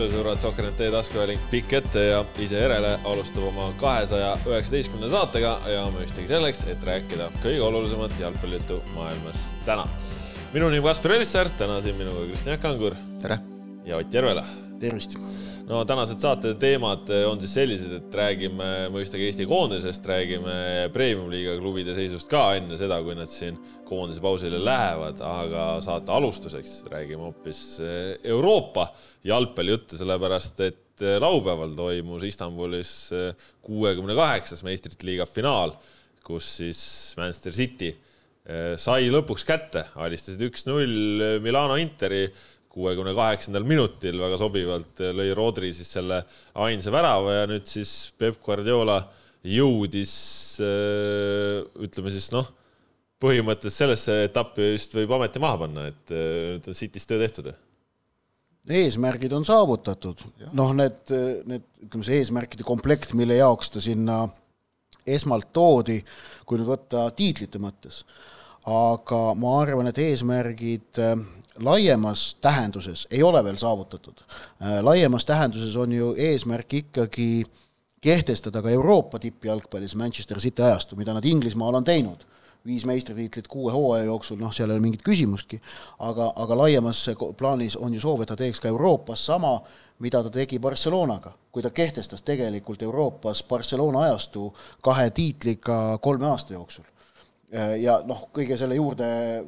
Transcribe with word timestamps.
jalgpallisõbrad, 0.00 0.40
Sokker.ee 0.40 0.90
taskuhääling 0.92 1.42
pikk 1.50 1.74
ette 1.76 2.04
ja 2.06 2.20
ise 2.40 2.60
järele 2.62 2.94
alustab 3.04 3.44
oma 3.50 3.66
kahesaja 3.80 4.30
üheksateistkümnenda 4.48 5.10
saatega 5.12 5.52
ja 5.68 5.82
mõistagi 5.92 6.30
selleks, 6.30 6.64
et 6.72 6.84
rääkida 6.86 7.28
kõige 7.42 7.60
olulisemat 7.66 8.16
jalgpallijuttu 8.20 8.80
maailmas 8.94 9.44
täna. 9.68 9.84
minu 10.54 10.70
nimi 10.70 10.86
Kaspar 10.86 11.18
Elissaar, 11.18 11.52
täna 11.52 11.80
siin 11.80 11.96
minuga 12.00 12.24
Kristjan 12.26 12.58
Kangur. 12.58 12.96
tere! 13.20 13.38
ja 13.84 13.96
Ott 13.96 14.14
Järvela. 14.14 14.44
tervist! 14.80 15.18
No 15.70 15.84
tänased 15.86 16.18
saate 16.22 16.54
teemad 16.58 17.10
on 17.28 17.38
siis 17.42 17.52
sellised, 17.54 17.92
et 17.94 18.16
räägime 18.18 18.66
mõistagi 18.90 19.28
Eesti 19.28 19.46
koondisest, 19.48 20.06
räägime 20.08 20.54
premium-liiga 20.94 21.54
klubide 21.60 21.94
seisust 21.94 22.26
ka 22.30 22.56
enne 22.58 22.78
seda, 22.78 22.98
kui 23.04 23.14
nad 23.18 23.30
siin 23.30 23.58
koondise 23.86 24.22
pausile 24.24 24.58
lähevad, 24.62 25.22
aga 25.22 25.68
saate 25.84 26.14
alustuseks 26.14 26.80
räägime 26.90 27.28
hoopis 27.28 27.62
Euroopa 28.18 28.88
jalgpallijuttu, 29.30 29.98
sellepärast 30.00 30.62
et 30.66 31.06
laupäeval 31.22 31.72
toimus 31.78 32.26
Istanbulis 32.26 32.92
kuuekümne 33.64 34.18
kaheksas 34.18 34.64
meistrite 34.66 35.06
liiga 35.06 35.26
finaal, 35.28 35.76
kus 36.26 36.50
siis 36.60 36.80
Manchester 37.18 37.54
City 37.56 37.94
sai 38.80 39.10
lõpuks 39.12 39.44
kätte, 39.46 39.84
alistasid 40.00 40.40
üks-null 40.48 41.38
Milano 41.44 41.76
Interi 41.78 42.24
kuuekümne 42.70 43.14
kaheksandal 43.16 43.66
minutil 43.66 44.20
väga 44.22 44.38
sobivalt 44.38 45.02
lõi 45.16 45.32
Rodri 45.34 45.72
siis 45.74 45.90
selle 45.96 46.22
ainsa 46.54 46.92
värava 46.94 47.40
ja 47.40 47.48
nüüd 47.50 47.66
siis 47.66 48.12
Peep 48.18 48.38
Guardiola 48.44 49.00
jõudis 49.46 50.12
ütleme 51.80 52.12
siis 52.12 52.28
noh, 52.34 52.46
põhimõtteliselt 53.20 53.84
sellesse 53.84 54.16
etappi 54.28 54.72
vist 54.74 54.94
võib 54.96 55.12
ameti 55.16 55.42
maha 55.42 55.64
panna, 55.64 55.88
et 55.90 56.14
nüüd 56.14 56.70
on 56.70 56.76
City's 56.76 57.08
töö 57.08 57.20
tehtud. 57.20 57.50
eesmärgid 58.70 59.32
on 59.34 59.44
saavutatud, 59.44 60.22
noh, 60.52 60.74
need, 60.76 61.00
need 61.48 61.66
ütleme, 61.86 62.06
see 62.06 62.20
eesmärkide 62.20 62.66
komplekt, 62.66 63.14
mille 63.18 63.40
jaoks 63.40 63.72
ta 63.74 63.82
sinna 63.82 64.22
esmalt 65.08 65.50
toodi, 65.56 65.98
kui 66.46 66.60
nüüd 66.60 66.68
võtta 66.68 67.08
tiitlite 67.16 67.58
mõttes, 67.58 68.04
aga 68.68 69.20
ma 69.40 69.56
arvan, 69.62 69.88
et 69.90 69.98
eesmärgid 70.04 71.00
laiemas 71.60 72.36
tähenduses 72.40 73.08
ei 73.10 73.22
ole 73.22 73.44
veel 73.44 73.56
saavutatud. 73.56 74.20
Äh, 74.20 74.80
laiemas 74.82 75.24
tähenduses 75.24 75.76
on 75.76 75.92
ju 75.92 76.14
eesmärk 76.18 76.74
ikkagi 76.74 77.44
kehtestada 78.00 78.62
ka 78.62 78.70
Euroopa 78.70 79.18
tippjalgpallis 79.18 79.96
Manchester 79.96 80.38
City 80.38 80.62
ajastu, 80.62 80.96
mida 80.96 81.14
nad 81.14 81.24
Inglismaal 81.24 81.74
on 81.74 81.84
teinud. 81.84 82.26
viis 82.66 82.84
meistritiitlit 82.84 83.46
kuue 83.48 83.72
hooaja 83.72 84.04
jooksul, 84.04 84.36
noh, 84.36 84.52
seal 84.52 84.68
ei 84.68 84.74
ole 84.74 84.82
mingit 84.84 85.00
küsimustki, 85.02 85.62
aga, 85.98 86.26
aga 86.36 86.58
laiemas 86.58 87.06
plaanis 87.36 87.76
on 87.76 87.94
ju 87.94 88.00
soov, 88.00 88.20
et 88.20 88.28
ta 88.28 88.36
teeks 88.36 88.60
ka 88.60 88.68
Euroopas 88.68 89.22
sama, 89.26 89.54
mida 89.98 90.20
ta 90.22 90.30
tegi 90.30 90.58
Barcelonaga, 90.60 91.32
kui 91.52 91.64
ta 91.64 91.70
kehtestas 91.70 92.20
tegelikult 92.22 92.82
Euroopas 92.82 93.40
Barcelona 93.48 94.02
ajastu 94.10 94.50
kahe 94.84 95.08
tiitliga 95.10 95.98
kolme 96.04 96.26
aasta 96.26 96.52
jooksul 96.52 96.84
ja 97.50 97.96
noh, 98.06 98.22
kõige 98.34 98.54
selle 98.58 98.76
juurde 98.78 99.06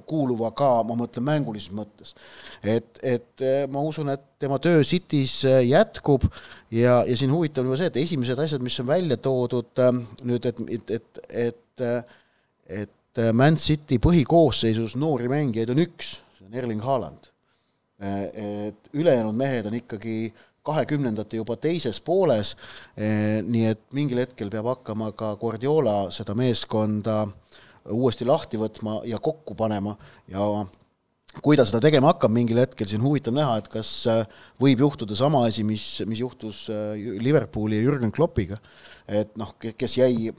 kuuluva 0.08 0.50
ka, 0.58 0.70
ma 0.86 0.96
mõtlen 0.98 1.24
mängulises 1.26 1.70
mõttes. 1.74 2.14
et, 2.62 2.98
et 3.02 3.44
äh, 3.44 3.66
ma 3.70 3.82
usun, 3.86 4.10
et 4.10 4.24
tema 4.42 4.58
töö 4.62 4.82
City's 4.86 5.42
äh, 5.46 5.62
jätkub 5.68 6.26
ja, 6.70 7.02
ja 7.06 7.16
siin 7.16 7.32
huvitav 7.32 7.62
on 7.62 7.70
juba 7.70 7.78
see, 7.78 7.92
et 7.92 8.00
esimesed 8.02 8.38
asjad, 8.42 8.64
mis 8.64 8.78
on 8.82 8.88
välja 8.90 9.18
toodud 9.22 9.84
nüüd, 10.26 10.48
et, 10.50 10.62
et, 10.68 10.94
et, 10.96 11.20
et, 11.38 12.16
et 12.82 13.22
Man 13.36 13.58
City 13.60 14.00
põhikoosseisus 14.02 14.96
noori 14.98 15.28
mängijaid 15.30 15.70
on 15.70 15.82
üks, 15.84 16.16
see 16.38 16.48
on 16.48 16.58
Erling 16.58 16.82
Haaland. 16.82 17.28
et 18.02 18.88
ülejäänud 18.98 19.36
mehed 19.38 19.66
on 19.68 19.76
ikkagi 19.78 20.32
kahekümnendate 20.66 21.36
juba 21.38 21.54
teises 21.54 22.00
pooles, 22.02 22.56
nii 22.96 23.66
et 23.68 23.84
mingil 23.94 24.18
hetkel 24.24 24.50
peab 24.50 24.66
hakkama 24.72 25.12
ka 25.14 25.36
Guardiola 25.38 26.08
seda 26.10 26.34
meeskonda 26.34 27.20
äh, 27.28 27.36
uuesti 27.90 28.26
lahti 28.28 28.60
võtma 28.60 29.00
ja 29.08 29.18
kokku 29.22 29.56
panema 29.58 29.96
ja 30.30 30.46
kui 31.40 31.56
ta 31.56 31.64
seda 31.64 31.80
tegema 31.80 32.10
hakkab 32.10 32.32
mingil 32.34 32.60
hetkel, 32.60 32.88
siis 32.88 33.00
on 33.00 33.06
huvitav 33.06 33.34
näha, 33.36 33.56
et 33.62 33.68
kas 33.72 33.90
äh, 34.10 34.24
võib 34.60 34.82
juhtuda 34.84 35.16
sama 35.16 35.46
asi, 35.48 35.64
mis, 35.64 35.86
mis 36.08 36.20
juhtus 36.20 36.66
äh, 36.72 36.98
Liverpooli 37.22 37.78
ja 37.78 37.86
Jürgen 37.86 38.12
Kloppiga. 38.12 38.58
et 39.08 39.32
noh, 39.40 39.54
kes 39.58 39.96
jäi 39.96 40.30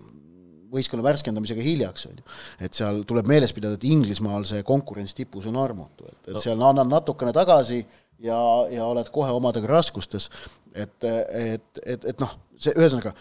võistkonna 0.73 1.05
värskendamisega 1.05 1.61
hiljaks, 1.61 2.05
on 2.09 2.21
ju. 2.21 2.27
et 2.65 2.77
seal 2.77 3.03
tuleb 3.09 3.27
meeles 3.29 3.53
pidada, 3.53 3.77
et 3.77 3.89
Inglismaal 3.89 4.45
see 4.49 4.63
konkurents 4.65 5.17
tipus 5.17 5.49
on 5.49 5.57
armutu, 5.61 6.05
et, 6.09 6.21
et 6.29 6.39
seal 6.43 6.61
annad 6.61 6.89
natukene 6.89 7.33
tagasi 7.33 7.81
ja, 8.23 8.39
ja 8.73 8.85
oled 8.85 9.09
kohe 9.13 9.33
omadega 9.33 9.69
raskustes. 9.69 10.29
et, 10.73 10.95
et, 11.03 11.83
et, 11.85 12.05
et 12.13 12.21
noh, 12.21 12.37
see 12.57 12.73
ühesõnaga 12.77 13.13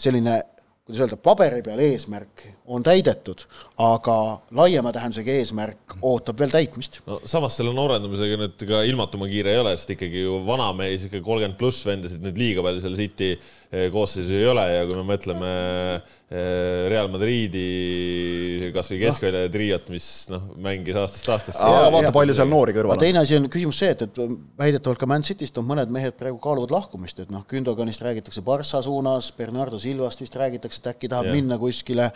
selline 0.00 0.40
kuidas 0.82 1.04
öelda, 1.04 1.16
paberi 1.22 1.60
peal 1.62 1.78
eesmärk 1.78 2.42
on 2.66 2.82
täidetud, 2.82 3.44
aga 3.78 4.16
laiema 4.58 4.90
tähendusega 4.94 5.36
eesmärk 5.38 5.94
ootab 6.02 6.40
veel 6.42 6.50
täitmist. 6.50 6.98
no 7.06 7.20
samas 7.28 7.54
selle 7.58 7.70
noorendamisega 7.76 8.38
nüüd 8.40 8.64
ka 8.66 8.80
ilmatuma 8.88 9.28
kiire 9.30 9.54
ei 9.54 9.60
ole, 9.62 9.76
sest 9.78 9.94
ikkagi 9.94 10.24
ju 10.24 10.40
vanamees, 10.48 11.06
ikka 11.06 11.20
kolmkümmend 11.22 11.58
pluss 11.60 11.86
vendasid 11.86 12.24
nüüd 12.26 12.40
liiga 12.42 12.66
palju 12.66 12.82
seal 12.82 12.98
City 12.98 13.30
eh, 13.36 13.86
koosseisus 13.94 14.34
ei 14.34 14.48
ole 14.50 14.66
ja 14.72 14.82
kui 14.88 14.98
me 14.98 15.06
mõtleme 15.12 15.52
eh, 15.52 16.18
Real 16.32 17.10
Madridi 17.12 18.70
kasvõi 18.72 18.98
keskvälja 19.02 19.50
triot, 19.52 19.88
mis 19.92 20.06
noh, 20.32 20.46
mängis 20.64 20.96
aastast 20.96 21.28
aastasse. 21.28 21.72
vaata, 21.92 22.12
palju 22.14 22.36
seal 22.36 22.48
noori 22.48 22.74
kõrval 22.76 22.96
on. 22.96 23.02
teine 23.02 23.20
asi 23.20 23.36
on 23.36 23.48
küsimus 23.52 23.80
see, 23.82 23.90
et, 23.92 24.04
et 24.06 24.20
väidetavalt 24.58 25.00
ka 25.00 25.08
Man 25.10 25.26
Cityst 25.26 25.60
on 25.60 25.66
mõned 25.68 25.92
mehed 25.92 26.16
praegu 26.16 26.38
kaaluvad 26.42 26.72
lahkumist, 26.72 27.20
et 27.24 27.32
noh, 27.34 27.44
Gündoganist 27.50 28.04
räägitakse 28.04 28.44
Barca 28.46 28.80
suunas, 28.84 29.28
Bernardo 29.36 29.80
Silvast 29.82 30.24
vist 30.24 30.36
räägitakse, 30.40 30.80
et 30.80 30.90
äkki 30.94 31.10
tahab 31.12 31.28
ja. 31.28 31.36
minna 31.36 31.58
kuskile, 31.60 32.10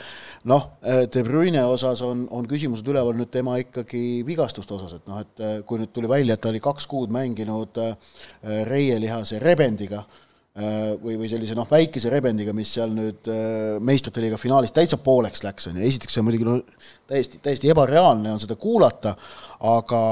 noh, 0.48 0.69
De 1.12 1.25
Bruyne 1.27 1.65
osas 1.69 2.03
on, 2.06 2.27
on 2.33 2.48
küsimused 2.48 2.87
üleval 2.88 3.16
nüüd 3.19 3.33
tema 3.34 3.59
ikkagi 3.60 4.22
vigastuste 4.27 4.78
osas, 4.78 4.97
et 4.97 5.10
noh, 5.10 5.21
et 5.25 5.43
äh, 5.44 5.59
kui 5.69 5.83
nüüd 5.83 5.93
tuli 5.93 6.09
välja, 6.10 6.37
et 6.37 6.44
ta 6.44 6.53
oli 6.53 6.62
kaks 6.65 6.88
kuud 6.91 7.12
mänginud 7.15 7.83
äh, 7.83 8.15
reielihase 8.71 9.43
rebendiga 9.43 10.04
äh, 10.04 10.22
või, 10.56 11.18
või 11.20 11.28
sellise 11.28 11.56
noh, 11.56 11.66
väikese 11.68 12.10
rebendiga, 12.12 12.54
mis 12.56 12.70
seal 12.78 12.94
nüüd 12.96 13.28
meistrite 13.84 14.22
liiga 14.24 14.38
finaalis 14.40 14.72
täitsa 14.76 14.96
pooleks 15.02 15.44
läks, 15.44 15.68
on 15.68 15.76
ju, 15.76 15.84
esiteks 15.84 16.16
see 16.16 16.22
on 16.22 16.28
muidugi 16.30 16.48
no 16.48 16.56
täiesti, 17.10 17.40
täiesti 17.44 17.70
ebareaalne 17.72 18.32
on 18.32 18.40
seda 18.40 18.56
kuulata, 18.60 19.12
aga, 19.76 20.02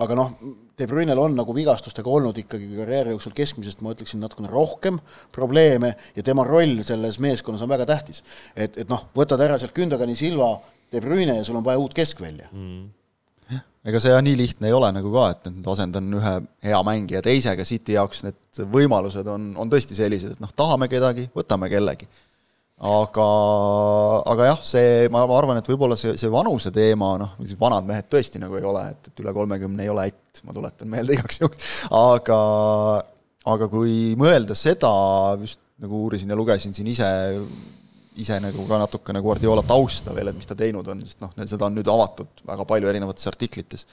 aga 0.00 0.18
noh, 0.18 0.34
De 0.82 0.86
Brünel 0.88 1.20
on 1.20 1.34
nagu 1.36 1.52
vigastustega 1.54 2.08
olnud 2.10 2.38
ikkagi 2.40 2.64
karjääri 2.78 3.12
jooksul 3.12 3.34
keskmisest, 3.36 3.82
ma 3.84 3.92
ütleksin, 3.92 4.22
natukene 4.24 4.48
rohkem 4.50 4.96
probleeme 5.30 5.92
ja 6.16 6.24
tema 6.26 6.46
roll 6.48 6.80
selles 6.86 7.20
meeskonnas 7.22 7.62
on 7.62 7.70
väga 7.70 7.86
tähtis. 7.86 8.24
et, 8.56 8.80
et 8.80 8.88
noh, 8.90 9.04
võtad 9.14 9.44
ära 9.44 9.60
sealt 9.60 9.76
Kündagani 9.76 10.16
Silva, 10.18 10.54
De 10.92 11.00
Brüne 11.04 11.36
ja 11.36 11.44
sul 11.44 11.60
on 11.60 11.68
vaja 11.68 11.78
uut 11.78 11.94
keskvälja. 11.94 12.48
Mm 12.50 12.88
ega 13.88 14.00
see 14.02 14.12
jah 14.12 14.22
nii 14.22 14.36
lihtne 14.38 14.68
ei 14.70 14.74
ole 14.76 14.90
nagu 14.94 15.12
ka, 15.14 15.28
et 15.34 15.48
nüüd 15.50 15.70
asendan 15.72 16.10
ühe 16.18 16.34
hea 16.68 16.82
mängija 16.86 17.22
teisega, 17.24 17.66
City 17.66 17.96
jaoks 17.96 18.22
need 18.26 18.60
võimalused 18.74 19.26
on, 19.30 19.48
on 19.58 19.72
tõesti 19.72 19.98
sellised, 19.98 20.36
et 20.36 20.44
noh, 20.44 20.52
tahame 20.56 20.90
kedagi, 20.92 21.28
võtame 21.34 21.70
kellegi. 21.72 22.06
Aga, 22.82 23.24
aga 24.32 24.46
jah, 24.48 24.62
see, 24.66 25.06
ma, 25.14 25.20
arvan, 25.36 25.60
et 25.60 25.68
võib-olla 25.70 25.94
see, 25.98 26.16
see 26.18 26.30
vanuse 26.32 26.72
teema, 26.74 27.12
noh, 27.20 27.36
vanad 27.60 27.86
mehed 27.86 28.08
tõesti 28.10 28.40
nagu 28.42 28.58
ei 28.58 28.66
ole, 28.66 28.88
et, 28.90 29.10
et 29.10 29.22
üle 29.22 29.34
kolmekümne 29.36 29.86
ei 29.86 29.92
ole 29.92 30.08
ätt, 30.10 30.42
ma 30.46 30.54
tuletan 30.56 30.90
meelde 30.90 31.14
igaks 31.14 31.42
juhuks, 31.42 31.68
aga 31.94 32.40
aga 33.52 33.66
kui 33.70 34.14
mõelda 34.18 34.54
seda, 34.58 34.90
just 35.42 35.60
nagu 35.82 36.04
uurisin 36.06 36.30
ja 36.30 36.38
lugesin 36.38 36.74
siin 36.74 36.90
ise, 36.92 37.08
ise 38.20 38.38
nagu 38.42 38.66
ka 38.68 38.80
natukene 38.82 39.22
Guardiola 39.24 39.64
tausta 39.66 40.14
veel, 40.16 40.32
et 40.32 40.36
mis 40.36 40.48
ta 40.48 40.56
teinud 40.58 40.88
on, 40.88 41.00
sest 41.06 41.22
noh, 41.22 41.32
seda 41.48 41.68
on 41.68 41.78
nüüd 41.78 41.88
avatud 41.88 42.44
väga 42.48 42.66
palju 42.68 42.90
erinevates 42.90 43.30
artiklites. 43.30 43.86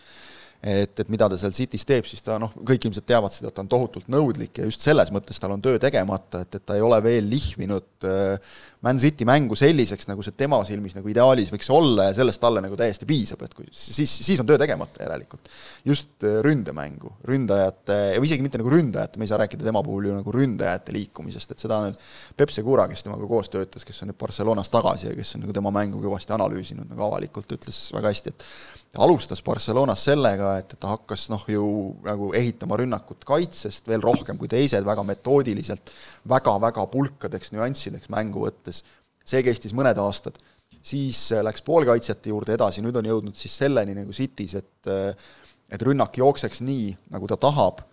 Et, 0.60 0.92
et 0.92 1.08
mida 1.08 1.30
ta 1.32 1.38
seal 1.40 1.54
City's 1.56 1.86
teeb, 1.88 2.08
siis 2.10 2.20
ta 2.26 2.36
noh, 2.42 2.52
kõik 2.68 2.84
ilmselt 2.84 3.06
teavad 3.08 3.32
seda, 3.32 3.48
et 3.48 3.56
ta 3.56 3.64
on 3.64 3.70
tohutult 3.72 4.10
nõudlik 4.12 4.60
ja 4.60 4.66
just 4.68 4.84
selles 4.84 5.08
mõttes 5.16 5.40
tal 5.40 5.54
on 5.56 5.64
töö 5.64 5.80
tegemata, 5.80 6.42
et, 6.44 6.58
et 6.60 6.66
ta 6.68 6.76
ei 6.76 6.84
ole 6.84 7.00
veel 7.06 7.30
lihvinud 7.32 8.08
äh, 8.10 8.58
Man 8.86 9.00
City 9.00 9.26
mängu 9.28 9.58
selliseks, 9.60 10.08
nagu 10.08 10.24
see 10.24 10.36
tema 10.40 10.58
silmis 10.68 10.94
nagu 10.96 11.10
ideaalis 11.12 11.50
võiks 11.52 11.68
olla 11.76 12.08
ja 12.08 12.14
sellest 12.16 12.40
talle 12.40 12.62
nagu 12.64 12.78
täiesti 12.80 13.08
piisab, 13.08 13.42
et 13.44 13.56
kui 13.56 13.68
siis, 13.76 14.08
siis 14.08 14.40
on 14.40 14.48
töö 14.48 14.60
tegemata 14.62 15.04
järelikult. 15.04 15.50
just 15.86 16.24
äh, 16.24 16.40
ründemängu, 16.46 17.12
ründajate, 17.28 17.98
ja 18.16 18.24
isegi 18.24 18.46
mitte 18.46 18.62
nagu 18.62 18.72
ründajate, 18.72 19.20
me 19.20 19.28
ei 19.28 19.32
saa 19.32 19.42
rääkida 19.44 19.68
tema 19.68 19.84
puhul 19.84 20.10
ju 20.10 20.16
nagu 20.16 20.32
ründajate 20.32 20.96
liikumisest, 20.96 21.52
et 21.52 21.66
seda 21.66 21.82
nüüd 21.86 22.00
Peep 22.40 22.54
Segura, 22.56 22.88
kes 22.92 23.04
temaga 23.04 23.28
koos 23.28 23.52
töötas, 23.52 23.84
kes 23.88 24.04
on 24.04 24.14
nüüd 24.14 24.20
Barcelonas 24.20 24.72
tagasi 24.72 25.10
ja 25.12 25.16
kes 25.18 25.36
on 25.36 25.44
nagu 25.44 25.56
tema 25.56 25.74
mängu 25.76 26.00
kõvasti 26.04 26.36
analüüsinud 26.38 26.88
nagu 26.88 27.08
avalikult, 27.10 27.52
ütles 27.60 27.82
väga 27.96 28.14
hästi, 28.14 28.36
et 28.36 29.00
alustas 29.00 29.44
Barcelonas 29.46 30.08
sellega, 30.08 30.56
et 30.64 30.78
ta 30.80 30.96
hakkas 30.96 31.28
noh, 31.34 31.44
ju 31.52 31.66
nagu 32.08 32.32
ehitama 32.38 32.80
rünnakut 32.80 33.28
kaitsest 33.28 33.92
veel 33.92 34.02
rohkem 34.08 34.40
kui 34.40 34.48
teised, 34.50 34.88
väga 34.88 35.04
metoodiliselt 35.06 35.92
väga,, 36.24 36.50
väga-väga 36.50 36.86
pulkadeks 36.92 37.54
nüanssideks 37.54 38.10
mängu 38.14 38.46
võttes. 38.46 38.69
See 38.74 39.44
kestis 39.46 39.76
mõned 39.76 40.00
aastad. 40.02 40.40
siis 40.82 41.32
äh, 41.36 41.44
läks 41.44 41.62
poolkaitsjate 41.66 42.32
juurde 42.32 42.56
edasi, 42.56 42.82
nüüd 42.82 42.96
on 42.96 43.08
jõudnud 43.10 43.36
siis 43.36 43.58
selleni 43.60 43.96
nagu 43.98 44.16
City's, 44.16 44.56
et 44.56 44.90
äh, 44.90 45.30
et 45.70 45.82
rünnak 45.86 46.16
jookseks 46.18 46.64
nii, 46.66 46.96
nagu 47.14 47.28
ta 47.30 47.36
tahab, 47.38 47.84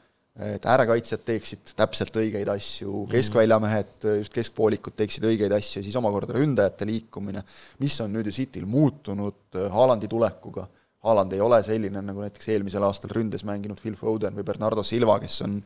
et 0.41 0.65
äärekaitsjad 0.65 1.25
teeksid 1.29 1.75
täpselt 1.77 2.15
õigeid 2.17 2.49
asju, 2.49 3.03
keskväljamehed, 3.13 4.07
just 4.23 4.33
keskpoolikud 4.33 4.97
teeksid 4.97 5.25
õigeid 5.29 5.53
asju 5.53 5.81
ja 5.81 5.85
siis 5.85 5.97
omakorda 6.01 6.37
ründajate 6.37 6.89
liikumine, 6.89 7.43
mis 7.85 7.99
on 8.01 8.13
nüüd 8.17 8.31
ju 8.31 8.37
Cityl 8.39 8.65
muutunud 8.69 9.61
Haalandi 9.73 10.09
tulekuga 10.09 10.65
Haaland 11.07 11.33
ei 11.33 11.41
ole 11.41 11.61
selline, 11.63 12.01
nagu 12.03 12.25
näiteks 12.25 12.49
eelmisel 12.51 12.83
aastal 12.87 13.13
ründes 13.15 13.45
mänginud 13.47 13.79
Phil 13.79 13.95
Foden 13.99 14.35
või 14.35 14.47
Bernardo 14.47 14.83
Silva, 14.87 15.21
kes 15.23 15.39
on 15.47 15.61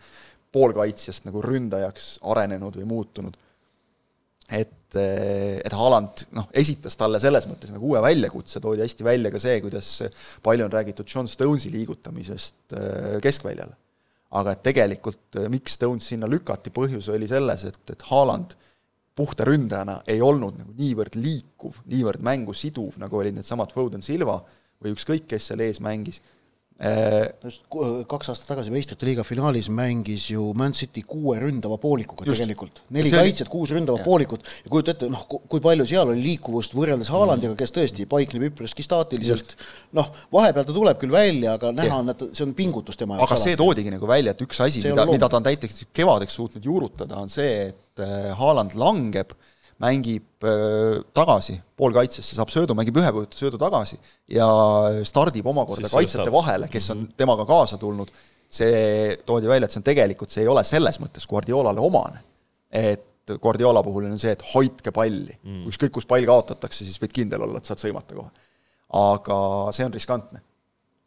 poolkaitsjast 0.52 1.24
nagu 1.28 1.40
ründajaks 1.44 2.18
arenenud 2.28 2.76
või 2.80 2.88
muutunud. 2.90 3.38
Et, 4.50 4.97
et 4.97 5.75
Haaland 5.76 6.25
noh, 6.37 6.49
esitas 6.56 6.97
talle 6.99 7.20
selles 7.23 7.47
mõttes 7.50 7.70
nagu 7.75 7.93
uue 7.93 8.00
väljakutse, 8.02 8.62
toodi 8.62 8.82
hästi 8.85 9.06
välja 9.06 9.31
ka 9.31 9.43
see, 9.43 9.61
kuidas 9.62 9.91
palju 10.43 10.67
on 10.67 10.73
räägitud 10.75 11.08
John 11.08 11.31
Stonesi 11.31 11.70
liigutamisest 11.75 12.75
äh, 12.75 13.20
keskväljale. 13.23 13.76
aga 14.31 14.52
et 14.55 14.62
tegelikult 14.62 15.38
äh, 15.38 15.49
miks 15.50 15.79
Stones 15.79 16.06
sinna 16.11 16.29
lükati, 16.31 16.70
põhjus 16.75 17.11
oli 17.14 17.29
selles, 17.31 17.64
et, 17.67 17.81
et 17.91 18.02
Haaland 18.11 18.56
puhta 19.14 19.44
ründajana 19.44 20.00
ei 20.08 20.23
olnud 20.23 20.58
nagu 20.58 20.75
niivõrd 20.79 21.17
liikuv, 21.19 21.82
niivõrd 21.91 22.23
mängu 22.25 22.55
siduv, 22.56 22.96
nagu 22.99 23.19
olid 23.19 23.37
needsamad 23.37 23.73
Foden 23.75 24.03
Silva, 24.03 24.38
või 24.81 24.94
ükskõik, 24.94 25.26
kes 25.29 25.50
seal 25.50 25.62
ees 25.64 25.81
mängis. 25.85 26.23
Äh, 26.81 27.27
just 27.44 27.67
kaks 28.09 28.31
aastat 28.32 28.47
tagasi 28.49 28.71
meistrite 28.73 29.05
liiga 29.05 29.21
finaalis 29.21 29.67
mängis 29.69 30.31
ju 30.32 30.47
Man 30.56 30.73
City 30.73 31.03
kuue 31.05 31.37
ründava 31.37 31.77
poolikuga 31.77 32.25
just. 32.25 32.41
tegelikult. 32.41 32.81
neli 32.97 33.12
kaitset, 33.12 33.50
kuus 33.53 33.69
ründavat 33.77 34.00
poolikut 34.06 34.49
ja 34.65 34.73
kujuta 34.73 34.94
ette, 34.94 35.11
noh, 35.12 35.27
kui 35.29 35.61
palju 35.61 35.85
seal 35.91 36.09
oli 36.15 36.25
liikuvust 36.25 36.73
võrreldes 36.73 37.12
Haalandiga, 37.12 37.53
kes 37.61 37.77
tõesti 37.77 38.09
paikneb 38.09 38.49
üpriski 38.49 38.87
staatiliselt. 38.87 39.53
noh, 40.00 40.09
vahepeal 40.32 40.65
ta 40.71 40.79
tuleb 40.79 41.05
küll 41.05 41.12
välja, 41.12 41.59
aga 41.61 41.75
näha 41.77 42.00
on, 42.00 42.15
et 42.15 42.27
see 42.31 42.49
on 42.49 42.56
pingutus 42.56 42.97
tema 42.97 43.21
jaoks. 43.21 43.29
aga 43.29 43.43
see 43.44 43.61
toodigi 43.61 43.93
nagu 43.93 44.09
välja, 44.09 44.32
et 44.32 44.49
üks 44.49 44.65
asi, 44.65 44.81
mida, 44.88 45.05
mida 45.12 45.29
ta 45.29 45.37
on 45.37 45.49
näiteks 45.50 45.85
kevadeks 45.93 46.41
suutnud 46.41 46.65
juurutada, 46.65 47.21
on 47.21 47.29
see, 47.29 47.75
et 47.75 48.06
äh, 48.09 48.31
Haaland 48.41 48.73
langeb 48.81 49.37
äh, 49.37 49.59
mängib 49.81 50.44
äh, 50.44 51.00
tagasi 51.17 51.56
poolkaitsesse, 51.79 52.37
saab 52.37 52.53
söödu, 52.53 52.77
mängib 52.79 52.99
ühe 53.00 53.12
söödu 53.37 53.61
tagasi 53.61 53.97
ja 54.32 54.49
stardib 55.09 55.47
omakorda 55.50 55.88
siis 55.88 55.97
kaitsjate 55.97 56.32
vahele, 56.35 56.69
kes 56.73 56.91
on 56.94 57.06
temaga 57.17 57.47
kaasa 57.49 57.79
tulnud, 57.81 58.11
see 58.50 59.15
toodi 59.27 59.49
välja, 59.49 59.69
et 59.69 59.77
see 59.77 59.81
on 59.81 59.87
tegelikult, 59.87 60.32
see 60.32 60.44
ei 60.44 60.50
ole 60.53 60.65
selles 60.69 61.00
mõttes 61.03 61.29
Guardiolale 61.31 61.81
omane. 61.85 62.21
et 62.71 63.06
Guardiola 63.41 63.82
puhul 63.87 64.09
on 64.09 64.19
see, 64.19 64.32
et 64.35 64.43
hoidke 64.55 64.93
palli 64.94 65.32
mm., 65.37 65.65
ükskõik 65.71 65.93
kus 65.94 66.06
pall 66.09 66.27
kaotatakse, 66.27 66.85
siis 66.85 66.99
võid 67.00 67.15
kindel 67.15 67.44
olla, 67.47 67.61
et 67.61 67.69
saad 67.69 67.81
sõimata 67.81 68.17
kohe. 68.17 68.31
aga 69.00 69.37
see 69.77 69.87
on 69.87 69.94
riskantne. 69.94 70.43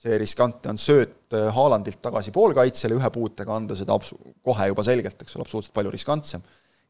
see 0.03 0.17
riskantne 0.17 0.73
on 0.73 0.81
sööt 0.81 1.35
Haalandilt 1.55 2.01
tagasi 2.01 2.31
poolkaitsele, 2.31 2.97
ühe 2.97 3.09
puutega 3.13 3.55
anda 3.55 3.75
seda 3.75 3.93
absu-, 3.93 4.19
kohe 4.45 4.67
juba 4.71 4.83
selgelt, 4.87 5.21
eks 5.21 5.35
ole, 5.35 5.45
absoluutselt 5.45 5.75
palju 5.77 5.93
riskantsem 5.93 6.43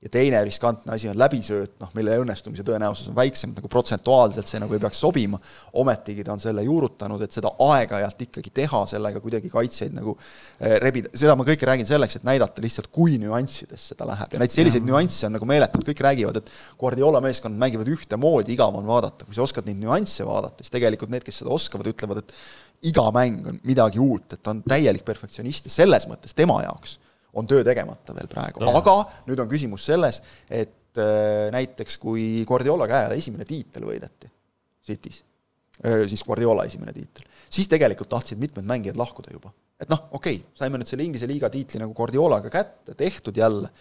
ja 0.04 0.10
teine 0.12 0.42
riskantne 0.44 0.94
asi 0.96 1.08
on 1.08 1.18
läbisööt, 1.20 1.78
noh, 1.80 1.92
mille 1.96 2.18
õnnestumise 2.20 2.66
tõenäosus 2.68 3.08
on 3.12 3.16
väiksem, 3.16 3.54
nagu 3.56 3.70
protsentuaalselt 3.72 4.50
see 4.50 4.60
nagu 4.60 4.76
ei 4.76 4.82
peaks 4.84 5.00
sobima, 5.00 5.40
ometigi 5.80 6.26
ta 6.28 6.34
on 6.36 6.42
selle 6.44 6.66
juurutanud, 6.66 7.24
et 7.24 7.36
seda 7.36 7.54
aeg-ajalt 7.64 8.26
ikkagi 8.28 8.52
teha, 8.60 8.82
sellega 8.92 9.22
kuidagi 9.24 9.52
kaitsjaid 9.54 9.96
nagu 9.96 10.16
eh, 10.18 10.76
rebida, 10.84 11.14
seda 11.20 11.38
ma 11.40 11.48
kõike 11.48 11.70
räägin 11.70 11.88
selleks, 11.88 12.20
et 12.20 12.28
näidata 12.28 12.64
lihtsalt, 12.64 12.90
kui 12.94 13.16
nüanssides 13.22 13.88
seda 13.94 14.10
läheb. 14.10 14.36
Ja 14.36 14.44
neid 14.44 14.56
selliseid 14.56 14.84
nüansse 14.88 15.30
on 15.30 15.38
nagu 15.38 15.48
meeletult, 15.48 15.88
kõik 15.88 16.04
räägivad, 16.04 16.42
et 16.42 16.52
Guardiola 16.80 17.24
meeskond 17.24 17.60
mängivad 17.62 17.94
ühtemoodi, 17.94 18.58
igav 18.58 18.76
on 18.76 18.90
vaadata, 18.90 19.30
kui 19.30 19.38
sa 19.38 19.46
oskad 19.48 19.70
neid 19.70 19.80
nüansse 19.80 20.28
vaadata, 20.28 20.66
siis 20.66 20.76
tegelikult 20.76 21.14
need, 21.16 21.24
kes 21.24 21.40
seda 21.44 21.54
oskavad, 21.56 21.88
ütlevad, 21.94 22.26
et 22.26 22.92
iga 22.92 23.08
mäng 23.16 23.48
on 23.48 23.64
midagi 23.64 24.04
uut, 24.04 24.36
et 24.36 24.44
ta 24.44 24.52
on 24.52 24.60
täielik 24.68 25.08
perfektsionist. 25.08 25.72
Ja 25.72 25.78
selles 25.80 26.10
mõttes 26.12 26.36
tema 26.36 26.60
jaoks 26.66 27.00
on 27.34 27.50
töö 27.50 27.64
tegemata 27.66 28.16
veel 28.16 28.30
praegu 28.32 28.64
no., 28.64 28.74
aga 28.80 28.96
nüüd 29.28 29.42
on 29.44 29.52
küsimus 29.52 29.86
selles, 29.90 30.22
et 30.50 31.02
äh, 31.02 31.50
näiteks 31.54 31.98
kui 32.02 32.26
Guardiola 32.48 32.88
käe 32.90 33.08
all 33.08 33.18
esimene 33.18 33.48
tiitel 33.50 33.88
võideti 33.90 34.30
City's, 34.84 35.22
äh, 35.82 36.04
siis 36.10 36.24
Guardiola 36.26 36.68
esimene 36.70 36.94
tiitel, 36.96 37.26
siis 37.50 37.70
tegelikult 37.72 38.12
tahtsid 38.14 38.42
mitmed 38.42 38.68
mängijad 38.70 39.00
lahkuda 39.00 39.34
juba. 39.34 39.54
et 39.80 39.90
noh, 39.92 40.10
okei 40.12 40.38
okay,, 40.40 40.54
saime 40.60 40.80
nüüd 40.80 40.90
selle 40.90 41.08
Inglise 41.08 41.30
liiga 41.30 41.50
tiitli 41.54 41.82
nagu 41.82 41.96
Guardiolaga 41.98 42.52
kätte, 42.54 42.96
tehtud 43.00 43.38
jälle, 43.38 43.72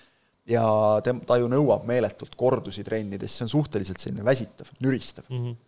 ja 0.48 0.64
tem-, 1.04 1.20
ta 1.26 1.36
ju 1.38 1.50
nõuab 1.50 1.84
meeletult 1.88 2.34
kordusi 2.38 2.84
trennides, 2.86 3.36
see 3.36 3.46
on 3.46 3.52
suhteliselt 3.52 4.00
selline 4.02 4.24
väsitav, 4.26 4.72
nüristav 4.82 5.28
mm. 5.28 5.44
-hmm. 5.44 5.60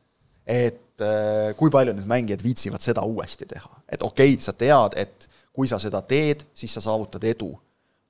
et 0.47 1.05
äh, 1.05 1.53
kui 1.59 1.71
palju 1.71 1.95
nüüd 1.95 2.09
mängijad 2.11 2.43
viitsivad 2.43 2.83
seda 2.83 3.05
uuesti 3.05 3.47
teha, 3.47 3.71
et 3.89 4.03
okei 4.03 4.35
okay,, 4.35 4.41
sa 4.41 4.53
tead, 4.53 4.97
et 4.97 5.29
kui 5.55 5.69
sa 5.71 5.79
seda 5.79 6.03
teed, 6.03 6.43
siis 6.55 6.73
sa 6.75 6.83
saavutad 6.83 7.25
edu 7.25 7.53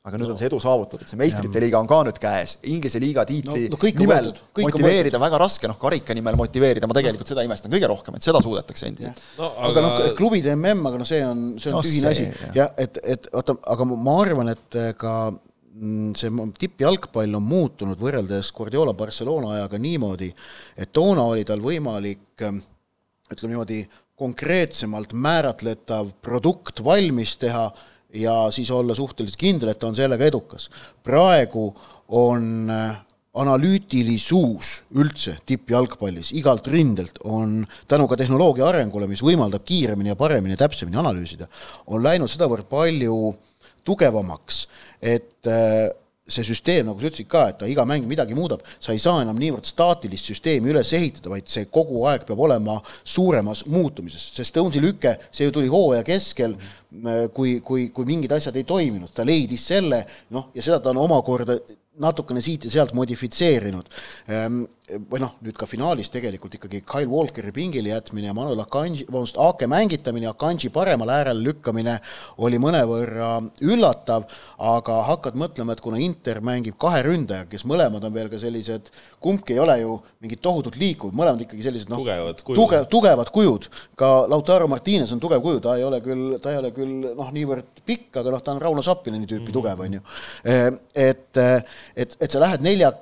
aga 0.05 0.19
nüüd 0.21 0.29
no. 0.29 0.35
on 0.35 0.39
see 0.41 0.49
edu 0.51 0.59
saavutatud, 0.61 1.09
see 1.09 1.17
meistrite 1.17 1.61
liiga 1.65 1.79
on 1.81 1.87
ka 1.89 2.03
nüüd 2.05 2.19
käes, 2.21 2.59
Inglise 2.69 3.01
liiga 3.01 3.23
tiitli 3.29 3.71
no, 3.73 3.79
no 3.79 3.93
nimel 4.03 4.29
motiveerida 4.61 5.21
väga 5.23 5.41
raske, 5.41 5.71
noh, 5.71 5.79
karika 5.81 6.17
nimel 6.17 6.37
motiveerida, 6.37 6.89
ma 6.91 6.97
tegelikult 6.99 7.31
seda 7.33 7.45
imestan 7.47 7.73
kõige 7.73 7.89
rohkem, 7.89 8.19
et 8.19 8.27
seda 8.27 8.43
suudetakse 8.45 8.91
endiselt. 8.91 9.23
No, 9.39 9.49
aga, 9.55 9.71
aga 9.71 9.85
noh, 9.87 9.97
klubide 10.19 10.53
MM, 10.59 10.85
aga 10.91 11.01
noh, 11.01 11.09
see 11.09 11.23
on, 11.25 11.47
see 11.57 11.73
on 11.73 11.79
no, 11.79 11.83
tühine 11.87 12.13
asi. 12.13 12.27
ja 12.57 12.69
et, 12.85 13.01
et 13.15 13.31
oota, 13.33 13.57
aga 13.73 13.89
ma 13.95 14.19
arvan, 14.27 14.53
et 14.53 14.79
ka 15.01 15.15
mm, 15.33 16.13
see 16.21 16.47
tippjalgpall 16.67 17.41
on 17.41 17.49
muutunud 17.49 18.05
võrreldes 18.05 18.53
Guardiola 18.53 18.93
Barcelona 18.99 19.55
ajaga 19.57 19.81
niimoodi, 19.81 20.29
et 20.85 20.93
toona 20.93 21.25
oli 21.33 21.49
tal 21.49 21.65
võimalik 21.65 22.45
ütleme 22.45 23.55
niimoodi, 23.55 23.81
konkreetsemalt 24.21 25.17
määratletav 25.17 26.13
produkt 26.23 26.85
valmis 26.85 27.39
teha 27.41 27.67
ja 28.15 28.35
siis 28.55 28.71
olla 28.71 28.95
suhteliselt 28.95 29.41
kindel, 29.41 29.73
et 29.73 29.79
ta 29.79 29.89
on 29.91 29.97
sellega 29.97 30.25
edukas. 30.25 30.71
praegu 31.03 31.73
on 32.09 32.71
äh, 32.71 32.97
analüütilisus 33.35 34.71
üldse 34.95 35.35
tippjalgpallis 35.47 36.31
igalt 36.39 36.69
rindelt 36.71 37.19
on 37.25 37.65
tänu 37.91 38.07
ka 38.09 38.19
tehnoloogia 38.21 38.69
arengule, 38.69 39.09
mis 39.11 39.23
võimaldab 39.25 39.65
kiiremini 39.67 40.13
ja 40.13 40.17
paremini 40.17 40.55
ja 40.55 40.63
täpsemini 40.63 41.01
analüüsida, 41.01 41.49
on 41.87 42.05
läinud 42.05 42.31
sedavõrd 42.31 42.69
palju 42.71 43.35
tugevamaks, 43.85 44.65
et 45.03 45.51
äh, 45.51 45.91
see 46.25 46.45
süsteem, 46.47 46.87
nagu 46.89 47.01
sa 47.01 47.11
ütlesid 47.11 47.29
ka, 47.29 47.43
et 47.53 47.59
ta 47.61 47.67
iga 47.69 47.85
mäng 47.89 48.07
midagi 48.09 48.37
muudab, 48.37 48.63
sa 48.81 48.95
ei 48.95 49.01
saa 49.03 49.21
enam 49.21 49.37
niivõrd 49.41 49.69
staatilist 49.69 50.31
süsteemi 50.31 50.73
üles 50.73 50.93
ehitada, 50.97 51.29
vaid 51.35 51.51
see 51.53 51.67
kogu 51.73 52.07
aeg 52.09 52.25
peab 52.29 52.41
olema 52.47 52.79
suuremas 53.03 53.67
muutumises, 53.69 54.31
see 54.33 54.49
Stonesi 54.49 54.81
lüke, 54.81 55.19
see 55.29 55.49
ju 55.49 55.53
tuli 55.53 55.69
hooaja 55.73 56.05
keskel, 56.07 56.57
kui, 57.37 57.59
kui, 57.67 57.91
kui 57.93 58.09
mingid 58.09 58.33
asjad 58.33 58.57
ei 58.57 58.65
toiminud, 58.69 59.13
ta 59.13 59.27
leidis 59.29 59.67
selle, 59.69 60.01
noh, 60.33 60.49
ja 60.57 60.65
seda 60.65 60.81
ta 60.81 60.95
on 60.95 61.03
omakorda 61.05 61.59
natukene 62.01 62.41
siit 62.43 62.65
ja 62.67 62.73
sealt 62.73 62.95
modifitseerinud. 62.97 63.93
Või 64.85 65.17
noh, 65.23 65.31
nüüd 65.41 65.57
ka 65.57 65.65
finaalis 65.65 66.11
tegelikult 66.13 66.59
ikkagi 66.59 66.83
Kyle 66.85 67.09
Walkeri 67.09 67.55
pingile 67.57 67.89
jätmine 67.89 68.29
ja 68.29 68.35
Manuel 68.37 68.61
Akanji, 68.61 69.07
vabandust, 69.09 69.39
Aake 69.41 69.65
mängitamine, 69.73 70.27
Akanji 70.29 70.69
paremale 70.69 71.15
äärele 71.15 71.41
lükkamine 71.41 71.95
oli 72.45 72.59
mõnevõrra 72.61 73.31
üllatav, 73.65 74.27
aga 74.61 74.99
hakkad 75.09 75.39
mõtlema, 75.41 75.73
et 75.73 75.81
kuna 75.81 76.03
Inter 76.05 76.43
mängib 76.45 76.77
kahe 76.77 77.01
ründajaga, 77.07 77.49
kes 77.55 77.65
mõlemad 77.71 78.05
on 78.05 78.13
veel 78.13 78.29
ka 78.29 78.43
sellised, 78.43 78.91
kumbki 79.25 79.57
ei 79.57 79.63
ole 79.65 79.79
ju 79.81 79.95
mingid 80.21 80.43
tohutult 80.45 80.77
liikuvad, 80.77 81.17
mõlemad 81.17 81.47
ikkagi 81.47 81.65
sellised 81.65 81.89
noh, 81.89 82.05
tugevad 82.05 82.45
kujud, 82.45 82.61
tuge, 82.61 82.83
tugevad 82.93 83.33
kujud, 83.33 83.71
ka 83.97 84.13
Lautaro 84.29 84.69
Martines 84.69 85.17
on 85.17 85.25
tugev 85.25 85.41
kuju, 85.49 85.65
ta 85.65 85.79
ei 85.81 85.89
ole 85.89 86.03
küll, 86.05 86.37
ta 86.45 86.53
ei 86.53 86.61
ole 86.61 86.75
küll 86.77 87.09
noh, 87.09 87.33
niivõrd 87.33 87.81
pikk, 87.89 88.21
aga 88.21 88.37
noh, 88.37 88.45
ta 88.45 88.53
on 88.53 88.61
Rauno 88.61 88.85
Sappineni 88.85 89.25
tüüpi 89.25 89.49
mm 89.49 89.49
-hmm. 89.49 89.57
tugev, 89.57 89.81
on 89.81 89.97
ju. 89.97 90.05
Ehm, 90.45 90.79
et, 90.93 91.43
et, 91.97 92.17
et 92.21 92.31
sa 92.31 92.45
lähed 92.45 92.61
nelja 92.61 92.93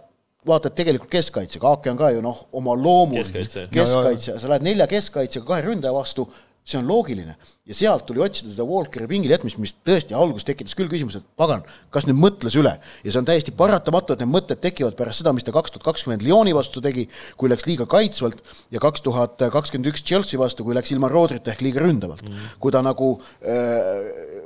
vaatad 0.49 0.75
tegelikult 0.79 1.11
keskkaitsega, 1.13 1.75
Aake 1.75 1.93
on 1.93 1.99
ka 2.01 2.13
ju 2.15 2.23
noh, 2.25 2.47
oma 2.59 2.75
loomult 2.79 3.21
keskkaitse, 3.21 3.69
keskkaitse, 3.75 4.39
sa 4.43 4.51
lähed 4.51 4.67
nelja 4.67 4.89
keskkaitsega 4.91 5.47
kahe 5.47 5.67
ründaja 5.69 5.95
vastu, 5.95 6.27
see 6.63 6.79
on 6.79 6.87
loogiline. 6.87 7.35
ja 7.67 7.75
sealt 7.75 8.05
tuli 8.07 8.21
otsida 8.23 8.51
seda 8.51 8.65
Walkeri 8.67 9.09
pingile 9.11 9.35
jätmist, 9.35 9.59
mis 9.63 9.73
tõesti 9.87 10.15
alguses 10.15 10.47
tekitas 10.47 10.77
küll 10.79 10.91
küsimuse, 10.91 11.19
et 11.19 11.39
pagan, 11.39 11.65
kas 11.95 12.07
nüüd 12.07 12.19
mõtles 12.19 12.55
üle. 12.59 12.77
ja 12.79 13.11
see 13.11 13.19
on 13.19 13.27
täiesti 13.27 13.55
paratamatu, 13.59 14.15
et 14.15 14.23
need 14.23 14.31
mõtted 14.31 14.63
tekivad 14.63 14.95
pärast 14.99 15.23
seda, 15.23 15.33
mis 15.35 15.47
ta 15.47 15.55
kaks 15.55 15.75
tuhat 15.75 15.89
kakskümmend 15.91 16.23
Lyoni 16.27 16.55
vastu 16.55 16.83
tegi, 16.85 17.09
kui 17.39 17.51
läks 17.51 17.67
liiga 17.67 17.87
kaitsvalt, 17.91 18.43
ja 18.71 18.83
kaks 18.83 19.03
tuhat 19.03 19.43
kakskümmend 19.43 19.91
üks 19.91 20.07
Chelsea 20.07 20.39
vastu, 20.39 20.67
kui 20.67 20.79
läks 20.79 20.95
ilma 20.95 21.11
Rodrita 21.11 21.55
ehk 21.55 21.67
liiga 21.67 21.83
ründavalt 21.83 22.23
mm. 22.23 22.35
-hmm. 22.35 22.55
kui 22.63 22.75
ta 22.75 22.83
nagu 22.83 23.15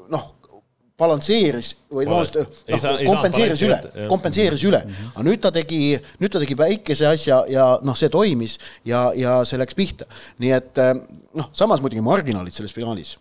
noh, 0.09 0.25
balansseeris 0.99 1.73
või 1.93 2.07
noh, 2.09 2.23
kompenseeris 3.05 3.63
üle, 3.67 3.79
kompenseeris 4.09 4.65
üle 4.65 4.81
mm. 4.81 4.93
-hmm. 4.95 5.13
aga 5.15 5.27
nüüd 5.29 5.43
ta 5.45 5.53
tegi, 5.53 5.81
nüüd 6.23 6.33
ta 6.33 6.41
tegi 6.41 6.57
väikese 6.59 7.09
asja 7.11 7.43
ja 7.53 7.69
noh, 7.85 7.99
see 7.99 8.09
toimis 8.13 8.57
ja, 8.85 9.11
ja 9.17 9.39
see 9.45 9.61
läks 9.61 9.77
pihta. 9.77 10.09
nii 10.41 10.57
et 10.57 10.83
eh, 10.83 10.95
noh, 11.37 11.53
samas 11.53 11.85
muidugi 11.85 12.05
marginaalid 12.05 12.57
selles 12.57 12.73
finaalis 12.73 13.17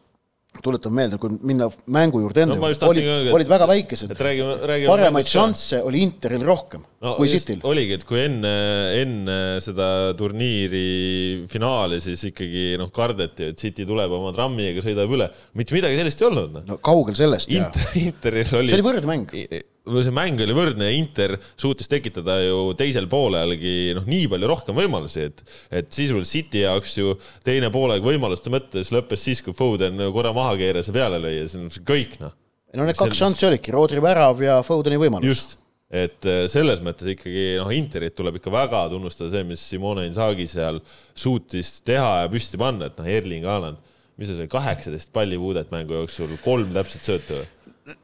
tuletan 0.63 0.93
meelde, 0.95 1.19
kui 1.21 1.35
minna 1.45 1.67
mängu 1.91 2.21
juurde 2.23 2.45
enda 2.45 2.55
No 2.55 2.69
tahtsin 2.71 2.87
olid, 3.09 3.31
olid 3.35 3.51
väga 3.51 3.67
väikesed 3.69 4.13
paremaid 4.15 5.29
šansse 5.29 5.81
oli 5.85 6.03
Interil 6.05 6.45
rohkem 6.47 6.83
no, 6.83 7.15
kui 7.19 7.29
Cityl. 7.31 7.59
oligi, 7.67 7.97
et 7.99 8.07
kui 8.07 8.21
enne, 8.23 8.55
enne 9.01 9.37
seda 9.63 9.89
turniiri 10.17 11.45
finaali 11.51 12.01
siis 12.03 12.27
ikkagi 12.31 12.65
noh, 12.81 12.91
kardeti, 12.95 13.51
et 13.51 13.61
City 13.61 13.87
tuleb 13.87 14.13
oma 14.15 14.33
trammiga, 14.35 14.83
sõidab 14.85 15.11
üle, 15.17 15.29
mitte 15.59 15.77
midagi 15.77 15.99
sellist 16.01 16.23
ei 16.23 16.29
olnud, 16.31 16.59
noh. 16.59 16.67
no 16.71 16.81
kaugel 16.83 17.17
sellest 17.17 17.51
Interil 17.51 18.59
oli 18.61 18.71
see 18.71 18.79
oli 18.79 18.89
võrdmäng. 18.89 19.39
See 19.85 20.13
mäng 20.15 20.41
oli 20.41 20.55
võrdne 20.55 20.89
ja 20.89 20.95
Inter 20.97 21.35
suutis 21.53 21.89
tekitada 21.91 22.37
ju 22.41 22.73
teisel 22.77 23.07
poolelgi 23.11 23.93
noh, 23.97 24.07
nii 24.09 24.29
palju 24.31 24.49
rohkem 24.49 24.77
võimalusi, 24.77 25.27
et 25.29 25.43
et 25.69 25.91
sisuliselt 25.93 26.31
City 26.31 26.63
jaoks 26.63 26.95
ju 26.97 27.13
teine 27.45 27.69
poolaeg 27.73 28.05
võimaluste 28.05 28.53
mõttes 28.53 28.91
lõppes 28.95 29.25
siis, 29.27 29.43
kui 29.45 29.55
Foden 29.57 30.01
korra 30.15 30.33
maha 30.35 30.55
keeras 30.59 30.89
ja 30.89 30.95
peale 30.95 31.21
lõi 31.21 31.35
ja 31.37 31.45
see 31.51 31.61
on 31.61 31.69
kõik 31.87 32.17
noh. 32.23 32.33
no 32.75 32.87
need 32.87 32.97
kaks 32.99 33.21
šanssi 33.21 33.49
olidki, 33.49 33.73
Rodri 33.75 34.01
värav 34.03 34.41
ja 34.43 34.59
Fodeni 34.65 34.99
võimalus. 35.01 35.29
just, 35.29 35.57
et 35.93 36.29
äh, 36.29 36.45
selles 36.51 36.81
mõttes 36.85 37.13
ikkagi 37.13 37.47
noh, 37.61 37.73
Interit 37.75 38.17
tuleb 38.17 38.39
ikka 38.41 38.53
väga 38.53 38.85
tunnustada 38.93 39.31
see, 39.35 39.45
mis 39.47 39.63
Simone 39.69 40.07
Inzaghi 40.09 40.47
seal 40.49 40.81
suutis 41.13 41.77
teha 41.85 42.23
ja 42.23 42.31
püsti 42.31 42.61
panna, 42.61 42.89
et 42.89 42.97
noh, 42.97 43.11
Erling 43.17 43.45
Haaland, 43.45 43.93
mis 44.17 44.31
see 44.31 44.41
oli, 44.41 44.51
kaheksateist 44.51 45.13
pallipuudet 45.13 45.73
mängu 45.75 45.99
jooksul, 45.99 46.33
kolm 46.43 46.73
täpset 46.73 47.05
söötu 47.05 47.37
või? 47.37 47.51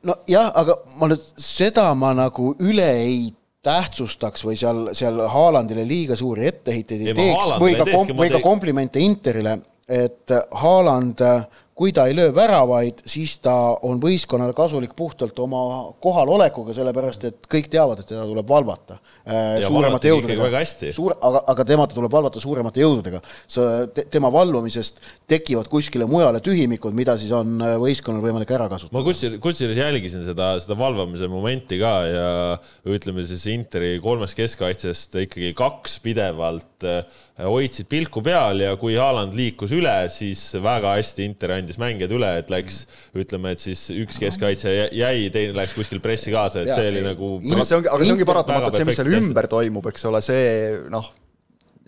nojah, 0.05 0.51
aga 0.61 0.75
ma 1.00 1.09
nüüd 1.11 1.23
seda 1.41 1.91
ma 1.97 2.13
nagu 2.17 2.53
üle 2.61 2.89
ei 3.01 3.31
tähtsustaks 3.65 4.45
või 4.45 4.57
seal, 4.57 4.88
seal 4.97 5.19
Haalandile 5.29 5.85
liiga 5.88 6.17
suuri 6.17 6.47
etteheiteid 6.50 7.03
Ei, 7.11 7.17
teeks 7.17 7.51
või 7.61 7.75
ka 7.77 7.85
või 8.17 8.31
ka 8.33 8.41
komplimente 8.43 9.01
Interile, 9.03 9.57
et 9.89 10.33
Haaland, 10.63 11.21
kui 11.81 11.89
ta 11.95 12.03
ei 12.05 12.13
löö 12.13 12.29
väravaid, 12.35 13.00
siis 13.09 13.39
ta 13.41 13.53
on 13.88 13.97
võistkonnale 14.03 14.53
kasulik 14.53 14.91
puhtalt 14.97 15.39
oma 15.41 15.61
kohalolekuga, 16.03 16.75
sellepärast 16.77 17.23
et 17.25 17.47
kõik 17.50 17.71
teavad, 17.73 18.03
et 18.03 18.11
teda 18.11 18.25
tuleb 18.29 18.51
valvata 18.51 19.00
äh, 19.00 19.63
Ja 19.63 19.71
suuremate 19.71 20.11
jõududega 20.11 20.61
suur, 20.93 21.15
aga, 21.17 21.41
aga 21.55 21.65
tema 21.71 21.88
tuleb 21.89 22.13
valvata 22.13 22.43
suuremate 22.43 22.83
jõududega. 22.83 23.23
sa 23.50 23.88
te,, 23.89 24.05
tema 24.13 24.29
valvamisest 24.33 25.01
tekivad 25.31 25.71
kuskile 25.71 26.05
mujale 26.09 26.43
tühimikud, 26.45 26.93
mida 26.97 27.17
siis 27.17 27.33
on 27.33 27.57
äh, 27.57 27.73
võistkonnal 27.81 28.21
võimalik 28.27 28.53
ära 28.53 28.69
kasutada. 28.69 28.93
ma 29.00 29.05
kusjuures, 29.07 29.41
kusjuures 29.41 29.81
jälgisin 29.81 30.25
seda, 30.27 30.53
seda 30.61 30.77
valvamise 30.77 31.31
momenti 31.31 31.81
ka 31.81 31.95
ja 32.05 32.29
ütleme 32.93 33.25
siis 33.25 33.47
Interi 33.50 33.95
kolmest 34.03 34.38
keskkaitsest 34.38 35.17
ikkagi 35.25 35.55
kaks 35.57 35.97
pidevalt 36.05 36.85
äh, 36.85 37.01
hoidsid 37.48 37.88
pilku 37.91 38.21
peal 38.25 38.60
ja 38.63 38.75
kui 38.81 38.95
Haaland 39.00 39.33
liikus 39.38 39.71
üle, 39.75 39.93
siis 40.13 40.43
väga 40.62 40.95
hästi 40.98 41.25
Inter 41.29 41.55
andis 41.57 41.79
mängijad 41.81 42.12
üle, 42.17 42.29
et 42.41 42.51
läks, 42.53 42.83
ütleme, 43.17 43.55
et 43.55 43.63
siis 43.63 43.88
üks 43.95 44.19
keskkaitse 44.21 44.74
jä- 44.75 44.91
jäi, 45.01 45.29
teine 45.33 45.55
läks 45.57 45.74
kuskil 45.77 46.01
pressi 46.03 46.33
kaasa, 46.33 46.62
et 46.65 46.71
Jaa, 46.71 46.77
see 46.81 46.91
oli 46.91 47.01
ei- 47.01 47.07
nagu 47.07 47.31
aga 47.55 47.65
see 47.65 47.79
ongi, 47.79 47.89
aga 47.95 48.05
see 48.05 48.15
ongi 48.17 48.29
paratamatu, 48.29 48.71
et 48.71 48.81
see, 48.81 48.89
mis 48.91 49.01
seal 49.01 49.15
ümber 49.21 49.50
toimub, 49.51 49.89
eks 49.93 50.05
ole, 50.12 50.21
see 50.25 50.43
noh, 50.93 51.10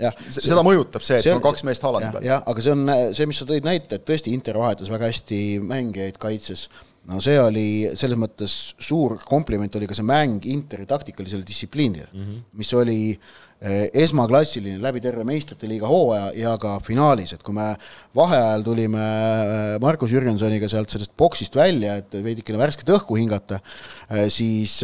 jah, 0.01 0.15
seda 0.33 0.63
mõjutab 0.65 1.05
see, 1.05 1.19
et 1.19 1.27
sul 1.27 1.38
on 1.38 1.43
kaks 1.43 1.65
meest 1.67 1.86
Haalandi 1.86 2.15
peal. 2.17 2.25
jah, 2.31 2.41
aga 2.50 2.65
see 2.65 2.74
on 2.74 2.95
see, 3.13 3.29
mis 3.29 3.43
sa 3.43 3.48
tõid 3.50 3.67
näite, 3.67 4.00
et 4.00 4.07
tõesti 4.07 4.33
Inter 4.33 4.57
vahetas 4.62 4.89
väga 4.93 5.12
hästi 5.12 5.43
mängijaid 5.69 6.17
kaitses. 6.22 6.67
no 7.03 7.19
see 7.19 7.36
oli 7.36 7.67
selles 8.00 8.15
mõttes 8.15 8.53
suur 8.79 9.17
kompliment 9.27 9.75
oli 9.75 9.89
ka 9.89 9.95
see 9.98 10.05
mäng 10.07 10.45
Interi 10.48 10.86
taktikalisele 10.88 11.43
distsipliinile 11.43 12.07
mm, 12.13 12.22
-hmm. 12.22 12.38
mis 12.55 12.72
oli 12.79 13.00
eh, 13.12 13.42
esmaklassiline 13.63 14.82
läbi 14.84 15.00
terve 15.03 15.24
meistrite 15.27 15.70
liiga 15.72 15.88
hooaja 15.88 16.32
ja 16.36 16.53
ka 16.60 16.75
finaalis, 16.84 17.32
et 17.36 17.43
kui 17.46 17.55
me 17.55 17.70
vaheajal 18.17 18.65
tulime 18.65 19.03
eh, 19.03 19.75
Markus 19.84 20.12
Jürgensoniga 20.12 20.67
sealt 20.72 20.91
sellest 20.91 21.13
boksist 21.20 21.55
välja, 21.55 21.98
et 22.01 22.17
veidikene 22.25 22.60
värsket 22.60 22.91
õhku 22.98 23.17
hingata, 23.20 23.62
siis, 24.34 24.79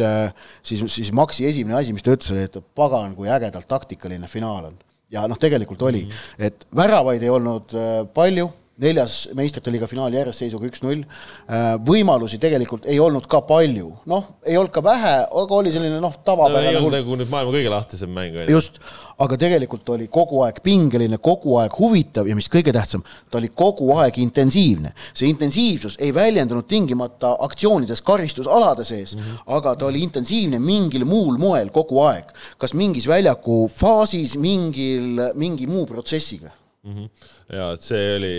siis, 0.64 0.84
siis 0.88 1.10
Maxi 1.16 1.44
esimene 1.48 1.76
asi, 1.80 1.92
mis 1.94 2.04
ta 2.06 2.14
ütles, 2.16 2.32
oli, 2.32 2.46
et 2.48 2.56
pagan, 2.76 3.12
kui 3.18 3.28
ägedalt 3.30 3.68
taktikaline 3.68 4.30
finaal 4.30 4.70
on. 4.70 4.80
Ja 5.10 5.26
noh, 5.28 5.38
tegelikult 5.40 5.82
oli, 5.88 6.04
et 6.38 6.64
väravaid 6.76 7.22
ei 7.26 7.32
olnud 7.34 7.74
palju, 8.14 8.46
neljas 8.80 9.28
meistrite 9.36 9.72
liiga 9.72 9.88
finaal 9.90 10.14
järjest 10.14 10.44
seisuga 10.44 10.68
üks-null, 10.70 11.04
võimalusi 11.86 12.40
tegelikult 12.40 12.88
ei 12.90 12.98
olnud 13.02 13.28
ka 13.30 13.42
palju, 13.48 13.92
noh, 14.10 14.32
ei 14.46 14.58
olnud 14.60 14.72
ka 14.74 14.82
vähe, 14.84 15.14
aga 15.42 15.60
oli 15.60 15.72
selline 15.74 16.00
noh, 16.00 16.10
no, 16.10 16.16
ei 16.16 16.26
tavapärane 16.26 16.80
olnud 16.80 16.96
nagu 16.98 17.20
nüüd 17.20 17.32
maailma 17.32 17.54
kõige 17.54 17.72
lahtisem 17.72 18.12
mäng 18.14 18.38
just, 18.50 18.80
aga 19.20 19.36
tegelikult 19.40 19.88
oli 19.94 20.08
kogu 20.12 20.40
aeg 20.46 20.60
pingeline, 20.64 21.18
kogu 21.22 21.58
aeg 21.60 21.74
huvitav 21.76 22.28
ja 22.28 22.36
mis 22.38 22.48
kõige 22.52 22.72
tähtsam, 22.74 23.04
ta 23.30 23.40
oli 23.40 23.50
kogu 23.52 23.90
aeg 23.98 24.18
intensiivne. 24.22 24.94
see 25.14 25.28
intensiivsus 25.28 25.98
ei 25.98 26.14
väljendunud 26.14 26.68
tingimata 26.68 27.34
aktsioonides 27.46 28.02
karistusalade 28.02 28.84
sees 28.84 29.14
mm, 29.16 29.20
-hmm. 29.20 29.42
aga 29.56 29.76
ta 29.76 29.86
oli 29.86 30.02
intensiivne 30.02 30.58
mingil 30.58 31.04
muul 31.04 31.38
moel 31.38 31.70
kogu 31.70 32.00
aeg, 32.06 32.32
kas 32.58 32.74
mingis 32.74 33.08
väljaku 33.08 33.70
faasis, 33.74 34.36
mingil, 34.36 35.20
mingi 35.34 35.66
muu 35.66 35.86
protsessiga. 35.86 36.50
Ja 36.80 37.66
et 37.74 37.84
see 37.84 38.04
oli, 38.16 38.36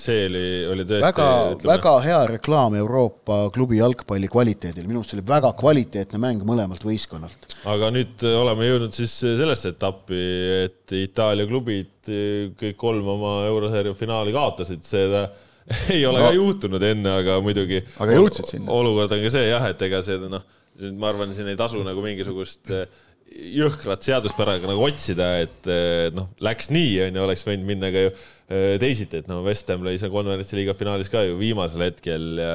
see 0.00 0.24
oli, 0.26 0.46
oli 0.72 0.86
tõesti 0.88 1.06
väga, 1.06 1.26
väga 1.68 1.92
hea 2.02 2.18
reklaam 2.32 2.74
Euroopa 2.80 3.44
klubi 3.54 3.78
jalgpalli 3.78 4.26
kvaliteedil, 4.32 4.88
minu 4.88 5.04
arust 5.04 5.14
see 5.14 5.20
oli 5.20 5.26
väga 5.28 5.52
kvaliteetne 5.60 6.18
mäng 6.18 6.42
mõlemalt 6.48 6.82
võistkonnalt. 6.82 7.46
aga 7.70 7.92
nüüd 7.94 8.26
oleme 8.26 8.66
jõudnud 8.66 8.96
siis 8.96 9.14
sellesse 9.22 9.76
etappi, 9.76 10.18
et 10.64 10.96
Itaalia 10.98 11.46
klubid 11.46 12.10
kõik 12.58 12.78
kolm 12.80 13.06
oma 13.14 13.36
eurosarja 13.52 13.94
finaali 13.94 14.34
kaotasid, 14.34 14.82
seda 14.86 15.28
ei 15.94 16.02
ole 16.06 16.18
no. 16.18 16.26
ka 16.26 16.34
juhtunud 16.34 16.82
enne, 16.90 17.16
aga 17.22 17.38
muidugi. 17.42 17.80
Aga 18.02 18.18
jõudsid 18.18 18.50
sinna. 18.50 18.70
olukord 18.74 19.14
on 19.14 19.22
ka 19.22 19.32
see 19.34 19.46
jah, 19.48 19.70
et 19.70 19.86
ega 19.86 20.02
see 20.06 20.18
noh, 20.26 20.42
ma 20.98 21.10
arvan, 21.10 21.32
siin 21.34 21.54
ei 21.54 21.58
tasu 21.58 21.86
nagu 21.86 22.02
mingisugust 22.04 22.74
eh, 22.74 22.86
jõhkrat 23.36 24.06
seaduspäraga 24.06 24.70
nagu 24.70 24.86
otsida, 24.86 25.26
et 25.44 25.68
noh, 26.16 26.30
läks 26.44 26.70
nii, 26.72 26.96
onju, 27.08 27.22
oleks 27.26 27.44
võinud 27.46 27.66
minna 27.68 27.90
ka 27.92 28.06
ju 28.06 28.10
eh, 28.12 28.76
teisiti, 28.80 29.20
et 29.20 29.28
no 29.28 29.42
West 29.44 29.68
Ham 29.72 29.82
lõi 29.84 29.96
seal 30.00 30.12
konverentsi 30.14 30.56
liiga 30.56 30.74
finaalis 30.78 31.10
ka 31.12 31.24
ju 31.26 31.34
viimasel 31.40 31.82
hetkel 31.84 32.24
ja, 32.40 32.52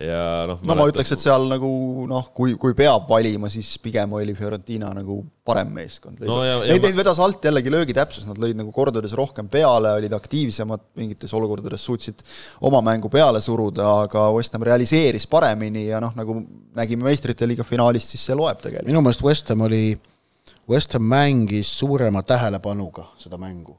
ja 0.00 0.22
noh. 0.48 0.62
no 0.64 0.76
ma 0.78 0.86
ütleks, 0.88 1.12
et 1.16 1.20
seal 1.24 1.44
nagu 1.50 1.68
noh, 2.08 2.30
kui, 2.36 2.54
kui 2.60 2.72
peab 2.78 3.10
valima, 3.10 3.50
siis 3.52 3.74
pigem 3.82 4.14
oli 4.16 4.32
Fiorentina 4.38 4.92
nagu 4.96 5.18
parem 5.44 5.72
meeskond. 5.74 6.22
No 6.24 6.38
ja- 6.46 6.60
Neid, 6.62 6.78
ma- 6.78 6.86
neid 6.86 6.96
vedas 7.02 7.20
alt 7.20 7.44
jällegi 7.44 7.74
löögitäpsus, 7.74 8.24
nad 8.30 8.38
lõid 8.40 8.56
nagu 8.56 8.72
kordades 8.72 9.12
rohkem 9.18 9.50
peale, 9.52 9.92
olid 9.98 10.14
aktiivsemad, 10.16 10.86
mingites 11.02 11.34
olukordades 11.36 11.82
suutsid 11.90 12.22
oma 12.64 12.80
mängu 12.86 13.10
peale 13.12 13.42
suruda, 13.44 13.90
aga 14.06 14.30
West 14.38 14.54
Ham 14.56 14.64
realiseeris 14.70 15.26
paremini 15.28 15.88
ja 15.90 16.00
noh, 16.00 16.14
nagu 16.16 16.38
nägime 16.78 17.04
meistrite 17.10 17.50
liiga 17.50 17.66
finaalist, 17.68 18.14
siis 18.14 18.24
see 18.30 18.38
loeb 18.38 18.62
tegelikult. 18.64 18.88
minu 18.94 19.02
meelest 19.04 19.26
West 19.26 19.50
Ham 19.52 19.66
oli, 19.66 19.82
West 20.72 20.96
Ham 20.96 21.06
mängis 21.08 21.70
suurema 21.78 22.22
tähelepanuga 22.26 23.10
seda 23.20 23.38
mängu, 23.40 23.76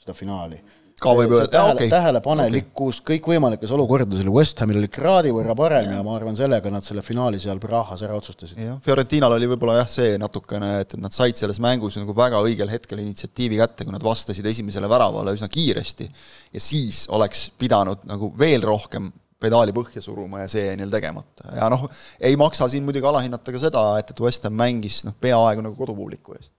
seda 0.00 0.16
finaali. 0.16 0.60
Ka 1.02 1.10
võib 1.10 1.32
öelda, 1.34 1.48
et 1.48 1.74
okei. 1.74 1.88
tähelepanelikkus 1.90 3.00
okay. 3.00 3.16
kõikvõimalikes 3.16 3.72
olukordades 3.74 4.20
oli 4.22 4.30
West 4.36 4.60
Hamil 4.62 4.78
oli 4.78 4.88
kraadi 4.92 5.32
võrra 5.34 5.56
parem 5.58 5.88
ja 5.90 6.04
ma 6.06 6.14
arvan, 6.14 6.36
sellega 6.38 6.70
nad 6.70 6.86
selle 6.86 7.02
finaali 7.02 7.40
seal 7.42 7.58
Prahas 7.60 8.04
ära 8.06 8.14
otsustasid. 8.14 8.60
jah, 8.62 8.78
Fiorentinal 8.84 9.34
oli 9.34 9.48
võib-olla 9.50 9.80
jah, 9.80 9.90
see 9.90 10.14
natukene, 10.22 10.70
et 10.84 10.94
et 10.94 11.02
nad 11.02 11.16
said 11.16 11.34
selles 11.34 11.58
mängus 11.64 11.98
nagu 11.98 12.14
väga 12.14 12.38
õigel 12.46 12.70
hetkel 12.70 13.02
initsiatiivi 13.02 13.58
kätte, 13.58 13.84
kui 13.84 13.96
nad 13.96 14.06
vastasid 14.06 14.46
esimesele 14.46 14.88
väravale 14.90 15.34
üsna 15.34 15.50
kiiresti 15.50 16.08
ja 16.54 16.62
siis 16.62 17.08
oleks 17.10 17.48
pidanud 17.58 18.06
nagu 18.06 18.30
veel 18.38 18.62
rohkem 18.62 19.10
pedaali 19.44 19.74
põhja 19.76 20.02
suruma 20.04 20.42
ja 20.42 20.50
see 20.50 20.64
jäi 20.66 20.74
neil 20.80 20.92
tegemata. 20.92 21.52
ja 21.56 21.68
noh, 21.72 21.86
ei 22.20 22.36
maksa 22.40 22.68
siin 22.70 22.86
muidugi 22.86 23.08
alahinnata 23.10 23.54
ka 23.54 23.62
seda, 23.62 23.84
et, 24.00 24.12
et 24.14 24.24
West 24.24 24.48
Ham 24.48 24.56
mängis 24.58 25.02
noh, 25.08 25.16
peaaegu 25.20 25.64
nagu 25.64 25.76
kodupubliku 25.78 26.38
ees. 26.38 26.50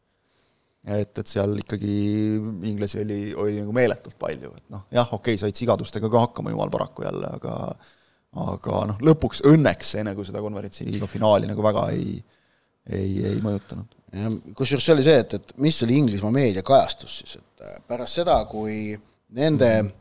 et, 0.86 1.12
et 1.18 1.28
seal 1.28 1.58
ikkagi 1.64 1.98
inglasi 2.72 3.02
oli, 3.02 3.20
oli 3.34 3.60
nagu 3.64 3.76
meeletult 3.76 4.18
palju, 4.22 4.54
et 4.60 4.72
noh, 4.76 4.88
jah, 4.94 5.12
okei 5.12 5.36
okay,, 5.36 5.42
said 5.42 5.58
sigadustega 5.58 6.12
ka 6.12 6.26
hakkama 6.28 6.54
jumal 6.54 6.74
paraku 6.74 7.08
jälle, 7.08 7.36
aga 7.40 7.60
aga 8.36 8.80
noh, 8.92 9.04
lõpuks 9.08 9.46
õnneks 9.48 9.94
see 9.96 10.04
nagu 10.04 10.24
seda 10.28 10.42
konverentsi 10.44 10.88
liiga 10.88 11.08
finaali 11.08 11.48
nagu 11.48 11.64
väga 11.64 11.86
ei, 11.96 12.18
ei, 12.92 13.12
ei 13.32 13.38
mõjutanud. 13.44 13.94
kusjuures 14.56 14.84
see 14.84 14.96
oli 14.96 15.06
see, 15.08 15.20
et, 15.24 15.38
et 15.40 15.54
mis 15.64 15.78
oli 15.88 16.00
Inglismaa 16.02 16.34
meediakajastus 16.36 17.20
siis, 17.22 17.38
et 17.40 17.86
pärast 17.88 18.20
seda, 18.20 18.42
kui 18.52 18.92
nende 19.36 19.72
äh, 19.80 19.94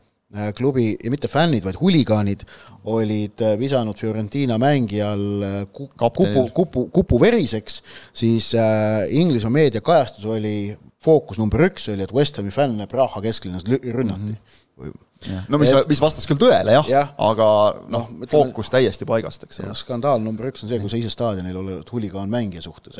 klubi 0.57 0.95
ja 1.03 1.11
mitte 1.13 1.27
fännid, 1.31 1.63
vaid 1.63 1.77
huligaanid 1.79 2.43
olid 2.85 3.41
äh, 3.41 3.55
visanud 3.59 3.97
Fiorentina 3.97 4.57
mängijal 4.57 5.23
äh, 5.43 5.55
ku- 5.73 5.89
kupu 5.97 6.49
kupu, 6.53 6.87
kupu 6.93 7.19
veriseks, 7.21 7.81
siis 8.13 8.53
äh, 8.55 9.05
Inglismaa 9.09 9.53
meediakajastus 9.53 10.25
oli 10.25 10.77
fookus 11.03 11.37
number 11.41 11.65
üks 11.67 11.89
oli, 11.93 12.05
et 12.05 12.13
West 12.13 12.37
Hami 12.37 12.53
fänne 12.53 12.87
Praha 12.89 13.21
kesklinnas 13.21 13.65
rünnati 13.69 14.33
mm. 14.33 14.91
-hmm. 14.91 15.41
no 15.49 15.57
mis, 15.57 15.73
mis 15.87 16.01
vastas 16.01 16.27
küll 16.29 16.41
tõele 16.41 16.73
jah 16.77 16.89
ja., 16.89 17.03
aga 17.17 17.49
noh 17.89 18.09
ütleme- 18.09 18.31
fookus 18.31 18.69
täiesti 18.69 19.05
paigast, 19.05 19.43
eks 19.43 19.59
ole. 19.59 19.75
skandaal 19.75 20.21
number 20.21 20.49
üks 20.49 20.63
on 20.63 20.69
see, 20.69 20.79
kui 20.79 20.89
sa 20.89 20.97
ise 20.97 21.09
staadionil 21.13 21.57
oled 21.61 21.91
huligaan 21.91 22.29
mängija 22.29 22.61
suhtes. 22.61 22.97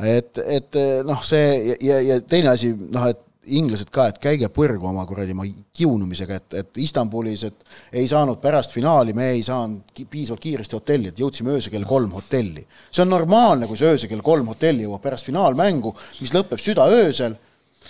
et, 0.00 0.38
et 0.38 0.78
noh, 1.04 1.22
see 1.24 1.74
ja, 1.74 1.74
ja, 1.80 2.00
ja 2.00 2.20
teine 2.20 2.54
asi, 2.54 2.74
noh, 2.74 3.06
et 3.10 3.26
inglased 3.48 3.88
ka, 3.92 4.06
et 4.10 4.18
käige 4.20 4.48
põrgu 4.52 4.88
oma 4.90 5.06
kuradi 5.08 5.32
oma 5.32 5.46
kiunumisega, 5.76 6.40
et, 6.40 6.56
et 6.60 6.80
Istanbulis, 6.84 7.44
et 7.48 8.00
ei 8.02 8.08
saanud 8.10 8.40
pärast 8.42 8.74
finaali, 8.76 9.14
me 9.16 9.30
ei 9.34 9.42
saanud 9.46 10.02
piisavalt 10.10 10.42
kiiresti 10.44 10.76
hotelli, 10.76 11.12
et 11.12 11.20
jõudsime 11.22 11.54
öösel 11.56 11.72
kell 11.72 11.88
kolm 11.88 12.12
hotelli. 12.18 12.66
see 12.90 13.04
on 13.04 13.14
normaalne, 13.14 13.68
kui 13.70 13.80
sa 13.80 13.92
öösel 13.94 14.12
kell 14.12 14.24
kolm 14.24 14.50
hotelli 14.52 14.84
jõuad 14.84 15.02
pärast 15.04 15.30
finaalmängu, 15.30 15.94
mis 16.20 16.34
lõpeb 16.36 16.60
südaöösel 16.60 17.38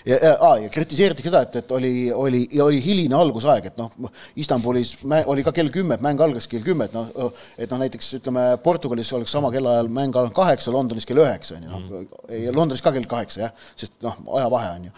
ja, 0.06 0.16
ja, 0.22 0.34
ja 0.62 0.68
kritiseeriti 0.72 1.24
seda, 1.26 1.42
et, 1.46 1.56
et 1.60 1.72
oli, 1.74 1.92
oli, 2.14 2.42
oli 2.62 2.80
hiline 2.84 3.16
algusaeg, 3.16 3.70
et 3.70 3.80
noh, 3.80 4.12
Istanbulis 4.40 4.96
oli 5.26 5.44
ka 5.46 5.52
kell 5.56 5.72
kümme, 5.74 5.96
et 5.96 6.04
mäng 6.04 6.20
algas 6.22 6.46
kell 6.50 6.64
kümme, 6.64 6.86
et 6.86 6.94
noh, 6.96 7.32
et 7.58 7.70
noh, 7.70 7.80
näiteks 7.82 8.14
ütleme, 8.20 8.44
Portugalis 8.64 9.10
oleks 9.16 9.34
sama 9.34 9.50
kellaajal 9.54 9.90
mäng 9.92 10.14
alanud 10.14 10.36
kaheksa, 10.36 10.72
Londonis 10.74 11.08
kell 11.08 11.22
üheksa, 11.24 11.58
on 11.58 11.66
ju, 11.66 11.72
noh, 11.72 11.88
mhm. 11.88 12.54
Londonis 12.56 12.84
ka 12.84 12.94
kell 12.94 13.10
kaheksa, 13.10 13.48
jah, 13.48 13.66
sest 13.80 13.98
noh, 14.06 14.16
ajavahe 14.40 14.76
on 14.78 14.88
ju. 14.90 14.94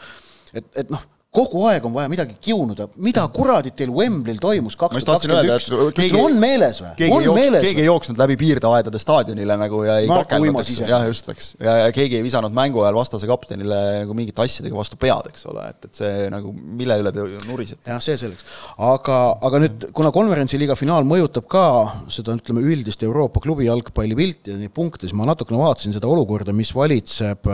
Et, 0.54 0.68
et 0.76 0.92
noh, 0.92 1.02
kogu 1.32 1.62
aeg 1.70 1.84
on 1.88 1.94
vaja 1.94 2.10
midagi 2.12 2.34
kiunuda, 2.44 2.90
mida 3.00 3.22
kuradit 3.32 3.72
teil 3.78 3.92
Wembley'l 3.94 4.40
toimus 4.40 4.74
kaks 4.76 5.00
tuhat 5.00 5.22
kakskümmend 5.22 5.52
üks, 5.54 5.68
teil 5.96 6.16
on 6.20 6.34
meeles 6.40 6.80
või? 6.82 6.90
keegi 6.98 7.14
ei 7.16 7.24
jooksnud, 7.24 7.56
keegi 7.64 7.80
ei 7.80 7.86
jooksnud 7.86 8.18
läbi 8.20 8.34
piirdeaedade 8.42 9.00
staadionile 9.00 9.56
nagu 9.62 9.80
ja 9.86 9.94
ei 10.02 10.10
kakelnud, 10.10 10.58
eks, 10.60 10.82
jah, 10.90 11.06
just, 11.08 11.30
eks. 11.32 11.46
ja, 11.56 11.78
ja 11.86 11.94
keegi 11.96 12.18
ei 12.18 12.26
visanud 12.26 12.52
mängu 12.56 12.82
ajal 12.84 12.98
vastase 12.98 13.30
kaptenile 13.30 13.78
nagu 14.02 14.16
mingite 14.18 14.44
asjadega 14.44 14.76
vastu 14.76 14.98
pead, 15.00 15.30
eks 15.32 15.48
ole, 15.48 15.64
et, 15.72 15.88
et 15.88 16.02
see 16.02 16.28
nagu, 16.34 16.52
mille 16.82 17.00
üle 17.00 17.14
te 17.16 17.24
nurisete? 17.48 17.80
jah, 17.88 18.04
see 18.04 18.18
selleks. 18.20 18.44
aga, 18.90 19.22
aga 19.48 19.62
nüüd, 19.64 19.88
kuna 19.96 20.12
konverentsiliiga 20.12 20.76
finaal 20.76 21.08
mõjutab 21.08 21.48
ka 21.56 21.64
seda, 22.12 22.36
ütleme, 22.36 22.66
üldist 22.74 23.08
Euroopa 23.08 23.40
klubi 23.40 23.70
jalgpallipilti 23.70 24.52
ja 24.52 24.60
neid 24.60 24.76
punkte, 24.76 25.08
siis 25.08 25.16
ma 25.16 25.32
natukene 25.32 25.64
vaatasin 25.64 25.96
seda 25.96 26.12
olukorda, 26.12 26.52
mis 26.52 26.76
valitseb 26.76 27.48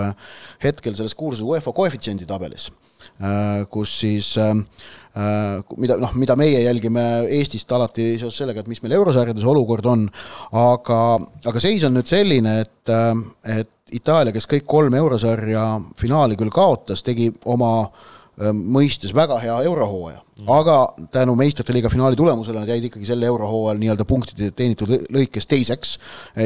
hetkel 0.67 0.99
selles 0.99 1.15
kuulsas 1.15 1.47
UEFA 1.47 1.71
koefitsiendi 1.79 2.27
tabelis 2.27 2.73
Äh, 2.73 2.88
kus 3.71 3.95
siis 4.01 4.29
äh, 4.39 4.53
äh, 5.19 5.65
mida 5.77 5.97
noh, 5.99 6.13
mida 6.19 6.37
meie 6.39 6.61
jälgime 6.63 7.07
Eestist 7.39 7.73
alati 7.73 8.13
seoses 8.21 8.45
sellega, 8.45 8.63
et 8.63 8.71
mis 8.71 8.83
meil 8.85 8.95
eurosarjades 8.99 9.47
olukord 9.49 9.89
on, 9.91 10.05
aga, 10.59 11.01
aga 11.51 11.63
seis 11.63 11.87
on 11.89 11.97
nüüd 11.99 12.11
selline, 12.11 12.61
et, 12.67 12.95
et 13.59 13.75
Itaalia, 13.99 14.35
kes 14.37 14.45
kõik 14.51 14.67
kolm 14.69 14.95
eurosarja 14.99 15.65
finaali 15.97 16.37
küll 16.37 16.53
kaotas, 16.53 17.03
tegi 17.07 17.31
oma 17.49 17.73
mõistes 18.39 19.15
väga 19.15 19.39
hea 19.43 19.57
eurohooaja 19.67 20.21
mm., 20.21 20.51
aga 20.55 20.77
tänu 21.13 21.35
meistrite 21.39 21.75
liiga 21.75 21.91
finaali 21.91 22.17
tulemusele 22.17 22.61
nad 22.61 22.71
jäid 22.71 22.85
ikkagi 22.87 23.07
sel 23.09 23.23
eurohooajal 23.27 23.81
nii-öelda 23.81 24.07
punktide 24.09 24.51
teenitud 24.55 24.93
lõikes 25.15 25.49
teiseks. 25.51 25.97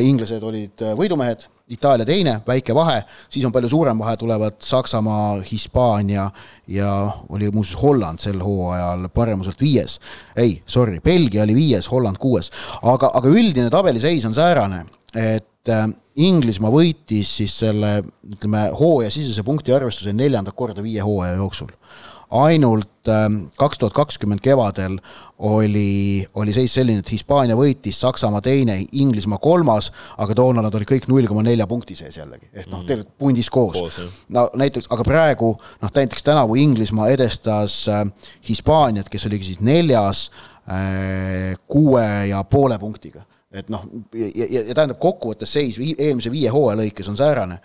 inglased 0.00 0.42
olid 0.42 0.86
võidumehed 0.96 1.48
Itaalia 1.72 2.04
teine, 2.04 2.34
väike 2.44 2.74
vahe, 2.76 2.98
siis 3.32 3.44
on 3.48 3.52
palju 3.54 3.70
suurem 3.72 4.00
vahe, 4.02 4.16
tulevad 4.20 4.58
Saksamaa, 4.60 5.38
Hispaania 5.46 6.26
ja 6.68 6.90
oli 7.32 7.48
muuseas 7.54 7.78
Holland 7.80 8.20
sel 8.20 8.42
hooajal 8.44 9.06
paremuselt 9.14 9.60
viies. 9.60 10.00
ei, 10.36 10.62
sorry, 10.66 11.00
Belgia 11.00 11.46
oli 11.46 11.54
viies, 11.54 11.88
Holland 11.90 12.20
kuues, 12.20 12.50
aga, 12.82 13.12
aga 13.14 13.28
üldine 13.28 13.70
tabeliseis 13.70 14.26
on 14.28 14.34
säärane, 14.36 14.84
et 15.14 15.48
Inglismaa 16.16 16.68
võitis 16.74 17.30
siis 17.38 17.54
selle, 17.62 18.02
ütleme, 18.28 18.66
hooajasisese 18.76 19.44
punkti 19.46 19.72
arvestuse 19.72 20.12
neljandat 20.12 20.56
korda 20.58 20.82
viie 20.84 21.00
hooaja 21.00 21.38
jooksul 21.38 21.70
ainult 22.32 23.08
ähm, 23.12 23.34
kaks 23.58 23.78
tuhat 23.78 23.92
kakskümmend 23.92 24.40
kevadel 24.40 24.96
oli, 25.38 26.26
oli 26.34 26.52
seis 26.54 26.74
selline, 26.74 27.02
et 27.02 27.10
Hispaania 27.12 27.56
võitis, 27.58 27.98
Saksamaa 28.00 28.40
teine, 28.44 28.78
Inglismaa 28.92 29.40
kolmas, 29.42 29.90
aga 30.22 30.36
toona 30.38 30.64
nad 30.64 30.74
olid 30.78 30.88
kõik 30.88 31.08
null 31.10 31.28
koma 31.28 31.44
nelja 31.44 31.66
punkti 31.68 31.96
sees 31.98 32.16
jällegi, 32.16 32.48
ehk 32.52 32.70
noh, 32.70 32.80
mm. 32.80 32.86
tegelikult 32.88 33.18
pundis 33.20 33.50
koos, 33.52 33.76
koos. 33.76 33.98
no 34.32 34.46
näiteks, 34.58 34.88
aga 34.94 35.06
praegu 35.06 35.52
noh, 35.58 35.92
näiteks 35.98 36.24
tänavu 36.26 36.56
Inglismaa 36.62 37.10
edestas 37.12 37.82
äh, 37.92 38.06
Hispaaniat, 38.48 39.12
kes 39.12 39.28
oligi 39.28 39.50
siis 39.50 39.60
neljas 39.64 40.28
äh, 40.64 41.52
kuue 41.68 42.06
ja 42.30 42.44
poole 42.48 42.78
punktiga. 42.80 43.26
et 43.52 43.68
noh, 43.68 43.84
ja, 44.14 44.32
ja, 44.32 44.64
ja 44.70 44.74
tähendab 44.74 45.02
kokkuvõttes 45.02 45.52
seis 45.52 45.76
eelmise 45.98 46.30
viie 46.32 46.48
hooaja 46.48 46.80
lõikes 46.80 47.12
on 47.12 47.20
säärane, 47.20 47.60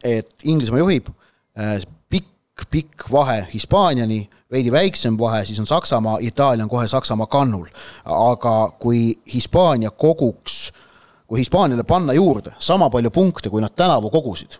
et 0.00 0.48
Inglismaa 0.48 0.86
juhib 0.86 1.12
äh,, 1.58 1.82
pikk 2.70 3.06
vahe 3.12 3.46
Hispaaniani, 3.54 4.28
veidi 4.50 4.72
väiksem 4.72 5.18
vahe, 5.18 5.44
siis 5.44 5.58
on 5.60 5.66
Saksamaa, 5.66 6.18
Itaalia 6.20 6.64
on 6.64 6.70
kohe 6.70 6.88
Saksamaa 6.88 7.26
kannul. 7.26 7.66
aga 8.04 8.72
kui 8.78 9.18
Hispaania 9.34 9.90
koguks, 9.90 10.72
kui 11.26 11.38
Hispaaniale 11.38 11.84
panna 11.84 12.12
juurde 12.12 12.52
sama 12.58 12.90
palju 12.90 13.10
punkte, 13.10 13.50
kui 13.50 13.60
nad 13.60 13.74
tänavu 13.76 14.10
kogusid, 14.10 14.58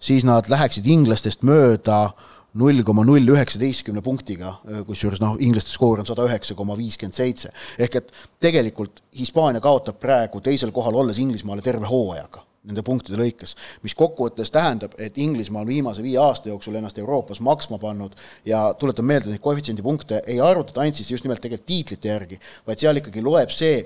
siis 0.00 0.24
nad 0.24 0.48
läheksid 0.48 0.86
inglastest 0.86 1.42
mööda 1.42 2.10
null 2.54 2.82
koma 2.82 3.04
null 3.04 3.28
üheksateistkümne 3.34 4.02
punktiga, 4.04 4.54
kusjuures 4.86 5.20
noh, 5.20 5.36
inglaste 5.40 5.72
skoor 5.72 6.02
on 6.02 6.06
sada 6.06 6.26
üheksa 6.28 6.54
koma 6.54 6.76
viiskümmend 6.76 7.16
seitse. 7.16 7.52
ehk 7.78 7.96
et 7.96 8.12
tegelikult 8.40 9.02
Hispaania 9.18 9.60
kaotab 9.60 9.98
praegu 10.00 10.40
teisel 10.40 10.72
kohal 10.72 10.94
olles 10.94 11.18
Inglismaale 11.18 11.62
terve 11.62 11.86
hooajaga 11.86 12.44
nende 12.68 12.84
punktide 12.86 13.18
lõikes, 13.18 13.56
mis 13.82 13.94
kokkuvõttes 13.98 14.52
tähendab, 14.54 14.94
et 15.02 15.18
Inglismaa 15.18 15.64
on 15.64 15.70
viimase 15.70 16.02
viie 16.04 16.18
aasta 16.22 16.50
jooksul 16.50 16.76
ennast 16.78 16.98
Euroopas 17.02 17.40
maksma 17.42 17.78
pannud 17.82 18.14
ja 18.46 18.68
tuletan 18.78 19.08
meelde, 19.08 19.32
neid 19.32 19.42
koefitsiendi 19.42 19.82
ei 20.30 20.38
arvutata 20.40 20.84
ainult 20.84 21.00
siis 21.00 21.10
just 21.10 21.26
nimelt 21.26 21.42
tegelikult 21.42 21.66
tiitlite 21.66 22.12
järgi, 22.12 22.38
vaid 22.66 22.82
seal 22.82 23.02
ikkagi 23.02 23.24
loeb 23.24 23.50
see, 23.50 23.82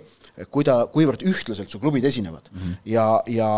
kuida-, 0.52 0.86
kuivõrd 0.92 1.24
ühtlaselt 1.26 1.72
su 1.72 1.80
klubid 1.82 2.04
esinevad 2.04 2.50
mm. 2.52 2.58
-hmm. 2.58 2.78
ja, 2.92 3.06
ja 3.26 3.50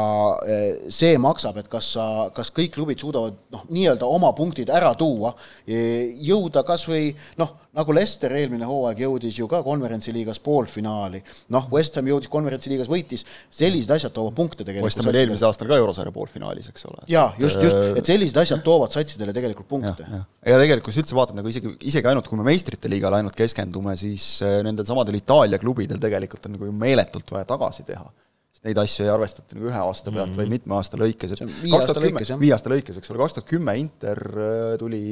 e, 0.47 0.59
see 0.95 1.19
maksab, 1.19 1.59
et 1.59 1.69
kas 1.69 1.93
sa, 1.97 2.09
kas 2.35 2.53
kõik 2.55 2.75
klubid 2.75 3.01
suudavad 3.03 3.39
noh, 3.55 3.65
nii-öelda 3.69 4.07
oma 4.07 4.33
punktid 4.33 4.71
ära 4.71 4.95
tuua, 4.99 5.35
jõuda 5.67 6.63
kas 6.67 6.87
või 6.89 7.11
noh, 7.39 7.57
nagu 7.79 7.95
Leicester 7.95 8.33
eelmine 8.35 8.67
hooaeg 8.67 9.03
jõudis 9.05 9.37
ju 9.39 9.47
ka 9.51 9.61
konverentsiliigas 9.67 10.41
poolfinaali, 10.45 11.21
noh, 11.55 11.69
West 11.73 11.99
Ham 11.99 12.09
jõudis 12.11 12.31
konverentsiliigas, 12.33 12.89
võitis, 12.91 13.25
sellised 13.55 13.93
asjad 13.95 14.15
toovad 14.15 14.35
punkte 14.39 14.65
tegelikult. 14.65 14.89
West 14.89 15.03
Ham 15.03 15.11
oli 15.13 15.21
eelmisel 15.23 15.49
aastal 15.51 15.71
ka 15.71 15.79
eurosarja 15.79 16.15
poolfinaalis, 16.15 16.71
eks 16.73 16.89
ole. 16.89 17.05
jaa, 17.13 17.29
just, 17.41 17.61
just, 17.63 17.79
et 18.01 18.11
sellised 18.11 18.41
asjad 18.43 18.65
toovad 18.67 18.95
satsidele 18.95 19.35
tegelikult 19.37 19.69
punkte. 19.71 20.07
ja, 20.09 20.23
ja. 20.23 20.55
ja 20.55 20.61
tegelikult, 20.63 20.89
kui 20.89 20.97
sa 20.97 21.05
üldse 21.05 21.19
vaatad 21.19 21.39
nagu 21.39 21.53
isegi, 21.53 21.75
isegi 21.93 22.11
ainult, 22.11 22.31
kui 22.31 22.41
me 22.41 22.49
meistrite 22.49 22.91
liigale 22.91 23.21
ainult 23.21 23.37
keskendume, 23.39 23.95
siis 24.01 24.27
e, 24.43 24.55
nendel 24.67 24.89
samadel 24.89 25.21
Itaalia 25.21 25.61
klubidel 25.63 26.01
tegelikult 26.03 26.49
on 26.49 26.57
nagu 26.57 26.68
ju 26.69 26.75
meeletult 26.77 27.31
vaja 27.35 27.49
tagasi 27.49 27.85
teha. 27.89 28.07
sest 28.53 28.67
neid 28.67 28.81
asju 28.83 29.07
ei 29.07 29.13
arvestata 29.13 29.57
nagu 29.57 29.69
ühe 29.71 29.81
aasta 29.81 30.11
pealt 30.11 30.29
mm, 30.29 30.33
-hmm. 30.33 30.39
vaid 30.43 30.53
mitme 30.55 30.77
aasta 30.77 31.01
lõikes, 31.01 31.35
et 31.35 31.43
viie 31.63 31.79
aasta 31.79 32.01
lõikes, 32.01 32.33
jah. 32.33 32.41
viie 32.41 32.55
aasta 32.57 32.73
lõikes, 32.73 32.99
eks 32.99 33.11
ole, 33.13 33.21
kaks 33.23 33.39
tuhat 33.39 33.49
kümme 33.49 33.77
Inter 33.79 34.23
äh, 34.35 34.77
tuli 34.81 35.03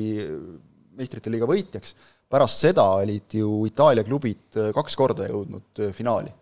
meistrite 0.97 1.31
liiga 1.31 1.49
võitjaks, 1.49 1.95
pärast 2.33 2.63
seda 2.65 2.87
olid 3.03 3.39
ju 3.41 3.51
Itaalia 3.69 4.05
klubid 4.05 4.59
äh, 4.61 4.73
kaks 4.77 4.97
korda 4.97 5.29
jõudnud 5.31 5.83
äh, 5.85 5.93
finaali. 5.97 6.33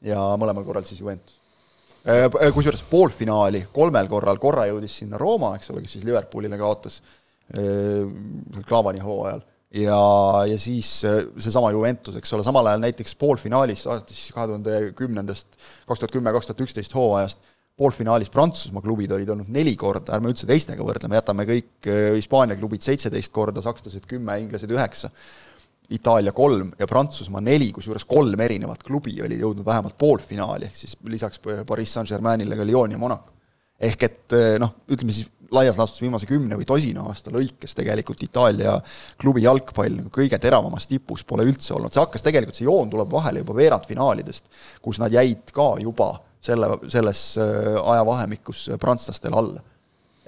ja 0.00 0.20
mõlemal 0.40 0.64
korral 0.64 0.84
siis 0.88 1.00
Juventus. 1.00 1.36
Kusjuures 2.54 2.80
poolfinaali 2.88 3.66
kolmel 3.72 4.06
korral, 4.08 4.38
korra 4.40 4.62
jõudis 4.64 4.94
sinna 5.02 5.18
Rooma, 5.20 5.50
eks 5.58 5.68
ole, 5.70 5.82
kes 5.84 5.98
siis 5.98 6.06
Liverpoolile 6.08 6.56
kaotas 6.56 7.02
Clavani 8.64 9.02
hooajal 9.04 9.42
ja, 9.74 10.00
ja 10.50 10.58
siis 10.58 11.04
äh, 11.04 11.22
seesama 11.38 11.70
Juventus, 11.70 12.16
eks 12.18 12.32
ole, 12.34 12.44
samal 12.46 12.66
ajal 12.66 12.82
näiteks 12.82 13.14
poolfinaalis, 13.20 13.86
alates 13.86 14.26
kahe 14.34 14.50
tuhande 14.50 14.80
kümnendast, 14.98 15.54
kaks 15.86 16.02
tuhat 16.02 16.14
kümme, 16.14 16.32
kaks 16.34 16.50
tuhat 16.50 16.64
üksteist 16.66 16.96
hooajast, 16.96 17.38
poolfinaalis 17.80 18.32
Prantsusmaa 18.32 18.82
klubid 18.84 19.12
olid 19.16 19.30
olnud 19.32 19.52
neli 19.52 19.76
korda, 19.80 20.12
ärme 20.16 20.32
üldse 20.32 20.48
teistega 20.50 20.84
võrdleme, 20.84 21.16
jätame 21.20 21.46
kõik 21.48 21.88
äh, 21.88 22.10
Hispaania 22.18 22.58
klubid 22.58 22.84
seitseteist 22.86 23.32
korda, 23.34 23.62
sakslased 23.64 24.10
kümme, 24.10 24.40
inglased 24.42 24.74
üheksa, 24.74 25.12
Itaalia 25.90 26.30
kolm 26.30 26.68
ja 26.78 26.86
Prantsusmaa 26.86 27.40
neli, 27.42 27.72
kusjuures 27.74 28.04
kolm 28.06 28.38
erinevat 28.44 28.84
klubi 28.86 29.16
olid 29.24 29.40
jõudnud 29.42 29.66
vähemalt 29.66 29.96
poolfinaali, 29.98 30.68
ehk 30.68 30.76
siis 30.78 30.94
lisaks 31.10 31.42
Pariis 31.42 31.94
Saint-Germainile 31.96 32.58
ka 32.58 32.66
Lyon 32.66 32.94
ja 32.94 32.98
Monaco. 32.98 33.34
ehk 33.80 34.02
et 34.06 34.34
äh, 34.36 34.54
noh, 34.62 34.76
ütleme 34.90 35.14
siis 35.14 35.30
laias 35.54 35.78
laastus 35.78 36.02
viimase 36.04 36.28
kümne 36.30 36.58
või 36.58 36.66
tosina 36.68 37.04
aasta 37.10 37.32
lõikes 37.34 37.74
tegelikult 37.78 38.22
Itaalia 38.26 38.76
klubi 39.20 39.44
jalgpall 39.44 39.96
nagu 39.98 40.12
kõige 40.14 40.38
teravamas 40.42 40.86
tipus 40.90 41.24
pole 41.26 41.46
üldse 41.48 41.74
olnud, 41.76 41.94
see 41.94 42.02
hakkas 42.02 42.26
tegelikult, 42.26 42.58
see 42.58 42.68
joon 42.68 42.90
tuleb 42.92 43.10
vahele 43.12 43.44
juba 43.44 43.56
veerandfinaalidest, 43.58 44.46
kus 44.82 45.00
nad 45.02 45.14
jäid 45.14 45.50
ka 45.54 45.72
juba 45.82 46.12
selle, 46.40 46.76
selles 46.88 47.24
äh, 47.40 47.74
ajavahemikus 47.80 48.68
prantslastele 48.80 49.36
alla 49.36 49.66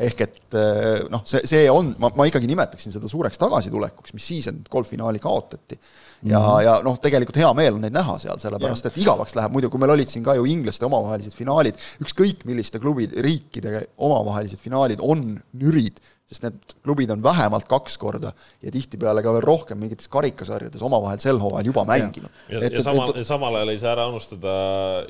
ehk 0.00 0.22
et 0.24 0.56
äh, 0.56 1.02
noh, 1.12 1.20
see, 1.28 1.42
see 1.48 1.66
on, 1.70 1.92
ma, 2.00 2.08
ma 2.16 2.26
ikkagi 2.28 2.48
nimetaksin 2.48 2.94
seda 2.94 3.10
suureks 3.10 3.40
tagasitulekuks, 3.40 4.14
mis 4.16 4.28
siis, 4.32 4.48
et 4.48 4.70
golffinaali 4.72 5.20
kaotati 5.22 5.76
ja 6.22 6.38
mm, 6.38 6.44
-hmm. 6.44 6.62
ja 6.64 6.78
noh, 6.86 6.96
tegelikult 7.02 7.36
hea 7.36 7.50
meel 7.58 7.76
on 7.76 7.84
neid 7.84 7.94
näha 7.94 8.16
seal, 8.22 8.38
sellepärast 8.40 8.88
et 8.88 8.96
igavaks 9.02 9.36
läheb 9.36 9.52
muidu, 9.52 9.70
kui 9.70 9.82
meil 9.82 9.92
olid 9.96 10.08
siin 10.08 10.24
ka 10.24 10.36
ju 10.38 10.46
inglaste 10.48 10.86
omavahelised 10.86 11.34
finaalid, 11.36 11.78
ükskõik 12.04 12.46
milliste 12.48 12.80
klubide, 12.80 13.20
riikide 13.22 13.86
omavahelised 13.98 14.62
finaalid 14.62 15.02
on 15.02 15.26
nürid, 15.60 16.00
sest 16.30 16.46
need 16.46 16.76
klubid 16.80 17.10
on 17.12 17.22
vähemalt 17.22 17.68
kaks 17.68 17.98
korda 18.00 18.32
ja 18.62 18.72
tihtipeale 18.72 19.22
ka 19.22 19.34
veel 19.36 19.44
rohkem 19.44 19.82
mingites 19.82 20.08
karikasarjades 20.08 20.82
omavahel 20.82 21.20
sel 21.20 21.42
hooajal 21.42 21.68
juba 21.68 21.84
mänginud. 21.84 22.30
ja, 22.48 22.62
ja, 22.62 22.70
ja 22.70 22.86
samal, 22.86 23.12
samal 23.26 23.60
ajal 23.60 23.74
ei 23.74 23.82
saa 23.82 23.92
ära 23.92 24.08
unustada 24.08 24.56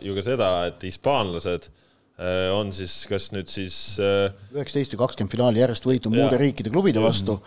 ju 0.02 0.16
ka 0.18 0.26
seda, 0.26 0.50
et 0.72 0.82
hispaanlased 0.88 1.70
on 2.54 2.70
siis, 2.74 2.92
kas 3.10 3.30
nüüd 3.34 3.50
siis 3.50 3.76
äh, 4.02 4.32
üheksateist 4.54 4.94
ja 4.94 5.00
kakskümmend 5.00 5.32
finaali 5.34 5.62
järjest 5.62 5.86
võitnud 5.88 6.14
muude 6.14 6.38
riikide 6.40 6.72
klubide 6.72 7.02
vastu, 7.02 7.38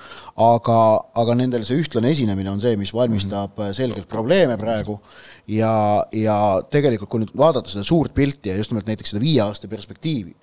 aga, 0.41 0.79
aga 1.21 1.37
nendel 1.37 1.65
see 1.67 1.79
ühtlane 1.83 2.11
esinemine 2.11 2.51
on 2.51 2.63
see, 2.63 2.75
mis 2.79 2.93
valmistab 2.95 3.53
mm 3.53 3.63
-hmm. 3.63 3.77
selgelt 3.77 4.09
probleeme 4.11 4.57
praegu. 4.57 4.99
Ja, 5.47 6.03
ja 6.11 6.37
tegelikult, 6.73 7.09
kui 7.09 7.21
nüüd 7.21 7.35
vaadata 7.37 7.69
seda 7.69 7.83
suurt 7.85 8.13
pilti 8.13 8.49
ja 8.49 8.57
just 8.57 8.71
nimelt 8.71 8.87
näiteks 8.89 9.13
seda 9.13 9.21
viie 9.21 9.41
aasta 9.43 9.67
perspektiivi, 9.67 10.33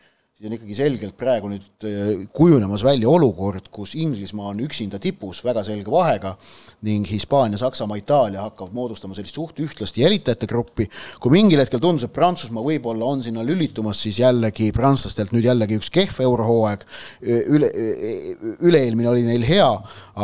siis 0.42 0.50
on 0.50 0.56
ikkagi 0.56 0.74
selgelt 0.74 1.14
praegu 1.14 1.46
nüüd 1.52 1.84
kujunemas 2.34 2.82
välja 2.82 3.06
olukord, 3.06 3.68
kus 3.70 3.92
Inglismaa 3.94 4.48
on 4.50 4.62
üksinda 4.64 4.98
tipus 4.98 5.38
väga 5.44 5.62
selge 5.62 5.90
vahega 5.90 6.32
ning 6.82 7.06
Hispaania, 7.06 7.60
Saksamaa, 7.60 8.00
Itaalia 8.00 8.42
hakkavad 8.48 8.74
moodustama 8.74 9.14
sellist 9.14 9.38
suht 9.38 9.60
ühtlast 9.62 10.00
jälitajate 10.00 10.48
gruppi. 10.50 10.88
kui 11.20 11.30
mingil 11.30 11.62
hetkel 11.62 11.78
tundus, 11.78 12.08
et 12.08 12.12
Prantsusmaa 12.12 12.64
võib-olla 12.66 13.06
on 13.06 13.22
sinna 13.22 13.44
lülitumas, 13.46 14.00
siis 14.02 14.18
jällegi 14.18 14.72
prantslastelt 14.74 15.30
nüüd 15.30 15.46
jällegi 15.46 15.78
üks 15.78 15.92
kehv 15.94 16.18
eurohooaeg, 16.26 16.82
üle, 17.22 17.70
üle-eelmine 18.66 19.12
oli 19.12 19.22
neil 19.28 19.46
hea, 19.46 19.70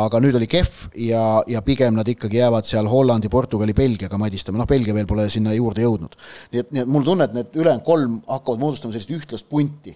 aga 0.03 0.19
nüüd 0.19 0.35
oli 0.35 0.51
kehv 0.51 0.89
ja, 0.99 1.23
ja 1.47 1.63
pigem 1.63 1.95
nad 1.95 2.11
ikkagi 2.11 2.41
jäävad 2.41 2.67
seal 2.67 2.91
Hollandi, 2.91 3.31
Portugali, 3.31 3.73
Belgiaga 3.73 4.19
madistama, 4.19 4.59
noh, 4.59 4.67
Belgia 4.67 4.97
veel 4.97 5.07
pole 5.07 5.29
sinna 5.31 5.55
juurde 5.55 5.87
jõudnud. 5.87 6.19
nii 6.51 6.65
et, 6.65 6.75
nii 6.75 6.83
et 6.83 6.91
mul 6.91 7.07
tunne, 7.07 7.23
et 7.29 7.39
need 7.39 7.55
ülejäänud 7.55 7.87
kolm 7.87 8.19
hakkavad 8.27 8.67
moodustama 8.67 8.91
sellist 8.91 9.15
ühtlast 9.15 9.47
punti, 9.47 9.95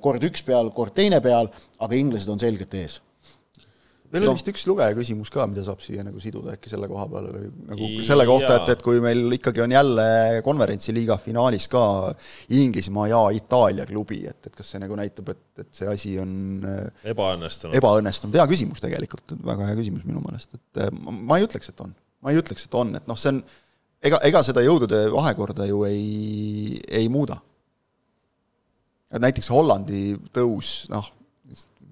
kord 0.00 0.22
üks 0.22 0.44
peal, 0.46 0.68
kord 0.74 0.94
teine 0.94 1.18
peal, 1.24 1.48
aga 1.82 1.98
inglased 1.98 2.30
on 2.30 2.38
selgelt 2.38 2.76
ees 2.78 3.00
meil 4.14 4.28
oli 4.28 4.38
vist 4.38 4.50
üks 4.52 4.64
lugeja 4.68 4.94
küsimus 4.96 5.30
ka, 5.32 5.46
mida 5.50 5.64
saab 5.66 5.80
siia 5.82 6.04
nagu 6.06 6.20
siduda 6.22 6.54
äkki 6.54 6.70
selle 6.70 6.86
koha 6.90 7.06
peale 7.10 7.32
või 7.34 7.48
nagu 7.70 7.88
selle 8.06 8.26
kohta, 8.28 8.58
et, 8.60 8.70
et 8.76 8.84
kui 8.84 9.00
meil 9.02 9.36
ikkagi 9.38 9.64
on 9.64 9.74
jälle 9.74 10.06
konverentsiliiga 10.46 11.16
finaalis 11.22 11.66
ka 11.72 11.82
Inglismaa 12.54 13.08
ja 13.10 13.22
Itaalia 13.34 13.86
klubi, 13.88 14.20
et, 14.30 14.38
et 14.46 14.54
kas 14.54 14.74
see 14.74 14.82
nagu 14.82 14.98
näitab, 14.98 15.32
et, 15.34 15.42
et 15.64 15.70
see 15.74 15.90
asi 15.90 16.14
on 16.22 16.36
äh, 16.68 17.10
ebaõnnestunud? 17.14 17.78
ebaõnnestunud, 17.80 18.38
hea 18.38 18.46
küsimus 18.50 18.84
tegelikult, 18.84 19.36
väga 19.50 19.70
hea 19.70 19.78
küsimus 19.80 20.06
minu 20.06 20.22
meelest, 20.24 20.54
et 20.58 20.84
äh, 20.86 20.92
ma 20.94 21.40
ei 21.40 21.48
ütleks, 21.48 21.72
et 21.72 21.84
on. 21.84 21.94
ma 22.22 22.34
ei 22.34 22.42
ütleks, 22.42 22.68
et 22.68 22.78
on, 22.78 22.94
et 23.00 23.10
noh, 23.10 23.18
see 23.18 23.34
on, 23.34 23.42
ega, 24.04 24.22
ega 24.30 24.44
seda 24.46 24.62
jõudude 24.64 25.06
vahekorda 25.14 25.66
ju 25.70 25.82
ei, 25.88 26.78
ei 27.02 27.10
muuda. 27.12 27.40
Et 29.12 29.22
näiteks 29.22 29.50
Hollandi 29.52 30.02
tõus, 30.34 30.84
noh, 30.92 31.10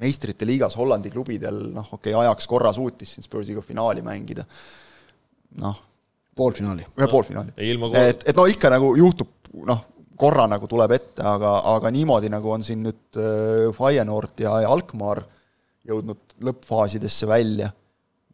meistrite 0.03 0.47
liigas 0.49 0.77
Hollandi 0.79 1.13
klubidel 1.13 1.61
noh, 1.75 1.87
okei 1.93 2.15
okay,, 2.15 2.27
ajaks 2.27 2.49
korra 2.51 2.73
suutis 2.75 3.15
siin 3.15 3.27
Spursiga 3.27 3.63
finaali 3.65 4.03
mängida, 4.05 4.45
noh. 5.63 5.83
poolfinaali. 6.37 6.87
ühe 6.99 7.09
poolfinaali. 7.11 7.55
et, 8.01 8.25
et 8.27 8.37
no 8.37 8.47
ikka 8.51 8.73
nagu 8.73 8.95
juhtub, 8.99 9.35
noh, 9.69 9.85
korra 10.19 10.47
nagu 10.51 10.69
tuleb 10.71 10.97
ette, 10.97 11.23
aga, 11.27 11.59
aga 11.75 11.93
niimoodi, 11.95 12.31
nagu 12.33 12.51
on 12.55 12.65
siin 12.67 12.83
nüüd 12.87 13.21
äh, 13.21 13.69
Feyenoord 13.77 14.43
ja, 14.45 14.59
ja 14.65 14.73
Alkmaar 14.73 15.25
jõudnud 15.89 16.37
lõppfaasidesse 16.47 17.27
välja 17.27 17.73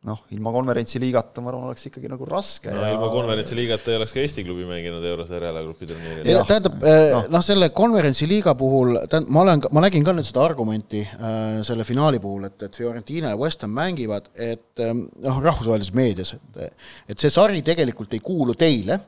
noh, 0.06 0.20
ilma 0.34 0.52
konverentsiliigata 0.54 1.42
ma 1.42 1.50
arvan, 1.50 1.66
oleks 1.72 1.88
ikkagi 1.88 2.10
nagu 2.10 2.26
raske 2.28 2.70
no, 2.70 2.82
ja 2.84 2.92
ilma 2.94 3.08
konverentsiliigata 3.10 3.92
ei 3.92 3.98
oleks 3.98 4.14
ka 4.14 4.22
Eesti 4.22 4.44
klubi 4.46 4.66
mänginud 4.68 5.04
eurosarjale 5.10 5.62
grupiturniiril. 5.66 6.40
tähendab, 6.46 6.78
eh, 6.86 7.14
noh, 7.32 7.44
selle 7.44 7.70
konverentsiliiga 7.74 8.54
puhul, 8.58 8.94
tähendab, 9.10 9.32
ma 9.34 9.44
olen, 9.44 9.64
ma 9.74 9.84
nägin 9.88 10.06
ka 10.06 10.14
nüüd 10.14 10.28
seda 10.28 10.44
argumenti 10.46 11.02
äh, 11.02 11.60
selle 11.66 11.86
finaali 11.88 12.22
puhul, 12.22 12.46
et, 12.46 12.68
et 12.68 12.78
Fiorentina 12.78 13.34
ja 13.34 13.40
West 13.40 13.66
Ham 13.66 13.74
mängivad, 13.74 14.30
et 14.34 14.84
eh, 14.84 14.94
noh, 14.94 15.40
rahvusvahelises 15.44 15.94
meedias, 15.98 16.34
et 16.36 16.84
et 17.08 17.18
see 17.18 17.32
sari 17.32 17.62
tegelikult 17.66 18.12
ei 18.14 18.22
kuulu 18.22 18.54
teile, 18.58 19.00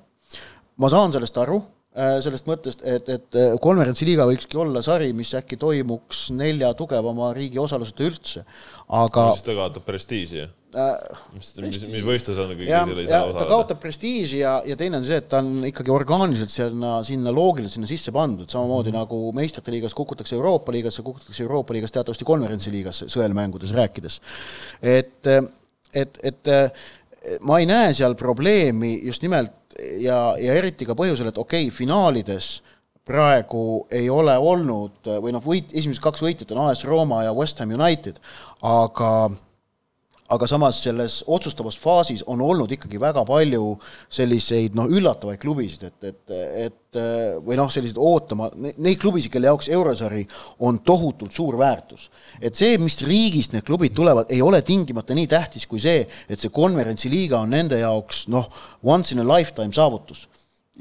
ma 0.81 0.91
saan 0.91 1.15
sellest 1.15 1.39
aru 1.39 1.61
sellest 2.23 2.47
mõttest, 2.47 2.85
et, 2.87 3.09
et 3.11 3.37
konverentsiliiga 3.61 4.23
võikski 4.29 4.61
olla 4.63 4.79
sari, 4.87 5.09
mis 5.17 5.33
äkki 5.35 5.57
toimuks 5.59 6.29
nelja 6.39 6.71
tugevama 6.79 7.33
riigi 7.35 7.59
osaluseta 7.59 8.07
üldse, 8.07 8.45
aga 8.95 9.25
siis 9.35 9.43
ta 9.49 9.57
kaotab 9.59 9.89
prestiiži, 9.89 10.39
jah? 10.45 10.53
Äh,. 10.79 11.21
mis, 11.35 11.51
mis, 11.63 11.81
mis 11.91 12.05
võistlus 12.07 12.39
on 12.43 12.53
kõige 12.53 12.69
selle 12.71 13.03
ei 13.03 13.09
saa 13.11 13.25
osaleda? 13.25 13.43
ta 13.43 13.49
kaotab 13.51 13.81
prestiiži 13.83 14.43
ja, 14.43 14.55
ja 14.67 14.77
teine 14.81 15.01
on 15.01 15.07
see, 15.07 15.19
et 15.23 15.29
ta 15.31 15.41
on 15.43 15.67
ikkagi 15.69 15.95
orgaaniliselt 15.95 16.53
sinna, 16.53 16.93
sinna 17.07 17.35
loogiliselt 17.35 17.79
sinna 17.79 17.91
sisse 17.91 18.15
pandud, 18.15 18.51
samamoodi 18.51 18.91
mm 18.91 18.97
-hmm. 18.97 19.05
nagu 19.05 19.33
meistrite 19.37 19.75
liigas 19.75 19.97
kukutakse 19.99 20.35
Euroopa 20.39 20.73
liigasse, 20.73 21.03
kukutakse 21.07 21.43
Euroopa 21.43 21.77
liigas 21.77 21.93
teatavasti 21.97 22.25
konverentsiliigasse 22.25 23.11
sõelmängudes 23.11 23.75
rääkides. 23.77 24.21
et, 24.83 25.27
et, 25.95 26.19
et 26.23 26.55
ma 27.41 27.59
ei 27.61 27.67
näe 27.67 27.93
seal 27.95 28.15
probleemi 28.15 29.01
just 29.05 29.23
nimelt 29.23 29.53
ja, 30.01 30.35
ja 30.41 30.55
eriti 30.55 30.87
ka 30.89 30.97
põhjusel, 30.99 31.31
et 31.31 31.39
okei 31.39 31.67
okay,, 31.69 31.77
finaalides 31.77 32.61
praegu 33.11 33.87
ei 33.91 34.11
ole 34.13 34.37
olnud 34.39 35.09
või 35.23 35.33
noh, 35.35 35.43
võit, 35.45 35.73
esimesed 35.75 36.03
kaks 36.03 36.23
võitjat 36.23 36.53
on 36.55 36.69
AS 36.69 36.85
Rooma 36.89 37.25
ja 37.27 37.35
West 37.37 37.59
Ham 37.63 37.73
United, 37.75 38.21
aga 38.67 39.31
aga 40.31 40.47
samas 40.47 40.79
selles 40.85 41.21
otsustavas 41.27 41.79
faasis 41.81 42.23
on 42.31 42.41
olnud 42.45 42.71
ikkagi 42.77 43.01
väga 43.03 43.25
palju 43.27 43.75
selliseid 44.13 44.77
noh, 44.79 44.87
üllatavaid 44.91 45.41
klubisid, 45.43 45.89
et, 45.89 46.11
et, 46.13 46.35
et 46.67 47.01
või 47.47 47.59
noh, 47.59 47.71
selliseid 47.71 47.99
ootama, 48.01 48.49
neid 48.55 48.99
klubisid, 49.03 49.33
kelle 49.33 49.51
jaoks 49.51 49.71
eurosari 49.71 50.25
on 50.67 50.81
tohutult 50.87 51.35
suur 51.35 51.59
väärtus. 51.59 52.09
et 52.41 52.55
see, 52.55 52.79
mis 52.79 52.99
riigist 53.07 53.55
need 53.55 53.67
klubid 53.67 53.95
tulevad, 53.95 54.31
ei 54.31 54.43
ole 54.43 54.63
tingimata 54.63 55.15
nii 55.15 55.27
tähtis 55.31 55.67
kui 55.67 55.83
see, 55.83 56.07
et 56.29 56.41
see 56.41 56.51
konverentsiliiga 56.55 57.41
on 57.41 57.51
nende 57.51 57.79
jaoks 57.83 58.27
noh, 58.29 58.49
once 58.83 59.15
in 59.15 59.23
a 59.23 59.27
lifetime 59.37 59.75
saavutus 59.75 60.29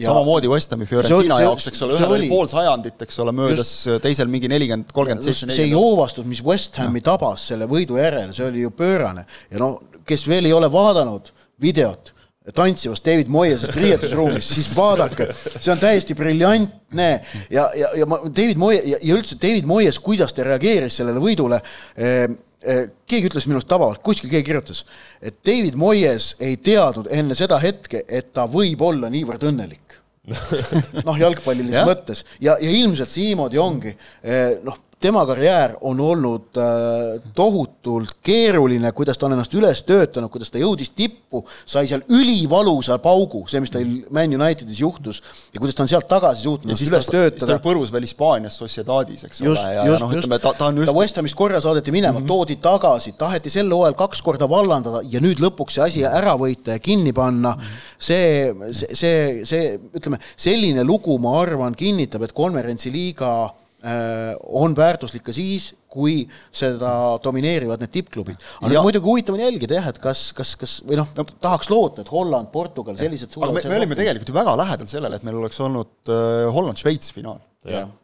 samamoodi 0.06 0.52
West 0.52 0.76
Hami 0.76 0.88
Fiorentina 0.90 1.40
jaoks, 1.44 1.70
eks 1.72 1.84
ole, 1.86 1.98
ühel 1.98 2.16
oli 2.18 2.30
pool 2.32 2.50
sajandit, 2.52 3.02
eks 3.06 3.20
ole, 3.24 3.34
möödas 3.36 3.74
just, 3.74 4.04
teisel 4.04 4.30
mingi 4.32 4.52
nelikümmend, 4.52 4.94
kolmkümmend 4.96 5.26
seitse. 5.26 5.50
see 5.54 5.72
joovastus, 5.72 6.28
mis 6.30 6.44
West 6.46 6.80
Hami 6.82 7.04
tabas 7.06 7.50
selle 7.52 7.68
võidu 7.70 8.00
järel, 8.00 8.32
see 8.36 8.48
oli 8.48 8.64
ju 8.66 8.72
pöörane. 8.76 9.26
Ja 9.52 9.62
noh, 9.64 9.80
kes 10.08 10.28
veel 10.30 10.50
ei 10.50 10.56
ole 10.56 10.72
vaadanud 10.72 11.34
videot 11.62 12.14
tantsivast 12.56 13.06
David 13.06 13.28
Moyesest 13.30 13.76
riietusruumis, 13.76 14.48
siis 14.56 14.70
vaadake, 14.74 15.28
see 15.60 15.72
on 15.74 15.80
täiesti 15.82 16.16
briljantne. 16.18 17.10
Ja, 17.54 17.70
ja, 17.78 17.92
ja 18.00 18.08
ma, 18.10 18.22
David 18.26 18.58
Moyes 18.58 18.86
ja, 18.88 19.00
ja 19.04 19.18
üldse 19.18 19.38
David 19.42 19.68
Moyes, 19.70 20.00
kuidas 20.04 20.34
ta 20.34 20.46
reageeris 20.48 21.00
sellele 21.02 21.22
võidule 21.22 21.60
eh, 21.60 22.26
keegi 22.60 23.30
ütles 23.30 23.46
minust 23.48 23.70
tabavalt, 23.72 24.02
kuskil 24.04 24.32
keegi 24.32 24.50
kirjutas, 24.50 24.84
et 25.24 25.38
David 25.48 25.78
Moyes 25.80 26.34
ei 26.44 26.58
teadnud 26.60 27.08
enne 27.12 27.38
seda 27.38 27.60
hetke, 27.62 28.04
et 28.08 28.34
ta 28.36 28.48
võib 28.52 28.84
olla 28.84 29.12
niivõrd 29.12 29.46
õnnelik. 29.52 29.96
Noh, 31.08 31.16
jalgpallilises 31.18 31.88
mõttes. 31.88 32.26
Ja, 32.44 32.58
ja 32.62 32.70
ilmselt 32.70 33.10
see 33.10 33.32
niimoodi 33.32 33.60
ongi. 33.62 33.96
Eh, 34.22 34.60
noh, 34.66 34.78
tema 35.00 35.26
karjäär 35.26 35.76
on 35.82 36.00
olnud 36.00 36.58
äh, 36.58 37.22
tohutult 37.36 38.18
keeruline, 38.24 38.92
kuidas 38.92 39.18
ta 39.18 39.28
on 39.30 39.36
ennast 39.36 39.54
üles 39.56 39.82
töötanud, 39.88 40.32
kuidas 40.34 40.52
ta 40.52 40.60
jõudis 40.60 40.92
tippu, 40.96 41.46
sai 41.66 41.88
seal 41.88 42.04
ülivalusa 42.12 42.98
paugu, 43.04 43.46
see, 43.48 43.62
mis 43.64 43.72
tal 43.72 43.86
Man 44.16 44.36
Unitedis 44.36 44.82
juhtus, 44.82 45.22
ja 45.54 45.62
kuidas 45.62 45.78
ta 45.78 45.86
on 45.86 45.92
sealt 45.92 46.10
tagasi 46.12 46.44
suutnud 46.44 46.74
ennast 46.74 46.88
üles 46.88 47.08
ta, 47.08 47.16
töötada. 47.16 47.56
ta 47.56 47.64
põrus 47.64 47.94
veel 47.94 48.08
Hispaanias 48.08 48.58
Sociedadis, 48.60 49.24
eks 49.30 49.40
just, 49.46 49.64
ole, 49.64 49.78
ja, 49.78 49.86
ja 49.88 50.02
noh, 50.04 50.16
ütleme, 50.18 50.42
ta, 50.44 50.52
ta 50.58 50.68
on 50.68 50.82
just 50.84 50.92
ta 50.92 50.98
West 50.98 51.22
Hamist 51.22 51.40
korra 51.40 51.64
saadeti 51.64 51.96
minema 51.96 52.20
mm, 52.20 52.26
-hmm. 52.26 52.34
toodi 52.34 52.60
tagasi, 52.60 53.16
taheti 53.20 53.54
sel 53.54 53.72
hooajal 53.72 53.96
kaks 54.04 54.22
korda 54.26 54.50
vallandada 54.52 55.04
ja 55.08 55.24
nüüd 55.24 55.40
lõpuks 55.40 55.80
see 55.80 55.86
asi 55.86 56.04
ära 56.04 56.36
võita 56.40 56.76
ja 56.76 56.84
kinni 56.84 57.16
panna 57.16 57.56
-hmm. 57.56 57.80
see, 58.00 58.52
see, 58.74 58.96
see, 58.96 59.46
see, 59.46 59.80
ütleme, 59.96 60.20
selline 60.36 60.84
lugu, 60.84 61.16
ma 61.24 61.40
arvan, 61.40 61.76
kinnitab, 61.76 62.28
et 62.28 62.36
konverentsiliiga 62.36 63.32
on 63.80 64.76
väärtuslik 64.76 65.24
ka 65.24 65.34
siis, 65.36 65.72
kui 65.90 66.22
seda 66.54 66.92
domineerivad 67.24 67.82
need 67.82 67.94
tippklubid. 67.94 68.40
aga 68.62 68.74
ja. 68.76 68.82
muidugi 68.86 69.08
huvitav 69.08 69.38
on 69.38 69.44
jälgida 69.44 69.80
jah, 69.80 69.90
et 69.90 70.00
kas, 70.04 70.30
kas, 70.38 70.56
kas 70.60 70.78
või 70.86 71.00
noh 71.00 71.10
no,, 71.18 71.26
tahaks 71.42 71.72
loota, 71.72 72.04
et 72.04 72.12
Holland, 72.14 72.52
Portugal, 72.54 72.98
sellised 73.00 73.38
aga 73.40 73.54
me, 73.56 73.64
me 73.72 73.78
olime 73.82 73.98
tegelikult 73.98 74.34
ju 74.34 74.36
väga 74.36 74.56
lähedal 74.60 74.90
sellele, 74.92 75.20
et 75.20 75.28
meil 75.28 75.40
oleks 75.42 75.62
olnud 75.66 76.12
äh, 76.12 76.50
Holland-Šveits 76.54 77.16
finaal. 77.16 77.40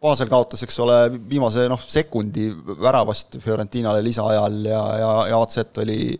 Basel 0.03 0.27
kaotas, 0.27 0.65
eks 0.65 0.77
ole, 0.83 0.95
viimase 1.31 1.63
noh, 1.71 1.79
sekundi 1.79 2.49
väravast 2.83 3.37
Fiorentinale 3.39 4.01
lisaajal 4.03 4.57
ja, 4.67 4.81
ja, 4.99 5.11
ja 5.31 5.39
AZ 5.39 5.79
oli, 5.79 6.11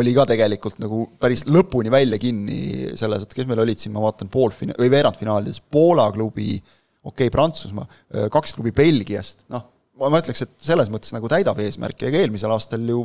oli 0.00 0.14
ka 0.16 0.24
tegelikult 0.30 0.80
nagu 0.80 1.02
päris 1.20 1.44
lõpuni 1.52 1.92
välja 1.92 2.16
kinni 2.22 2.96
selles, 2.96 3.26
et 3.26 3.36
kes 3.36 3.48
meil 3.50 3.60
olid 3.64 3.80
siin, 3.80 3.92
ma 3.92 4.06
vaatan, 4.06 4.32
poolfina-, 4.32 4.76
või 4.80 4.88
veerandfinaalides, 4.94 5.60
Poola 5.68 6.08
klubi 6.16 6.56
äh, 6.56 6.72
okei 7.04 7.26
okay,, 7.28 7.34
Prantsusmaa, 7.34 7.88
kaks 8.34 8.56
klubi 8.56 8.72
Belgiast, 8.76 9.44
noh, 9.52 9.66
ma 9.98 10.22
ütleks, 10.22 10.44
et 10.44 10.54
selles 10.70 10.90
mõttes 10.92 11.14
nagu 11.14 11.30
täidab 11.30 11.58
eesmärki, 11.62 12.08
ega 12.08 12.22
eelmisel 12.22 12.52
aastal 12.54 12.84
ju 12.86 13.04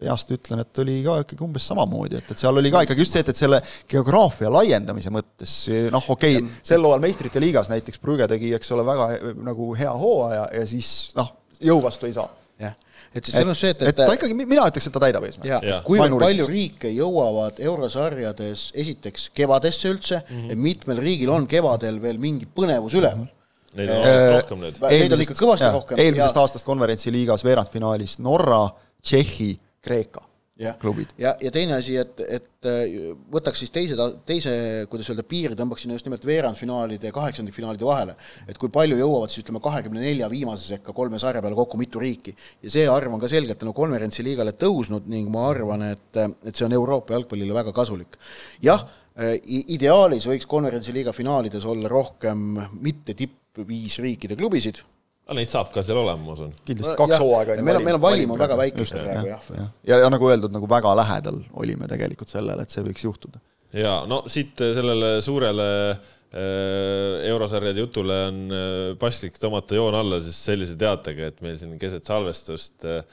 peast 0.00 0.30
ütlen, 0.32 0.62
et 0.64 0.78
oli 0.80 0.94
ka 1.04 1.18
ikkagi 1.20 1.44
umbes 1.44 1.66
samamoodi, 1.68 2.20
et, 2.22 2.30
et 2.32 2.40
seal 2.40 2.56
oli 2.56 2.70
ka 2.72 2.86
ikkagi 2.86 3.04
just 3.04 3.16
see, 3.16 3.24
et, 3.24 3.32
et 3.32 3.40
selle 3.40 3.60
geograafia 3.90 4.48
laiendamise 4.52 5.12
mõttes 5.12 5.56
noh, 5.92 6.06
okei 6.14 6.38
okay,, 6.40 6.60
sel 6.64 6.86
hooajal 6.86 7.04
meistrite 7.04 7.42
liigas 7.42 7.68
näiteks 7.72 8.00
Brügge 8.00 8.28
tegi, 8.30 8.54
eks 8.56 8.72
ole, 8.76 8.86
väga 8.88 9.10
nagu 9.44 9.74
hea 9.76 9.92
hooaja 9.92 10.46
ja 10.56 10.64
siis 10.68 11.10
noh, 11.20 11.34
jõu 11.60 11.82
vastu 11.84 12.08
ei 12.08 12.16
saa. 12.16 12.30
jah 12.60 12.76
et 13.14 13.26
siis 13.26 13.34
seal 13.36 13.48
on 13.50 13.58
see, 13.58 13.72
et, 13.74 13.82
et 13.90 13.96
ta 13.98 14.12
ikkagi, 14.14 14.36
mina 14.38 14.68
ütleks, 14.70 14.86
et 14.86 14.94
ta 14.94 15.02
täidab 15.02 15.26
eesmärki. 15.26 15.74
kuivõrd 15.86 16.16
palju 16.22 16.46
riike 16.50 16.92
jõuavad 16.94 17.58
eurosarjades 17.64 18.70
esiteks 18.84 19.28
kevadesse 19.34 19.90
üldse 19.90 20.22
mm, 20.22 20.46
-hmm. 20.46 20.64
mitmel 20.68 21.02
riigil 21.02 21.34
on 21.34 21.46
kevadel 21.50 22.00
veel 22.02 22.22
mingi 22.22 22.46
põnevus 22.46 22.96
üleval 22.96 23.18
mm. 23.18 23.28
-hmm 23.28 23.36
Neid 23.70 23.90
on 23.94 24.00
äh, 24.02 24.32
rohkem 24.34 24.58
nüüd. 24.58 24.78
Neid 24.82 25.12
on 25.14 25.20
ikka 25.22 25.34
kõvasti 25.38 25.68
rohkem. 25.70 26.00
eelmisest 26.02 26.34
ja... 26.34 26.42
aastast 26.42 26.66
konverentsi 26.66 27.12
liigas 27.14 27.44
veerandfinaalis 27.46 28.16
Norra, 28.18 28.64
Tšehhi, 28.98 29.52
Kreeka 29.78 30.24
ja, 30.60 30.74
ja, 31.18 31.32
ja 31.40 31.50
teine 31.54 31.76
asi, 31.78 31.96
et, 32.00 32.20
et 32.28 32.68
äh, 32.68 33.08
võtaks 33.32 33.62
siis 33.62 33.72
teise, 33.72 33.96
teise, 34.28 34.52
kuidas 34.92 35.08
öelda, 35.10 35.24
piiri 35.28 35.56
tõmbaks 35.58 35.84
sinna 35.84 35.96
just 35.96 36.08
nimelt 36.08 36.26
veerandfinaalide 36.28 37.08
ja 37.08 37.16
kaheksandikfinaalide 37.16 37.86
vahele. 37.88 38.16
et 38.48 38.60
kui 38.60 38.72
palju 38.72 38.98
jõuavad 39.00 39.32
siis 39.32 39.44
ütleme, 39.44 39.62
kahekümne 39.64 40.04
nelja 40.04 40.28
viimase 40.32 40.68
sekka 40.74 40.94
kolme 40.96 41.18
sarja 41.22 41.42
peale 41.42 41.56
kokku 41.58 41.80
mitu 41.80 42.02
riiki. 42.02 42.36
ja 42.62 42.74
see 42.76 42.86
arv 42.88 43.16
on 43.16 43.22
ka 43.22 43.32
selgelt 43.32 43.58
tänu 43.58 43.72
nagu 43.72 43.80
konverentsi 43.80 44.24
liigale 44.26 44.52
tõusnud 44.60 45.08
ning 45.08 45.32
ma 45.32 45.48
arvan, 45.48 45.86
et, 45.94 46.22
et 46.44 46.54
see 46.54 46.68
on 46.68 46.76
Euroopa 46.76 47.16
jalgpallile 47.16 47.56
väga 47.56 47.72
kasulik. 47.76 48.20
jah, 48.62 48.84
äh, 49.16 49.36
ideaalis 49.46 50.28
võiks 50.28 50.48
konverentsi 50.48 50.92
liiga 50.92 51.16
finaalides 51.16 51.64
olla 51.64 51.88
rohkem 51.88 52.52
mitte 52.80 53.16
tipp 53.16 53.64
viis 53.66 53.98
riikide 53.98 54.36
klubisid 54.36 54.84
aga 55.30 55.38
neid 55.38 55.50
saab 55.52 55.68
ka 55.70 55.82
seal 55.86 56.00
olema, 56.00 56.24
ma 56.26 56.34
usun. 56.34 56.50
kindlasti 56.66 56.96
kaks 56.98 57.20
hooaega 57.22 57.54
on 57.54 57.66
meil 57.66 57.78
on, 57.78 57.84
meil 57.86 57.98
on 58.00 58.02
valim 58.02 58.32
on 58.34 58.40
väga 58.40 58.56
väike 58.58 58.86
praegu 58.90 59.28
jah. 59.30 59.44
ja, 59.54 59.66
ja, 59.86 59.98
ja 60.02 60.08
nagu 60.10 60.26
öeldud, 60.26 60.50
nagu 60.56 60.66
väga 60.70 60.94
lähedal 60.98 61.38
olime 61.62 61.86
tegelikult 61.90 62.32
sellele, 62.32 62.66
et 62.66 62.74
see 62.74 62.82
võiks 62.82 63.06
juhtuda. 63.06 63.38
ja 63.78 64.00
no 64.10 64.24
siit 64.26 64.58
sellele 64.58 65.12
suurele 65.22 65.68
äh, 65.94 67.22
eurosarjade 67.30 67.86
jutule 67.86 68.18
on 68.32 68.42
äh, 68.50 68.66
paslik 68.98 69.38
tõmmata 69.38 69.78
joon 69.78 70.00
alla 70.00 70.18
siis 70.24 70.40
sellise 70.50 70.74
teatega, 70.80 71.30
et 71.30 71.38
meil 71.46 71.62
siin 71.62 71.78
keset 71.78 72.10
salvestust 72.10 72.90
äh, 72.90 73.04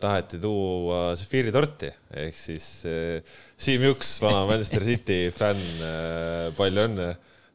taheti 0.00 0.38
tuua 0.40 1.10
Zephyri 1.20 1.52
torti. 1.52 1.90
Ehk 2.16 2.36
siis 2.40 2.64
Siim 3.60 3.82
Juks, 3.84 4.14
vana 4.24 4.46
Manchester 4.48 4.86
City 4.86 5.18
fänn, 5.36 5.60
palju 6.56 6.86
õnne 6.88 7.10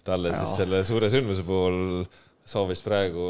talle 0.06 0.36
siis 0.38 0.52
selle 0.60 0.84
suure 0.86 1.10
sündmuse 1.10 1.42
puhul 1.48 2.06
soovis 2.46 2.82
praegu 2.86 3.24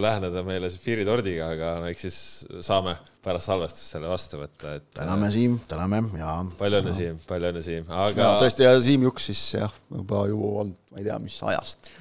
läheneda 0.00 0.42
meile 0.46 0.70
Zephyri 0.72 1.04
tordiga, 1.04 1.50
aga 1.52 1.74
no 1.82 1.88
eks 1.90 2.06
siis 2.06 2.20
saame 2.64 2.94
pärast 3.22 3.50
salvestust 3.50 3.92
selle 3.94 4.08
vastu 4.08 4.40
võtta, 4.40 4.78
et. 4.78 4.86
täname, 4.96 5.28
Siim, 5.34 5.58
täname 5.68 6.00
ja. 6.16 6.38
palju 6.58 6.80
õnne, 6.80 6.94
Siim, 6.96 7.18
palju 7.28 7.50
õnne, 7.50 7.64
Siim, 7.66 7.84
aga. 7.92 8.32
tõesti 8.40 8.64
ja 8.64 8.72
Siim 8.82 9.04
Juks 9.06 9.28
siis 9.28 9.42
jah, 9.58 9.76
juba 9.92 10.24
ju 10.30 10.40
olnud, 10.40 10.80
ma 10.88 11.02
ei 11.02 11.06
tea, 11.10 11.20
mis 11.20 11.36
ajast. 11.52 11.92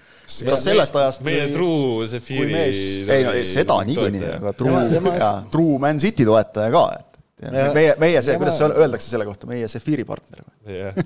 kas 0.47 0.63
sellest 0.63 0.95
ajast. 1.03 1.25
meie 1.27 1.43
või... 1.49 1.53
truu 1.57 2.10
Zephyri. 2.13 2.60
ei 3.03 3.27
no 3.27 3.36
seda 3.51 3.81
niikuinii, 3.91 4.25
aga 4.39 4.55
truu, 4.55 4.75
truu 5.51 5.79
Man 5.84 5.99
City 5.99 6.27
toetaja 6.27 6.71
ka, 6.71 6.86
et 7.01 7.11
meie, 7.49 7.93
meie 8.01 8.21
see, 8.21 8.38
kuidas 8.39 8.58
see 8.60 8.69
öeldakse 8.69 9.10
selle 9.10 9.25
kohta, 9.27 9.47
meie 9.49 9.67
Zephyri 9.71 10.06
partner 10.08 10.43
yeah. 10.67 10.97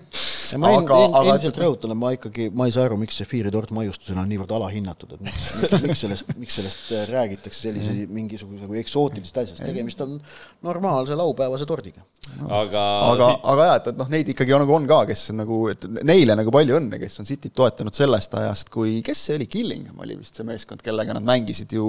ma 0.60 0.72
aga, 0.80 0.98
aga 1.20 1.36
endiselt 1.36 1.60
rõhutan, 1.62 1.94
et 1.94 2.00
ma 2.00 2.12
ikkagi, 2.16 2.48
ma 2.56 2.68
ei 2.68 2.74
saa 2.76 2.88
aru, 2.90 2.98
miks 3.00 3.20
Zephyri 3.22 3.52
tort 3.54 3.72
maiustusena 3.76 4.24
on 4.24 4.32
niivõrd 4.32 4.52
alahinnatud, 4.58 5.16
et 5.16 5.24
miks, 5.26 5.46
miks, 5.86 6.02
sellest, 6.04 6.34
miks 6.42 6.58
sellest 6.60 6.92
äh, 6.92 7.06
räägitakse 7.12 7.70
sellise 7.70 8.08
mingisuguse 8.12 8.66
nagu 8.66 8.78
eksootilisest 8.82 9.40
asjast, 9.44 9.64
tegemist 9.64 10.04
on 10.06 10.18
normaalse 10.66 11.16
laupäevase 11.18 11.68
tordiga. 11.70 12.04
No,. 12.40 12.50
aga, 12.62 12.84
aga, 13.14 13.32
aga 13.54 13.70
jah, 13.70 13.80
et, 13.80 13.90
et 13.94 14.02
noh, 14.02 14.12
neid 14.12 14.34
ikkagi 14.36 14.58
on, 14.58 14.66
nagu 14.66 14.76
on 14.76 14.90
ka, 14.90 15.02
kes 15.12 15.30
on 15.34 15.42
nagu, 15.44 15.62
et 15.72 15.88
neile 16.04 16.36
nagu 16.38 16.54
palju 16.54 16.80
õnne, 16.82 17.00
kes 17.02 17.22
on 17.24 17.30
Cityt 17.30 17.56
toetanud 17.56 17.96
sellest 17.96 18.36
ajast, 18.42 18.74
kui, 18.74 19.00
kes 19.06 19.24
see 19.30 19.40
oli, 19.40 19.50
Killingham 19.52 20.04
oli 20.04 20.20
vist 20.20 20.38
see 20.38 20.48
meeskond, 20.48 20.84
kellega 20.86 21.16
nad 21.16 21.26
mängisid 21.26 21.78
ju 21.78 21.88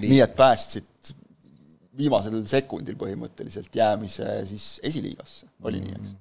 nii, 0.00 0.08
nii 0.08 0.22
et 0.24 0.36
päästsid 0.38 1.14
viimasel 1.98 2.38
sekundil 2.48 2.96
põhimõtteliselt 2.98 3.74
jäämise 3.74 4.40
siis 4.48 4.70
esiliigasse, 4.86 5.48
oli 5.66 5.82
nii, 5.82 5.98
eks? 5.98 6.16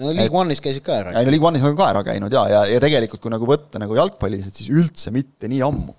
no 0.00 0.12
League 0.16 0.38
One'is 0.38 0.62
käisid 0.64 0.84
ka 0.86 0.98
ära. 1.00 1.16
ei 1.18 1.26
no 1.26 1.34
League 1.34 1.48
One'is 1.48 1.64
on 1.68 1.76
ka 1.78 1.90
ära 1.92 2.04
käinud 2.06 2.32
jaa, 2.32 2.46
ja, 2.50 2.62
ja, 2.66 2.76
ja 2.76 2.84
tegelikult 2.84 3.22
kui 3.22 3.32
nagu 3.32 3.48
võtta 3.48 3.80
nagu 3.82 3.98
jalgpalliliselt, 3.98 4.56
siis 4.58 4.72
üldse 4.72 5.12
mitte 5.14 5.50
nii 5.52 5.60
ammu. 5.66 5.94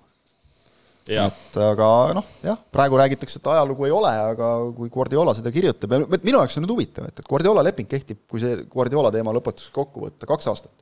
et 1.14 1.58
aga 1.60 1.88
noh, 2.16 2.28
jah, 2.44 2.60
praegu 2.72 3.00
räägitakse, 3.00 3.40
et 3.40 3.50
ajalugu 3.54 3.88
ei 3.88 3.94
ole, 3.94 4.12
aga 4.34 4.52
kui 4.76 4.92
Guardiola 4.92 5.34
seda 5.36 5.52
kirjutab 5.54 5.92
ja 5.92 6.04
minu 6.16 6.38
jaoks 6.38 6.56
on 6.58 6.64
nüüd 6.64 6.76
huvitav, 6.76 7.08
et, 7.10 7.20
et 7.20 7.28
Guardiola 7.28 7.64
leping 7.66 7.90
kehtib, 7.90 8.24
kui 8.30 8.40
see 8.42 8.62
Guardiola 8.72 9.12
teema 9.14 9.34
lõpetuseks 9.36 9.74
kokku 9.74 10.06
võtta, 10.06 10.28
kaks 10.30 10.48
aastat. 10.52 10.72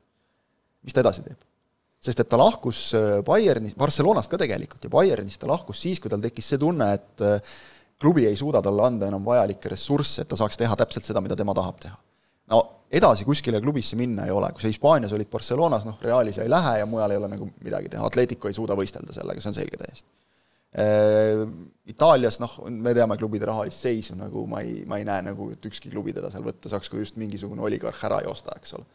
mis 0.83 0.95
ta 0.95 1.03
edasi 1.03 1.25
teeb? 1.27 1.39
sest 2.03 2.19
et 2.19 2.27
ta 2.27 2.39
lahkus 2.39 2.89
äh, 2.97 3.21
Bayerni, 3.23 3.71
Barcelonast 3.79 4.31
ka 4.31 4.39
tegelikult 4.41 4.83
ja 4.83 4.91
Bayernist 4.91 5.39
ta 5.39 5.47
lahkus 5.47 5.79
siis, 5.85 6.01
kui 6.03 6.11
tal 6.11 6.23
tekkis 6.23 6.49
see 6.51 6.59
tunne, 6.59 6.89
et 6.97 7.23
äh, 7.23 7.53
klubi 8.03 8.27
ei 8.27 8.37
suuda 8.39 8.61
talle 8.63 8.85
anda 8.85 9.09
enam 9.09 9.23
vajalikke 9.25 9.71
ressursse, 9.73 10.23
et 10.23 10.31
ta 10.31 10.39
saaks 10.39 10.59
teha 10.59 10.75
täpselt 10.79 11.07
seda, 11.07 11.23
mida 11.23 11.37
tema 11.39 11.55
tahab 11.57 11.79
teha. 11.83 11.99
no 12.51 12.61
edasi 12.93 13.25
kuskile 13.25 13.61
klubisse 13.61 13.97
minna 13.97 14.27
ei 14.27 14.33
ole, 14.33 14.51
kui 14.53 14.61
sa 14.61 14.69
Hispaanias 14.69 15.13
olid 15.17 15.29
Barcelonas, 15.31 15.85
noh, 15.87 15.97
Realis 16.03 16.37
ei 16.43 16.49
lähe 16.51 16.77
ja 16.81 16.89
mujal 16.89 17.13
ei 17.13 17.21
ole 17.21 17.29
nagu 17.31 17.47
midagi 17.65 17.89
teha, 17.93 18.05
Atletico 18.05 18.49
ei 18.49 18.57
suuda 18.57 18.77
võistelda 18.77 19.15
sellega, 19.15 19.41
see 19.41 19.49
on 19.49 19.57
selge 19.57 19.79
täiesti. 19.81 20.09
Äh, 20.83 21.41
Itaalias 21.89 22.39
noh, 22.41 22.53
me 22.69 22.93
teame 22.97 23.17
klubide 23.17 23.49
rahalist 23.49 23.81
seisu, 23.85 24.17
nagu 24.17 24.45
ma 24.49 24.61
ei, 24.65 24.81
ma 24.89 24.99
ei 25.01 25.07
näe 25.09 25.25
nagu, 25.25 25.49
et 25.53 25.65
ükski 25.69 25.91
klubi 25.93 26.13
teda 26.13 26.29
seal 26.33 26.45
võtta 26.45 26.69
saaks, 26.71 26.89
kui 26.89 27.01
just 27.01 27.17
mingisugune 27.21 27.65
oligarh 27.65 28.05
ära 28.09 28.21
joosta, 28.27 28.57
eks 28.61 28.75
ole. 28.77 28.85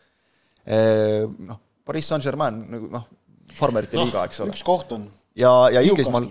Äh, 0.66 1.25
noh, 1.51 1.59
Pariis 1.87 2.11
Saint-Germain 2.11 2.61
nagu 2.71 2.90
noh, 2.92 3.09
farmerite 3.59 3.99
no, 3.99 4.07
liiga, 4.07 4.27
eks 4.29 4.44
ole. 4.44 4.55
üks 4.55 4.62
koht 4.66 4.94
on. 4.94 5.09
ja, 5.38 5.53
ja 5.75 5.83
Inglismaal, 5.87 6.31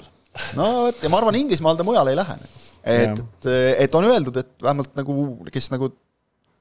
no 0.56 0.70
vot, 0.86 1.04
ja 1.04 1.12
ma 1.12 1.20
arvan, 1.20 1.40
Inglismaal 1.40 1.80
ta 1.80 1.88
mujale 1.88 2.16
ei 2.16 2.20
lähe 2.20 2.40
nagu 2.40 2.67
et, 2.84 3.20
et, 3.20 3.50
et 3.86 3.96
on 3.96 4.08
öeldud, 4.08 4.38
et 4.42 4.63
vähemalt 4.63 4.96
nagu, 5.00 5.16
kes 5.54 5.72
nagu 5.74 5.92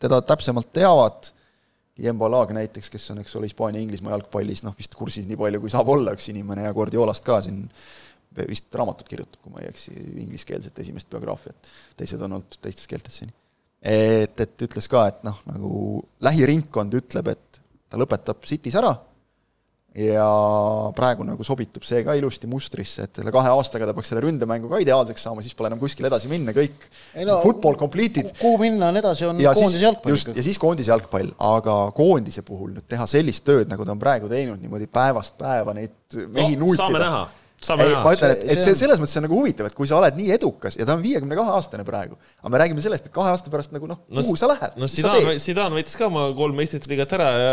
teda 0.02 0.20
täpsemalt 0.26 0.72
teavad, 0.76 1.32
Jembo 1.98 2.28
Laag 2.28 2.50
näiteks, 2.52 2.90
kes 2.92 3.06
on, 3.14 3.22
eks 3.22 3.36
ole, 3.38 3.48
Hispaania-Inglismaa 3.48 4.12
jalgpallis 4.12 4.60
noh, 4.66 4.74
vist 4.76 4.94
kursis 4.98 5.24
nii 5.28 5.38
palju, 5.40 5.62
kui 5.62 5.72
saab 5.72 5.88
olla 5.94 6.12
üks 6.16 6.28
inimene 6.28 6.66
ja 6.66 6.74
Guardiolast 6.76 7.24
ka 7.24 7.40
siin 7.44 7.62
vist 8.44 8.74
raamatut 8.76 9.08
kirjutab, 9.08 9.40
kui 9.40 9.54
ma 9.54 9.62
ei 9.62 9.70
eksi, 9.70 9.94
ingliskeelset 10.26 10.78
esimest 10.82 11.08
biograafiat, 11.08 11.70
teised 11.96 12.20
on 12.20 12.36
olnud 12.36 12.58
teistes 12.60 12.88
keeltes 12.90 13.22
seni. 13.22 13.32
et, 13.80 14.36
et 14.40 14.64
ütles 14.66 14.88
ka, 14.92 15.06
et 15.08 15.22
noh, 15.24 15.38
nagu 15.48 15.70
lähiringkond 16.26 16.98
ütleb, 17.00 17.32
et 17.32 17.60
ta 17.88 18.00
lõpetab 18.00 18.44
City's 18.44 18.76
ära 18.76 18.92
ja 19.96 20.26
praegu 20.96 21.24
nagu 21.24 21.44
sobitub 21.46 21.84
see 21.88 22.02
ka 22.04 22.16
ilusti 22.18 22.48
mustrisse, 22.50 23.06
et 23.06 23.20
selle 23.20 23.32
kahe 23.32 23.52
aastaga 23.54 23.88
ta 23.88 23.94
peaks 23.96 24.12
selle 24.12 24.24
ründemängu 24.26 24.68
ka 24.68 24.80
ideaalseks 24.84 25.24
saama, 25.28 25.44
siis 25.44 25.56
pole 25.56 25.70
enam 25.70 25.80
kuskile 25.80 26.10
edasi 26.10 26.28
minna, 26.28 26.52
kõik 26.56 26.84
no, 27.24 27.38
football 27.44 27.78
completed. 27.80 28.28
kuhu 28.40 28.60
minna 28.60 28.90
on 28.92 29.00
edasi, 29.00 29.24
on 29.30 29.40
ja 29.40 29.54
koondise 29.56 29.80
jalgpall. 29.84 30.12
just, 30.12 30.34
ja 30.36 30.44
siis 30.44 30.60
koondise 30.60 30.92
jalgpall, 30.92 31.32
aga 31.48 31.78
koondise 31.96 32.44
puhul 32.46 32.76
nüüd 32.76 32.88
teha 32.90 33.08
sellist 33.08 33.46
tööd, 33.48 33.72
nagu 33.72 33.88
ta 33.88 33.96
on 33.96 34.02
praegu 34.02 34.28
teinud, 34.32 34.60
niimoodi 34.60 34.90
päevast 34.92 35.38
päeva 35.40 35.76
neid 35.76 36.20
mehi 36.28 36.58
no, 36.58 36.66
nuutida. 36.66 36.84
saame 36.84 37.02
näha 37.02 37.26
ei, 37.74 37.96
ma 38.04 38.12
ütlen, 38.14 38.32
et, 38.34 38.44
et 38.54 38.62
see, 38.62 38.76
selles 38.78 39.00
mõttes 39.02 39.18
on 39.20 39.26
nagu 39.26 39.38
huvitav, 39.40 39.68
et 39.70 39.76
kui 39.76 39.88
sa 39.90 39.98
oled 39.98 40.16
nii 40.18 40.30
edukas 40.36 40.78
ja 40.78 40.86
ta 40.88 40.96
on 40.96 41.02
viiekümne 41.04 41.38
kahe 41.38 41.54
aastane 41.56 41.86
praegu, 41.88 42.18
aga 42.40 42.52
me 42.54 42.62
räägime 42.62 42.84
sellest, 42.84 43.08
et 43.08 43.14
kahe 43.16 43.34
aasta 43.34 43.52
pärast 43.52 43.74
nagu 43.74 43.90
noh 43.90 44.00
no,, 44.06 44.22
kuhu 44.22 44.38
sa 44.38 44.50
lähed? 44.52 44.78
no 44.80 44.88
Zidane, 44.90 45.36
Zidane 45.42 45.80
võttis 45.80 45.98
ka 45.98 46.08
oma 46.08 46.28
kolm 46.38 46.58
meistrite 46.60 46.90
liigat 46.92 47.16
ära 47.18 47.28
ja 47.34 47.52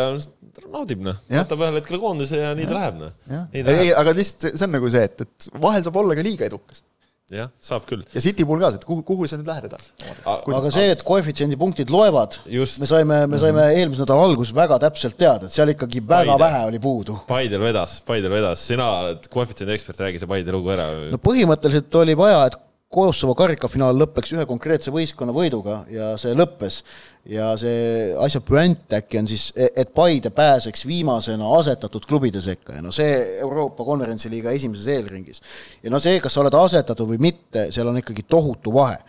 naudib 0.69 1.03
noh, 1.05 1.19
võtab 1.31 1.65
ühel 1.65 1.81
hetkel 1.81 2.01
koondise 2.01 2.41
ja 2.41 2.53
nii 2.57 2.69
ta 2.69 2.79
läheb 2.79 3.01
noh. 3.01 3.13
ei, 3.51 3.91
aga 3.97 4.15
lihtsalt 4.17 4.53
see 4.53 4.67
on 4.67 4.75
nagu 4.77 4.93
see, 4.93 5.05
et, 5.09 5.25
et 5.25 5.61
vahel 5.63 5.85
saab 5.85 6.01
olla 6.03 6.17
ka 6.19 6.25
liiga 6.25 6.49
edukas 6.49 6.83
jah, 7.31 7.49
saab 7.63 7.85
küll. 7.87 8.03
ja 8.11 8.21
City 8.23 8.43
puhul 8.43 8.59
ka, 8.59 8.73
et 8.75 8.83
kuhu, 8.87 9.03
kuhu 9.07 9.27
sa 9.29 9.37
nüüd 9.39 9.47
lähed 9.47 9.67
edasi? 9.69 9.91
aga 10.27 10.71
see, 10.73 10.89
et 10.91 11.03
koefitsiendi 11.07 11.57
punktid 11.59 11.93
loevad, 11.93 12.35
me 12.49 12.89
saime, 12.89 13.21
me 13.31 13.39
saime 13.39 13.61
mm 13.61 13.63
-hmm. 13.63 13.79
eelmise 13.79 14.03
nädala 14.03 14.25
alguses 14.27 14.55
väga 14.55 14.79
täpselt 14.83 15.17
teada, 15.17 15.47
et 15.47 15.55
seal 15.55 15.71
ikkagi 15.71 16.01
väga 16.01 16.35
Paide. 16.35 16.43
vähe 16.43 16.65
oli 16.67 16.79
puudu. 16.83 17.17
Paidel 17.27 17.61
vedas, 17.63 18.01
Paidel 18.01 18.31
vedas, 18.31 18.67
sina 18.67 18.89
oled 18.99 19.27
koefitsiendi 19.29 19.73
ekspert, 19.73 19.99
räägi 19.99 20.19
see 20.19 20.27
Paide 20.27 20.51
lugu 20.51 20.69
ära. 20.75 20.89
no 21.11 21.21
põhimõtteliselt 21.29 21.95
oli 22.01 22.17
vaja, 22.17 22.45
et 22.51 22.59
Kosovo 22.93 23.33
karikafinaal 23.37 23.97
lõppeks 23.97 24.35
ühe 24.35 24.45
konkreetse 24.49 24.91
võistkonna 24.93 25.33
võiduga 25.35 25.83
ja 25.91 26.13
see 26.21 26.35
lõppes. 26.37 26.83
ja 27.25 27.53
see 27.57 28.11
asja 28.19 28.41
puänt 28.43 28.93
äkki 28.93 29.21
on 29.21 29.27
siis, 29.31 29.47
et 29.55 29.93
Paide 29.95 30.29
pääseks 30.35 30.85
viimasena 30.85 31.47
asetatud 31.57 32.05
klubide 32.05 32.41
sekka 32.43 32.75
ja 32.75 32.81
no 32.83 32.91
see 32.91 33.39
Euroopa 33.39 33.85
konverentsiliiga 33.87 34.51
esimeses 34.51 34.87
eelringis. 34.87 35.41
ja 35.83 35.89
no 35.89 35.99
see, 36.03 36.19
kas 36.19 36.33
sa 36.33 36.43
oled 36.43 36.59
asetatud 36.59 37.09
või 37.15 37.21
mitte, 37.31 37.69
seal 37.71 37.87
on 37.87 37.97
ikkagi 38.03 38.25
tohutu 38.29 38.73
vahe 38.75 38.99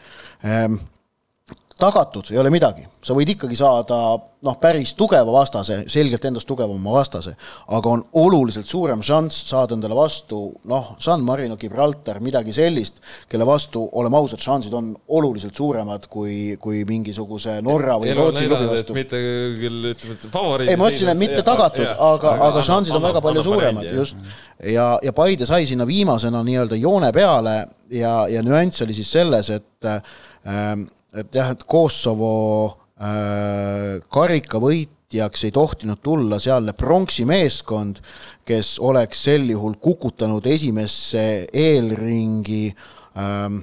ehm, 0.42 0.78
tagatud 1.78 2.30
ei 2.30 2.38
ole 2.38 2.52
midagi, 2.54 2.84
sa 3.02 3.14
võid 3.16 3.32
ikkagi 3.34 3.56
saada 3.58 3.96
noh, 4.44 4.56
päris 4.60 4.92
tugeva 4.94 5.32
vastase, 5.34 5.80
selgelt 5.90 6.24
endast 6.28 6.46
tugevama 6.46 6.92
vastase, 6.94 7.32
aga 7.74 7.90
on 7.90 8.04
oluliselt 8.20 8.68
suurem 8.70 9.02
šanss 9.04 9.48
saada 9.48 9.74
endale 9.74 9.96
vastu 9.98 10.38
noh, 10.70 10.92
San 11.02 11.24
Marino, 11.26 11.56
Gibraltar, 11.58 12.20
midagi 12.22 12.54
sellist, 12.54 13.02
kelle 13.30 13.46
vastu, 13.48 13.82
oleme 13.98 14.20
ausad, 14.20 14.42
šansid 14.44 14.76
on 14.78 14.92
oluliselt 15.18 15.58
suuremad 15.58 16.06
kui, 16.12 16.54
kui 16.62 16.84
mingisuguse 16.88 17.58
Norra 17.64 17.98
või 18.02 18.14
Rootsi 18.14 18.46
klubi 18.46 18.70
vastu. 18.70 18.96
mitte 18.96 19.22
küll 19.58 19.90
ütleme, 19.90 20.18
et 20.18 20.26
favoriit. 20.30 20.70
ei, 20.70 20.78
ma 20.78 20.90
ütlesin, 20.92 21.10
et 21.10 21.22
mitte 21.24 21.42
tagatud, 21.46 21.90
aga, 21.90 22.36
aga 22.50 22.66
šansid 22.70 22.94
on 22.94 23.08
väga 23.10 23.24
palju 23.24 23.46
suuremad, 23.50 23.90
just. 23.98 24.20
ja, 24.62 24.92
ja 25.02 25.16
Paide 25.16 25.48
sai 25.48 25.66
sinna 25.66 25.88
viimasena 25.88 26.44
nii-öelda 26.46 26.78
joone 26.78 27.10
peale 27.16 27.64
ja, 27.90 28.20
ja 28.30 28.44
nüanss 28.46 28.86
oli 28.86 28.94
siis 28.94 29.10
selles, 29.18 29.50
et 29.50 29.88
ähm, 29.90 30.86
et 31.14 31.34
jah, 31.34 31.52
et 31.54 31.62
Kosovo 31.68 32.34
äh, 32.98 34.00
karikavõit 34.12 34.90
võitjaks 35.14 35.44
ei 35.46 35.52
tohtinud 35.54 36.00
tulla 36.02 36.40
sealne 36.42 36.72
pronksi 36.74 37.24
meeskond, 37.24 38.00
kes 38.44 38.78
oleks 38.82 39.22
sel 39.28 39.46
juhul 39.50 39.76
kukutanud 39.78 40.44
esimesse 40.46 41.46
eelringi 41.52 42.74
ähm, 43.14 43.60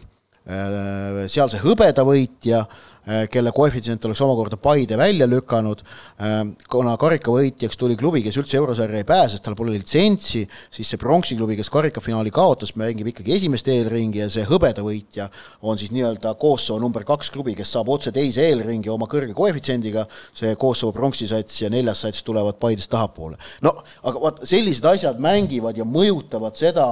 äh, 0.47 1.27
sealse 1.27 1.59
hõbedavõitja 1.59 2.61
äh, 2.61 2.67
Äh, 2.67 2.90
kelle 3.31 3.51
koefitsient 3.55 4.05
oleks 4.05 4.21
omakorda 4.21 4.57
Paide 4.61 4.97
välja 4.97 5.25
lükanud, 5.29 5.81
äh, 6.21 6.41
kuna 6.69 6.93
karikavõitjaks 7.01 7.79
tuli 7.79 7.95
klubi, 7.97 8.21
kes 8.25 8.37
üldse 8.37 8.59
eurosarja 8.59 9.01
ei 9.01 9.07
pääse, 9.07 9.35
sest 9.35 9.45
tal 9.47 9.55
pole 9.57 9.73
litsentsi, 9.73 10.43
siis 10.73 10.91
see 10.91 11.01
pronksi 11.01 11.37
klubi, 11.39 11.57
kes 11.57 11.71
karikafinaali 11.73 12.33
kaotas, 12.33 12.75
mängib 12.79 13.09
ikkagi 13.11 13.33
esimest 13.37 13.67
eelringi 13.73 14.21
ja 14.21 14.29
see 14.33 14.45
hõbedavõitja 14.49 15.29
on 15.65 15.79
siis 15.81 15.93
nii-öelda 15.95 16.35
Kosovo 16.41 16.79
number 16.83 17.05
kaks 17.07 17.31
klubi, 17.33 17.55
kes 17.57 17.73
saab 17.73 17.89
otse 17.93 18.13
teise 18.13 18.45
eelringi 18.45 18.91
oma 18.93 19.09
kõrge 19.11 19.33
koefitsiendiga, 19.37 20.05
see 20.37 20.53
Kosovo 20.61 20.93
pronksi 20.95 21.29
sats 21.31 21.63
ja 21.63 21.71
neljas 21.73 22.05
sats 22.05 22.21
tulevad 22.27 22.59
Paidest 22.61 22.91
tahapoole. 22.91 23.39
no 23.65 23.73
aga 24.03 24.21
vaat 24.21 24.45
sellised 24.45 24.85
asjad 24.85 25.19
mängivad 25.21 25.77
ja 25.77 25.87
mõjutavad 25.87 26.57
seda, 26.59 26.91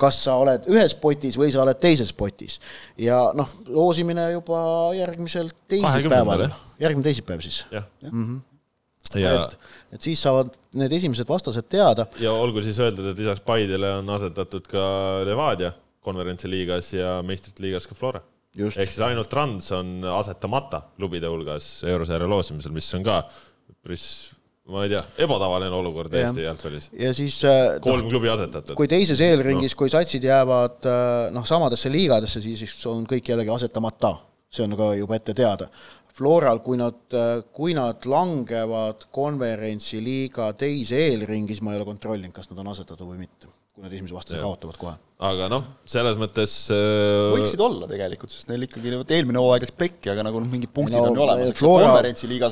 kas 0.00 0.18
sa 0.26 0.36
oled 0.42 0.68
ühes 0.72 0.94
potis 1.00 1.38
või 1.40 1.52
sa 1.52 1.62
oled 1.64 1.78
teises 1.80 2.12
potis. 2.16 2.58
ja 3.00 3.18
noh, 3.36 3.48
loosimine 3.68 4.28
juba 4.34 4.60
järgmisel 4.96 5.50
teisipäeval, 5.68 6.46
järgmine 6.82 7.08
teisipäev 7.08 7.42
siis. 7.44 7.64
jah 7.72 7.86
mm 8.10 8.26
-hmm. 8.26 9.20
ja 9.22 9.34
et, 9.40 9.58
et 9.92 10.02
siis 10.02 10.22
saavad 10.22 10.52
need 10.74 10.92
esimesed 10.92 11.28
vastased 11.28 11.68
teada. 11.68 12.06
ja 12.20 12.32
olgu 12.32 12.62
siis 12.62 12.78
öeldud, 12.80 13.10
et 13.10 13.18
lisaks 13.18 13.40
Paidele 13.40 13.92
on 14.02 14.10
asetatud 14.10 14.68
ka 14.68 14.86
Levadia 15.24 15.72
konverentsiliigas 16.00 16.92
ja 16.92 17.22
meistrite 17.22 17.62
liigas 17.62 17.86
ka 17.86 17.94
Flora. 17.94 18.20
ehk 18.56 18.90
siis 18.90 19.00
ainult 19.00 19.28
Trans 19.28 19.72
on 19.72 20.04
asetamata 20.04 20.82
klubide 20.96 21.26
hulgas 21.26 21.84
eurosarja 21.84 22.28
loosimisel, 22.28 22.72
mis 22.72 22.94
on 22.94 23.02
ka 23.02 23.22
üpris 23.70 24.35
ma 24.72 24.82
ei 24.84 24.90
tea, 24.90 25.02
ebatavaline 25.22 25.74
olukord. 25.74 26.14
Eesti 26.18 26.46
jalgpallis. 26.46 26.88
ja 26.98 27.12
siis 27.14 27.38
äh, 27.46 27.76
kolm 27.82 28.04
no, 28.04 28.10
klubi 28.10 28.30
asetatud. 28.32 28.74
kui 28.78 28.88
teises 28.90 29.22
eelringis 29.24 29.76
no., 29.76 29.80
kui 29.82 29.92
satsid 29.92 30.26
jäävad 30.26 30.88
äh, 30.90 31.04
noh, 31.34 31.46
samadesse 31.46 31.92
liigadesse, 31.92 32.42
siis 32.42 32.74
on 32.90 33.06
kõik 33.08 33.30
jällegi 33.32 33.54
asetamata, 33.54 34.16
see 34.50 34.66
on 34.66 34.76
ka 34.78 34.90
juba 34.98 35.20
ette 35.20 35.36
teada. 35.38 35.70
Floral, 36.16 36.62
kui 36.64 36.78
nad, 36.80 37.02
äh, 37.14 37.42
kui 37.54 37.76
nad 37.76 38.06
langevad 38.08 39.06
konverentsiliiga 39.14 40.52
teise 40.58 41.02
eelringis, 41.10 41.62
ma 41.62 41.74
ei 41.74 41.82
ole 41.82 41.90
kontrollinud, 41.92 42.34
kas 42.34 42.50
nad 42.50 42.64
on 42.64 42.72
asetatud 42.74 43.12
või 43.12 43.22
mitte, 43.26 43.52
kui 43.74 43.86
nad 43.86 43.92
esimese 43.92 44.16
vastase 44.16 44.42
kaotavad 44.42 44.80
kohe 44.80 44.96
aga 45.16 45.48
noh, 45.48 45.64
selles 45.88 46.18
mõttes 46.20 46.54
äh... 46.74 47.32
võiksid 47.32 47.62
olla 47.64 47.88
tegelikult, 47.88 48.34
sest 48.34 48.50
neil 48.50 48.66
ikkagi 48.66 48.92
eelmine 48.92 49.40
hooaeg 49.40 49.64
läks 49.64 49.76
pekki, 49.78 50.10
aga 50.12 50.26
nagu 50.26 50.42
mingid 50.44 50.72
punktid 50.76 50.98
no, 50.98 51.06
on 51.08 51.16
ju 51.16 51.24
olemas. 51.24 51.56
Flora, 51.56 51.94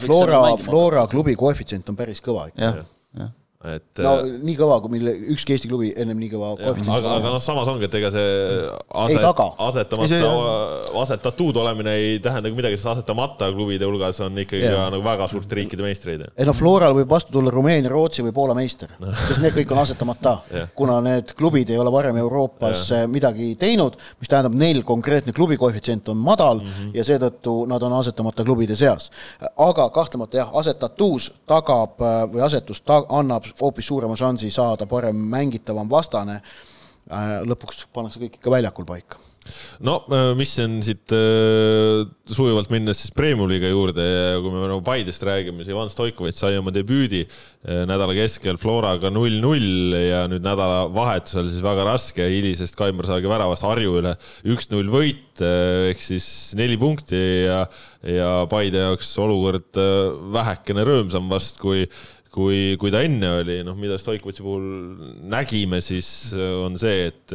Flora, 0.07 0.43
Flora 0.63 1.07
klubi 1.11 1.37
koefitsient 1.37 1.93
on 1.93 1.99
päris 1.99 2.25
kõva 2.25 2.49
ikka. 2.53 2.73
Et 3.65 4.01
no 4.05 4.11
äh, 4.21 4.27
nii 4.45 4.55
kõva, 4.59 4.77
kui 4.85 4.93
meil 4.93 5.09
ükski 5.33 5.55
Eesti 5.55 5.71
klubi 5.71 5.91
ennem 5.97 6.19
nii 6.21 6.31
kõva 6.35 6.51
koefitsient 6.59 6.93
aga, 6.99 7.15
aga 7.17 7.31
noh, 7.33 7.41
samas 7.41 7.69
ongi, 7.73 7.87
et 7.89 7.95
ega 7.97 8.11
see 8.13 8.27
aset, 9.01 9.25
asetamata, 9.67 10.33
asetatud 11.01 11.61
olemine 11.63 11.95
ei 11.97 12.19
tähendagi 12.25 12.59
midagi, 12.59 12.77
sest 12.77 12.91
asetamata 12.93 13.49
klubide 13.55 13.89
hulgas 13.89 14.21
on 14.27 14.37
ikkagi 14.43 14.69
ka 14.69 14.91
nagu 14.93 15.05
väga 15.07 15.29
suurte 15.33 15.57
riikide 15.57 15.87
meistreid. 15.87 16.27
ei 16.29 16.49
noh, 16.49 16.57
Floral 16.57 16.97
võib 16.99 17.09
vastu 17.15 17.33
tulla 17.33 17.53
Rumeenia, 17.55 17.93
Rootsi 17.93 18.27
või 18.27 18.35
Poola 18.37 18.57
meister, 18.59 18.93
sest 19.23 19.41
need 19.41 19.57
kõik 19.57 19.73
on 19.73 19.81
asetamata 19.85 20.35
kuna 20.79 20.99
need 21.07 21.33
klubid 21.39 21.73
ei 21.73 21.81
ole 21.81 21.93
varem 21.95 22.21
Euroopas 22.21 22.85
ja. 22.93 23.01
midagi 23.09 23.55
teinud, 23.61 23.97
mis 24.21 24.33
tähendab, 24.33 24.59
neil 24.61 24.83
konkreetne 24.85 25.33
klubi 25.33 25.57
koefitsient 25.61 26.13
on 26.13 26.21
madal 26.21 26.61
mm 26.61 26.69
-hmm. 26.69 26.93
ja 27.01 27.07
seetõttu 27.09 27.57
nad 27.71 27.83
on 27.83 27.97
asetamata 28.03 28.45
klubide 28.45 28.77
seas. 28.77 29.11
aga 29.57 29.89
kahtlemata 29.91 30.37
jah, 30.43 30.53
asetatuus 30.53 31.33
tagab 31.47 31.97
või 32.29 32.45
asetus 32.45 32.83
ta-, 32.83 33.05
annab 33.09 33.54
hoopis 33.61 33.91
suurema 33.91 34.17
šansi 34.19 34.51
saada 34.55 34.89
parem 34.91 35.19
mängitavam 35.31 35.91
vastane, 35.91 36.41
äh, 37.11 37.37
lõpuks 37.47 37.87
pannakse 37.93 38.23
kõik 38.23 38.41
ikka 38.41 38.59
väljakul 38.59 38.89
paika. 38.89 39.23
No 39.85 39.99
äh, 40.09 40.33
mis 40.39 40.55
on 40.63 40.79
siit 40.85 41.13
äh, 41.13 42.05
sujuvalt 42.31 42.71
minnes 42.73 43.03
siis 43.03 43.13
Premium-liiga 43.17 43.69
juurde 43.69 44.05
ja 44.05 44.39
kui 44.41 44.53
me 44.53 44.63
nagu 44.63 44.81
Paidest 44.85 45.25
räägime, 45.27 45.61
siis 45.61 45.75
Ivan 45.75 45.93
Stoikovitš 45.93 46.41
sai 46.41 46.57
oma 46.61 46.73
debüüdi 46.75 47.25
äh, 47.27 47.83
nädala 47.89 48.17
keskel 48.17 48.57
Floraga 48.61 49.13
null-null 49.13 49.99
ja 49.99 50.25
nüüd 50.33 50.45
nädalavahetusel 50.47 51.51
siis 51.53 51.65
väga 51.65 51.85
raske 51.91 52.29
hilisest 52.33 52.79
Kaimar 52.79 53.09
Saagi 53.11 53.29
väravast 53.31 53.67
Harju 53.67 53.99
üle 54.01 54.15
üks-null 54.55 54.89
võit 54.93 55.43
ehk 55.45 56.01
siis 56.01 56.27
neli 56.57 56.79
punkti 56.81 57.21
ja, 57.51 57.65
ja 58.07 58.33
Paide 58.49 58.87
jaoks 58.87 59.13
olukord 59.21 59.77
vähekene 60.35 60.87
rõõmsam 60.87 61.29
vast 61.33 61.61
kui 61.61 61.85
kui, 62.35 62.75
kui 62.81 62.91
ta 62.93 63.03
enne 63.07 63.31
oli, 63.41 63.59
noh, 63.67 63.77
mida 63.79 63.97
Stoikovitši 64.01 64.45
puhul 64.45 64.67
nägime, 65.31 65.81
siis 65.85 66.09
äh, 66.35 66.55
on 66.65 66.77
see, 66.81 67.09
et, 67.11 67.35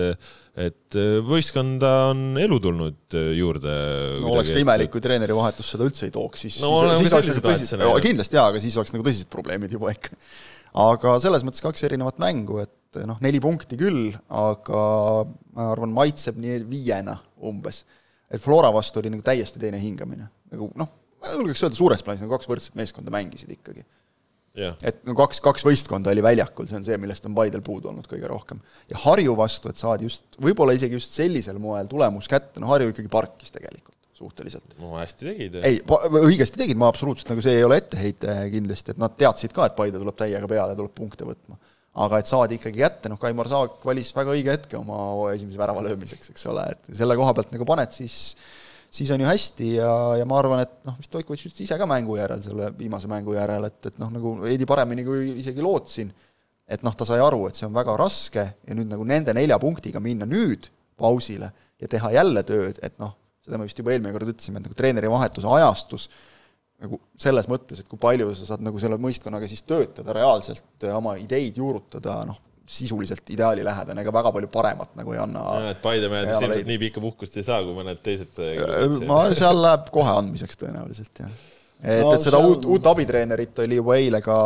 et 0.59 0.97
äh, 0.99 1.19
võistkonda 1.25 1.91
on 2.09 2.39
elu 2.41 2.59
tulnud 2.63 3.17
äh, 3.17 3.29
juurde. 3.39 3.75
no 4.19 4.33
oleks 4.35 4.51
ka 4.53 4.63
imelik, 4.63 4.91
kui 4.93 5.03
treeneri 5.03 5.35
vahetus 5.37 5.71
seda 5.75 5.87
üldse 5.87 6.09
ei 6.09 6.15
tooks, 6.15 6.45
siis 6.45 6.59
no, 6.63 6.73
siis, 6.89 7.05
siis 7.05 7.15
oleks 7.15 7.43
tõsised, 7.45 7.83
no, 7.83 7.93
kindlasti 8.03 8.39
jaa, 8.39 8.49
aga 8.51 8.63
siis 8.63 8.75
oleks 8.79 8.95
nagu 8.95 9.07
tõsised 9.07 9.31
probleemid 9.31 9.77
juba 9.77 9.93
ikka. 9.95 10.19
aga 10.89 11.15
selles 11.23 11.47
mõttes 11.47 11.63
kaks 11.63 11.87
erinevat 11.87 12.19
mängu, 12.21 12.59
et 12.65 13.01
noh, 13.07 13.21
neli 13.23 13.39
punkti 13.43 13.79
küll, 13.79 14.11
aga 14.35 14.83
ma 15.55 15.71
arvan, 15.75 15.95
maitseb 15.95 16.39
nii 16.41 16.63
viiena 16.67 17.15
umbes. 17.47 17.85
et 18.27 18.41
Flora 18.43 18.73
vastu 18.75 18.99
oli 18.99 19.13
nagu 19.13 19.23
täiesti 19.25 19.61
teine 19.61 19.79
hingamine, 19.79 20.27
nagu 20.51 20.73
noh, 20.75 20.91
julgeks 21.37 21.63
öelda 21.63 21.79
suures 21.79 22.03
plaanis 22.03 22.23
nagu 22.23 22.35
kaks 22.35 22.51
võrdset 22.51 22.75
meeskonda 22.79 23.11
mängisid 23.15 23.51
ikkagi 23.55 23.87
Yeah. 24.59 24.75
et 24.83 25.03
no 25.07 25.15
kaks, 25.17 25.39
kaks 25.45 25.63
võistkonda 25.67 26.11
oli 26.11 26.23
väljakul, 26.25 26.67
see 26.69 26.79
on 26.79 26.87
see, 26.87 26.97
millest 27.01 27.25
on 27.29 27.37
Paidel 27.37 27.63
puudu 27.65 27.91
olnud 27.91 28.09
kõige 28.09 28.27
rohkem. 28.27 28.59
ja 28.91 28.99
Harju 29.05 29.37
vastu, 29.39 29.71
et 29.71 29.79
saadi 29.79 30.09
just, 30.09 30.25
võib-olla 30.41 30.75
isegi 30.75 30.99
just 30.99 31.15
sellisel 31.15 31.61
moel 31.63 31.87
tulemus 31.91 32.27
kätte, 32.31 32.59
no 32.59 32.67
Harju 32.71 32.91
ikkagi 32.91 33.11
parkis 33.13 33.55
tegelikult 33.55 33.95
suhteliselt. 34.19 34.75
no 34.81 34.97
hästi 34.97 35.31
tegid. 35.31 35.57
ei, 35.63 35.79
õigesti 36.19 36.59
tegid, 36.59 36.79
ma 36.79 36.89
absoluutselt, 36.91 37.31
nagu 37.31 37.43
see 37.43 37.55
ei 37.59 37.65
ole 37.65 37.79
etteheite 37.79 38.35
kindlasti, 38.53 38.95
et 38.95 39.01
nad 39.01 39.15
teadsid 39.19 39.55
ka, 39.55 39.69
et 39.69 39.77
Paide 39.77 40.01
tuleb 40.01 40.17
täiega 40.19 40.49
peale, 40.51 40.75
tuleb 40.77 40.95
punkte 40.95 41.27
võtma. 41.27 41.59
aga 42.03 42.19
et 42.21 42.29
saadi 42.29 42.59
ikkagi 42.59 42.83
kätte, 42.83 43.11
noh, 43.11 43.19
Kaimar 43.19 43.49
Saag 43.51 43.79
valis 43.85 44.11
väga 44.15 44.35
õige 44.35 44.53
hetke 44.53 44.77
oma 44.79 45.31
esimese 45.33 45.59
värava 45.59 45.83
löömiseks, 45.87 46.31
eks 46.33 46.45
ole, 46.51 46.67
et 46.75 46.91
selle 46.99 47.17
koha 47.19 47.33
pealt 47.37 47.55
nagu 47.55 47.67
paned, 47.67 47.95
siis 47.95 48.35
siis 48.89 49.11
on 49.13 49.21
ju 49.21 49.27
hästi 49.29 49.69
ja, 49.75 49.91
ja 50.19 50.25
ma 50.29 50.39
arvan, 50.39 50.63
et 50.65 50.73
noh, 50.87 50.97
vist 50.99 51.11
Stoikovitš 51.11 51.49
ütles 51.49 51.65
ise 51.67 51.77
ka 51.79 51.87
mängu 51.89 52.17
järel, 52.17 52.41
selle 52.45 52.71
viimase 52.77 53.09
mängu 53.11 53.35
järel, 53.37 53.67
et, 53.69 53.79
et 53.91 53.99
noh, 54.01 54.11
nagu 54.13 54.33
veidi 54.41 54.67
paremini, 54.69 55.05
kui 55.07 55.35
isegi 55.43 55.63
lootsin, 55.65 56.11
et 56.69 56.83
noh, 56.85 56.95
ta 56.97 57.07
sai 57.07 57.21
aru, 57.23 57.45
et 57.49 57.57
see 57.57 57.67
on 57.69 57.77
väga 57.77 57.95
raske 57.99 58.45
ja 58.49 58.77
nüüd 58.77 58.89
nagu 58.89 59.05
nende 59.07 59.33
nelja 59.37 59.59
punktiga 59.61 60.01
minna 60.03 60.27
nüüd 60.29 60.69
pausile 60.99 61.51
ja 61.79 61.89
teha 61.89 62.11
jälle 62.17 62.43
tööd, 62.47 62.81
et 62.85 62.97
noh, 63.01 63.15
seda 63.45 63.61
me 63.61 63.69
vist 63.69 63.79
juba 63.79 63.93
eelmine 63.93 64.13
kord 64.15 64.33
ütlesime, 64.33 64.59
et 64.59 64.67
nagu 64.67 64.77
treeneri 64.77 65.09
vahetuse 65.11 65.49
ajastus 65.59 66.09
nagu 66.79 66.99
selles 67.19 67.47
mõttes, 67.51 67.81
et 67.81 67.89
kui 67.91 67.99
palju 67.99 68.31
sa 68.37 68.53
saad 68.53 68.63
nagu 68.63 68.79
selle 68.79 68.95
mõistkonnaga 69.01 69.49
siis 69.51 69.65
töötada 69.67 70.13
reaalselt, 70.15 70.63
oma 70.95 71.17
ideid 71.19 71.57
juurutada, 71.59 72.21
noh, 72.29 72.37
sisuliselt 72.69 73.29
ideaalilähedane, 73.33 74.03
ega 74.05 74.13
väga 74.13 74.31
palju 74.35 74.49
paremat 74.53 74.91
nagu 74.99 75.13
ei 75.15 75.21
anna. 75.21 75.45
et 75.71 75.79
Paide 75.81 76.09
mehed 76.11 76.29
vist 76.29 76.43
ilmselt 76.45 76.67
nii 76.69 76.81
pikka 76.85 77.01
puhkust 77.03 77.37
ei 77.39 77.45
saa, 77.45 77.63
kui 77.65 77.73
mõned 77.77 78.01
teised. 78.05 78.41
Äh, 78.45 78.99
ma, 79.09 79.23
seal 79.37 79.57
läheb 79.63 79.89
kohe 79.93 80.13
andmiseks 80.21 80.59
tõenäoliselt, 80.61 81.23
jah. 81.23 81.31
et 81.81 82.03
no,, 82.05 82.13
et 82.13 82.25
seda 82.25 82.37
seal... 82.37 82.49
uut, 82.51 82.67
uut 82.75 82.89
abitreenerit 82.91 83.63
oli 83.65 83.79
juba 83.79 83.97
eile 83.97 84.21
ka 84.25 84.37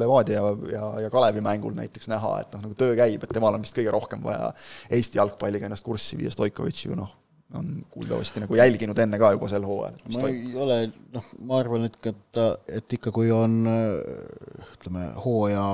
Levadia 0.00 0.40
ja, 0.40 0.52
ja, 0.72 0.90
ja 1.06 1.12
Kalevi 1.12 1.44
mängul 1.44 1.76
näiteks 1.76 2.08
näha, 2.12 2.38
et 2.40 2.56
noh, 2.56 2.64
nagu 2.68 2.78
töö 2.78 2.96
käib, 2.98 3.26
et 3.26 3.36
temal 3.36 3.58
on 3.58 3.66
vist 3.66 3.76
kõige 3.76 3.92
rohkem 3.92 4.24
vaja 4.24 4.54
Eesti 4.88 5.20
jalgpalliga 5.20 5.68
ennast 5.68 5.84
kurssi 5.84 6.20
viia, 6.20 6.32
Stoikovitš 6.32 6.88
ju 6.88 6.96
noh, 6.96 7.12
on 7.58 7.70
kuuldavasti 7.90 8.42
nagu 8.42 8.56
jälginud 8.56 8.98
enne 9.02 9.18
ka 9.20 9.32
juba 9.34 9.48
sel 9.50 9.64
hooajal. 9.66 9.98
ma 10.14 10.28
ei 10.28 10.54
ole, 10.64 10.78
noh, 11.12 11.26
ma 11.48 11.58
arvan, 11.60 11.86
et, 11.88 11.96
et, 12.08 12.40
et 12.78 12.96
ikka, 12.96 13.12
kui 13.14 13.30
on 13.34 13.58
ütleme, 13.66 15.04
hooaja 15.24 15.64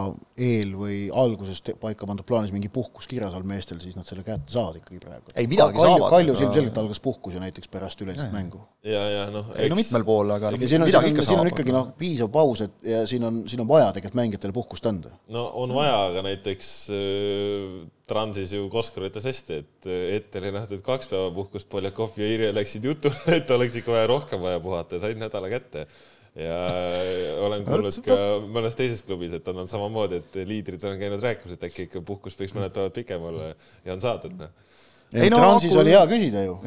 eel 0.48 0.74
või 0.78 0.98
alguses 1.22 1.62
paika 1.80 2.08
pandud 2.08 2.26
plaanis 2.28 2.54
mingi 2.54 2.70
puhkus 2.72 3.08
kirjas 3.10 3.36
all 3.36 3.46
meestel, 3.48 3.80
siis 3.82 3.96
nad 3.98 4.08
selle 4.08 4.24
kätte 4.26 4.52
saavad 4.54 4.80
ikkagi 4.80 5.00
praegu. 5.04 5.34
ei, 5.34 5.50
midagi 5.50 5.78
Kalju, 5.78 5.92
saavad. 5.92 6.14
Kaljus 6.16 6.42
ilmselgelt 6.44 6.80
algas 6.82 7.02
puhkus 7.04 7.36
ju 7.36 7.42
näiteks 7.42 7.70
pärast 7.72 8.02
üleilmset 8.04 8.34
mängu. 8.34 8.62
ja, 8.86 9.04
ja 9.14 9.28
noh. 9.34 9.52
ei 9.56 9.70
no 9.70 9.78
mitmel 9.78 10.06
pool, 10.08 10.34
aga 10.34 10.52
no, 10.54 10.62
siin 10.64 10.82
on, 10.82 10.90
midagi 10.90 11.12
ikka 11.14 11.26
saab. 11.26 11.34
siin 11.34 11.44
on 11.44 11.52
ikkagi 11.52 11.76
noh, 11.76 11.92
piisav 11.98 12.32
paus, 12.34 12.64
et 12.66 12.90
ja 12.94 13.04
siin 13.10 13.26
on, 13.28 13.44
siin 13.50 13.62
on 13.64 13.70
vaja 13.70 13.92
tegelikult 13.92 14.22
mängijatele 14.22 14.56
puhkust 14.56 14.90
anda. 14.90 15.14
no 15.34 15.48
on 15.62 15.74
vaja, 15.76 16.00
aga 16.10 16.26
näiteks 16.26 16.74
äh, 16.94 17.86
Transis 18.08 18.52
ju 18.56 18.68
Koskor 18.72 19.08
ütles 19.08 19.26
hästi, 19.28 19.58
et 19.62 19.88
ette 20.18 20.40
oli 20.40 20.52
nähtud 20.54 20.80
kaks 20.84 21.10
päeva 21.10 21.28
puhkust, 21.34 21.68
Poljakov 21.70 22.16
ja 22.16 22.28
Irje 22.28 22.52
läksid 22.56 22.86
jutule, 22.88 23.18
et 23.38 23.50
oleks 23.52 23.76
ikka 23.80 23.92
vaja 23.94 24.06
rohkem 24.10 24.40
vaja 24.44 24.60
puhata 24.64 24.96
ja 24.96 25.04
said 25.04 25.20
nädala 25.20 25.50
kätte. 25.52 25.84
Ja 26.38 26.56
olen 27.42 27.64
kuulnud 27.66 27.98
ka 28.04 28.16
mõnes 28.46 28.76
teises 28.78 29.00
klubis, 29.02 29.32
et 29.34 29.46
on 29.50 29.58
olnud 29.58 29.70
samamoodi, 29.70 30.20
et 30.22 30.40
liidrid 30.46 30.84
on 30.86 30.98
käinud 31.00 31.24
rääkimas, 31.24 31.56
et 31.56 31.64
äkki 31.66 31.88
ikka 31.88 32.02
puhkus 32.06 32.36
võiks 32.38 32.54
mõned 32.54 32.74
päevad 32.74 32.94
pikem 32.94 33.24
olla 33.30 33.48
ja 33.50 33.96
on 33.96 34.02
saadud, 34.04 34.36
noh. 34.38 34.52
ei 35.16 35.32
no 35.32 35.40
Transis 35.42 35.72
aku... 35.72 35.82
oli 35.82 35.96
hea 35.96 36.04
küsida 36.12 36.44
ju, 36.44 36.58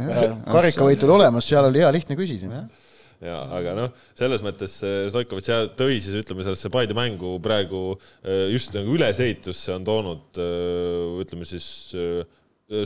karikavõit 0.50 1.06
oli 1.08 1.16
olemas, 1.20 1.48
seal 1.48 1.70
oli 1.70 1.86
hea 1.86 1.94
lihtne 1.96 2.20
küsida 2.20 2.66
ja 3.22 3.38
aga 3.58 3.76
noh, 3.78 3.92
selles 4.18 4.44
mõttes 4.46 4.78
äh, 4.86 5.06
Stoikovitš 5.14 5.76
tõi 5.80 6.00
siis 6.02 6.18
ütleme 6.22 6.46
sellesse 6.46 6.72
Paide 6.74 6.98
mängu 6.98 7.36
praegu 7.44 7.84
äh, 7.94 8.48
just 8.54 8.74
nagu 8.78 8.98
ülesehitusse 8.98 9.76
on 9.78 9.88
toonud 9.88 10.42
ütleme 11.22 11.48
siis 11.48 11.68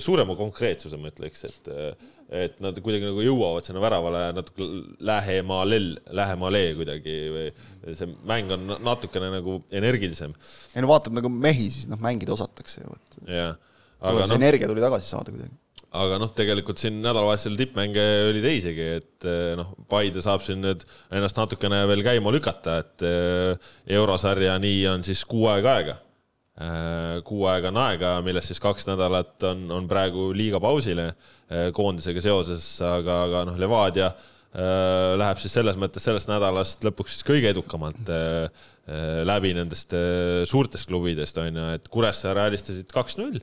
suurema 0.01 0.33
konkreetsuse, 0.33 0.97
ma 0.97 1.11
ütleks, 1.11 1.45
et 1.45 1.67
et 2.33 2.55
nad 2.63 2.77
kuidagi 2.81 3.05
nagu 3.05 3.21
jõuavad 3.21 3.67
sinna 3.67 3.81
väravale 3.83 4.21
natuke 4.33 4.65
lähemale, 5.05 5.77
lähemale 6.17 6.61
kuidagi 6.79 7.13
või 7.35 7.43
see 7.93 8.09
mäng 8.25 8.49
on 8.55 8.71
natukene 8.81 9.29
nagu 9.35 9.59
energilisem. 9.69 10.33
ei 10.73 10.81
no 10.81 10.89
vaatad 10.89 11.13
nagu 11.13 11.29
mehi, 11.29 11.67
siis 11.69 11.85
noh, 11.91 12.01
mängida 12.01 12.33
osatakse 12.33 12.81
ju, 12.81 12.97
et. 12.97 13.19
jah. 13.29 13.53
aga 14.01 14.25
noh. 14.25 14.39
energia 14.39 14.71
tuli 14.71 14.81
tagasi 14.81 15.11
saada 15.11 15.35
kuidagi 15.35 15.53
aga 15.95 16.17
noh, 16.21 16.31
tegelikult 16.35 16.79
siin 16.81 16.97
nädalavahetusel 17.03 17.57
tippmänge 17.59 18.05
oli 18.29 18.41
teisigi, 18.43 18.87
et 18.99 19.27
eh, 19.27 19.53
noh, 19.59 19.73
Paide 19.91 20.23
saab 20.23 20.43
siin 20.45 20.61
nüüd 20.63 20.83
ennast 21.13 21.37
natukene 21.39 21.83
veel 21.89 22.03
käima 22.05 22.33
lükata, 22.33 22.79
et 22.83 23.05
eh, 23.05 23.71
eurosarja 23.97 24.57
nii 24.61 24.83
on 24.91 25.05
siis 25.07 25.23
kuu 25.29 25.47
aega 25.51 25.77
aega. 25.79 25.97
Eh, 26.55 27.17
kuu 27.27 27.47
aega 27.51 27.71
on 27.71 27.81
aega, 27.83 28.13
millest 28.25 28.53
siis 28.53 28.63
kaks 28.63 28.87
nädalat 28.89 29.43
on, 29.51 29.65
on 29.75 29.89
praegu 29.91 30.29
liiga 30.35 30.61
pausile 30.63 31.11
koondisega 31.75 32.23
seoses, 32.25 32.63
aga, 32.81 33.19
aga 33.27 33.43
noh, 33.51 33.59
Levadia 33.61 34.09
läheb 35.19 35.37
siis 35.43 35.51
selles 35.51 35.75
mõttes 35.77 36.05
sellest 36.07 36.29
nädalast 36.29 36.85
lõpuks 36.87 37.11
siis 37.11 37.25
kõige 37.27 37.49
edukamalt 37.51 38.07
läbi 39.27 39.51
nendest 39.53 39.91
suurtest 40.47 40.87
klubidest, 40.87 41.37
on 41.43 41.59
ju, 41.59 41.65
et 41.75 41.89
Kuressaare 41.91 42.47
alistasid 42.47 42.87
kaks-null 42.95 43.35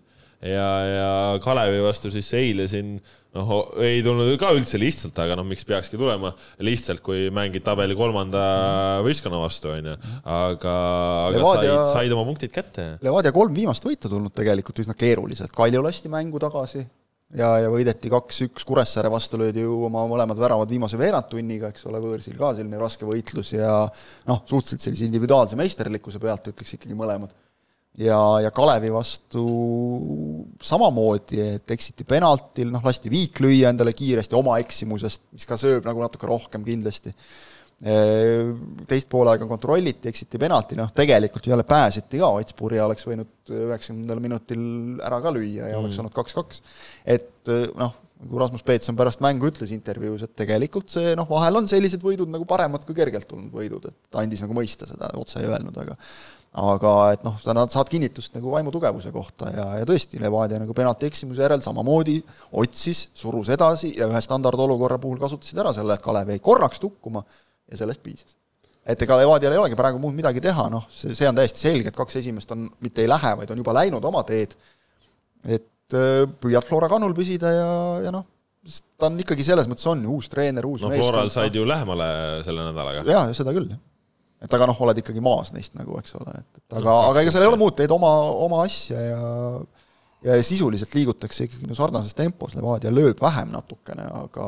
ja, 0.43 0.69
ja 0.87 1.11
Kalevi 1.43 1.83
vastu 1.85 2.11
siis 2.13 2.29
eile 2.39 2.69
siin 2.71 2.97
noh, 3.37 3.53
ei 3.83 4.01
tulnud 4.05 4.35
ka 4.41 4.53
üldse 4.57 4.81
lihtsalt, 4.81 5.17
aga 5.23 5.37
noh, 5.39 5.47
miks 5.49 5.67
peakski 5.69 6.01
tulema 6.01 6.33
lihtsalt, 6.65 7.03
kui 7.05 7.29
mängid 7.35 7.65
tabeli 7.67 7.97
kolmanda 7.99 8.43
võistkonna 9.07 9.41
vastu, 9.43 9.73
onju. 9.73 9.95
aga, 10.23 10.75
aga 11.29 11.37
Levadia, 11.37 11.77
said, 11.77 11.93
said 11.95 12.17
oma 12.17 12.27
punktid 12.29 12.53
kätte. 12.55 12.89
Levadia 13.05 13.35
kolm 13.35 13.55
viimast 13.57 13.87
võitu 13.87 14.11
tulnud 14.13 14.35
tegelikult 14.37 14.83
üsna 14.85 14.99
keeruliselt, 14.99 15.55
Kalju 15.57 15.85
lasti 15.85 16.13
mängu 16.13 16.43
tagasi 16.43 16.83
ja, 17.39 17.55
ja 17.65 17.71
võideti 17.73 18.13
kaks-üks, 18.13 18.67
Kuressaare 18.69 19.11
vastu 19.13 19.41
löödi 19.41 19.65
ju 19.65 19.79
oma 19.89 20.05
mõlemad 20.11 20.41
väravad 20.41 20.73
viimase 20.73 21.01
veerandtunniga, 21.01 21.73
eks 21.73 21.89
ole, 21.89 22.03
võõrsil 22.03 22.37
ka 22.41 22.53
selline 22.59 22.81
raske 22.81 23.09
võitlus 23.09 23.55
ja 23.57 23.79
noh, 24.29 24.45
suhteliselt 24.45 24.85
sellise 24.85 25.09
individuaalse 25.09 25.59
meisterlikkuse 25.61 26.21
pealt 26.23 26.53
ütleks 26.53 26.77
ikkagi 26.77 26.99
mõlemad 26.99 27.33
ja, 28.01 28.19
ja 28.41 28.51
Kalevi 28.55 28.91
vastu 28.93 29.45
samamoodi, 30.63 31.41
et 31.59 31.75
eksiti 31.75 32.07
penaltil, 32.09 32.71
noh, 32.73 32.85
lasti 32.85 33.13
viik 33.13 33.43
lüüa 33.45 33.73
endale 33.73 33.95
kiiresti 33.97 34.39
oma 34.39 34.59
eksimusest, 34.63 35.27
mis 35.37 35.49
ka 35.49 35.59
sööb 35.61 35.89
nagu 35.89 36.05
natuke 36.05 36.31
rohkem 36.31 36.65
kindlasti. 36.67 37.13
Teist 37.83 39.09
poolega 39.11 39.47
kontrolliti, 39.51 40.13
eksiti 40.13 40.39
penalti, 40.39 40.77
noh, 40.79 40.93
tegelikult 40.95 41.49
jälle 41.51 41.67
pääseti 41.67 42.21
ka, 42.21 42.29
Ott 42.39 42.55
Purje 42.57 42.85
oleks 42.85 43.09
võinud 43.09 43.51
üheksakümnendal 43.51 44.23
minutil 44.23 44.63
ära 45.03 45.19
ka 45.25 45.33
lüüa 45.35 45.67
ja 45.67 45.75
mm. 45.75 45.81
oleks 45.83 45.99
olnud 45.99 46.15
kaks-kaks. 46.15 46.63
et 47.05 47.51
noh, 47.75 47.97
nagu 48.23 48.43
Rasmus 48.43 48.63
Peetson 48.67 48.99
pärast 48.99 49.23
mängu 49.25 49.49
ütles 49.51 49.73
intervjuus, 49.75 50.27
et 50.27 50.37
tegelikult 50.39 50.93
see 50.93 51.17
noh, 51.19 51.27
vahel 51.31 51.59
on 51.63 51.67
sellised 51.71 52.03
võidud 52.05 52.31
nagu 52.33 52.47
paremad 52.49 52.87
kui 52.87 52.97
kergelt 52.97 53.29
tulnud 53.31 53.53
võidud, 53.55 53.91
et 53.91 53.99
ta 54.13 54.23
andis 54.23 54.45
nagu 54.45 54.57
mõista 54.57 54.89
seda, 54.89 55.11
otse 55.19 55.43
ei 55.43 55.51
öelnud, 55.51 55.77
aga 55.83 55.99
aga 56.53 56.91
et 57.15 57.23
noh, 57.25 57.39
sa 57.41 57.55
saad 57.73 57.89
kinnitust 57.89 58.35
nagu 58.37 58.51
vaimu 58.53 58.73
tugevuse 58.75 59.09
kohta 59.13 59.49
ja, 59.55 59.65
ja 59.81 59.87
tõesti, 59.89 60.21
Levadia 60.21 60.59
nagu 60.61 60.75
penalti 60.77 61.09
eksimuse 61.09 61.41
järel 61.41 61.63
samamoodi 61.65 62.19
otsis, 62.61 63.07
surus 63.17 63.49
edasi 63.55 63.95
ja 63.97 64.09
ühe 64.11 64.21
standardolukorra 64.21 65.01
puhul 65.01 65.21
kasutasid 65.23 65.63
ära 65.65 65.73
selle, 65.73 65.97
et 65.97 66.05
Kalev 66.05 66.35
jäi 66.35 66.43
korraks 66.45 66.83
tukkuma 66.83 67.25
ja 67.25 67.81
sellest 67.81 68.05
piisas. 68.05 68.37
et 68.85 69.01
ega 69.01 69.17
Levadial 69.17 69.55
ei 69.55 69.63
olegi 69.63 69.79
praegu 69.79 70.01
muud 70.03 70.13
midagi 70.13 70.43
teha, 70.45 70.69
noh, 70.69 70.85
see, 70.93 71.17
see 71.17 71.29
on 71.31 71.39
täiesti 71.39 71.65
selge, 71.65 71.89
et 71.89 71.97
kaks 71.97 72.21
esimest 72.21 72.53
on, 72.53 72.69
mitte 72.85 73.01
ei 73.01 73.09
lähe, 73.09 73.33
vaid 73.39 73.51
on 73.55 73.63
juba 73.63 73.73
läinud 73.79 74.05
oma 74.05 74.25
teed, 74.29 74.53
et 75.47 75.72
äh, 75.99 76.25
püüad 76.43 76.67
Flora 76.67 76.91
kannul 76.93 77.15
püsida 77.17 77.53
ja, 77.55 77.71
ja 78.07 78.15
noh, 78.15 78.27
ta 78.99 79.11
on 79.11 79.21
ikkagi 79.23 79.47
selles 79.47 79.71
mõttes 79.71 79.89
on 79.91 80.05
uus 80.11 80.31
treener, 80.33 80.67
uus 80.69 80.85
no 80.85 80.93
Floral 80.95 81.33
said 81.35 81.57
ju 81.57 81.65
lähemale 81.69 82.11
selle 82.47 82.67
nädalaga. 82.69 83.07
jaa, 83.09 83.25
seda 83.37 83.55
küll, 83.57 83.71
jah 83.73 83.81
et 84.43 84.55
aga 84.57 84.67
noh, 84.67 84.79
oled 84.83 84.99
ikkagi 84.99 85.23
maas 85.23 85.53
neist 85.55 85.77
nagu, 85.79 85.95
eks 86.01 86.17
ole, 86.19 86.33
et, 86.41 86.59
et 86.59 86.77
aga, 86.81 86.97
aga 87.13 87.23
ega 87.23 87.31
seal 87.35 87.45
ei 87.45 87.53
ole 87.53 87.61
muud, 87.61 87.77
teed 87.79 87.93
oma, 87.95 88.11
oma 88.43 88.65
asja 88.67 88.99
ja 88.99 89.23
ja 90.23 90.37
sisuliselt 90.47 90.93
liigutakse 90.95 91.49
ikkagi 91.49 91.67
no 91.67 91.75
sarnases 91.75 92.15
tempos, 92.15 92.55
Levadia 92.55 92.93
lööb 92.95 93.19
vähem 93.23 93.51
natukene, 93.55 94.05
aga 94.21 94.47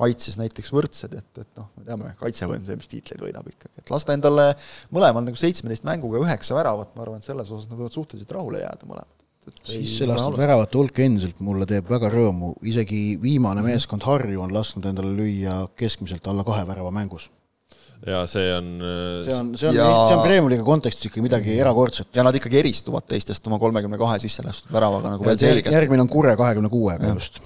kaitses 0.00 0.38
näiteks 0.40 0.72
võrdsed, 0.72 1.14
et, 1.18 1.30
et 1.42 1.60
noh, 1.60 1.68
me 1.76 1.86
teame, 1.86 2.12
kaitsevõim 2.18 2.64
see, 2.66 2.78
mis 2.80 2.90
tiitleid 2.90 3.22
võidab 3.22 3.46
ikkagi, 3.50 3.82
et 3.82 3.92
lasta 3.92 4.16
endale 4.16 4.48
mõlemal 4.94 5.26
nagu 5.26 5.38
seitsmeteist 5.38 5.86
mänguga 5.86 6.22
üheksa 6.24 6.56
väravat, 6.56 6.94
ma 6.96 7.04
arvan, 7.04 7.20
et 7.20 7.28
selles 7.28 7.52
osas 7.52 7.68
nad 7.70 7.78
võivad 7.78 7.94
suhteliselt 7.94 8.32
rahule 8.34 8.64
jääda 8.64 8.88
mõlemad. 8.88 9.16
Siis 9.64 9.96
see 9.98 10.08
lastud 10.08 10.38
väravate 10.38 10.78
hulk 10.78 11.02
endiselt 11.04 11.42
mulle 11.44 11.66
teeb 11.68 11.88
väga 11.90 12.10
rõõmu, 12.12 12.54
isegi 12.66 13.18
viimane 13.22 13.64
meeskond 13.64 14.04
Harju 14.06 14.42
on 14.44 14.54
lasknud 14.54 14.88
endale 14.90 15.12
lüüa 15.16 15.62
keskmiselt 15.78 16.26
alla 16.30 16.44
kahe 16.46 16.66
värava 16.68 16.92
mängus 16.94 17.30
ja 18.06 18.22
see 18.30 18.48
on 18.56 18.68
see 19.24 19.34
on, 19.36 19.54
see 19.60 19.68
on 19.68 19.76
ja..., 19.76 19.88
see 20.08 20.16
on 20.16 20.22
Premiumi 20.24 20.60
kontekstis 20.64 21.10
ikka 21.10 21.24
midagi 21.24 21.56
erakordset. 21.60 22.08
ja 22.16 22.24
nad 22.24 22.36
ikkagi 22.36 22.60
eristuvad 22.62 23.08
teistest 23.08 23.46
oma 23.50 23.58
kolmekümne 23.60 24.00
kahe 24.00 24.18
sisse 24.22 24.44
lastud 24.46 24.72
väravaga 24.72 25.16
nagu 25.16 25.26
veel 25.26 25.40
selgelt. 25.40 25.74
järgmine 25.74 26.06
on 26.06 26.12
Kure 26.12 26.36
kahekümne 26.40 26.72
kuuega 26.72 27.12
just 27.12 27.40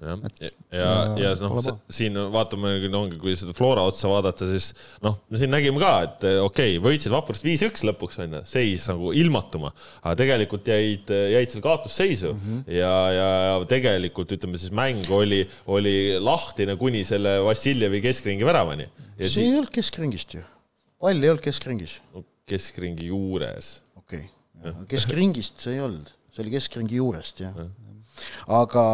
jah, 0.00 0.22
ja, 0.40 0.50
ja, 0.72 0.92
ja 1.20 1.30
noh, 1.42 1.58
siin 1.92 2.16
vaatame, 2.32 2.72
ongi, 2.96 3.18
kui 3.20 3.34
seda 3.38 3.52
Flora 3.56 3.84
otsa 3.88 4.08
vaadata, 4.10 4.48
siis 4.48 4.70
noh, 5.04 5.18
me 5.30 5.40
siin 5.40 5.52
nägime 5.52 5.80
ka, 5.82 5.92
et 6.06 6.26
okei 6.40 6.76
okay,, 6.76 6.80
võitsid 6.84 7.12
vaprust 7.12 7.44
viis-üks 7.46 7.84
lõpuks 7.86 8.20
onju, 8.24 8.42
seis 8.48 8.86
nagu 8.90 9.12
ilmatuma, 9.16 9.72
aga 10.02 10.14
tegelikult 10.22 10.70
jäid, 10.72 11.12
jäid 11.34 11.52
seal 11.52 11.64
kaotusseisu 11.64 12.32
mm 12.32 12.40
-hmm. 12.46 12.64
ja, 12.78 12.94
ja 13.16 13.28
tegelikult 13.70 14.32
ütleme 14.36 14.60
siis 14.60 14.72
mäng 14.72 15.10
oli, 15.14 15.42
oli 15.66 15.96
lahtine 16.20 16.76
kuni 16.80 17.04
selle 17.04 17.38
Vassiljevi 17.44 18.02
keskringi 18.04 18.46
väravani. 18.46 18.88
see 19.18 19.28
si 19.28 19.46
ei 19.46 19.56
olnud 19.56 19.72
keskringist 19.74 20.34
ju, 20.38 20.44
pall 21.00 21.22
ei 21.22 21.32
olnud 21.32 21.44
keskringis 21.44 22.00
no,. 22.14 22.24
keskringi 22.48 23.12
juures. 23.12 23.82
okei 23.96 24.24
okay., 24.64 24.86
keskringist 24.88 25.60
see 25.60 25.76
ei 25.76 25.84
olnud, 25.84 26.08
see 26.32 26.44
oli 26.44 26.56
keskringi 26.56 26.96
juurest 26.96 27.44
jah 27.44 27.56
ja. 27.56 27.68
aga 28.62 28.86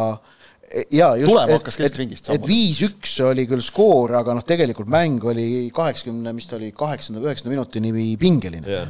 jaa, 0.91 1.15
just, 1.15 1.37
et, 1.47 1.69
et, 1.87 2.29
et 2.35 2.47
viis-üks 2.47 3.13
oli 3.23 3.45
küll 3.47 3.63
skoor, 3.63 4.11
aga 4.19 4.35
noh, 4.35 4.43
tegelikult 4.47 4.89
mäng 4.91 5.23
oli 5.31 5.45
kaheksakümne, 5.75 6.33
mis 6.35 6.49
ta 6.49 6.57
oli, 6.57 6.73
kaheksakümne, 6.75 7.23
üheksakümne 7.23 7.55
minutini 7.55 8.15
pingeline 8.19 8.67
yeah.. 8.67 8.89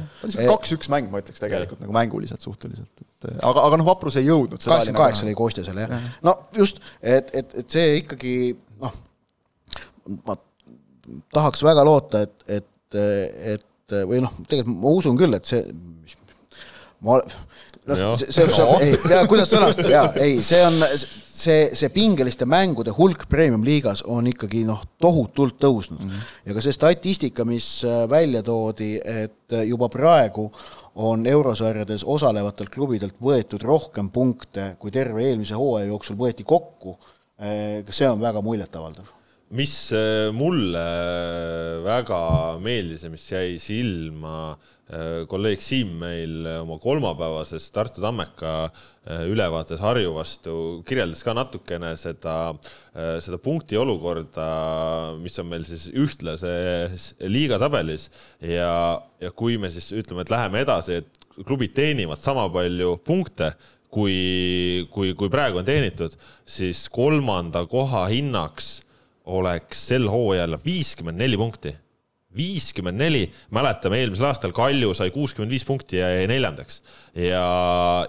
kaks-üks 0.50 0.90
mäng, 0.92 1.10
ma 1.12 1.22
ütleks 1.22 1.42
tegelikult 1.42 1.78
yeah. 1.78 1.86
nagu 1.86 1.94
mänguliselt 1.94 2.42
suhteliselt, 2.44 2.90
et 3.04 3.30
aga, 3.36 3.68
aga 3.68 3.78
noh, 3.78 3.86
Vaprus 3.86 4.18
ei 4.18 4.26
jõudnud. 4.26 4.58
kaheksakümmend 4.58 5.02
kaheksa 5.02 5.26
oli 5.28 5.36
koostisele 5.38 5.86
jah 5.86 5.94
ja., 5.94 6.00
no 6.26 6.34
just, 6.58 6.82
et, 6.98 7.30
et, 7.38 7.54
et 7.62 7.78
see 7.78 8.00
ikkagi 8.02 8.34
noh, 8.82 8.98
ma 10.26 10.38
tahaks 11.34 11.62
väga 11.66 11.86
loota, 11.86 12.24
et, 12.26 12.36
et, 12.58 13.00
et 13.54 13.98
või 14.08 14.24
noh, 14.24 14.34
tegelikult 14.48 14.82
ma 14.82 14.96
usun 14.98 15.20
küll, 15.20 15.38
et 15.38 15.46
see, 15.48 15.62
ma 17.06 17.20
noh, 17.88 18.14
see, 18.18 18.32
see, 18.32 18.46
see, 18.52 18.66
ei, 18.84 18.96
ja 19.12 19.22
kuidas 19.30 19.50
sõnastada, 19.52 19.90
jaa, 19.92 20.10
ei, 20.22 20.38
see 20.44 20.60
on, 20.66 20.78
see, 21.38 21.68
see 21.78 21.90
pingeliste 21.94 22.48
mängude 22.48 22.94
hulk 22.96 23.26
premium-liigas 23.30 24.04
on 24.10 24.28
ikkagi 24.30 24.64
noh, 24.68 24.82
tohutult 25.00 25.58
tõusnud 25.62 26.02
mm. 26.02 26.10
-hmm. 26.10 26.32
ja 26.50 26.56
ka 26.56 26.64
see 26.64 26.76
statistika, 26.76 27.46
mis 27.48 27.68
äh, 27.86 28.04
välja 28.10 28.42
toodi, 28.46 28.96
et 28.98 29.52
äh, 29.52 29.66
juba 29.68 29.88
praegu 29.92 30.48
on 30.98 31.26
eurosarjades 31.26 32.02
osalevatelt 32.04 32.72
klubidelt 32.74 33.14
võetud 33.22 33.62
rohkem 33.62 34.10
punkte, 34.10 34.74
kui 34.78 34.90
terve 34.90 35.24
eelmise 35.28 35.54
hooaja 35.54 35.92
jooksul 35.92 36.18
võeti 36.18 36.44
kokku, 36.44 36.98
äh, 37.38 37.84
see 37.90 38.08
on 38.10 38.20
väga 38.20 38.42
muljetavaldav 38.42 39.17
mis 39.50 39.74
mulle 40.36 40.86
väga 41.84 42.22
meeldis 42.60 43.06
ja 43.06 43.10
mis 43.12 43.24
jäi 43.32 43.56
silma 43.62 44.56
Äh, 44.88 45.26
kolleeg 45.28 45.60
Siim 45.60 45.90
meil 46.00 46.46
oma 46.62 46.78
kolmapäevases 46.80 47.66
Tartu 47.74 48.00
Tammeka 48.00 48.70
äh, 49.04 49.26
ülevaates 49.28 49.82
Harju 49.84 50.14
vastu 50.14 50.54
kirjeldas 50.88 51.20
ka 51.26 51.34
natukene 51.36 51.90
seda, 52.00 52.54
äh, 52.96 53.18
seda 53.20 53.36
punkti 53.36 53.76
olukorda, 53.76 54.46
mis 55.20 55.36
on 55.42 55.50
meil 55.50 55.66
siis 55.68 55.90
ühtlases 55.92 57.10
liigatabelis 57.20 58.08
ja, 58.40 58.72
ja 59.20 59.32
kui 59.36 59.60
me 59.60 59.68
siis 59.74 59.90
ütleme, 59.92 60.24
et 60.24 60.32
läheme 60.32 60.64
edasi, 60.64 61.02
et 61.02 61.28
klubid 61.44 61.76
teenivad 61.76 62.24
sama 62.24 62.48
palju 62.48 62.96
punkte, 63.04 63.52
kui, 63.92 64.88
kui, 64.88 65.12
kui 65.12 65.28
praegu 65.28 65.60
on 65.60 65.68
teenitud, 65.68 66.16
siis 66.48 66.86
kolmanda 66.88 67.66
koha 67.68 68.06
hinnaks 68.08 68.78
oleks 69.28 69.88
sel 69.92 70.08
hooajal 70.10 70.56
viiskümmend 70.64 71.20
neli 71.20 71.36
punkti 71.36 71.74
viiskümmend 72.36 73.00
neli, 73.00 73.24
mäletame 73.54 74.02
eelmisel 74.02 74.28
aastal 74.28 74.52
Kalju 74.56 74.92
sai 74.96 75.10
kuuskümmend 75.14 75.52
viis 75.52 75.64
punkti 75.68 76.00
ja 76.00 76.10
jäi 76.18 76.26
neljandaks 76.30 76.82
ja, 77.16 77.44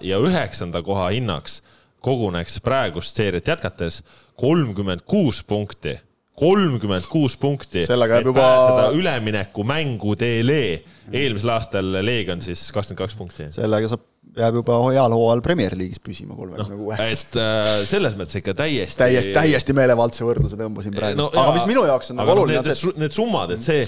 ja 0.04 0.20
üheksanda 0.20 0.82
koha 0.86 1.08
hinnaks 1.14 1.60
koguneks 2.04 2.60
praegust 2.64 3.16
seeriat 3.16 3.48
jätkates 3.48 4.00
kolmkümmend 4.40 5.04
kuus 5.08 5.42
punkti, 5.44 5.96
kolmkümmend 6.40 7.08
kuus 7.10 7.36
punkti. 7.40 7.84
sellega 7.86 8.20
jääb 8.20 8.30
juba. 8.30 8.40
pääseda 8.40 8.90
üleminekumängu 8.96 10.16
teele. 10.16 10.84
eelmisel 11.12 11.56
aastal 11.56 11.92
Leegion 12.04 12.40
siis 12.40 12.68
kakskümmend 12.72 13.04
kaks 13.04 13.16
punkti. 13.16 13.50
sellega 13.56 13.88
saab 13.88 14.09
jääb 14.38 14.60
juba 14.60 14.76
heal 14.92 15.14
hooajal 15.14 15.42
Premier 15.44 15.74
League'is 15.76 16.00
püsima 16.02 16.36
kolmekümne 16.38 16.76
no, 16.76 16.78
kuue. 16.78 16.96
et 17.02 17.38
äh, 17.40 17.70
selles 17.88 18.16
mõttes 18.18 18.38
ikka 18.38 18.54
täiesti 18.58 19.00
täiesti, 19.00 19.32
täiesti 19.34 19.74
meelevaldse 19.76 20.26
võrdluse 20.26 20.58
tõmbasin 20.60 20.94
praegu 20.94 21.18
no,. 21.18 21.28
aga 21.34 21.54
mis 21.56 21.66
minu 21.68 21.82
jaoks 21.88 22.12
on 22.12 22.20
nagu 22.20 22.30
noh, 22.30 22.42
oluline, 22.44 22.60
on 22.62 22.68
see, 22.68 22.92
need 23.00 23.16
summad, 23.16 23.54
et 23.56 23.64
see, 23.64 23.86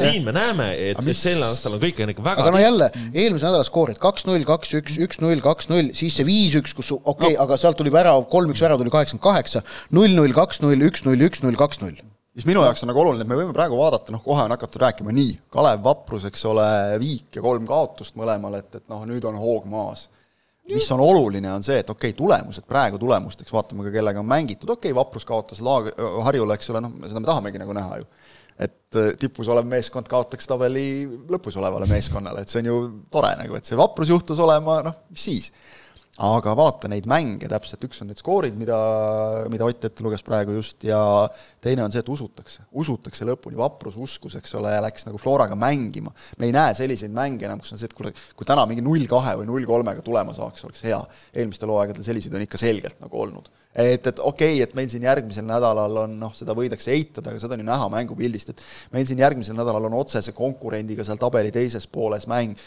siin 0.00 0.26
me 0.26 0.34
näeme, 0.36 0.68
et 0.92 1.00
mis... 1.06 1.18
sel 1.20 1.42
aastal 1.46 1.76
on 1.76 1.82
kõik 1.82 2.04
ikka 2.04 2.26
väga 2.26 2.44
aga 2.44 2.54
no 2.54 2.62
jälle, 2.62 2.90
eelmise 3.10 3.48
nädala 3.48 3.66
skoorid 3.66 3.98
kaks-null, 4.02 4.46
kaks-üks, 4.48 5.00
üks-null, 5.08 5.42
kaks-null, 5.44 5.90
siis 5.96 6.20
see 6.20 6.28
viis-üks, 6.28 6.76
kus 6.76 6.92
okei 6.94 7.32
okay, 7.32 7.34
no., 7.38 7.48
aga 7.48 7.58
sealt 7.60 7.80
tuli 7.80 7.92
värav, 7.94 8.28
kolm-üks 8.32 8.62
värav 8.62 8.80
tuli 8.80 8.94
kaheksakümmend 8.94 9.26
kaheksa, 9.26 9.64
null-null, 9.96 10.36
kaks-null, 10.36 10.88
üks-null, 10.90 11.28
üks-null, 11.30 11.58
kaks-null 11.58 11.98
mis 12.38 12.46
minu 12.46 12.62
jaoks 12.64 12.84
on 12.84 12.90
nagu 12.92 13.02
oluline, 13.02 13.24
et 13.24 13.30
me 13.30 13.38
võime 13.38 13.54
praegu 13.54 13.78
vaadata, 13.78 14.14
noh, 14.14 14.22
kohe 14.22 14.44
on 14.46 14.54
hakatud 14.54 14.82
rääkima 14.84 15.14
nii, 15.14 15.34
Kalev 15.52 15.82
Vaprus, 15.84 16.26
eks 16.28 16.44
ole, 16.50 16.66
viik 17.02 17.38
ja 17.38 17.42
kolm 17.44 17.66
kaotust 17.68 18.16
mõlemal, 18.18 18.60
et, 18.60 18.70
et 18.78 18.86
noh, 18.92 19.02
nüüd 19.08 19.26
on 19.28 19.38
hoog 19.40 19.66
maas. 19.70 20.06
Mis 20.70 20.86
on 20.94 21.00
oluline, 21.02 21.48
on 21.50 21.64
see, 21.66 21.80
et 21.82 21.88
okei 21.90 22.12
okay,, 22.12 22.18
tulemused 22.18 22.66
praegu 22.70 23.00
tulemusteks, 23.02 23.50
vaatame 23.50 23.88
ka, 23.88 23.94
kellega 23.96 24.22
on 24.22 24.28
mängitud, 24.30 24.70
okei 24.70 24.92
okay,, 24.92 24.98
Vaprus 25.00 25.26
kaotas 25.26 25.62
Laag-, 25.66 25.90
Harjule, 26.26 26.54
eks 26.54 26.70
ole, 26.70 26.84
noh, 26.84 26.94
seda 27.02 27.22
me 27.22 27.30
tahamegi 27.32 27.62
nagu 27.62 27.74
näha 27.74 27.98
ju. 28.02 28.06
et 28.60 28.96
äh, 29.00 29.14
tipus 29.16 29.48
olev 29.48 29.64
meeskond 29.64 30.04
kaotaks 30.04 30.44
tabeli 30.46 31.08
lõpus 31.32 31.56
olevale 31.56 31.86
meeskonnale, 31.88 32.42
et 32.44 32.52
see 32.52 32.60
on 32.60 32.66
ju 32.68 32.80
tore 33.10 33.30
nagu, 33.40 33.56
et 33.56 33.64
see 33.64 33.78
Vaprus 33.80 34.12
juhtus 34.12 34.38
olema, 34.44 34.82
noh, 34.84 34.98
mis 35.10 35.24
siis 35.24 35.48
aga 36.18 36.52
vaata 36.58 36.88
neid 36.90 37.06
mänge 37.08 37.48
täpselt, 37.48 37.84
üks 37.86 38.02
on 38.02 38.10
need 38.10 38.18
skoorid, 38.20 38.56
mida, 38.58 38.76
mida 39.52 39.68
Ott 39.70 39.84
ette 39.86 40.04
luges 40.04 40.24
praegu 40.26 40.56
just, 40.56 40.82
ja 40.84 40.98
teine 41.62 41.84
on 41.84 41.92
see, 41.92 42.02
et 42.02 42.10
usutakse, 42.12 42.64
usutakse 42.82 43.24
lõpuni, 43.28 43.56
vaprus 43.56 43.96
uskus, 44.00 44.34
eks 44.40 44.56
ole, 44.58 44.72
ja 44.74 44.82
läks 44.84 45.06
nagu 45.06 45.20
Floraga 45.22 45.56
mängima. 45.56 46.12
me 46.38 46.48
ei 46.48 46.52
näe 46.52 46.74
selliseid 46.76 47.14
mänge 47.14 47.46
enam, 47.46 47.62
kus 47.62 47.72
on 47.72 47.80
see, 47.80 47.88
et 47.88 47.96
kuule, 47.96 48.12
kui 48.36 48.48
täna 48.48 48.66
mingi 48.68 48.84
null 48.84 49.06
kahe 49.08 49.36
või 49.40 49.48
null 49.48 49.68
kolmega 49.68 50.02
tulema 50.02 50.34
saaks, 50.36 50.66
oleks 50.66 50.84
hea. 50.84 51.00
eelmistel 51.34 51.72
hooaegadel 51.72 52.04
selliseid 52.04 52.34
on 52.34 52.44
ikka 52.44 52.60
selgelt 52.60 53.00
nagu 53.00 53.22
olnud. 53.22 53.48
et, 53.72 54.04
et 54.06 54.18
okei 54.18 54.58
okay,, 54.58 54.62
et 54.66 54.74
meil 54.74 54.90
siin 54.90 55.06
järgmisel 55.06 55.46
nädalal 55.46 56.02
on 56.04 56.18
noh, 56.20 56.34
seda 56.36 56.56
võidakse 56.58 56.90
eitada, 56.90 57.30
aga 57.30 57.40
seda 57.40 57.54
on 57.54 57.62
ju 57.62 57.70
näha 57.70 57.88
mängupildist, 57.94 58.52
et 58.52 58.62
meil 58.92 59.06
siin 59.08 59.22
järgmisel 59.22 59.56
nädalal 59.56 59.86
on 59.88 59.96
otsese 60.02 60.34
konkurendiga 60.36 61.06
seal 61.06 61.22
tabeli 61.22 61.54
teises 61.54 61.86
pooles 61.86 62.26
mäng, 62.28 62.58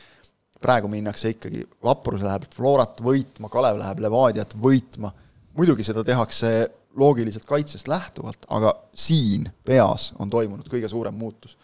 praegu 0.63 0.89
minnakse 0.91 1.33
ikkagi, 1.33 1.65
Vaprus 1.83 2.23
läheb 2.23 2.47
Florat 2.55 3.01
võitma, 3.03 3.51
Kalev 3.51 3.81
läheb 3.81 4.01
Levadiat 4.05 4.55
võitma, 4.59 5.11
muidugi 5.57 5.85
seda 5.85 6.03
tehakse 6.07 6.53
loogiliselt 6.99 7.45
kaitsest 7.49 7.89
lähtuvalt, 7.89 8.45
aga 8.53 8.73
siin 8.93 9.47
peas 9.65 10.11
on 10.21 10.29
toimunud 10.29 10.67
kõige 10.69 10.89
suurem 10.89 11.15
muutus. 11.17 11.57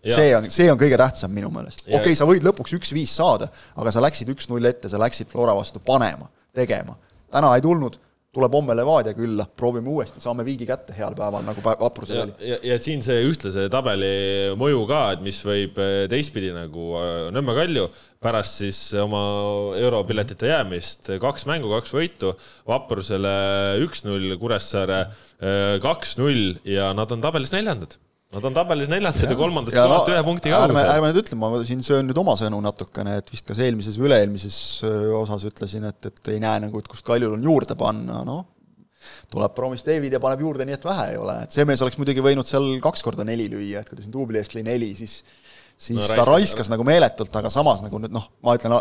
see 0.00 0.30
on, 0.36 0.46
see 0.50 0.70
on 0.72 0.78
kõige 0.80 0.96
tähtsam 0.96 1.32
minu 1.34 1.50
meelest. 1.52 1.82
okei 1.86 1.98
okay,, 1.98 2.16
sa 2.16 2.28
võid 2.28 2.46
lõpuks 2.46 2.76
üks-viis 2.78 3.16
saada, 3.16 3.50
aga 3.76 3.92
sa 3.92 4.02
läksid 4.02 4.30
üks-null 4.32 4.64
ette, 4.70 4.88
sa 4.88 4.98
läksid 4.98 5.28
Flora 5.28 5.54
vastu 5.56 5.82
panema, 5.84 6.30
tegema. 6.54 6.96
täna 7.30 7.54
ei 7.56 7.64
tulnud 7.66 7.98
tuleb 8.34 8.54
homme 8.54 8.76
Levadia 8.78 9.14
külla, 9.16 9.44
proovime 9.58 9.90
uuesti, 9.90 10.20
saame 10.22 10.44
viigi 10.46 10.66
kätte 10.68 10.94
heal 10.94 11.16
päeval, 11.18 11.42
nagu 11.46 11.62
vaprusel 11.64 12.22
oli. 12.22 12.34
ja, 12.46 12.60
ja 12.70 12.76
siin 12.82 13.02
see 13.02 13.24
ühtlase 13.26 13.66
tabeli 13.72 14.10
mõju 14.60 14.84
ka, 14.90 15.00
et 15.16 15.24
mis 15.24 15.40
võib 15.46 15.80
eh, 15.82 16.04
teistpidi 16.10 16.52
nagu 16.54 16.92
eh, 17.00 17.24
Nõmme 17.34 17.56
Kalju 17.58 17.88
pärast 18.22 18.60
siis 18.62 18.78
oma 19.00 19.22
europiletite 19.80 20.52
jäämist, 20.52 21.10
kaks 21.22 21.48
mängu, 21.50 21.72
kaks 21.74 21.94
võitu, 21.96 22.34
vaprusele 22.70 23.34
üks-null, 23.82 24.36
Kuressaare 24.38 25.00
eh, 25.08 25.74
kaks-null 25.82 26.60
ja 26.70 26.92
nad 26.94 27.10
on 27.10 27.26
tabelis 27.26 27.54
neljandad 27.56 27.98
Nad 28.30 28.44
on 28.46 28.54
tabelis 28.54 28.86
neljandad 28.86 29.26
ja, 29.26 29.34
kolmandast 29.34 29.74
kohast 29.74 30.06
no, 30.06 30.14
ühe 30.14 30.22
punkti 30.22 30.52
kaugusel. 30.52 30.76
ärme, 30.76 30.82
ärme 30.92 31.08
nüüd 31.10 31.24
ütle, 31.24 31.38
ma 31.40 31.48
siin 31.66 31.80
söön 31.82 32.06
nüüd 32.06 32.18
oma 32.20 32.36
sõnu 32.38 32.60
natukene, 32.62 33.16
et 33.18 33.32
vist 33.32 33.48
kas 33.48 33.58
eelmises 33.64 33.96
või 33.98 34.06
üle-eelmises 34.06 34.58
osas 35.18 35.48
ütlesin, 35.50 35.88
et, 35.90 36.06
et 36.06 36.30
ei 36.30 36.38
näe 36.42 36.62
nagu, 36.62 36.78
et 36.78 36.86
kust 36.90 37.02
Kaljul 37.08 37.34
on 37.34 37.42
juurde 37.42 37.74
panna, 37.80 38.20
noh, 38.28 38.44
tuleb 39.34 39.56
Promis 39.56 39.82
David 39.82 40.14
ja 40.14 40.22
paneb 40.22 40.44
juurde 40.44 40.66
nii, 40.68 40.78
et 40.78 40.86
vähe 40.86 41.08
ei 41.16 41.18
ole, 41.18 41.40
et 41.42 41.56
see 41.56 41.66
mees 41.66 41.82
oleks 41.82 41.98
muidugi 41.98 42.22
võinud 42.22 42.46
seal 42.46 42.70
kaks 42.84 43.02
korda 43.02 43.26
neli 43.26 43.48
lüüa, 43.50 43.82
et 43.82 43.90
kui 43.90 43.98
ta 43.98 44.06
siin 44.06 44.14
duubli 44.14 44.38
eest 44.38 44.54
lõi 44.54 44.62
neli, 44.68 44.92
siis 44.94 45.24
siis 45.80 46.00
no, 46.00 46.08
ta 46.12 46.24
raiskas 46.28 46.68
nagu 46.70 46.84
meeletult, 46.86 47.32
aga 47.40 47.50
samas 47.52 47.80
nagu 47.84 48.00
nüüd 48.02 48.12
noh, 48.12 48.26
ma 48.44 48.54
ütlen, 48.58 48.74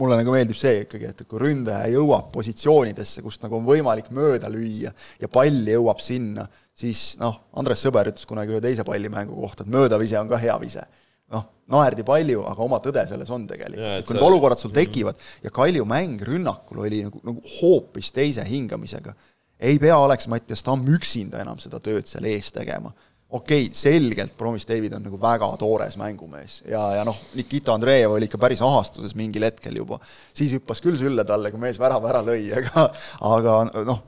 mulle 0.00 0.18
nagu 0.18 0.32
meeldib 0.34 0.58
see 0.58 0.82
ikkagi, 0.84 1.12
et 1.12 1.22
kui 1.30 1.42
ründaja 1.42 1.86
jõuab 1.92 2.32
positsioonidesse, 2.34 3.22
kust 3.22 3.44
nagu 3.44 3.60
on 3.60 3.68
võimalik 3.68 4.10
mööda 4.16 4.50
lüüa 4.50 4.90
ja 5.20 5.30
pall 5.30 5.70
jõuab 5.70 6.02
sinna, 6.02 6.48
siis 6.76 7.14
noh, 7.20 7.38
Andres 7.60 7.84
Sõber 7.86 8.10
ütles 8.10 8.26
kunagi 8.28 8.56
ühe 8.56 8.62
teise 8.64 8.86
pallimängu 8.86 9.38
kohta, 9.38 9.66
et 9.66 9.72
möödavise 9.72 10.18
on 10.20 10.30
ka 10.32 10.40
hea 10.42 10.58
vise. 10.62 10.84
noh, 11.30 11.44
naerdi 11.70 12.02
palju, 12.02 12.40
aga 12.50 12.64
oma 12.64 12.80
tõde 12.82 13.04
selles 13.06 13.28
on 13.30 13.44
tegelikult, 13.46 14.00
et 14.00 14.06
kui 14.06 14.16
need 14.16 14.24
olukorrad 14.26 14.58
sul 14.58 14.72
tekivad 14.74 15.20
ja 15.44 15.52
Kalju 15.54 15.84
mäng 15.86 16.18
rünnakul 16.26 16.80
oli 16.82 17.04
nagu, 17.06 17.20
nagu 17.22 17.52
hoopis 17.60 18.10
teise 18.10 18.42
hingamisega, 18.48 19.14
ei 19.62 19.78
pea 19.78 19.94
Alex 19.94 20.26
Mattias 20.32 20.66
Tamm 20.66 20.88
üksinda 20.90 21.38
enam 21.44 21.60
seda 21.62 21.78
tööd 21.84 22.10
seal 22.10 22.26
ees 22.26 22.50
tegema 22.50 22.90
okei 23.30 23.64
okay,, 23.66 23.74
selgelt 23.76 24.36
Promis 24.38 24.66
David 24.66 24.96
on 24.98 25.04
nagu 25.06 25.18
väga 25.20 25.48
toores 25.60 25.96
mängumees 26.00 26.60
ja, 26.68 26.82
ja 26.98 27.04
noh, 27.06 27.16
Nikita 27.38 27.74
Andreev 27.76 28.16
oli 28.16 28.26
ikka 28.26 28.40
päris 28.42 28.62
ahastuses 28.66 29.14
mingil 29.18 29.46
hetkel 29.46 29.78
juba. 29.80 30.00
siis 30.34 30.54
hüppas 30.56 30.82
küll 30.82 30.98
sülle 30.98 31.24
talle, 31.24 31.52
kui 31.52 31.62
mees 31.62 31.78
värava 31.78 32.10
ära 32.10 32.24
lõi, 32.26 32.50
aga 32.58 32.88
aga 33.36 33.56
noh, 33.86 34.02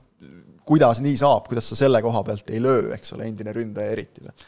kuidas 0.66 1.03
nii 1.05 1.16
saab, 1.18 1.47
kuidas 1.49 1.70
sa 1.70 1.79
selle 1.79 2.03
koha 2.03 2.25
pealt 2.27 2.51
ei 2.51 2.62
löö, 2.62 2.93
eks 2.97 3.14
ole, 3.16 3.31
endine 3.31 3.55
ründaja 3.55 3.95
eriti 3.95 4.25
veel. 4.27 4.47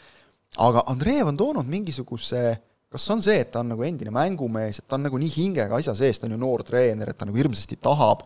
aga 0.66 0.86
Andreev 0.94 1.30
on 1.30 1.38
toonud 1.38 1.70
mingisuguse 1.70 2.46
kas 2.94 3.10
on 3.10 3.22
see, 3.26 3.40
et 3.42 3.50
ta 3.50 3.62
on 3.64 3.72
nagu 3.72 3.82
endine 3.82 4.12
mängumees, 4.14 4.78
et 4.78 4.86
ta 4.86 4.94
on 4.94 5.08
nagu 5.08 5.18
nii 5.18 5.32
hingega 5.34 5.80
asja 5.80 5.96
sees, 5.98 6.20
ta 6.20 6.28
on 6.28 6.36
ju 6.36 6.38
noor 6.38 6.62
treener, 6.66 7.10
et 7.10 7.18
ta 7.18 7.26
nagu 7.26 7.38
hirmsasti 7.40 7.80
tahab 7.82 8.22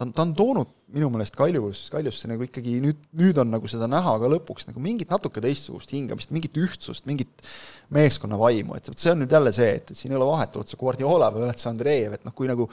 ta 0.00 0.06
on, 0.06 0.12
ta 0.16 0.24
on 0.24 0.30
toonud 0.32 0.68
minu 0.94 1.10
meelest 1.12 1.36
Kaljus, 1.36 1.82
Kaljusse 1.92 2.28
nagu 2.30 2.44
ikkagi 2.46 2.78
nüüd, 2.80 3.02
nüüd 3.20 3.36
on 3.42 3.50
nagu 3.52 3.68
seda 3.68 3.84
näha 3.90 4.14
ka 4.22 4.30
lõpuks 4.32 4.70
nagu 4.70 4.80
mingit 4.82 5.12
natuke 5.12 5.42
teistsugust 5.44 5.92
hingamist, 5.92 6.32
mingit 6.32 6.56
ühtsust, 6.56 7.04
mingit 7.10 7.44
meeskonna 7.92 8.38
vaimu, 8.40 8.78
et 8.78 8.88
vot 8.88 8.98
see 8.98 9.12
on 9.12 9.20
nüüd 9.20 9.34
jälle 9.36 9.52
see, 9.52 9.74
et, 9.76 9.92
et 9.92 9.98
siin 9.98 10.14
ei 10.14 10.18
ole 10.18 10.30
vahet, 10.30 10.56
oled 10.56 10.72
sa 10.72 10.80
Guardiola 10.80 11.28
või 11.34 11.44
oled 11.44 11.60
sa 11.60 11.68
Andreev, 11.74 12.16
et 12.16 12.24
noh, 12.24 12.34
kui 12.36 12.48
nagu 12.48 12.70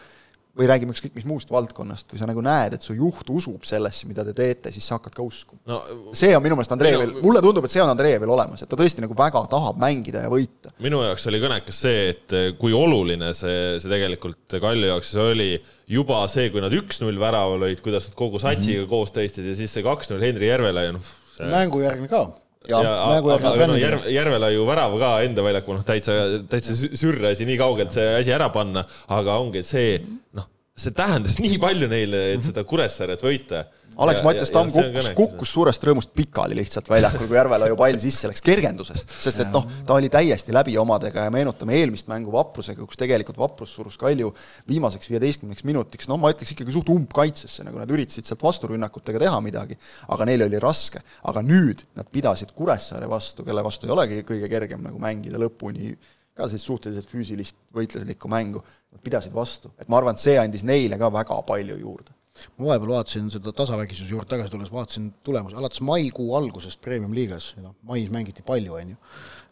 või 0.58 0.68
räägime 0.70 0.93
ükskõik 0.95 1.16
mis 1.18 1.28
muust 1.28 1.51
valdkonnast, 1.53 2.08
kui 2.10 2.20
sa 2.20 2.28
nagu 2.30 2.41
näed, 2.45 2.78
et 2.78 2.86
su 2.86 2.95
juht 2.97 3.30
usub 3.34 3.66
sellesse, 3.68 4.08
mida 4.10 4.26
te 4.28 4.34
teete, 4.38 4.72
siis 4.76 4.88
sa 4.88 4.97
hakkad 4.97 5.16
ka 5.18 5.26
uskuma 5.26 5.62
no,. 5.70 5.80
see 6.18 6.34
on 6.38 6.43
minu 6.45 6.58
meelest 6.58 6.74
Andreevil, 6.76 7.16
mulle 7.24 7.43
tundub, 7.45 7.68
et 7.68 7.74
see 7.74 7.84
on 7.84 7.91
Andreevil 7.93 8.34
olemas, 8.34 8.64
et 8.64 8.72
ta 8.72 8.80
tõesti 8.80 9.03
nagu 9.03 9.18
väga 9.18 9.43
tahab 9.51 9.80
mängida 9.82 10.26
ja 10.26 10.32
võita. 10.34 10.74
minu 10.84 11.03
jaoks 11.05 11.28
oli 11.32 11.41
kõnekas 11.43 11.84
see, 11.86 12.08
et 12.16 12.38
kui 12.62 12.76
oluline 12.78 13.34
see, 13.38 13.78
see 13.82 13.93
tegelikult 13.93 14.58
Kalju 14.58 14.91
jaoks 14.91 15.14
oli 15.22 15.51
juba 15.91 16.24
see, 16.32 16.49
kui 16.53 16.64
nad 16.64 16.74
üks-null 16.76 17.22
värava 17.22 17.60
lõid, 17.62 17.84
kuidas 17.86 18.10
nad 18.10 18.18
kogu 18.20 18.41
satsiga 18.41 18.82
mm 18.82 18.86
-hmm. 18.86 18.91
koos 18.91 19.16
tõestid 19.16 19.47
ja 19.47 19.55
siis 19.55 19.74
see 19.74 19.86
kaks-null 19.86 20.24
Henri 20.24 20.49
Järvela 20.51 20.89
ja 20.89 20.97
noh 20.97 21.16
see.... 21.38 21.47
mängujärgne 21.51 22.10
ka 22.12 22.26
ja, 22.70 22.82
ja 22.84 22.93
aga, 23.18 23.38
aga 23.51 23.70
no 23.72 23.78
Järve, 23.80 24.11
Järvelaiu 24.13 24.68
värav 24.68 24.97
ka 25.01 25.13
enda 25.26 25.45
väljakul, 25.45 25.80
noh 25.80 25.88
täitsa, 25.88 26.18
täitsa 26.51 26.76
sürr 26.76 27.32
asi 27.32 27.47
nii 27.47 27.59
kaugelt 27.61 27.95
see 27.95 28.05
asi 28.20 28.34
ära 28.36 28.49
panna, 28.53 28.86
aga 29.13 29.39
ongi 29.41 29.63
see, 29.65 29.97
noh, 30.38 30.47
see 30.78 30.93
tähendas 30.95 31.39
nii 31.41 31.57
palju 31.61 31.89
neile, 31.89 32.23
et 32.36 32.45
seda 32.45 32.63
Kuressaaret 32.67 33.23
võita. 33.25 33.65
Alex 33.97 34.21
Mattias 34.21 34.51
Tamm 34.53 34.69
kukkus, 34.69 35.07
kukkus 35.17 35.51
suurest 35.55 35.82
rõõmust 35.88 36.11
pikali 36.13 36.53
lihtsalt 36.59 36.86
väljakul, 36.91 37.25
kui 37.25 37.38
Järvelaiu 37.39 37.73
pall 37.80 37.97
sisse 37.97 38.30
läks, 38.30 38.43
kergendusest, 38.45 39.09
sest 39.23 39.41
et 39.41 39.49
noh, 39.49 39.65
ta 39.88 39.95
oli 39.97 40.11
täiesti 40.13 40.53
läbi 40.53 40.75
omadega 40.78 41.23
ja 41.25 41.32
meenutame 41.34 41.73
eelmist 41.80 42.05
mängu 42.11 42.30
Vaprusega, 42.36 42.86
kus 42.86 42.99
tegelikult 42.99 43.39
Vaprus 43.41 43.73
surus 43.73 43.97
Kalju 43.97 44.30
viimaseks 44.69 45.09
viieteistkümneks 45.09 45.65
minutiks, 45.65 46.09
no 46.11 46.19
ma 46.21 46.30
ütleks 46.34 46.53
ikkagi 46.53 46.75
suht 46.75 46.91
umbkaitsesse, 46.93 47.65
nagu 47.65 47.82
nad 47.82 47.95
üritasid 47.95 48.30
sealt 48.30 48.45
vasturünnakutega 48.45 49.23
teha 49.25 49.41
midagi, 49.41 49.80
aga 50.13 50.30
neil 50.30 50.45
oli 50.45 50.61
raske. 50.61 51.01
aga 51.28 51.41
nüüd 51.41 51.82
nad 51.97 52.05
pidasid 52.13 52.53
Kuressaare 52.53 53.09
vastu, 53.09 53.47
kelle 53.47 53.65
vastu 53.65 53.89
ei 53.89 53.95
olegi 53.97 54.21
kõige 54.28 54.51
kergem 54.51 54.86
nagu 54.86 55.01
mängida 55.01 55.41
lõpuni, 55.41 55.95
ka 56.38 56.47
sellist 56.47 56.69
suhteliselt 56.69 57.09
füüsilist 57.09 57.57
võitluslikku 57.75 58.29
mängu, 58.31 58.61
nad 58.93 59.03
pidasid 59.03 59.33
vastu, 59.35 59.71
et 59.81 59.89
ma 59.89 59.99
arvan, 59.99 60.17
et 60.17 60.23
see 60.23 60.38
andis 60.41 60.65
neile 60.67 60.99
ka 61.01 61.09
väga 61.13 61.41
palju 61.47 61.79
juurde. 61.81 62.13
Ma 62.57 62.69
vahepeal 62.69 62.93
vaatasin 62.93 63.31
seda 63.33 63.51
tasavägisuse 63.55 64.13
juurde 64.13 64.29
tagasi 64.29 64.53
tulles, 64.53 64.69
vaatasin 64.73 65.09
tulemusi, 65.25 65.57
alates 65.57 65.81
maikuu 65.81 66.35
algusest 66.38 66.81
Premium-liigas, 66.85 67.55
noh, 67.63 67.73
mais 67.89 68.11
mängiti 68.13 68.45
palju, 68.45 68.77
on 68.77 68.93
ju, 68.93 68.99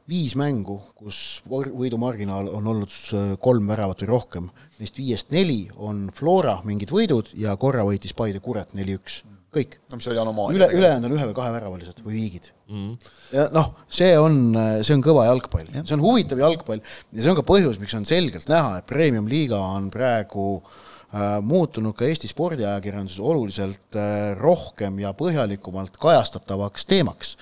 viis 0.10 0.36
mängu, 0.38 0.78
kus 0.98 1.42
võidumarginaal 1.50 2.52
on 2.54 2.68
olnud 2.70 2.94
kolm 3.42 3.72
väravat 3.72 4.04
või 4.04 4.12
rohkem, 4.12 4.50
neist 4.78 5.00
viiest 5.02 5.34
neli 5.34 5.64
on 5.82 6.12
Flora 6.14 6.60
mingid 6.68 6.94
võidud 6.94 7.32
ja 7.42 7.56
korra 7.58 7.86
võitis 7.88 8.14
Paide 8.14 8.42
Kuret 8.44 8.78
neli-üks, 8.78 9.24
kõik. 9.56 9.78
no 9.90 10.00
mis 10.00 10.10
oli 10.12 10.22
anomaalia. 10.22 10.58
üle, 10.60 10.70
ülejäänud 10.80 11.10
on 11.10 11.18
ühe 11.18 11.28
või 11.32 11.38
kaheväravalised 11.42 12.02
või 12.06 12.18
viigid 12.20 12.50
mm. 12.68 12.80
-hmm. 12.80 13.14
ja 13.38 13.50
noh, 13.56 13.72
see 13.88 14.14
on, 14.20 14.42
see 14.82 14.98
on 14.98 15.06
kõva 15.06 15.28
jalgpall, 15.30 15.70
see 15.82 15.98
on 15.98 16.04
huvitav 16.04 16.42
jalgpall 16.44 16.82
ja 16.84 17.22
see 17.22 17.32
on 17.32 17.40
ka 17.40 17.48
põhjus, 17.48 17.80
miks 17.82 17.96
on 17.98 18.08
selgelt 18.10 18.52
näha, 18.52 18.80
et 18.80 18.90
Premium-liiga 18.90 19.60
on 19.78 19.90
praegu 19.94 20.50
äh, 20.60 20.84
Äh, 21.16 21.38
muutunud 21.46 21.96
ka 21.96 22.04
Eesti 22.10 22.28
spordiajakirjanduses 22.28 23.22
oluliselt 23.24 23.96
äh, 23.96 24.34
rohkem 24.36 24.98
ja 25.00 25.14
põhjalikumalt 25.16 25.96
kajastatavaks 26.02 26.86
teemaks. 26.90 27.38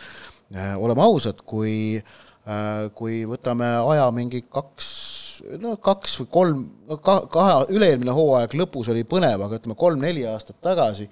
oleme 0.54 1.02
ausad, 1.02 1.40
kui, 1.50 1.98
kui 2.94 3.24
võtame 3.26 3.66
aja 3.90 4.04
mingi 4.14 4.44
kaks 4.46 4.90
no 5.62 5.76
kaks 5.84 6.20
või 6.22 6.30
kolm, 6.34 6.62
ka-, 7.06 7.24
kahe, 7.34 7.56
üle-eelmine 7.76 8.14
hooaeg 8.16 8.56
lõpus 8.60 8.92
oli 8.94 9.06
põnev, 9.10 9.46
aga 9.46 9.60
ütleme, 9.60 9.78
kolm-neli 9.80 10.26
aastat 10.30 10.60
tagasi, 10.64 11.10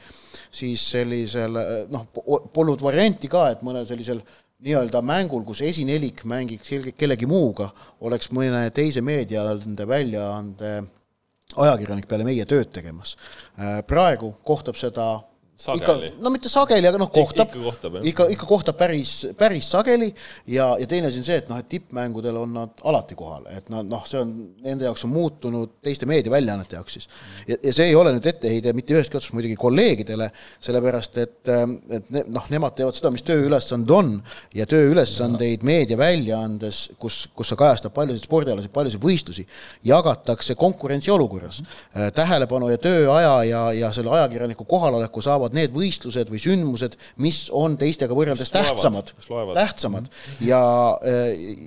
siis 0.53 0.83
sellisel 0.93 1.57
noh, 1.91 2.07
polnud 2.53 2.83
varianti 2.83 3.31
ka, 3.31 3.49
et 3.53 3.65
mõnel 3.65 3.87
sellisel 3.89 4.21
nii-öelda 4.61 5.01
mängul, 5.05 5.43
kus 5.45 5.63
esinelik 5.65 6.23
mängiks 6.29 6.73
kellegi 6.97 7.29
muuga, 7.29 7.71
oleks 8.05 8.29
mõne 8.35 8.67
teise 8.75 9.01
meediaande 9.01 9.87
väljaande 9.89 10.73
ajakirjanik 11.61 12.07
peale 12.07 12.27
meie 12.27 12.45
tööd 12.47 12.69
tegemas. 12.71 13.15
praegu 13.87 14.33
kohtab 14.47 14.77
seda 14.79 15.07
ikka, 15.75 15.95
no 16.21 16.31
mitte 16.33 16.49
sageli, 16.51 16.87
aga 16.89 16.99
noh, 17.01 17.11
kohtab, 17.13 17.51
ikka 17.51 17.63
kohtab, 17.63 17.97
ikka, 18.11 18.27
ikka 18.35 18.47
kohtab 18.49 18.77
päris, 18.79 19.13
päris 19.37 19.69
sageli. 19.71 20.11
Ja, 20.49 20.71
ja 20.79 20.87
teine 20.89 21.11
asi 21.11 21.21
on 21.21 21.27
see, 21.27 21.37
et 21.41 21.49
noh, 21.51 21.59
et 21.61 21.69
tippmängudel 21.71 22.37
on 22.41 22.55
nad 22.55 22.83
alati 22.87 23.17
kohal, 23.19 23.45
et 23.53 23.69
nad 23.73 23.87
noh, 23.89 24.03
see 24.09 24.21
on, 24.21 24.33
nende 24.65 24.87
jaoks 24.87 25.05
on 25.07 25.13
muutunud 25.13 25.77
teiste 25.85 26.09
meediaväljaannete 26.09 26.77
jaoks 26.79 26.97
siis. 26.97 27.09
ja, 27.47 27.57
ja 27.61 27.73
see 27.75 27.89
ei 27.91 27.97
ole 27.97 28.13
nüüd 28.15 28.27
etteheide 28.31 28.73
mitte 28.77 28.95
ühestki 28.95 29.19
otsast 29.19 29.35
muidugi 29.35 29.57
kolleegidele, 29.59 30.31
sellepärast 30.63 31.21
et, 31.21 31.37
et 31.97 32.11
ne, 32.13 32.25
noh, 32.31 32.47
nemad 32.53 32.75
teevad 32.77 32.97
seda, 32.97 33.11
mis 33.13 33.25
tööülesanded 33.27 33.95
on. 33.95 34.13
Ja 34.55 34.65
tööülesandeid 34.69 35.63
meediaväljaandes, 35.67 36.81
kus, 37.01 37.23
kus 37.35 37.51
sa 37.51 37.57
kajastab 37.59 37.93
paljusid 37.95 38.25
spordialasid, 38.25 38.71
paljusid 38.73 39.01
võistlusi, 39.03 39.45
jagatakse 39.87 40.55
konkurentsiolukorras. 40.59 41.61
tähelepanu 42.15 42.69
ja 42.71 42.77
tööaja 42.81 43.33
ja, 43.47 43.61
ja 43.75 43.91
selle 43.95 44.11
ajakirjaniku 44.17 44.65
kohaloleku 44.65 45.21
saavad 45.21 45.50
saavad 45.51 45.57
need 45.57 45.73
võistlused 45.75 46.29
või 46.31 46.39
sündmused, 46.41 46.95
mis 47.21 47.49
on 47.51 47.75
teistega 47.79 48.15
võrreldes 48.15 48.51
tähtsamad, 48.51 49.11
tähtsamad. 49.55 50.09
Ja, 50.41 50.61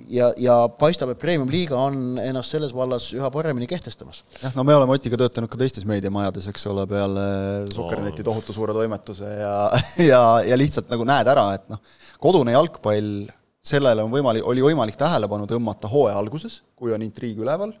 ja, 0.09 0.31
ja 0.37 0.55
paistab, 0.69 1.13
et 1.13 1.21
Premium-liiga 1.21 1.77
on 1.77 2.17
ennast 2.19 2.51
selles 2.51 2.73
vallas 2.73 3.11
üha 3.13 3.29
paremini 3.31 3.67
kehtestamas. 3.67 4.23
jah, 4.41 4.53
no 4.55 4.63
me 4.63 4.75
oleme 4.75 4.95
Otiga 4.95 5.17
töötanud 5.17 5.49
ka 5.49 5.57
teistes 5.57 5.85
meediamajades, 5.85 6.47
eks 6.49 6.67
ole, 6.71 6.85
peale 6.87 7.25
Sukkerneti 7.73 8.23
tohutu 8.23 8.53
suure 8.53 8.73
toimetuse 8.73 9.25
ja, 9.25 9.55
ja, 10.11 10.21
ja 10.45 10.57
lihtsalt 10.57 10.89
nagu 10.89 11.05
näed 11.05 11.27
ära, 11.27 11.51
et 11.55 11.67
noh, 11.69 11.81
kodune 12.19 12.55
jalgpall, 12.55 13.27
sellele 13.65 14.05
on 14.05 14.11
võimalik, 14.13 14.45
oli 14.45 14.63
võimalik 14.65 14.97
tähelepanu 14.99 15.47
tõmmata 15.49 15.89
hooaja 15.89 16.17
alguses, 16.21 16.61
kui 16.77 16.93
on 16.93 17.05
intriig 17.05 17.39
üleval, 17.41 17.73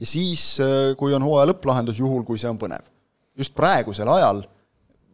ja 0.00 0.08
siis, 0.08 0.56
kui 0.98 1.14
on 1.14 1.22
hooaja 1.22 1.52
lõpplahendus, 1.52 2.00
juhul 2.02 2.24
kui 2.26 2.40
see 2.40 2.50
on 2.50 2.58
põnev. 2.58 2.86
just 3.38 3.54
praegusel 3.56 4.08
ajal 4.10 4.42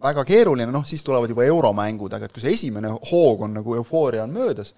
väga 0.02 0.24
keeruline, 0.28 0.72
noh 0.72 0.84
siis 0.86 1.04
tulevad 1.04 1.30
juba 1.32 1.46
euromängud, 1.46 2.12
aga 2.12 2.28
et 2.28 2.34
kui 2.34 2.44
see 2.44 2.54
esimene 2.56 2.92
hoog 3.10 3.46
on 3.46 3.56
nagu 3.56 3.78
eufooria 3.78 4.26
on 4.26 4.34
möödas, 4.34 4.74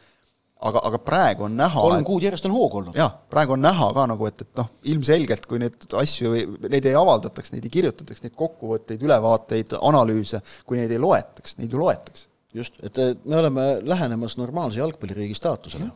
aga, 0.59 0.83
aga 0.91 1.01
praegu 1.03 1.47
on 1.49 1.57
näha 1.59 1.85
kolm 1.85 2.07
kuud 2.07 2.27
järjest 2.27 2.49
on 2.49 2.55
hoog 2.55 2.79
olnud. 2.81 2.99
jah, 2.99 3.12
praegu 3.31 3.57
on 3.57 3.62
näha 3.64 3.91
ka 3.97 4.07
nagu, 4.11 4.31
et, 4.31 4.47
et 4.47 4.61
noh, 4.61 4.71
ilmselgelt 4.95 5.47
kui 5.51 5.61
neid 5.62 5.87
asju, 6.03 6.35
neid 6.69 6.89
ei 6.89 6.97
avaldataks, 6.99 7.55
neid 7.55 7.69
ei 7.69 7.75
kirjutataks, 7.79 8.25
neid 8.25 8.35
kokkuvõtteid, 8.39 9.05
ülevaateid, 9.07 9.79
analüüse, 9.91 10.43
kui 10.66 10.81
neid 10.81 10.95
ei 10.95 11.03
loetaks, 11.03 11.59
neid 11.62 11.75
ju 11.75 11.83
loetakse. 11.83 12.27
just, 12.55 12.79
et 12.83 12.99
me 13.29 13.37
oleme 13.37 13.71
lähenemas 13.85 14.39
normaalse 14.39 14.81
jalgpalliriigi 14.81 15.35
staatusele 15.37 15.91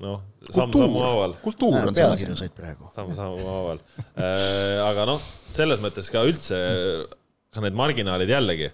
noh, 0.00 0.20
samm-sammu 0.48 1.02
haaval. 1.02 1.34
kultuur 1.42 1.76
on 1.90 1.94
pealkirja 1.94 2.36
said 2.38 2.54
praegu. 2.56 2.88
samm-sammu 2.94 3.44
haaval 3.44 3.80
äh, 4.16 4.80
aga 4.86 5.06
noh, 5.10 5.30
selles 5.50 5.82
mõttes 5.82 6.08
ka 6.12 6.22
üldse 6.28 6.60
ka 7.54 7.64
need 7.64 7.76
marginaalid 7.78 8.30
jällegi. 8.30 8.70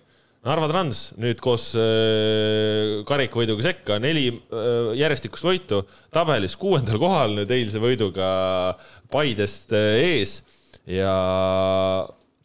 Narva 0.46 0.68
Trans 0.70 1.08
nüüd 1.18 1.40
koos 1.42 1.72
äh, 1.80 3.00
karikavõiduga 3.08 3.64
sekka, 3.66 3.96
neli 4.02 4.28
äh, 4.30 4.92
järjestikust 5.00 5.46
võitu, 5.46 5.80
tabelis 6.14 6.54
kuuendal 6.60 7.00
kohal 7.02 7.34
nüüd 7.40 7.50
eilse 7.56 7.82
võiduga 7.82 8.28
Paidest 9.10 9.74
äh, 9.74 9.96
ees. 10.04 10.38
Ja 10.86 11.16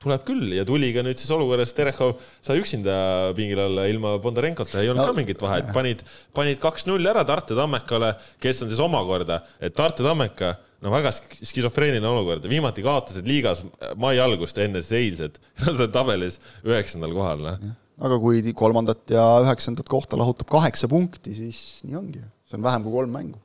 tuleb 0.01 0.23
küll 0.25 0.55
ja 0.55 0.63
tuli 0.65 0.89
ka 0.95 1.03
nüüd 1.05 1.19
siis 1.21 1.29
olukorras, 1.35 1.75
Terehov. 1.77 2.15
Sai 2.41 2.57
üksinda 2.63 2.95
pingil 3.37 3.61
olla 3.67 3.85
ilma 3.91 4.15
Bondarenkota, 4.23 4.79
ei 4.81 4.89
olnud 4.89 5.03
no, 5.03 5.11
ka 5.11 5.19
mingit 5.19 5.45
vahet, 5.45 5.69
panid, 5.75 6.01
panid 6.33 6.63
kaks-null 6.63 7.05
ära 7.11 7.21
Tartu 7.27 7.59
Tammekale, 7.59 8.15
kes 8.41 8.63
on 8.65 8.71
siis 8.71 8.81
omakorda, 8.81 9.43
et 9.61 9.77
Tartu 9.77 10.07
Tammeka 10.07 10.55
no 10.81 10.93
väga 10.93 11.11
skisofreeniline 11.13 12.09
olukord, 12.09 12.47
viimati 12.49 12.83
kaotasid 12.85 13.27
liigas 13.29 13.63
mai 14.01 14.17
algust 14.21 14.57
enne 14.61 14.81
siis 14.83 14.97
eilset, 15.01 15.37
nad 15.61 15.79
on 15.85 15.93
tabelis 15.93 16.39
üheksandal 16.67 17.13
kohal, 17.15 17.45
noh. 17.45 17.69
aga 18.01 18.17
kui 18.21 18.41
kolmandat 18.57 19.13
ja 19.13 19.25
üheksandat 19.45 19.89
kohta 19.91 20.19
lahutab 20.19 20.49
kaheksa 20.51 20.89
punkti, 20.91 21.35
siis 21.37 21.61
nii 21.85 21.97
ongi, 22.01 22.25
see 22.49 22.59
on 22.59 22.67
vähem 22.67 22.85
kui 22.87 22.95
kolm 22.97 23.17
mängu. 23.17 23.41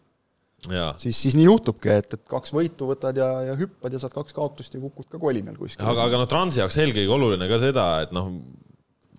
siis, 0.98 1.14
siis 1.14 1.36
nii 1.38 1.46
juhtubki, 1.46 1.92
et, 1.92 2.16
et 2.16 2.24
kaks 2.30 2.54
võitu 2.56 2.88
võtad 2.88 3.18
ja, 3.20 3.28
ja 3.50 3.56
hüppad 3.58 3.92
ja 3.92 4.00
saad 4.02 4.16
kaks 4.16 4.36
kaotust 4.36 4.74
ja 4.74 4.82
kukud 4.82 5.10
ka 5.12 5.20
kolinal 5.20 5.58
kuskil. 5.60 5.84
aga, 5.84 6.08
aga 6.08 6.22
noh, 6.22 6.30
Transi 6.30 6.64
jaoks 6.64 6.80
eelkõige 6.82 7.12
oluline 7.18 7.50
ka 7.52 7.60
seda, 7.62 7.90
et 8.06 8.16
noh, 8.16 8.32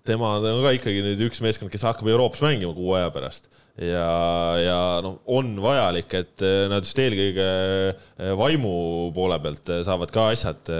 tema 0.08 0.34
on 0.40 0.64
ka 0.64 0.74
ikkagi 0.76 1.04
nüüd 1.04 1.28
üks 1.28 1.42
meeskond, 1.44 1.70
kes 1.72 1.86
hakkab 1.86 2.08
Euroopas 2.08 2.42
mängima 2.44 2.74
kuu 2.76 2.94
aja 2.98 3.12
pärast 3.14 3.50
ja, 3.78 4.06
ja 4.58 4.78
noh, 5.04 5.18
on 5.30 5.52
vajalik, 5.62 6.14
et 6.18 6.44
eh, 6.44 6.64
nad 6.70 6.86
just 6.86 6.98
eelkõige 7.02 7.44
eh, 7.46 8.32
vaimu 8.38 8.72
poole 9.16 9.38
pealt 9.42 9.70
eh, 9.72 9.84
saavad 9.86 10.12
ka 10.14 10.28
asjad 10.32 10.72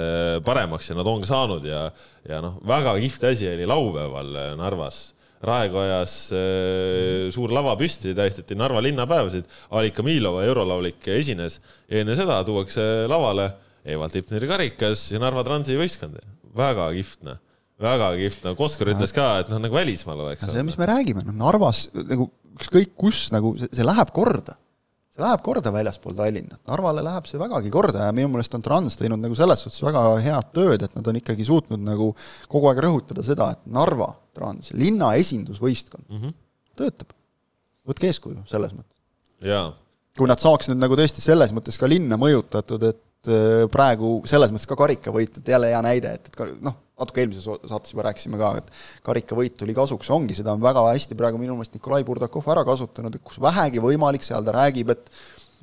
paremaks 0.47 0.91
ja 0.91 0.99
nad 0.99 1.11
on 1.11 1.22
ka 1.22 1.31
saanud 1.31 1.68
ja, 1.68 1.87
ja 2.29 2.43
noh, 2.45 2.59
väga 2.66 2.97
kihvt 2.99 3.31
asi 3.31 3.53
oli 3.53 3.68
laupäeval 3.68 4.35
Narvas. 4.59 5.09
Raekoja 5.39 6.01
ajas 6.01 6.12
suur 7.31 7.53
lava 7.55 7.76
püsti, 7.79 8.11
tähistati 8.18 8.57
Narva 8.59 8.81
linnapäevasid, 8.83 9.47
Alika 9.79 10.03
Miilova 10.03 10.43
eurolaulik 10.43 11.07
esines 11.14 11.61
enne 11.87 12.16
seda 12.18 12.41
tuuakse 12.43 13.07
lavale 13.07 13.47
Evald 13.87 14.16
Tipneri 14.16 14.51
karikas 14.51 15.12
ja 15.12 15.22
Narva 15.22 15.47
Transi 15.47 15.79
võistkond. 15.79 16.18
väga 16.59 16.91
kihvt, 16.97 17.22
noh 17.29 17.39
väga 17.83 18.12
kihvt, 18.18 18.47
no 18.47 18.55
Koskor 18.59 18.91
ütles 18.93 19.12
ka, 19.14 19.26
et 19.43 19.51
noh, 19.53 19.61
nagu 19.62 19.76
välismaal 19.76 20.24
oleks. 20.26 20.47
see, 20.51 20.64
mis 20.66 20.79
me 20.81 20.89
räägime, 20.91 21.24
noh 21.26 21.37
Narvas 21.47 21.87
nagu 21.95 22.29
ükskõik 22.59 22.97
kus 22.99 23.29
nagu 23.35 23.55
see, 23.59 23.70
see 23.79 23.87
läheb 23.87 24.11
korda. 24.14 24.57
see 25.14 25.22
läheb 25.22 25.43
korda 25.47 25.72
väljaspool 25.74 26.16
Tallinna, 26.18 26.59
Narvale 26.68 27.05
läheb 27.07 27.29
see 27.31 27.41
vägagi 27.41 27.70
korda 27.74 28.09
ja 28.09 28.14
minu 28.16 28.33
meelest 28.33 28.57
on 28.59 28.64
Trans 28.66 28.99
teinud 28.99 29.22
nagu 29.22 29.39
selles 29.39 29.62
suhtes 29.64 29.83
väga 29.87 30.05
head 30.24 30.53
tööd, 30.57 30.85
et 30.87 30.97
nad 30.99 31.11
on 31.11 31.20
ikkagi 31.20 31.47
suutnud 31.47 31.83
nagu 31.85 32.11
kogu 32.51 32.70
aeg 32.70 32.83
rõhutada 32.87 33.24
seda, 33.26 33.53
et 33.55 33.70
Narva 33.74 34.11
Trans, 34.37 34.72
linna 34.79 35.14
esindusvõistkond 35.18 36.07
mm, 36.09 36.22
-hmm. 36.22 36.39
töötab. 36.79 37.14
võtke 37.89 38.11
eeskuju 38.11 38.43
selles 38.51 38.74
mõttes. 38.74 38.99
kui 40.18 40.26
nad 40.26 40.43
saaks 40.43 40.66
nüüd 40.70 40.83
nagu 40.83 40.99
tõesti 40.99 41.22
selles 41.22 41.55
mõttes 41.55 41.79
ka 41.79 41.87
linna 41.87 42.18
mõjutatud, 42.18 42.91
et 42.91 43.31
äh, 43.31 43.64
praegu 43.70 44.18
selles 44.26 44.51
mõttes 44.51 44.66
ka 44.66 44.79
karikavõit, 44.79 45.39
et 45.39 45.55
jälle 45.55 45.70
hea 45.70 45.83
näide, 45.87 46.16
et, 46.18 46.31
et 46.33 46.62
noh, 46.64 46.74
natuke 46.99 47.23
eelmises 47.23 47.47
saates 47.47 47.95
juba 47.95 48.07
rääkisime 48.09 48.41
ka, 48.41 48.53
et 48.61 48.71
karikavõit 49.07 49.57
tuli 49.61 49.75
kasuks, 49.77 50.11
ongi, 50.15 50.37
seda 50.39 50.55
on 50.55 50.63
väga 50.63 50.85
hästi 50.91 51.19
praegu 51.19 51.41
minu 51.41 51.57
meelest 51.59 51.77
Nikolai 51.79 52.05
Burdakov 52.07 52.49
ära 52.55 52.65
kasutanud, 52.69 53.15
et 53.15 53.25
kus 53.25 53.41
vähegi 53.43 53.83
võimalik, 53.83 54.27
seal 54.27 54.47
ta 54.47 54.55
räägib, 54.59 54.95
et 54.95 55.11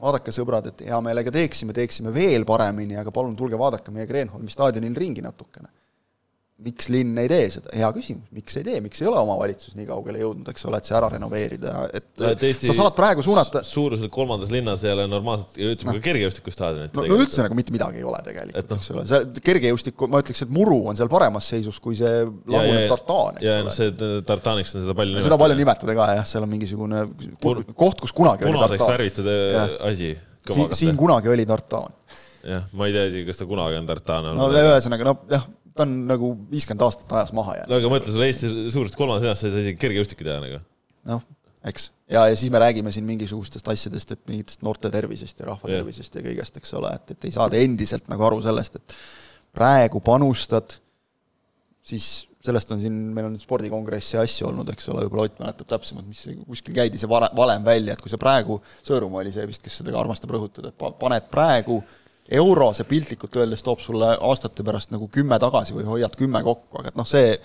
vaadake, 0.02 0.34
sõbrad, 0.36 0.70
et 0.72 0.86
hea 0.90 1.00
meelega 1.04 1.34
teeksime, 1.36 1.76
teeksime 1.76 2.14
veel 2.16 2.48
paremini, 2.48 2.98
aga 3.00 3.14
palun 3.16 3.36
tulge 3.40 3.60
vaadake 3.60 3.94
meie 3.96 4.08
Kreenholmi 4.10 4.52
staadionil 4.52 4.96
ringi 5.00 5.24
natukene 5.26 5.72
miks 6.64 6.88
linn 6.88 7.18
ei 7.20 7.28
tee 7.28 7.48
seda, 7.52 7.72
hea 7.76 7.88
küsimus, 7.98 8.30
miks 8.32 8.56
ei 8.56 8.64
tee, 8.64 8.78
miks 8.84 9.02
ei 9.02 9.10
ole 9.10 9.18
omavalitsus 9.20 9.74
nii 9.76 9.90
kaugele 9.90 10.22
jõudnud, 10.22 10.48
eks 10.54 10.64
ole, 10.70 10.80
et 10.80 10.88
see 10.88 10.96
ära 10.96 11.10
renoveerida, 11.12 11.74
et 11.92 12.24
Eesti 12.48 12.70
sa 12.70 12.76
saad 12.78 12.94
praegu 12.96 13.26
suunata 13.26 13.60
suuruselt 13.68 14.12
kolmandas 14.14 14.54
linnas 14.54 14.86
ei 14.88 14.94
ole 14.94 15.04
normaalselt, 15.12 15.58
ütleme 15.60 15.92
no. 15.92 16.00
ka 16.00 16.06
kergejõustikustaadionit. 16.06 16.96
no, 16.96 17.04
no 17.12 17.18
üldse 17.20 17.44
nagu 17.44 17.58
mitte 17.60 17.76
midagi 17.76 18.00
ei 18.00 18.08
ole 18.08 18.22
tegelikult, 18.24 18.72
no. 18.72 18.78
eks 18.80 18.94
ole, 18.94 19.04
see 19.10 19.44
kergejõustiku, 19.50 20.08
ma 20.14 20.22
ütleks, 20.24 20.46
et 20.46 20.54
muru 20.56 20.78
on 20.94 21.00
seal 21.00 21.12
paremas 21.12 21.50
seisus 21.52 21.82
kui 21.84 22.00
see 22.00 22.24
lagunev 22.24 22.88
tartaan, 22.94 23.42
eks 23.42 23.50
ja, 23.50 23.58
ole. 23.66 23.76
see 23.76 24.24
tartaaniks 24.32 24.78
on 24.78 24.86
seda 24.86 24.96
palju 25.02 25.12
nimetada. 25.12 25.28
seda 25.28 25.40
palju 25.44 25.60
nimetada 25.60 25.98
ka 26.00 26.08
jah, 26.22 26.32
seal 26.32 26.48
on 26.48 26.54
mingisugune 26.54 27.04
koht, 27.76 28.00
kus 28.00 28.16
kunagi 28.16 28.48
oli 28.48 28.56
tartaan. 28.56 28.80
punaseks 28.80 28.94
värvitud 28.94 29.30
äh, 29.34 29.76
asi. 29.92 30.16
siin, 30.54 30.72
siin 30.86 31.04
kunagi 31.04 31.36
oli 31.36 31.50
tartaan. 31.52 32.00
jah, 32.48 32.72
ma 32.72 32.88
ei 32.88 32.96
tea 32.96 33.12
isegi, 33.12 33.28
kas 33.28 33.44
ta 33.44 33.52
kunagi 33.52 33.84
on 33.84 33.92
tartaan 33.92 34.32
olnud. 34.32 34.56
no 34.56 34.72
ühesõnaga, 34.72 35.12
noh 35.12 35.36
jah 35.36 35.48
ta 35.76 35.84
on 35.84 35.96
nagu 36.10 36.32
viiskümmend 36.52 36.86
aastat 36.86 37.12
ajas 37.20 37.34
maha 37.36 37.58
jäänud. 37.60 37.72
no 37.74 37.80
aga 37.82 37.92
mõtle, 37.92 38.14
sul 38.14 38.26
Eesti 38.26 38.52
suurest 38.74 38.96
kolmandas 39.00 39.26
linnas 39.26 39.42
sa 39.42 39.50
ei 39.50 39.56
saa 39.56 39.66
isegi 39.66 39.82
kergejõustikku 39.82 40.28
teha 40.28 40.38
nagu. 40.44 40.62
noh, 41.12 41.26
eks. 41.72 41.90
ja, 42.12 42.28
ja 42.32 42.38
siis 42.40 42.54
me 42.54 42.62
räägime 42.64 42.94
siin 42.96 43.08
mingisugustest 43.08 43.68
asjadest, 43.74 44.16
et 44.16 44.24
mingitest 44.32 44.64
noorte 44.66 44.92
tervisest 44.94 45.42
ja 45.42 45.50
rahva 45.52 45.72
tervisest 45.72 46.16
ja 46.16 46.24
kõigest, 46.26 46.62
eks 46.62 46.74
ole, 46.80 46.94
et, 46.96 47.16
et 47.16 47.28
ei 47.28 47.36
saada 47.36 47.60
endiselt 47.60 48.08
nagu 48.12 48.28
aru 48.28 48.40
sellest, 48.46 48.80
et 48.80 48.98
praegu 49.56 50.02
panustad, 50.04 50.78
siis 51.86 52.30
sellest 52.46 52.72
on 52.72 52.80
siin, 52.82 52.96
meil 53.16 53.28
on 53.28 53.36
spordikongressi 53.42 54.20
asju 54.22 54.50
olnud, 54.52 54.70
eks 54.74 54.90
ole, 54.94 55.06
võib-olla 55.06 55.26
Ott 55.26 55.40
mäletab 55.42 55.70
täpsemalt, 55.74 56.08
mis 56.08 56.24
kuskil 56.46 56.76
käidi 56.78 57.02
see 57.02 57.10
vale, 57.10 57.30
valem 57.36 57.66
välja, 57.66 57.96
et 57.96 58.04
kui 58.04 58.12
sa 58.14 58.20
praegu, 58.22 58.60
Sõõrumaa 58.86 59.24
oli 59.24 59.34
see 59.34 59.48
vist, 59.50 59.64
kes 59.66 59.82
seda 59.82 59.94
ka 59.94 60.02
armastab 60.04 60.36
rõhutada, 60.36 60.72
et 60.72 61.00
paned 61.02 61.32
praegu 61.32 61.80
euro, 62.32 62.72
see 62.74 62.88
piltlikult 62.90 63.36
öeldes 63.42 63.64
toob 63.64 63.84
sulle 63.84 64.16
aastate 64.30 64.66
pärast 64.66 64.94
nagu 64.94 65.08
kümme 65.14 65.38
tagasi 65.42 65.76
või 65.78 65.86
hoiad 65.90 66.16
kümme 66.18 66.42
kokku, 66.46 66.80
aga 66.80 66.94
et 66.94 66.98
noh, 66.98 67.08
see 67.10 67.36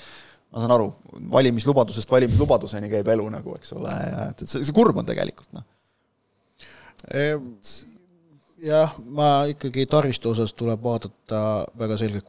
ma 0.50 0.62
saan 0.62 0.72
aru, 0.74 0.88
valimislubadusest 1.32 2.10
valimislubaduseni 2.10 2.90
käib 2.90 3.08
elu 3.12 3.28
nagu, 3.30 3.54
eks 3.58 3.76
ole, 3.76 3.92
ja 3.92 4.24
et, 4.32 4.42
et 4.42 4.48
see, 4.48 4.64
see 4.66 4.76
kurb 4.76 4.98
on 4.98 5.08
tegelikult, 5.08 5.50
noh 5.56 5.68
jah, 8.60 8.92
ma 9.08 9.28
ikkagi 9.50 9.86
taristu 9.90 10.30
osas 10.34 10.52
tuleb 10.56 10.82
vaadata 10.84 11.40
väga 11.80 11.96
selgelt 12.00 12.26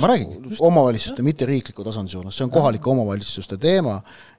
ma 0.00 0.10
räägingi. 0.12 0.56
omavalitsuste, 0.64 1.24
mitte 1.26 1.46
riikliku 1.48 1.84
tasandi 1.84 2.14
suunas, 2.14 2.36
see 2.36 2.46
on 2.46 2.54
kohalike 2.54 2.90
omavalitsuste 2.90 3.58
teema 3.60 3.98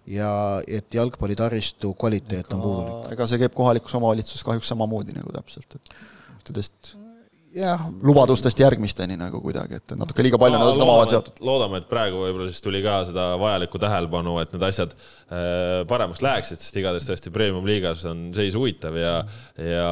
ja 0.09 0.31
et 0.67 0.93
jalgpallitaristu 0.93 1.93
kvaliteet 1.93 2.53
on 2.53 2.65
puudulik. 2.65 3.13
ega 3.13 3.27
see 3.29 3.41
käib 3.43 3.53
kohalikus 3.57 3.95
omavalitsuses 3.99 4.43
kahjuks 4.47 4.73
samamoodi 4.73 5.15
nagu 5.15 5.33
täpselt, 5.35 5.77
et 5.77 5.95
ühtedest 6.39 6.95
jah. 7.55 7.83
lubadustest 8.03 8.59
järgmisteni 8.59 9.17
nagu 9.19 9.41
kuidagi, 9.43 9.79
et 9.79 9.93
natuke 9.97 10.25
liiga 10.25 10.39
palju 10.41 10.57
on 10.57 10.65
no, 10.65 10.71
omavahel 10.85 11.11
seotud. 11.11 11.41
loodame, 11.45 11.81
et 11.81 11.89
praegu 11.89 12.23
võib-olla 12.23 12.49
siis 12.49 12.63
tuli 12.65 12.81
ka 12.85 12.99
seda 13.09 13.27
vajalikku 13.41 13.81
tähelepanu, 13.81 14.37
et 14.41 14.55
need 14.55 14.65
asjad 14.69 14.95
äh, 14.95 15.83
paremaks 15.89 16.23
läheksid, 16.25 16.61
sest 16.61 16.81
igatahes 16.81 17.07
tõesti 17.09 17.33
premium-liigas 17.33 18.07
on 18.09 18.25
seis 18.37 18.57
huvitav 18.59 18.97
ja, 18.99 19.15
ja 19.59 19.87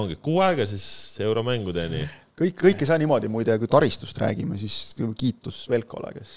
ongi 0.00 0.18
kuu 0.22 0.40
aega 0.44 0.66
siis 0.68 0.86
euromängudeni. 1.24 2.04
kõik, 2.40 2.58
kõik 2.66 2.82
ei 2.82 2.90
saa 2.90 2.98
niimoodi, 3.00 3.30
muide, 3.32 3.58
kui 3.62 3.70
taristust 3.70 4.18
räägime, 4.22 4.58
siis 4.60 4.96
kiitus 5.18 5.64
Velkole, 5.70 6.12
kes 6.18 6.34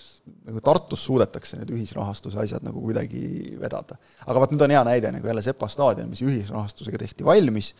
nagu 0.47 0.61
Tartus 0.63 1.05
suudetakse 1.07 1.59
need 1.59 1.69
ühisrahastuse 1.71 2.39
asjad 2.41 2.65
nagu 2.65 2.81
kuidagi 2.83 3.55
vedada. 3.61 3.97
aga 4.25 4.41
vot 4.41 4.53
nüüd 4.53 4.65
on 4.65 4.73
hea 4.75 4.83
näide 4.87 5.11
nagu 5.15 5.29
jälle 5.29 5.43
Sepa 5.45 5.69
staadion, 5.71 6.09
mis 6.11 6.23
ühisrahastusega 6.25 6.99
tehti 7.01 7.25
valmis 7.27 7.73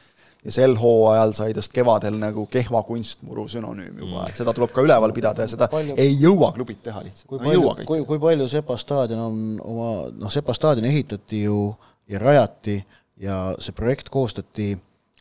ja 0.45 0.53
sel 0.53 0.75
hooajal 0.79 1.33
sai 1.37 1.53
tast 1.57 1.73
kevadel 1.75 2.17
nagu 2.21 2.45
kehva 2.51 2.81
kunstmuru 2.87 3.47
sünonüüm 3.51 3.97
juba 4.03 4.21
mm., 4.23 4.31
et 4.31 4.39
seda 4.39 4.53
tuleb 4.55 4.73
ka 4.75 4.83
üleval 4.85 5.13
pidada 5.15 5.45
ja 5.45 5.51
seda 5.51 5.67
palju, 5.71 5.97
ei 5.99 6.13
jõua 6.21 6.51
klubid 6.55 6.81
teha 6.85 7.03
lihtsalt. 7.05 7.27
kui 7.31 7.41
palju, 7.43 7.73
kui, 7.89 8.03
kui 8.11 8.21
palju 8.21 8.49
Sepa 8.51 8.77
staadion 8.79 9.23
on 9.23 9.39
oma, 9.63 9.89
noh, 10.15 10.33
Sepa 10.33 10.55
staadion 10.57 10.87
ehitati 10.89 11.43
ju 11.43 11.71
ja 12.07 12.21
rajati 12.23 12.77
ja 13.21 13.39
see 13.59 13.75
projekt 13.75 14.11
koostati 14.13 14.71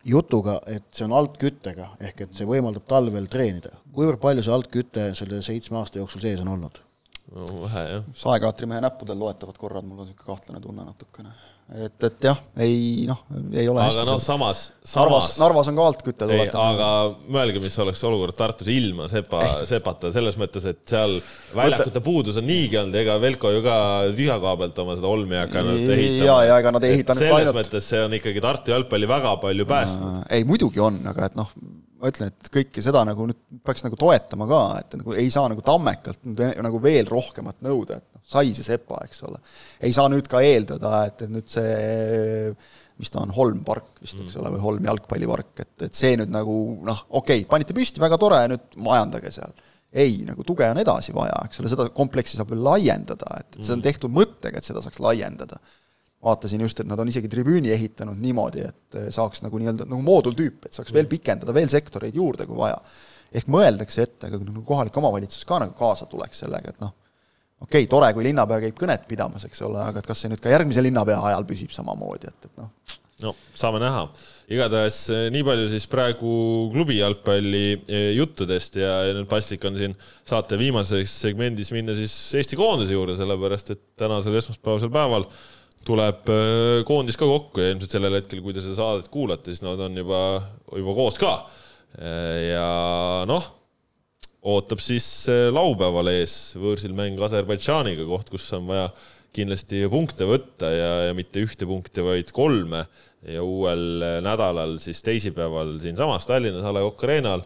jutuga, 0.06 0.60
et 0.70 0.84
see 0.94 1.06
on 1.08 1.16
altküttega, 1.18 1.88
ehk 2.06 2.26
et 2.26 2.36
see 2.36 2.46
võimaldab 2.46 2.86
talvel 2.86 3.26
treenida. 3.30 3.72
kuivõrd 3.96 4.20
palju 4.22 4.44
see 4.46 4.54
altküte 4.54 5.08
selle 5.18 5.40
seitsme 5.42 5.80
aasta 5.80 5.98
jooksul 6.02 6.22
sees 6.22 6.42
on 6.44 6.52
olnud? 6.54 6.82
no 7.34 7.46
vähe, 7.64 7.84
jah. 7.96 8.08
saekaatrimehe 8.14 8.84
näppudel 8.84 9.18
loetavad 9.18 9.58
korrad, 9.58 9.86
mul 9.88 10.04
on 10.04 10.10
niisugune 10.12 10.36
kahtlane 10.36 10.62
tunne 10.62 10.86
natukene 10.86 11.34
et, 11.66 12.04
et 12.06 12.26
jah, 12.28 12.38
ei 12.62 13.06
noh, 13.08 13.18
ei 13.50 13.66
ole 13.66 13.82
aga 13.82 14.04
noh, 14.06 14.20
samas, 14.22 14.60
samas 14.86 15.00
Narvas, 15.00 15.30
Narvas 15.40 15.70
on 15.72 15.78
ka 15.78 15.86
altküte 15.90 16.28
tuletama. 16.30 16.66
aga 16.76 16.90
mõelge, 17.34 17.62
mis 17.64 17.78
oleks 17.82 18.02
olukord 18.06 18.36
Tartus 18.38 18.70
ilma 18.70 19.08
sepa, 19.10 19.40
sepata, 19.66 20.12
selles 20.14 20.38
mõttes, 20.38 20.68
et 20.70 20.84
seal 20.86 21.16
väljakute 21.56 22.02
puudus 22.06 22.38
on 22.38 22.46
niigi 22.46 22.78
olnud, 22.78 22.94
ega 23.02 23.16
Velko 23.22 23.50
ju 23.56 23.64
ka 23.66 23.78
tühja 24.12 24.38
koha 24.42 24.54
pealt 24.62 24.78
oma 24.84 24.94
seda 24.98 25.10
olmi 25.10 25.40
hakanud 25.40 25.90
ehitama. 25.96 26.28
ja, 26.28 26.36
ja 26.52 26.60
ega 26.62 26.74
nad 26.76 26.86
ei 26.86 26.94
ehitanud 27.00 27.24
selles 27.24 27.40
ainult... 27.40 27.58
mõttes 27.58 27.90
see 27.90 28.04
on 28.06 28.14
ikkagi 28.20 28.44
Tartu 28.46 28.74
jalgpalli 28.76 29.10
väga 29.10 29.34
palju 29.42 29.66
päästnud. 29.72 30.22
ei, 30.38 30.46
muidugi 30.46 30.82
on, 30.86 31.02
aga 31.10 31.26
et 31.32 31.40
noh, 31.40 31.50
ma 31.98 32.12
ütlen, 32.12 32.30
et 32.30 32.52
kõike 32.52 32.84
seda 32.84 33.02
nagu 33.08 33.26
nüüd 33.26 33.42
peaks 33.66 33.82
nagu 33.82 33.98
toetama 33.98 34.46
ka, 34.50 34.62
et 34.84 35.00
nagu 35.00 35.18
ei 35.18 35.34
saa 35.34 35.50
nagu 35.50 35.66
tammekalt 35.66 36.22
nagu 36.62 36.82
veel 36.84 37.10
rohkemat 37.10 37.58
nõuda, 37.66 37.98
et 37.98 38.15
sai 38.26 38.50
see 38.56 38.66
sepa, 38.66 38.98
eks 39.06 39.22
ole. 39.28 39.38
ei 39.86 39.94
saa 39.94 40.10
nüüd 40.10 40.26
ka 40.30 40.42
eeldada, 40.42 41.04
et, 41.06 41.22
et 41.26 41.32
nüüd 41.32 41.46
see 41.50 42.56
mis 42.96 43.12
ta 43.12 43.20
on, 43.20 43.32
Holm 43.36 43.62
park 43.66 44.00
vist, 44.00 44.18
eks 44.22 44.36
ole, 44.40 44.50
või 44.54 44.62
Holm 44.62 44.86
jalgpallipark, 44.88 45.52
et, 45.62 45.72
et 45.88 45.96
see 45.96 46.16
nüüd 46.18 46.32
nagu 46.32 46.54
noh, 46.86 47.06
okei 47.20 47.42
okay,, 47.42 47.48
panite 47.50 47.76
püsti, 47.76 48.00
väga 48.02 48.18
tore, 48.20 48.40
nüüd 48.52 48.78
majandage 48.84 49.32
seal. 49.34 49.52
ei, 49.96 50.18
nagu 50.28 50.44
tuge 50.44 50.66
on 50.68 50.80
edasi 50.80 51.14
vaja, 51.16 51.36
eks 51.46 51.60
ole, 51.62 51.72
seda 51.72 51.88
kompleksi 51.94 52.36
saab 52.36 52.50
veel 52.52 52.64
laiendada, 52.64 53.28
et, 53.40 53.50
et 53.54 53.60
see 53.62 53.74
on 53.74 53.80
mm. 53.80 53.86
tehtud 53.86 54.12
mõttega, 54.12 54.60
et 54.60 54.68
seda 54.68 54.82
saaks 54.84 55.00
laiendada. 55.00 55.60
vaatasin 56.26 56.64
just, 56.64 56.80
et 56.80 56.88
nad 56.88 57.00
on 57.00 57.08
isegi 57.08 57.28
tribüüni 57.30 57.70
ehitanud 57.70 58.18
niimoodi, 58.20 58.64
et 58.64 58.98
saaks 59.14 59.44
nagu 59.44 59.60
nii-öelda 59.60 59.86
nagu 59.86 60.02
moodultüüp, 60.04 60.66
et 60.66 60.76
saaks 60.76 60.92
veel 60.96 61.08
pikendada, 61.08 61.54
veel 61.54 61.68
sektoreid 61.72 62.16
juurde, 62.16 62.48
kui 62.48 62.58
vaja. 62.58 62.80
ehk 63.36 63.48
mõeldakse 63.52 64.02
ette, 64.02 64.30
aga 64.30 64.40
nagu 64.40 64.64
kohalik 64.64 64.96
omavalitsus 64.96 65.44
ka 65.44 65.60
nagu 65.60 65.76
kaasa 65.76 66.08
tuleks 66.08 66.40
sellega, 66.44 66.72
et 66.72 66.80
noh, 66.80 66.94
okei 67.62 67.84
okay,, 67.84 67.90
tore, 67.90 68.12
kui 68.16 68.26
linnapea 68.28 68.60
käib 68.66 68.78
kõnet 68.78 69.06
pidamas, 69.08 69.46
eks 69.48 69.64
ole, 69.66 69.80
aga 69.80 70.02
et 70.02 70.08
kas 70.08 70.22
see 70.22 70.32
nüüd 70.32 70.42
ka 70.42 70.52
järgmise 70.52 70.84
linnapea 70.84 71.18
ajal 71.30 71.46
püsib 71.48 71.72
samamoodi, 71.74 72.28
et, 72.28 72.48
et 72.48 72.60
noh. 72.60 72.70
no 73.24 73.32
saame 73.56 73.80
näha. 73.80 74.06
igatahes 74.52 74.98
eh, 75.14 75.24
nii 75.34 75.44
palju 75.46 75.70
siis 75.72 75.88
praegu 75.90 76.30
klubi 76.74 77.00
jalgpalli 77.00 77.66
eh, 77.72 78.10
juttudest 78.18 78.76
ja, 78.82 78.92
nüüd 79.16 79.28
paslik 79.30 79.64
on 79.68 79.78
siin 79.80 79.96
saate 80.28 80.60
viimases 80.60 81.16
segmendis 81.24 81.72
minna 81.74 81.96
siis 81.96 82.14
Eesti 82.36 82.60
koondise 82.60 82.94
juurde, 82.94 83.16
sellepärast 83.18 83.72
et 83.74 83.84
tänasel 83.98 84.36
esmaspäevasel 84.42 84.92
päeval 84.92 85.28
tuleb 85.86 86.28
eh, 86.28 86.84
koondis 86.86 87.16
ka 87.16 87.28
kokku 87.30 87.64
ja 87.64 87.72
ilmselt 87.72 87.96
sellel 87.96 88.20
hetkel, 88.20 88.44
kui 88.44 88.52
te 88.52 88.60
seda 88.60 88.76
saadet 88.82 89.08
kuulate, 89.08 89.54
siis 89.54 89.64
nad 89.64 89.80
on 89.80 89.96
juba, 89.96 90.20
juba 90.76 90.98
koos 90.98 91.16
ka. 91.22 91.38
ja 91.96 92.66
noh 93.24 93.46
ootab 94.46 94.82
siis 94.82 95.06
eh, 95.32 95.48
laupäeval 95.54 96.12
ees 96.12 96.54
võõrsil 96.60 96.94
mäng 96.96 97.20
Aserbaidžaaniga, 97.26 98.06
koht, 98.08 98.30
kus 98.32 98.46
on 98.56 98.68
vaja 98.70 98.88
kindlasti 99.36 99.82
punkte 99.92 100.28
võtta 100.28 100.70
ja, 100.72 100.90
ja 101.08 101.16
mitte 101.16 101.42
ühte 101.44 101.68
punkti, 101.68 102.04
vaid 102.04 102.32
kolme. 102.36 102.86
Ja 103.26 103.42
uuel 103.42 104.02
eh, 104.06 104.18
nädalal 104.24 104.76
siis 104.82 105.02
teisipäeval 105.06 105.76
siinsamas 105.82 106.28
Tallinnas 106.28 106.66
A 106.66 106.74
Le 106.74 106.84
Coq 106.86 107.06
Arena'l 107.08 107.42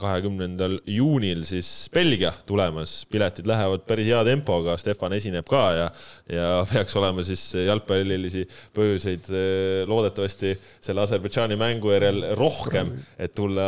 kahekümnendal 0.00 0.78
juunil 0.88 1.42
siis 1.44 1.68
Belgia 1.92 2.30
tulemas, 2.48 3.02
piletid 3.10 3.44
lähevad 3.48 3.82
päris 3.84 4.08
hea 4.08 4.22
tempoga, 4.24 4.78
Stefan 4.80 5.12
esineb 5.12 5.44
ka 5.48 5.64
ja, 5.76 5.88
ja 6.32 6.46
peaks 6.70 6.96
olema 6.96 7.24
siis 7.26 7.42
jalgpallilisi 7.66 8.46
põhjuseid 8.76 9.28
eh, 9.28 9.82
loodetavasti 9.88 10.54
selle 10.84 11.04
Aserbaidžaani 11.04 11.58
mängu 11.60 11.92
järel 11.92 12.22
rohkem, 12.38 12.94
et 13.20 13.34
tulla 13.36 13.66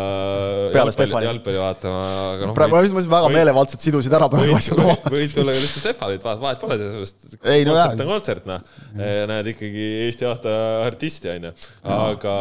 jalgpalli, 0.72 1.26
jalgpalli 1.28 1.60
vaatama, 1.60 2.06
noh. 2.46 2.54
praegu 2.56 2.78
ma 2.78 2.82
mõtlesin, 2.86 3.12
väga 3.12 3.30
meelevaldselt 3.36 3.84
sidusid 3.84 4.16
ära 4.16 4.30
praegu 4.32 4.56
asjad 4.56 4.80
omavahel. 4.80 5.18
võid 5.18 5.36
tulla 5.36 5.52
ka 5.52 5.66
lihtsalt 5.66 5.84
Stefanit 5.84 6.24
vaatama, 6.24 6.46
vahet 6.46 6.64
pole 6.64 6.80
sellest. 6.80 7.28
kontsert 7.44 8.06
on 8.06 8.12
kontsert, 8.14 8.48
noh. 8.48 8.72
Eh, 8.96 9.20
näed 9.28 9.52
ikkagi 9.52 9.86
Eesti 10.06 10.30
aasta 10.32 10.56
artisti, 10.86 11.34
onju. 11.36 11.52
aga, 12.00 12.40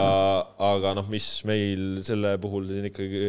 aga 0.71 0.95
noh, 1.01 1.11
mis 1.11 1.30
meil 1.43 2.01
selle 2.07 2.38
puhul 2.39 2.71
siin 2.71 2.91
ikkagi 2.93 3.28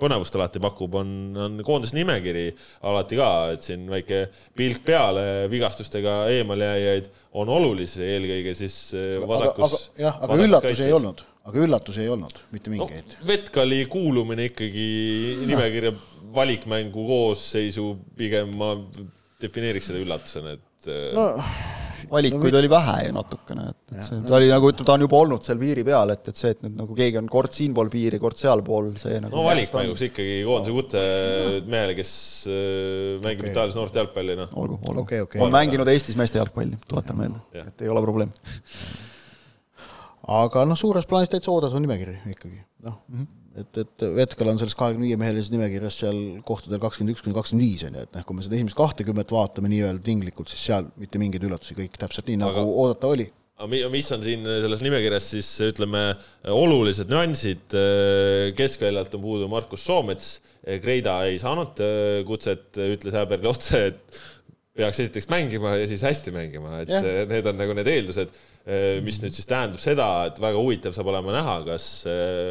põnevust 0.00 0.36
alati 0.36 0.60
pakub, 0.62 0.98
on, 1.00 1.12
on 1.40 1.60
koondise 1.66 1.96
nimekiri 1.96 2.50
alati 2.88 3.18
ka, 3.18 3.28
et 3.54 3.64
siin 3.64 3.86
väike 3.90 4.26
pilk 4.56 4.82
peale, 4.86 5.46
vigastustega 5.52 6.18
eemaljääjaid 6.34 7.08
on 7.40 7.52
olulisi, 7.52 8.02
eelkõige 8.04 8.52
siis 8.58 8.76
eh, 8.96 9.16
vasakus. 9.24 9.88
jah, 10.00 10.18
aga 10.26 10.38
üllatusi 10.44 10.86
ei 10.88 10.96
olnud, 10.96 11.24
aga 11.48 11.64
üllatusi 11.64 12.04
ei 12.04 12.12
olnud, 12.12 12.44
mitte 12.52 12.72
mingeid 12.74 13.16
no,. 13.16 13.24
Vetkali 13.30 13.82
kuulumine 13.92 14.50
ikkagi 14.50 14.86
nimekirja 15.48 15.94
valikmängu 16.36 17.08
koosseisu 17.08 17.94
pigem 18.18 18.52
ma 18.60 18.74
defineeriks 19.40 19.92
seda 19.92 20.04
üllatusena, 20.04 20.56
et 20.58 20.92
eh, 20.92 21.10
no 21.16 21.30
valikuid 22.10 22.54
no, 22.54 22.60
oli 22.60 22.70
vähe 22.70 22.96
ju 23.06 23.14
natukene, 23.16 23.66
et, 23.72 23.78
et 23.94 24.02
see, 24.06 24.18
ta 24.26 24.36
oli 24.38 24.50
nagu, 24.50 24.70
ütleme, 24.72 24.88
ta 24.88 24.96
on 24.96 25.04
juba 25.06 25.20
olnud 25.22 25.46
seal 25.46 25.60
piiri 25.60 25.84
peal, 25.86 26.12
et, 26.14 26.30
et 26.32 26.40
see, 26.40 26.52
et 26.54 26.64
nüüd 26.64 26.76
nagu 26.80 26.98
keegi 26.98 27.20
on 27.20 27.30
kord 27.32 27.56
siinpool 27.56 27.90
piiri, 27.92 28.20
kord 28.22 28.40
sealpool, 28.40 28.90
see 29.00 29.20
nagu 29.22 29.34
no 29.34 29.46
valikmänguks 29.46 30.04
ikkagi 30.08 30.36
koondise 30.48 30.76
kutse 30.76 31.04
mehele, 31.70 31.96
kes 31.98 32.12
äh, 32.50 33.16
mängib 33.24 33.46
okay. 33.46 33.54
Itaalias 33.54 33.78
noort 33.78 33.98
jalgpalli, 34.02 34.36
noh. 34.42 34.52
olgu, 34.58 34.80
olgu 34.82 35.06
okay,. 35.06 35.24
Okay. 35.26 35.42
on 35.44 35.54
mänginud 35.54 35.90
Eestis 35.92 36.18
meeste 36.20 36.40
jalgpalli, 36.42 36.78
tuletan 36.90 37.20
meelde, 37.22 37.42
et 37.64 37.86
ei 37.86 37.92
ole 37.92 38.04
probleem. 38.04 38.34
aga 40.42 40.66
noh, 40.68 40.78
suures 40.78 41.08
plaanis 41.08 41.32
täitsa 41.32 41.54
oodatav 41.54 41.82
nimekiri 41.82 42.20
ikkagi, 42.34 42.62
noh 42.86 43.02
mm 43.08 43.18
-hmm 43.18 43.42
et, 43.60 43.80
et 43.82 44.04
Vetkal 44.16 44.50
on 44.50 44.60
selles 44.60 44.76
kahekümne 44.78 45.08
viie 45.08 45.18
mehelises 45.20 45.50
nimekirjas 45.52 46.00
seal 46.02 46.20
kohtadel 46.46 46.80
kakskümmend 46.82 47.14
üks 47.14 47.24
kuni 47.24 47.36
kakskümmend 47.36 47.64
viis 47.64 47.86
on 47.86 47.96
ju, 47.96 48.04
et 48.04 48.14
noh, 48.16 48.26
kui 48.28 48.36
me 48.36 48.44
seda 48.44 48.58
esimest 48.58 48.78
kahtekümmet 48.78 49.32
vaatame 49.32 49.70
nii-öelda 49.72 50.04
tinglikult, 50.04 50.52
siis 50.52 50.68
seal 50.68 50.88
mitte 51.00 51.20
mingeid 51.22 51.44
üllatusi, 51.48 51.76
kõik 51.78 51.96
täpselt 52.00 52.28
nii, 52.30 52.40
nagu 52.44 52.62
Aga... 52.62 52.78
oodata 52.84 53.12
oli. 53.14 53.28
Aga 53.56 53.88
mis 53.88 54.10
on 54.12 54.20
siin 54.20 54.42
selles 54.44 54.82
nimekirjas 54.84 55.30
siis 55.32 55.48
ütleme 55.64 56.02
olulised 56.52 57.08
nüansid, 57.08 57.72
keskväljalt 58.58 59.14
on 59.16 59.22
puudu 59.22 59.48
Markus 59.48 59.86
Soomets, 59.88 60.34
Kreida 60.82 61.22
ei 61.24 61.38
saanud 61.40 61.80
kutset, 62.28 62.68
ütles 62.76 63.16
Häberli 63.16 63.48
otse, 63.48 63.80
et 63.94 64.18
peaks 64.76 65.00
esiteks 65.00 65.30
mängima 65.32 65.72
ja 65.80 65.86
siis 65.88 66.04
hästi 66.04 66.34
mängima, 66.34 66.82
et 66.82 66.92
yeah. 66.92 67.24
need 67.30 67.48
on 67.48 67.56
nagu 67.56 67.72
need 67.78 67.88
eeldused, 67.88 68.34
mis 69.06 69.22
nüüd 69.22 69.32
siis 69.32 69.48
tähendab 69.48 69.80
seda, 69.80 70.10
et 70.28 70.42
väga 70.42 70.60
huvitav 70.60 70.92
saab 70.92 71.08
olema 71.14 71.32
näha, 71.38 71.56
kas 71.70 71.88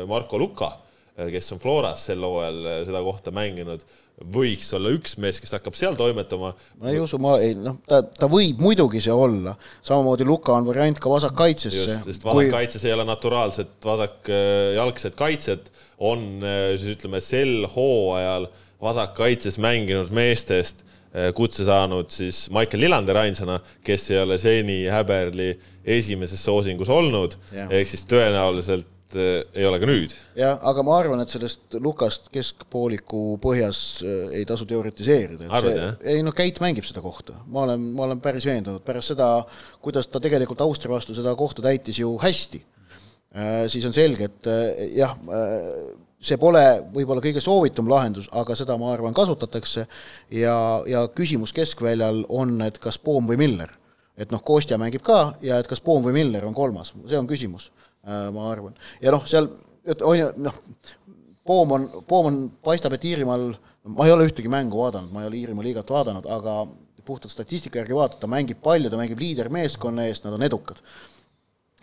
Marko 0.09 0.41
Luka 0.41 0.71
Äh, 0.73 0.84
kes 1.15 1.53
on 1.55 1.61
Floras 1.63 2.07
sel 2.09 2.23
hooajal 2.25 2.65
äh, 2.67 2.81
seda 2.87 3.01
kohta 3.05 3.31
mänginud, 3.35 3.83
võiks 4.35 4.67
olla 4.75 4.91
üks 4.95 5.15
mees, 5.19 5.39
kes 5.43 5.55
hakkab 5.57 5.75
seal 5.75 5.95
toimetama. 5.99 6.53
ma 6.81 6.91
ei 6.91 6.99
usu, 7.03 7.19
ma 7.23 7.37
ei, 7.43 7.55
noh, 7.59 7.77
ta, 7.87 8.01
ta 8.03 8.29
võib 8.31 8.59
muidugi 8.63 9.01
see 9.03 9.15
olla, 9.15 9.55
samamoodi 9.85 10.27
Luka 10.27 10.55
on 10.55 10.67
variant 10.67 10.99
ka 10.99 11.11
vasakkaitsesse. 11.11 11.99
sest 12.07 12.27
vasakkaitses 12.27 12.83
kui... 12.83 12.91
ei 12.91 12.95
ole 12.97 13.07
naturaalset 13.07 13.75
vasakjalgset 13.83 15.15
kaitset, 15.19 15.71
on 16.03 16.43
siis 16.75 16.97
ütleme 16.97 17.23
sel 17.23 17.67
hooajal 17.75 18.49
vasakkaitses 18.83 19.59
mänginud 19.63 20.11
meestest 20.15 20.83
kutse 21.35 21.63
saanud 21.63 22.09
siis 22.11 22.49
Michael 22.51 22.81
Lillander 22.83 23.15
ainsana, 23.21 23.61
kes 23.87 24.09
ei 24.11 24.19
ole 24.19 24.35
seni 24.39 24.81
Häberli 24.91 25.53
esimeses 25.95 26.43
soosingus 26.43 26.91
olnud, 26.91 27.37
ehk 27.69 27.87
siis 27.87 28.03
tõenäoliselt 28.11 28.89
äh, 29.13 29.43
ei 29.53 29.65
ole 29.67 29.79
ka 29.81 29.89
nüüd. 29.89 30.13
jah, 30.37 30.57
aga 30.65 30.83
ma 30.85 30.95
arvan, 30.97 31.21
et 31.21 31.31
sellest 31.31 31.77
Lukast 31.83 32.31
keskpooliku 32.33 33.37
põhjas 33.43 33.81
äh, 34.01 34.37
ei 34.39 34.47
tasu 34.49 34.67
teoritiseerida, 34.69 35.45
et 35.45 35.53
Arvad, 35.59 35.77
see, 35.77 36.15
ei 36.15 36.23
noh, 36.25 36.35
Keit 36.35 36.61
mängib 36.63 36.87
seda 36.87 37.03
kohta, 37.05 37.37
ma 37.45 37.65
olen, 37.67 37.85
ma 37.97 38.07
olen 38.07 38.23
päris 38.23 38.47
veendunud, 38.49 38.83
pärast 38.85 39.13
seda, 39.13 39.29
kuidas 39.85 40.09
ta 40.09 40.21
tegelikult 40.23 40.63
Austria 40.65 40.95
vastu 40.95 41.17
seda 41.17 41.35
kohta 41.37 41.65
täitis 41.65 42.01
ju 42.01 42.15
hästi, 42.21 42.63
äh, 43.37 43.53
siis 43.71 43.85
on 43.85 43.95
selge, 43.95 44.31
et 44.31 44.51
jah, 44.97 45.13
see 46.25 46.41
pole 46.41 46.63
võib-olla 46.95 47.21
kõige 47.21 47.43
soovitum 47.43 47.89
lahendus, 47.91 48.27
aga 48.33 48.57
seda, 48.57 48.77
ma 48.81 48.89
arvan, 48.95 49.13
kasutatakse. 49.13 49.85
Ja, 50.33 50.57
ja 50.89 51.05
küsimus 51.13 51.53
keskväljal 51.53 52.23
on, 52.33 52.57
et 52.65 52.79
kas 52.81 52.97
Poom 52.97 53.29
või 53.29 53.37
Miller. 53.43 53.69
Et 54.17 54.31
noh, 54.31 54.41
Kostja 54.41 54.79
mängib 54.81 55.03
ka 55.05 55.35
ja 55.43 55.59
et 55.59 55.67
kas 55.69 55.83
Poom 55.83 56.05
või 56.07 56.15
Miller 56.15 56.47
on 56.47 56.55
kolmas, 56.55 56.93
see 57.05 57.19
on 57.19 57.27
küsimus, 57.29 57.67
äh, 57.67 57.74
ma 58.05 58.49
arvan. 58.51 58.75
ja 59.01 59.13
noh, 59.13 59.23
seal 59.29 59.49
on 60.01 60.19
ju 60.19 60.31
noh, 60.45 60.59
Poom 61.45 61.71
on, 61.75 61.83
Poom 62.09 62.27
on, 62.31 62.37
paistab, 62.65 62.95
et 62.97 63.03
Iirimaal, 63.05 63.51
ma 63.93 64.07
ei 64.07 64.13
ole 64.15 64.25
ühtegi 64.25 64.49
mängu 64.49 64.79
vaadanud, 64.81 65.11
ma 65.13 65.21
ei 65.21 65.29
ole 65.29 65.37
Iirimaa 65.43 65.65
liigat 65.65 65.91
vaadanud, 65.93 66.25
aga 66.25 66.63
puhtalt 67.05 67.33
statistika 67.33 67.83
järgi 67.83 67.93
vaadata, 67.93 68.23
ta 68.23 68.29
mängib 68.31 68.63
palju, 68.65 68.89
ta 68.89 68.97
mängib 68.97 69.21
liidermeeskonna 69.21 70.07
eest, 70.09 70.25
nad 70.25 70.37
on 70.37 70.45
edukad. 70.47 70.81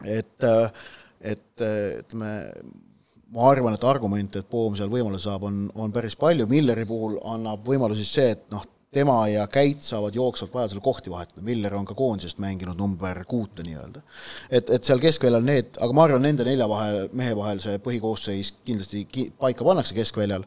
et, 0.03 0.43
äh, 0.43 0.73
et 1.21 1.61
äh, 1.63 2.01
ütleme, 2.01 2.31
ma 3.31 3.51
arvan, 3.51 3.77
et 3.77 3.85
argumente, 3.87 4.43
et 4.43 4.49
Poom 4.51 4.75
seal 4.77 4.91
võimaluse 4.91 5.29
saab, 5.29 5.47
on, 5.47 5.69
on 5.79 5.93
päris 5.95 6.17
palju, 6.19 6.49
Milleri 6.51 6.85
puhul 6.89 7.21
annab 7.23 7.63
võimalusi 7.69 8.07
see, 8.09 8.33
et 8.35 8.49
noh, 8.51 8.65
tema 8.93 9.29
ja 9.29 9.47
Käit 9.49 9.83
saavad 9.83 10.15
jooksvalt 10.15 10.55
vajadusel 10.55 10.81
kohti 10.85 11.11
vahetada, 11.11 11.43
Miller 11.43 11.75
on 11.75 11.87
ka 11.89 11.95
koondisest 11.95 12.39
mänginud 12.43 12.77
number 12.77 13.25
kuute 13.29 13.65
nii-öelda. 13.65 14.03
et, 14.51 14.71
et 14.71 14.85
seal 14.85 15.01
keskväljal 15.01 15.45
need, 15.45 15.79
aga 15.81 15.97
ma 15.97 16.05
arvan, 16.05 16.23
nende 16.27 16.45
nelja 16.45 16.69
vahel, 16.69 17.09
mehe 17.17 17.37
vahel 17.37 17.63
see 17.65 17.81
põhikoosseis 17.83 18.53
kindlasti 18.67 19.07
ki-, 19.09 19.31
paika 19.41 19.65
pannakse 19.65 19.97
keskväljal 19.97 20.45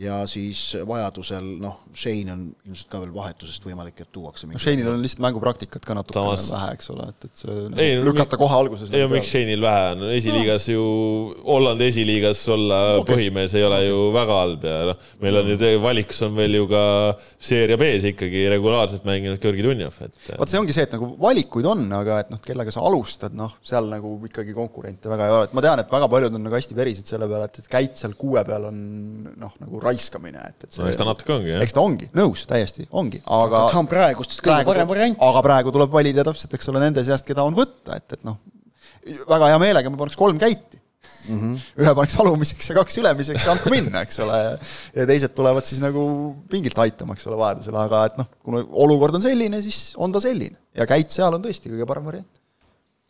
ja 0.00 0.22
siis 0.30 0.60
vajadusel 0.88 1.44
noh, 1.60 1.82
Shane 1.92 2.32
on 2.32 2.44
ilmselt 2.64 2.88
ka 2.88 3.00
veel 3.02 3.10
vahetusest 3.12 3.64
võimalik, 3.66 3.98
et 4.00 4.08
tuuakse 4.14 4.48
no 4.48 4.60
Shane'il 4.60 4.86
on 4.88 5.02
lihtsalt 5.04 5.20
mängupraktikat 5.26 5.84
ka 5.84 5.96
natukene 5.98 6.32
Samas... 6.32 6.46
vähe, 6.54 6.70
eks 6.78 6.88
ole, 6.94 7.08
et, 7.12 7.26
et 7.28 7.42
see 7.42 7.56
ei, 7.76 7.98
no, 7.98 8.06
lükata 8.06 8.38
kohe 8.40 8.56
alguses 8.56 8.88
ei 8.88 9.04
no 9.04 9.10
miks 9.12 9.28
Shane'il 9.28 9.60
vähe 9.60 9.90
on, 9.92 10.04
esiliigas 10.16 10.68
ju, 10.72 10.86
Hollandi 11.44 11.90
esiliigas 11.92 12.40
olla 12.54 12.78
okay. 13.02 13.18
põhimees 13.18 13.56
ei 13.58 13.66
ole 13.66 13.82
okay. 13.82 13.90
ju 13.90 13.98
väga 14.16 14.38
halb 14.38 14.64
ja 14.70 14.78
noh, 14.88 15.04
meil 15.26 15.40
on 15.42 15.52
ju 15.52 15.68
valikus 15.84 16.22
on 16.24 16.32
veel 16.40 16.56
ju 16.56 16.70
ka 16.72 16.82
seeria 17.50 17.76
B-s 17.84 18.08
ikkagi 18.14 18.46
regulaarselt 18.54 19.04
mänginud 19.08 19.44
Georgi 19.44 19.68
Dunjov, 19.68 20.00
et 20.08 20.32
vot 20.40 20.48
see 20.48 20.62
ongi 20.62 20.72
see, 20.72 20.88
et 20.88 20.96
nagu 20.96 21.10
valikuid 21.20 21.68
on, 21.68 21.84
aga 22.00 22.22
et 22.24 22.32
noh, 22.32 22.40
kellega 22.48 22.72
sa 22.72 22.86
alustad, 22.88 23.36
noh, 23.36 23.58
seal 23.60 23.92
nagu 23.92 24.14
ikkagi 24.30 24.56
konkurente 24.56 25.12
väga 25.12 25.28
ei 25.28 25.36
ole, 25.36 25.52
et 25.52 25.60
ma 25.60 25.68
tean, 25.68 25.84
et 25.84 25.92
väga 25.92 26.08
paljud 26.16 26.40
on 26.40 26.46
nagu 26.48 26.56
hästi 26.56 26.80
verised 26.80 27.12
selle 27.12 27.28
peale, 27.28 27.52
et, 27.52 27.60
et 27.60 27.70
käit 27.76 28.00
seal 28.00 28.16
kuue 28.16 28.40
peal 28.48 28.70
on 28.72 28.82
noh, 29.36 29.52
nagu 29.60 29.81
raiskamine, 29.84 30.42
et, 30.52 30.66
et 30.66 30.74
see 30.74 30.82
no, 30.82 30.88
eks 30.90 31.00
ta 31.00 31.06
natuke 31.08 31.34
ongi, 31.36 31.52
jah. 31.52 31.64
eks 31.64 31.76
ta 31.76 31.84
ongi, 31.84 32.08
nõus, 32.16 32.44
täiesti, 32.50 32.86
ongi, 32.90 33.22
aga 33.38 33.64
ta 33.72 33.80
on 33.80 33.88
praegustest 33.90 34.44
kõige 34.44 34.66
parem 34.68 34.90
variant. 34.90 35.18
aga 35.28 35.42
praegu 35.46 35.74
tuleb 35.74 35.92
valida 35.94 36.26
täpselt, 36.28 36.54
eks 36.58 36.70
ole, 36.72 36.82
nende 36.84 37.04
seast, 37.06 37.26
keda 37.28 37.44
on 37.46 37.56
võtta, 37.56 37.98
et, 37.98 38.18
et 38.18 38.26
noh, 38.28 38.38
väga 39.28 39.52
hea 39.52 39.60
meelega 39.62 39.92
ma 39.92 40.00
paneks 40.00 40.18
kolm 40.18 40.40
käiti 40.40 40.80
mm. 41.28 41.38
-hmm. 41.38 41.64
ühe 41.82 41.94
paneks 41.98 42.18
alumiseks 42.22 42.70
ja 42.70 42.76
kaks 42.78 42.98
ülemiseks 43.02 43.46
ja 43.46 43.54
andku 43.54 43.72
minna, 43.72 44.04
eks 44.06 44.20
ole, 44.24 44.38
ja 44.96 45.08
teised 45.08 45.34
tulevad 45.36 45.66
siis 45.66 45.82
nagu 45.82 46.04
pingilt 46.50 46.78
aitama, 46.78 47.16
eks 47.16 47.26
ole, 47.30 47.38
vajadusel, 47.40 47.78
aga 47.86 48.04
et 48.10 48.20
noh, 48.22 48.30
kuna 48.44 48.62
olukord 48.86 49.18
on 49.18 49.24
selline, 49.24 49.62
siis 49.64 49.92
on 49.96 50.14
ta 50.14 50.22
selline. 50.22 50.58
ja 50.76 50.86
käit 50.88 51.10
seal 51.14 51.34
on 51.34 51.44
tõesti 51.44 51.72
kõige 51.72 51.88
parem 51.88 52.08
variant 52.10 52.41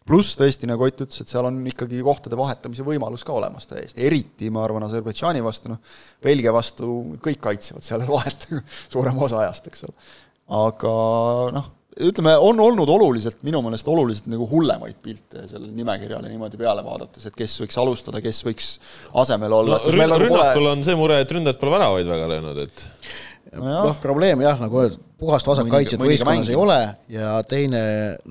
pluss 0.09 0.37
tõesti, 0.39 0.69
nagu 0.71 0.87
Ott 0.87 1.05
ütles, 1.05 1.21
et 1.23 1.31
seal 1.31 1.47
on 1.49 1.61
ikkagi 1.71 2.01
kohtade 2.05 2.39
vahetamise 2.39 2.87
võimalus 2.87 3.27
ka 3.27 3.35
olemas 3.37 3.69
täiesti, 3.71 4.03
eriti 4.07 4.51
ma 4.53 4.65
arvan, 4.67 4.87
Aserbaidžaani 4.89 5.45
vastu, 5.45 5.73
noh, 5.73 5.95
Belgia 6.25 6.55
vastu 6.55 6.89
kõik 7.23 7.43
kaitsevad 7.45 7.87
seal 7.87 8.07
vahet 8.09 8.49
suurema 8.93 9.29
osa 9.29 9.43
ajast, 9.45 9.71
eks 9.71 9.87
ole. 9.87 10.11
aga 10.63 10.97
noh, 11.59 11.71
ütleme, 12.01 12.35
on 12.41 12.61
olnud 12.63 12.89
oluliselt, 12.89 13.43
minu 13.47 13.61
meelest 13.65 13.89
oluliselt 13.91 14.31
nagu 14.33 14.47
hullemaid 14.49 14.99
pilte 15.05 15.45
sellele 15.49 15.73
nimekirjale 15.77 16.31
niimoodi 16.31 16.61
peale 16.61 16.85
vaadates, 16.87 17.27
et 17.29 17.37
kes 17.37 17.59
võiks 17.65 17.79
alustada, 17.83 18.23
kes 18.25 18.43
võiks 18.47 18.71
asemel 19.23 19.59
olla 19.61 19.79
no,. 19.83 19.93
rünnakul 19.93 20.59
pole... 20.63 20.73
on 20.73 20.85
see 20.87 20.97
mure, 20.99 21.21
et 21.23 21.37
ründajad 21.37 21.61
pole 21.61 21.77
väravaid 21.77 22.09
väga 22.09 22.31
löönud, 22.33 22.63
et 22.65 22.85
noh 23.59 23.89
no,, 23.91 23.97
probleem 24.03 24.45
jah, 24.45 24.61
nagu 24.63 24.81
öeldud, 24.85 25.05
puhast 25.23 25.47
vasakkaitset 25.47 26.03
võistkonnas 26.03 26.51
ei 26.53 26.59
ole 26.59 26.81
ja 27.13 27.37
teine, 27.49 27.83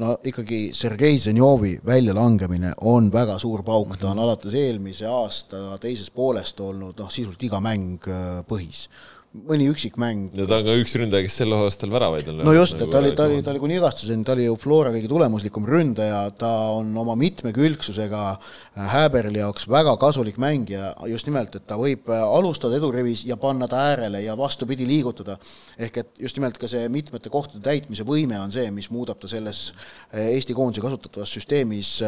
no 0.02 0.18
ikkagi 0.28 0.64
Sergei 0.78 1.20
Zenjovi 1.22 1.78
väljalangemine 1.88 2.76
on 2.92 3.10
väga 3.14 3.38
suur 3.42 3.64
pauk, 3.68 3.96
ta 3.98 4.12
on 4.12 4.20
mhm. 4.20 4.26
alates 4.28 4.58
eelmise 4.58 5.08
aasta 5.10 5.80
teisest 5.82 6.14
poolest 6.16 6.60
olnud 6.64 7.00
noh, 7.00 7.10
sisuliselt 7.14 7.50
iga 7.50 7.64
mäng 7.64 8.12
äh, 8.12 8.44
põhis 8.48 8.88
mõni 9.32 9.70
üksik 9.72 9.96
mäng. 10.02 10.34
ja 10.36 10.46
ta 10.48 10.58
on 10.60 10.66
ka 10.68 10.74
üks 10.82 10.94
ründaja, 11.00 11.24
kes 11.24 11.38
sel 11.40 11.56
aastal 11.56 11.92
väravaid 11.94 12.28
on 12.28 12.42
löönud. 12.42 12.50
no 12.50 12.56
just, 12.58 12.76
et 12.76 12.82
nagu 12.84 12.92
ta 12.92 13.00
oli, 13.00 13.12
ta 13.16 13.28
oli, 13.30 13.38
ta 13.46 13.54
oli 13.54 13.62
kuni 13.64 13.78
igastuseni, 13.80 14.26
ta 14.28 14.36
oli 14.36 14.48
ju 14.50 14.58
Flora 14.60 14.92
kõige 14.92 15.08
tulemuslikum 15.12 15.68
ründaja, 15.70 16.26
ta 16.36 16.52
on 16.76 16.92
oma 17.00 17.16
mitmekülgsusega 17.20 18.26
Häberli 18.72 19.42
jaoks 19.42 19.66
väga 19.68 19.98
kasulik 20.00 20.38
mängija, 20.40 20.94
just 21.12 21.28
nimelt, 21.28 21.56
et 21.58 21.66
ta 21.68 21.76
võib 21.76 22.08
alustada 22.08 22.78
edurivis 22.78 23.26
ja 23.28 23.36
panna 23.36 23.68
ta 23.68 23.82
äärele 23.90 24.22
ja 24.24 24.38
vastupidi 24.40 24.88
liigutada. 24.88 25.36
ehk 25.78 25.98
et 25.98 26.22
just 26.24 26.38
nimelt 26.40 26.58
ka 26.58 26.70
see 26.72 26.88
mitmete 26.90 27.30
kohtade 27.30 27.60
täitmise 27.66 28.06
võime 28.08 28.40
on 28.40 28.52
see, 28.52 28.72
mis 28.72 28.88
muudab 28.90 29.20
ta 29.20 29.28
selles 29.28 29.74
Eesti 30.14 30.56
koondise 30.56 30.82
kasutatavas 30.86 31.36
süsteemis 31.36 32.00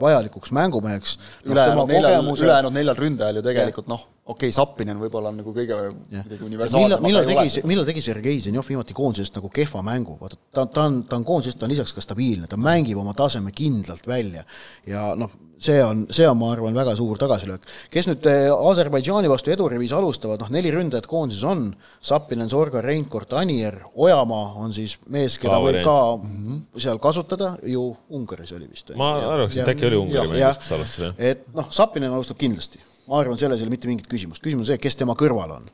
vajalikuks 0.00 0.52
mängumeheks 0.52 1.16
no,. 1.16 1.54
ülejäänud 1.54 1.88
neljal, 1.88 2.30
ülejäänud 2.36 2.72
neljal 2.76 3.00
ründajal 3.00 3.40
ju 3.40 3.46
tegelikult 3.48 3.88
noh, 3.88 4.06
okei 4.26 4.50
okay,, 4.50 4.52
Zappinen 4.60 5.00
võib-olla 5.00 5.32
on 5.32 5.40
nagu 5.40 5.56
kõige 5.56 5.82
kuidagi 5.88 6.44
universaalsem. 6.52 7.02
millal 7.08 7.28
tegi, 7.32 7.64
millal 7.64 7.88
tegi 7.88 8.04
Sergei 8.04 8.40
Zenjov 8.44 8.68
viimati 8.68 8.92
koondisest 8.92 9.40
nagu 9.40 9.48
kehva 9.48 9.80
mängu, 9.88 10.20
vaata 10.20 10.36
ta, 10.52 10.66
ta 10.66 10.84
on, 10.84 11.04
ta 11.08 11.16
on 11.16 11.24
koondisest, 11.24 11.58
ta 11.58 11.64
on 11.64 11.72
lisaks 11.72 11.96
ka 11.96 12.04
stabiilne, 12.04 12.44
ta 12.50 12.60
mängib 12.60 13.00
oma 13.00 13.16
taseme 13.16 13.56
kindlalt 13.56 14.04
välja 14.04 14.44
ja 14.84 15.14
noh, 15.16 15.32
see 15.60 15.78
on, 15.84 16.06
see 16.10 16.26
on, 16.28 16.38
ma 16.40 16.50
arvan, 16.54 16.74
väga 16.76 16.94
suur 16.98 17.18
tagasilöök. 17.20 17.66
kes 17.92 18.08
nüüd 18.08 18.26
eh, 18.30 18.48
Aserbaidžaani 18.70 19.30
vastu 19.30 19.52
edurivis 19.54 19.92
alustavad, 19.96 20.40
noh 20.42 20.52
neli 20.54 20.72
ründajat 20.74 21.08
koondises 21.10 21.44
on, 21.48 21.66
Zappinen, 22.04 22.50
Sorga, 22.52 22.82
Reinkord, 22.84 23.32
Anier, 23.36 23.80
Ojamaa 23.94 24.54
on 24.64 24.74
siis 24.76 24.96
mees, 25.12 25.38
keda 25.40 25.58
ka 25.58 25.64
võib 25.66 25.80
ka 25.84 25.96
mm 26.16 26.36
-hmm. 26.36 26.84
seal 26.86 27.00
kasutada, 27.02 27.56
ju 27.62 27.90
Ungaris 28.08 28.52
oli 28.56 28.68
vist. 28.70 28.94
ma 28.96 29.16
arvaks, 29.34 29.56
et 29.56 29.74
äkki 29.74 29.90
oli 29.90 30.04
Ungari 30.04 30.36
mängis, 30.36 30.62
kus 30.62 30.68
ta 30.68 30.78
alustas, 30.80 31.04
jah. 31.06 31.14
et 31.18 31.44
noh, 31.54 31.68
Zappinen 31.70 32.12
alustab 32.12 32.38
kindlasti 32.38 32.80
ma 33.10 33.18
arvan, 33.20 33.38
selles 33.38 33.58
ei 33.58 33.66
ole 33.66 33.74
mitte 33.74 33.90
mingit 33.90 34.06
küsimust, 34.10 34.42
küsimus 34.44 34.68
on 34.68 34.70
see, 34.70 34.82
kes 34.82 34.98
tema 35.00 35.16
kõrval 35.18 35.56
on. 35.56 35.70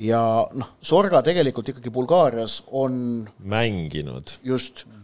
ja 0.00 0.20
noh, 0.58 0.72
Sorga 0.82 1.22
tegelikult 1.22 1.68
ikkagi 1.70 1.92
Bulgaarias 1.94 2.62
on 2.66 3.28
mänginud. 3.38 4.38
just, 4.42 4.84
e, 4.86 4.99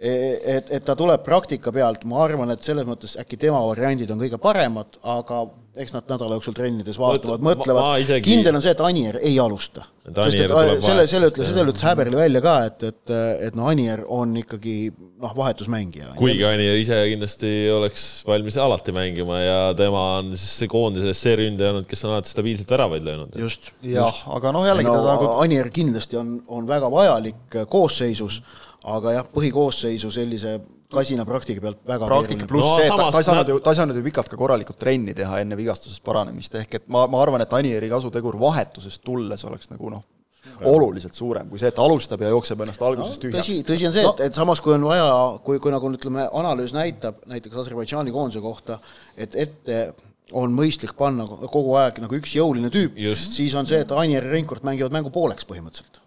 et, 0.00 0.70
et 0.72 0.84
ta 0.84 0.96
tuleb 0.96 1.24
praktika 1.24 1.72
pealt, 1.74 2.06
ma 2.08 2.22
arvan, 2.24 2.54
et 2.54 2.64
selles 2.64 2.86
mõttes 2.88 3.18
äkki 3.20 3.36
tema 3.40 3.60
variandid 3.68 4.10
on 4.12 4.22
kõige 4.22 4.40
paremad, 4.40 4.96
aga 5.04 5.44
eks 5.80 5.92
nad 5.94 6.08
nädala 6.10 6.34
jooksul 6.34 6.54
trennides 6.56 6.96
vaatavad, 6.98 7.42
mõtlevad, 7.46 8.00
isegi... 8.02 8.24
kindel 8.26 8.56
on 8.58 8.62
see, 8.64 8.72
et 8.74 8.80
Anier 8.82 9.18
ei 9.22 9.36
alusta. 9.38 9.84
sest 10.08 10.40
et 10.42 10.54
selle, 10.82 11.04
selle 11.06 11.28
ütles, 11.30 11.50
selle 11.52 11.64
ütles 11.70 11.84
Häberli 11.86 12.18
välja 12.18 12.40
ka, 12.42 12.54
et, 12.66 12.86
et, 12.88 13.12
et 13.46 13.58
noh, 13.58 13.68
Anier 13.70 14.02
on 14.10 14.32
ikkagi 14.40 14.74
noh, 14.90 15.34
vahetusmängija. 15.36 16.14
kuigi 16.18 16.42
Anier 16.48 16.80
ise 16.80 16.98
kindlasti 17.12 17.52
oleks 17.70 18.06
valmis 18.26 18.58
alati 18.58 18.94
mängima 18.96 19.38
ja 19.44 19.60
tema 19.78 20.02
on 20.16 20.32
siis 20.34 20.72
koondises 20.72 21.22
see 21.22 21.36
ründaja 21.44 21.74
olnud, 21.74 21.86
kes 21.90 22.02
on 22.08 22.16
alati 22.16 22.32
stabiilselt 22.32 22.74
väravaid 22.74 23.06
löönud. 23.06 23.38
just. 23.38 23.70
jah, 23.86 24.24
aga 24.34 24.56
noh, 24.56 24.66
jällegi 24.66 24.90
no, 24.90 24.96
ta 25.04 25.14
nagu 25.14 25.30
Anier 25.44 25.70
kindlasti 25.74 26.18
on, 26.18 26.34
on 26.50 26.66
väga 26.70 26.90
vajalik 26.90 27.60
koosseisus, 27.70 28.40
aga 28.88 29.16
jah, 29.18 29.26
põhikoosseisu 29.34 30.12
sellise 30.14 30.58
kasina 30.90 31.24
praktika 31.28 31.62
pealt 31.62 31.82
väga 31.86 32.06
praktika 32.08 32.46
pluss 32.50 32.66
no, 32.66 32.76
see, 32.78 32.86
et 32.88 32.96
ta, 32.96 33.10
ta 33.12 33.20
ei 33.20 33.26
saanud 33.26 33.52
ju, 33.52 33.58
ta 33.62 33.74
ei 33.74 33.78
saanud 33.78 33.98
ju 33.98 34.04
pikalt 34.06 34.30
ka 34.30 34.38
korralikult 34.40 34.80
trenni 34.80 35.14
teha 35.16 35.42
enne 35.42 35.58
vigastusest 35.58 36.02
paranemist, 36.06 36.56
ehk 36.62 36.80
et 36.80 36.88
ma, 36.90 37.04
ma 37.10 37.20
arvan, 37.22 37.44
et 37.44 37.52
Anieri 37.60 37.90
kasutegur 37.92 38.38
vahetusest 38.40 39.04
tulles 39.06 39.44
oleks 39.46 39.70
nagu 39.70 39.92
noh, 39.92 40.02
oluliselt 40.66 41.14
suurem 41.14 41.48
kui 41.50 41.60
see, 41.60 41.70
et 41.70 41.76
ta 41.76 41.84
alustab 41.84 42.24
ja 42.24 42.32
jookseb 42.32 42.64
ennast 42.64 42.82
alguses 42.82 43.16
no, 43.16 43.22
tühjaks. 43.22 43.38
tõsi, 43.44 43.64
tõsi 43.68 43.88
on 43.88 43.96
see 43.96 44.04
no., 44.06 44.14
et, 44.16 44.26
et 44.30 44.40
samas, 44.40 44.62
kui 44.64 44.74
on 44.74 44.86
vaja, 44.88 45.08
kui, 45.44 45.60
kui 45.62 45.72
nagu 45.74 45.92
ütleme, 45.94 46.26
analüüs 46.40 46.74
näitab 46.76 47.20
näiteks 47.30 47.62
Aserbaidžaani 47.64 48.14
koondise 48.14 48.42
kohta, 48.44 48.80
et 49.20 49.36
ette 49.38 49.82
on 50.36 50.52
mõistlik 50.54 50.94
panna 50.98 51.26
kogu 51.26 51.74
aeg 51.80 52.00
nagu 52.02 52.18
üks 52.18 52.34
jõuline 52.36 52.70
tüüp, 52.72 52.98
siis 53.18 53.54
on 53.58 53.68
see, 53.68 53.82
et 53.84 53.94
Anier 53.94 54.26
ja 54.26 54.34
Reinkord 54.34 54.66
mängivad 54.66 54.94
mängu 54.94 55.12
pooleks 55.14 55.48
põhimõtteliselt. 55.48 56.02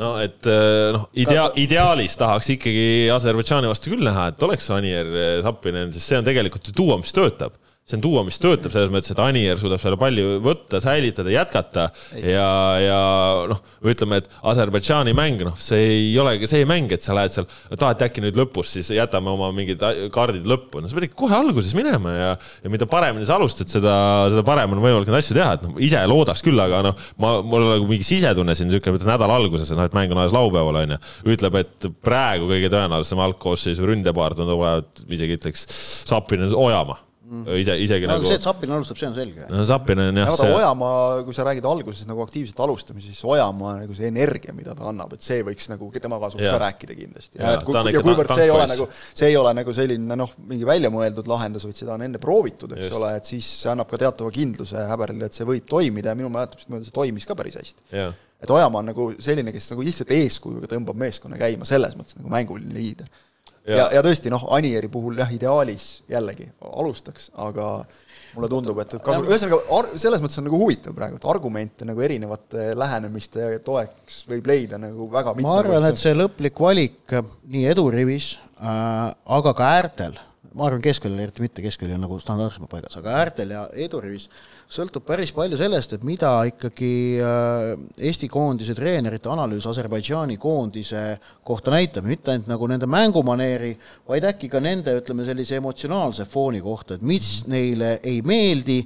No 0.00 0.14
et 0.22 0.46
eh, 0.48 0.88
noh, 0.94 1.08
idea-, 1.20 1.50
ideaalis 1.60 2.16
tahaks 2.20 2.54
ikkagi 2.54 3.10
Aserbaidžaani 3.12 3.68
vastu 3.68 3.92
küll 3.92 4.06
näha, 4.06 4.30
et 4.32 4.46
oleks 4.46 4.70
Anier 4.72 5.10
Zappinen, 5.44 5.92
sest 5.92 6.08
see 6.12 6.20
on 6.22 6.28
tegelikult 6.28 6.70
ju 6.70 6.76
duo, 6.78 6.96
mis 7.02 7.12
töötab. 7.12 7.58
See 7.82 7.98
on 7.98 8.02
duo, 8.04 8.20
mis 8.22 8.38
töötab 8.38 8.70
selles 8.70 8.92
mõttes, 8.94 9.10
et 9.10 9.20
Anier 9.20 9.58
suudab 9.58 9.80
selle 9.82 9.96
palli 9.98 10.22
võtta, 10.42 10.78
säilitada, 10.82 11.32
jätkata. 11.34 11.88
Ja, 12.22 12.46
ja 12.78 12.98
noh, 13.50 13.58
ütleme, 13.90 14.20
et 14.22 14.28
Aserbaidžaani 14.52 15.14
mäng, 15.18 15.42
noh, 15.48 15.56
see 15.60 15.80
ei 15.96 16.12
olegi 16.22 16.46
see 16.50 16.62
mäng, 16.68 16.94
et 16.94 17.02
sa 17.02 17.16
lähed 17.18 17.34
seal, 17.34 17.48
tahad 17.74 18.04
äkki 18.06 18.22
nüüd 18.22 18.38
lõpus, 18.38 18.70
siis 18.76 18.92
jätame 18.94 19.32
oma 19.34 19.50
mingid 19.56 19.82
kaardid 20.14 20.46
lõppu, 20.48 20.78
no 20.78 20.88
sa 20.90 20.98
pead 20.98 21.08
ikka 21.10 21.18
kohe 21.24 21.36
alguses 21.36 21.74
minema 21.74 22.14
ja, 22.14 22.30
ja 22.62 22.72
mida 22.72 22.86
paremini 22.90 23.26
sa 23.26 23.40
alustad, 23.40 23.70
seda, 23.72 23.98
seda 24.30 24.46
parem 24.46 24.78
on 24.78 24.84
võimalik 24.84 25.10
neid 25.10 25.18
asju 25.18 25.40
teha, 25.40 25.58
et 25.58 25.66
noh, 25.66 25.76
ise 25.82 26.06
loodaks 26.06 26.46
küll, 26.46 26.62
aga 26.62 26.84
noh, 26.86 27.06
ma, 27.18 27.34
mul 27.42 27.66
on 27.66 27.70
nagu 27.76 27.90
mingi 27.90 28.06
sisetunne 28.06 28.54
siin 28.58 28.70
niisugune 28.70 29.02
nädala 29.10 29.42
alguses, 29.42 29.74
noh, 29.74 29.90
et 29.90 29.98
mäng 29.98 30.14
on 30.14 30.22
alles 30.22 30.38
laupäeval, 30.38 30.84
on 30.84 30.96
ju, 30.96 31.04
ütleb, 31.34 31.58
et 31.64 31.92
praegu 32.06 32.46
kõige 32.50 32.70
tõenäolisem 32.70 33.26
algkoosseisu 33.26 33.90
ründepaar 33.90 34.38
tundub 34.38 34.62
olevat, 34.62 35.08
isegi 35.10 35.42
ütleks, 35.42 35.66
Sapinen 36.06 36.54
Ojamaa 36.54 37.02
mm. 37.32 37.56
ise, 37.62 37.76
isegi 37.84 38.08
no, 38.08 38.16
nagu. 38.16 38.28
see, 38.28 38.36
et 38.38 38.44
Sapinen 38.44 38.76
alustab, 38.76 38.98
see 39.00 39.08
on 39.08 39.16
selge. 39.16 39.46
no 39.50 39.64
Sapinen 39.68 40.20
jah. 40.20 40.28
vaata 40.30 40.46
see... 40.46 40.56
Ojamaa, 40.58 40.96
kui 41.26 41.36
sa 41.36 41.46
räägid 41.48 41.68
alguses 41.68 42.08
nagu 42.08 42.24
aktiivselt 42.24 42.60
alustamisest, 42.64 43.16
siis 43.16 43.28
Ojamaa 43.32 43.74
nagu 43.82 43.96
see 43.96 44.10
energia, 44.10 44.54
mida 44.56 44.76
ta 44.78 44.88
annab, 44.90 45.14
et 45.16 45.24
see 45.24 45.40
võiks 45.46 45.68
nagu 45.72 45.88
tema 45.96 46.18
kasuks 46.22 46.44
ka 46.44 46.58
rääkida 46.62 46.96
kindlasti. 46.98 47.40
ja, 47.40 47.54
et 47.56 47.64
kui, 47.66 47.78
ja 47.94 48.02
kuivõrd 48.04 48.34
see 48.36 48.48
ei 48.48 48.54
ole 48.54 48.66
nagu, 48.72 48.88
see 49.00 49.30
ei 49.30 49.38
ole 49.40 49.54
nagu 49.60 49.76
selline 49.76 50.18
noh, 50.22 50.34
mingi 50.50 50.68
väljamõeldud 50.68 51.30
lahendus, 51.32 51.66
vaid 51.68 51.80
seda 51.80 51.96
on 51.96 52.06
enne 52.08 52.20
proovitud, 52.22 52.76
eks 52.76 52.88
Just. 52.88 52.98
ole, 53.00 53.14
et 53.20 53.32
siis 53.32 53.48
see 53.62 53.72
annab 53.72 53.90
ka 53.90 54.00
teatava 54.02 54.32
kindluse 54.34 54.86
Häberile, 54.92 55.30
et 55.30 55.38
see 55.38 55.48
võib 55.48 55.66
toimida 55.70 56.12
ja 56.12 56.18
minu 56.18 56.30
mäletamist 56.32 56.70
mööda 56.72 56.88
see 56.88 56.96
toimis 56.96 57.28
ka 57.28 57.38
päris 57.38 57.58
hästi. 57.60 57.88
et 58.42 58.50
Ojamaa 58.50 58.82
on 58.82 58.90
nagu 58.92 59.10
selline, 59.22 59.54
kes 59.54 59.72
nagu 59.72 59.84
lihtsalt 59.86 60.16
eeskujuga 60.16 60.70
tõmbab 60.70 60.98
meeskonna 60.98 61.38
käima, 61.40 61.68
selles 61.68 61.94
mõttes 61.98 62.18
nagu 62.18 62.32
mänguline 62.32 62.74
liider 62.76 63.08
ja, 63.66 63.76
ja, 63.76 63.88
ja 63.98 64.02
tõesti, 64.04 64.30
noh, 64.32 64.46
Anieri 64.56 64.90
puhul 64.92 65.18
jah, 65.20 65.30
ideaalis 65.34 66.02
jällegi 66.10 66.48
alustaks, 66.72 67.30
aga 67.42 67.68
mulle 68.36 68.48
tundub, 68.48 68.80
et, 68.82 68.96
kasu, 69.04 69.26
ühesõnaga 69.28 69.98
selles 70.00 70.22
mõttes 70.22 70.40
on 70.40 70.46
nagu 70.48 70.60
huvitav 70.60 70.96
praegu, 70.96 71.18
et 71.20 71.28
argumente 71.28 71.86
nagu 71.88 72.02
erinevate 72.04 72.72
lähenemiste 72.78 73.58
toeks 73.66 74.22
võib 74.30 74.48
leida 74.48 74.80
nagu 74.80 75.08
väga 75.12 75.36
ma 75.42 75.58
arvan, 75.60 75.88
et 75.90 76.00
see 76.00 76.14
lõplik 76.16 76.60
valik 76.64 77.16
nii 77.52 77.66
edurivis 77.74 78.34
äh,, 78.56 79.12
aga 79.38 79.54
ka 79.58 79.72
äärtel, 79.76 80.16
ma 80.56 80.68
arvan, 80.68 80.82
keskväljal 80.84 81.26
eriti 81.26 81.44
mitte, 81.44 81.64
keskväljal 81.64 82.00
nagu 82.02 82.18
standardsemalt 82.22 82.72
paigas, 82.72 82.96
aga 83.00 83.18
äärtel 83.20 83.54
ja 83.56 83.66
edurivis 83.86 84.30
sõltub 84.72 85.04
päris 85.04 85.32
palju 85.36 85.58
sellest, 85.60 85.96
et 85.96 86.04
mida 86.06 86.30
ikkagi 86.48 86.92
äh, 87.20 87.72
Eesti 88.08 88.28
koondise 88.32 88.74
treenerite 88.76 89.28
analüüs 89.32 89.66
Aserbaidžaani 89.68 90.38
koondise 90.40 91.02
kohta 91.44 91.74
näitab, 91.74 92.06
mitte 92.08 92.32
ainult 92.32 92.48
nagu 92.48 92.68
nende 92.70 92.88
mängumaneeri, 92.90 93.72
vaid 94.08 94.24
äkki 94.30 94.48
ka 94.52 94.62
nende, 94.64 94.94
ütleme, 95.00 95.26
sellise 95.28 95.58
emotsionaalse 95.60 96.26
fooni 96.32 96.62
kohta, 96.64 96.96
et 96.96 97.04
mis 97.04 97.30
neile 97.52 97.98
ei 98.00 98.22
meeldi 98.24 98.78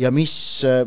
ja 0.00 0.12
mis, 0.14 0.34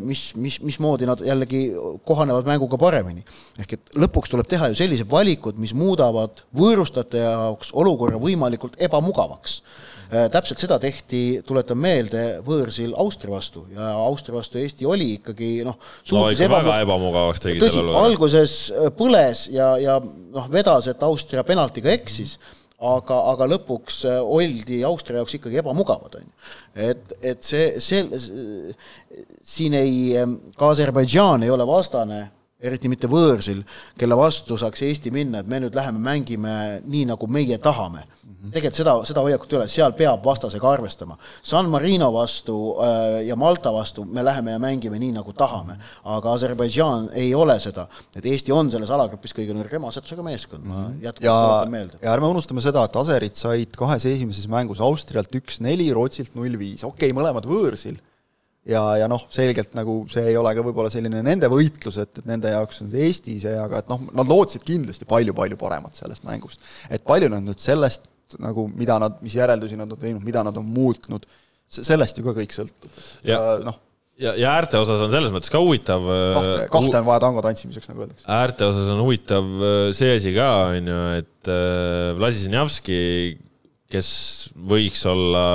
mis, 0.02 0.30
mis, 0.40 0.58
mismoodi 0.66 1.10
nad 1.10 1.22
jällegi 1.24 1.68
kohanevad 2.08 2.50
mänguga 2.50 2.80
paremini. 2.82 3.24
ehk 3.60 3.78
et 3.78 3.94
lõpuks 3.98 4.34
tuleb 4.34 4.50
teha 4.50 4.72
ju 4.72 4.80
sellised 4.80 5.12
valikud, 5.12 5.60
mis 5.62 5.76
muudavad 5.78 6.42
võõrustajate 6.56 7.22
jaoks 7.22 7.72
olukorra 7.78 8.18
võimalikult 8.22 8.82
ebamugavaks 8.82 9.62
Äh, 9.62 9.96
täpselt 10.08 10.62
seda 10.62 10.78
tehti, 10.82 11.22
tuletan 11.48 11.80
meelde, 11.82 12.24
võõrsil 12.46 12.94
Austria 13.00 13.34
vastu 13.34 13.66
ja 13.74 13.90
Austria 14.06 14.38
vastu 14.38 14.60
Eesti 14.62 14.88
oli 14.88 15.10
ikkagi 15.18 15.50
noh, 15.68 15.76
no 16.14 16.28
ikka 16.32 16.46
ebamug... 16.48 16.70
väga 16.70 16.86
ebamugavaks 16.86 17.44
tegi 17.44 17.64
tõsi, 17.64 17.84
alguses 18.02 18.56
äh, 18.72 18.88
põles 18.98 19.48
ja, 19.54 19.74
ja 19.82 19.98
noh, 20.04 20.48
vedas, 20.54 20.88
et 20.92 21.04
Austria 21.04 21.44
penaltiga 21.48 21.92
eksis, 21.92 22.38
aga, 22.78 23.20
aga 23.34 23.50
lõpuks 23.56 24.00
äh, 24.08 24.22
oldi 24.22 24.80
Austria 24.88 25.22
jaoks 25.22 25.38
ikkagi 25.40 25.60
ebamugavad, 25.64 26.20
on 26.22 26.26
ju. 26.28 26.56
et, 26.88 27.18
et 27.34 27.44
see, 27.44 27.68
see, 27.84 28.06
siin 29.44 29.78
ei, 29.78 30.26
ka 30.58 30.72
Aserbaidžaan 30.72 31.44
ei 31.48 31.54
ole 31.54 31.68
vastane 31.68 32.24
eriti 32.58 32.90
mitte 32.90 33.06
võõrsil, 33.10 33.60
kelle 34.00 34.18
vastu 34.18 34.56
saaks 34.58 34.82
Eesti 34.88 35.12
minna, 35.14 35.44
et 35.44 35.50
me 35.50 35.60
nüüd 35.62 35.76
läheme 35.78 36.00
mängime 36.02 36.54
nii, 36.90 37.04
nagu 37.12 37.28
meie 37.30 37.60
tahame 37.62 38.02
mm. 38.02 38.32
-hmm. 38.32 38.54
tegelikult 38.56 38.80
seda, 38.80 38.96
seda 39.06 39.26
hoiakut 39.26 39.54
ei 39.54 39.60
ole, 39.60 39.68
seal 39.70 39.94
peab 39.98 40.26
vastasega 40.26 40.72
arvestama. 40.72 41.18
San 41.44 41.70
Marino 41.70 42.10
vastu 42.14 42.56
äh, 42.82 43.20
ja 43.28 43.36
Malta 43.36 43.74
vastu 43.74 44.06
me 44.06 44.26
läheme 44.26 44.56
ja 44.56 44.60
mängime 44.60 44.98
nii, 45.00 45.12
nagu 45.20 45.34
tahame, 45.38 45.78
aga 46.04 46.34
Aserbaidžaan 46.34 47.12
ei 47.14 47.36
ole 47.36 47.60
seda, 47.60 47.88
et 48.16 48.26
Eesti 48.26 48.52
on 48.52 48.72
selles 48.74 48.90
alagrupis 48.90 49.38
kõige 49.38 49.54
nõrgema 49.54 49.94
asetusega 49.94 50.26
meeskond, 50.26 50.66
ma 50.66 50.88
mhm. 50.88 51.00
jätkuvalt 51.06 51.46
tuletan 51.46 51.72
meelde. 51.72 52.02
ja 52.02 52.14
ärme 52.14 52.34
unustame 52.34 52.62
seda, 52.62 52.84
et 52.90 52.96
aserid 52.96 53.38
said 53.38 53.78
kahes 53.78 54.06
esimeses 54.06 54.50
mängus 54.50 54.82
Austrialt 54.82 55.42
üks-neli, 55.44 55.92
Rootsilt 55.94 56.34
null-viis, 56.34 56.82
okei 56.84 57.12
okay,, 57.12 57.18
mõlemad 57.22 57.46
võõrsil 57.46 58.02
ja, 58.68 58.84
ja 59.02 59.08
noh, 59.12 59.24
selgelt 59.34 59.74
nagu 59.78 60.02
see 60.12 60.26
ei 60.32 60.38
ole 60.40 60.54
ka 60.58 60.66
võib-olla 60.66 60.92
selline 60.94 61.24
nende 61.26 61.50
võitlus, 61.52 62.00
et, 62.04 62.14
et 62.22 62.30
nende 62.30 62.52
jaoks 62.54 62.84
on 62.84 62.92
see 62.92 63.08
Eesti 63.08 63.40
see, 63.44 63.56
aga 63.62 63.82
et 63.84 63.90
noh, 63.92 64.04
nad 64.18 64.30
lootsid 64.30 64.66
kindlasti 64.68 65.08
palju-palju 65.10 65.60
paremat 65.60 65.98
sellest 66.00 66.28
mängust. 66.28 66.64
et 66.90 67.06
palju 67.08 67.32
nad 67.34 67.46
nüüd 67.46 67.64
sellest 67.64 68.08
nagu, 68.44 68.68
mida 68.76 68.98
nad, 69.00 69.20
mis 69.24 69.38
järeldusi 69.38 69.80
nad 69.80 69.92
on 69.92 70.00
teinud, 70.00 70.24
mida 70.26 70.44
nad 70.44 70.58
on 70.60 70.66
muutnud, 70.68 71.26
sellest 71.68 72.20
ju 72.20 72.26
ka 72.28 72.36
kõik 72.36 72.56
sõltub. 72.56 72.98
noh, 73.64 73.80
ja, 74.20 74.34
ja 74.36 74.52
äärte 74.58 74.80
osas 74.82 75.02
on 75.06 75.14
selles 75.14 75.34
mõttes 75.34 75.52
ka 75.54 75.62
huvitav. 75.64 76.04
kahte, 76.04 76.54
äh, 76.66 76.70
kahte 76.74 77.02
on 77.02 77.08
vaja 77.08 77.24
tango 77.24 77.44
tantsimiseks, 77.46 77.92
nagu 77.92 78.06
öeldakse. 78.06 78.28
äärte 78.38 78.68
osas 78.68 78.92
on 78.94 79.04
huvitav 79.06 79.48
äh, 79.58 79.80
see 79.98 80.16
asi 80.18 80.34
ka, 80.36 80.50
on 80.74 80.92
ju, 80.92 81.02
et 81.22 81.52
äh, 81.54 82.12
Vlasisinjavski, 82.20 83.00
kes 83.94 84.10
võiks 84.68 85.06
olla 85.08 85.46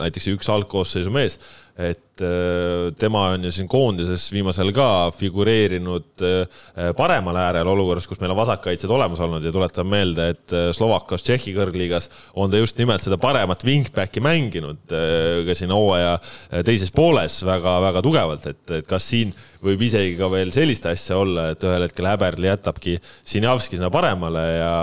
näiteks 0.00 0.30
üks 0.32 0.48
algkoosseisu 0.52 1.12
mees, 1.12 1.36
et 1.76 2.00
äh, 2.22 2.92
tema 2.98 3.28
on 3.34 3.46
ju 3.46 3.52
siin 3.54 3.68
koondises 3.70 4.26
viimasel 4.32 4.70
ka 4.76 5.10
figureerinud 5.16 6.24
äh, 6.24 6.60
paremal 6.96 7.38
äärel 7.40 7.70
olukorras, 7.72 8.06
kus 8.10 8.20
meil 8.22 8.34
on 8.34 8.40
vasakkaitsjad 8.42 8.92
olemas 8.94 9.22
olnud 9.24 9.44
ja 9.44 9.52
tuletan 9.54 9.88
meelde, 9.90 10.28
et 10.34 10.54
äh, 10.54 10.68
Slovakkias, 10.76 11.24
Tšehhi 11.26 11.56
kõrgliigas 11.56 12.10
on 12.38 12.52
ta 12.52 12.60
just 12.60 12.78
nimelt 12.78 13.02
seda 13.04 13.18
paremat 13.20 13.64
wingback'i 13.66 14.22
mänginud 14.24 14.84
ka 14.84 15.56
siin 15.56 15.72
hooaja 15.74 16.18
teises 16.66 16.92
pooles 16.94 17.40
väga-väga 17.46 18.02
tugevalt, 18.04 18.46
et, 18.50 18.62
et 18.78 18.88
kas 18.88 19.08
siin 19.10 19.34
võib 19.64 19.82
isegi 19.86 20.14
ka 20.18 20.28
veel 20.32 20.52
sellist 20.54 20.86
asja 20.88 21.18
olla, 21.20 21.48
et 21.52 21.64
ühel 21.64 21.86
hetkel 21.86 22.08
Häberli 22.08 22.48
jätabki 22.50 22.96
Sinjavski 23.00 23.78
sinna 23.78 23.90
paremale 23.92 24.44
ja, 24.58 24.74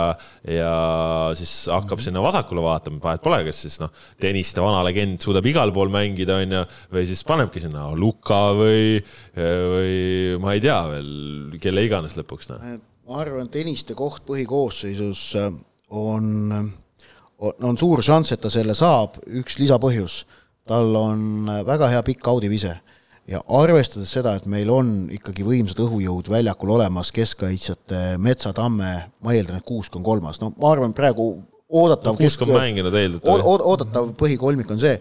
ja 0.50 0.72
siis 1.38 1.54
hakkab 1.72 2.02
sinna 2.04 2.24
vasakule 2.24 2.64
vaatama, 2.66 3.02
vahet 3.04 3.24
pole, 3.24 3.42
kas 3.48 3.62
siis 3.66 3.78
noh, 3.82 3.94
Tõniste 4.22 4.64
vana 4.64 4.82
legend 4.86 5.22
suudab 5.22 5.46
igal 5.50 5.74
pool 5.76 5.92
mängida, 5.94 6.40
onju, 6.42 6.64
või 6.94 7.06
siis 7.10 7.21
panebki 7.28 7.64
sinna 7.64 7.90
Luka 7.98 8.42
või, 8.58 9.00
või 9.36 9.96
ma 10.42 10.56
ei 10.56 10.64
tea 10.64 10.80
veel, 10.92 11.10
kelle 11.64 11.86
iganes 11.88 12.18
lõpuks, 12.20 12.52
noh. 12.52 12.78
ma 13.10 13.24
arvan, 13.24 13.48
et 13.48 13.56
Tõniste 13.56 13.98
koht 13.98 14.26
põhikoosseisus 14.28 15.26
on, 15.92 16.30
on, 17.40 17.52
on 17.68 17.80
suur 17.80 18.04
šanss, 18.06 18.34
et 18.36 18.42
ta 18.44 18.52
selle 18.54 18.76
saab, 18.78 19.20
üks 19.42 19.60
lisapõhjus, 19.62 20.24
tal 20.70 20.96
on 20.96 21.52
väga 21.68 21.92
hea 21.92 22.02
pikk 22.08 22.32
audivise. 22.32 22.78
Ja 23.30 23.40
arvestades 23.54 24.10
seda, 24.12 24.34
et 24.36 24.48
meil 24.50 24.68
on 24.74 25.06
ikkagi 25.14 25.44
võimsad 25.46 25.78
õhujõud 25.84 26.28
väljakul 26.34 26.74
olemas, 26.74 27.14
keskkaitsjate 27.16 28.18
Metsa, 28.20 28.50
Tamme, 28.58 28.92
ma 29.22 29.36
eeldan, 29.36 29.62
et 29.62 29.68
Kuusk 29.68 29.96
on 29.96 30.04
kolmas, 30.04 30.42
no 30.42 30.50
ma 30.58 30.72
arvan, 30.74 30.96
praegu 30.98 31.28
oodatav 31.72 32.16
no, 32.16 32.20
Kuusk 32.20 32.42
on 32.44 32.54
mänginud 32.56 32.96
eeldatavasti. 32.98 33.68
oodatav 33.72 34.10
põhikolmik 34.20 34.74
on 34.74 34.82
see, 34.82 34.96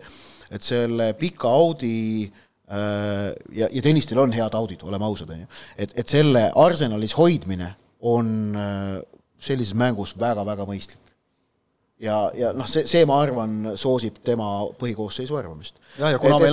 et 0.50 0.66
selle 0.66 1.12
pika 1.18 1.50
Audi 1.60 2.24
äh, 2.26 3.30
ja, 3.56 3.68
ja 3.70 3.84
tennistel 3.84 4.18
on 4.22 4.34
head 4.34 4.56
Audid, 4.58 4.82
oleme 4.86 5.06
ausad, 5.08 5.30
on 5.34 5.44
ju, 5.44 5.52
et, 5.76 5.94
et 5.98 6.16
selle 6.18 6.48
arsenalis 6.58 7.16
hoidmine 7.18 7.74
on 8.10 8.34
äh, 8.58 8.98
sellises 9.40 9.76
mängus 9.78 10.16
väga-väga 10.20 10.66
mõistlik 10.68 11.10
ja, 12.00 12.16
ja 12.36 12.52
noh, 12.56 12.68
see, 12.70 12.86
see, 12.88 13.04
ma 13.08 13.20
arvan, 13.22 13.72
soosib 13.78 14.20
tema 14.24 14.48
põhikoosseisu 14.80 15.36
arvamist. 15.38 15.80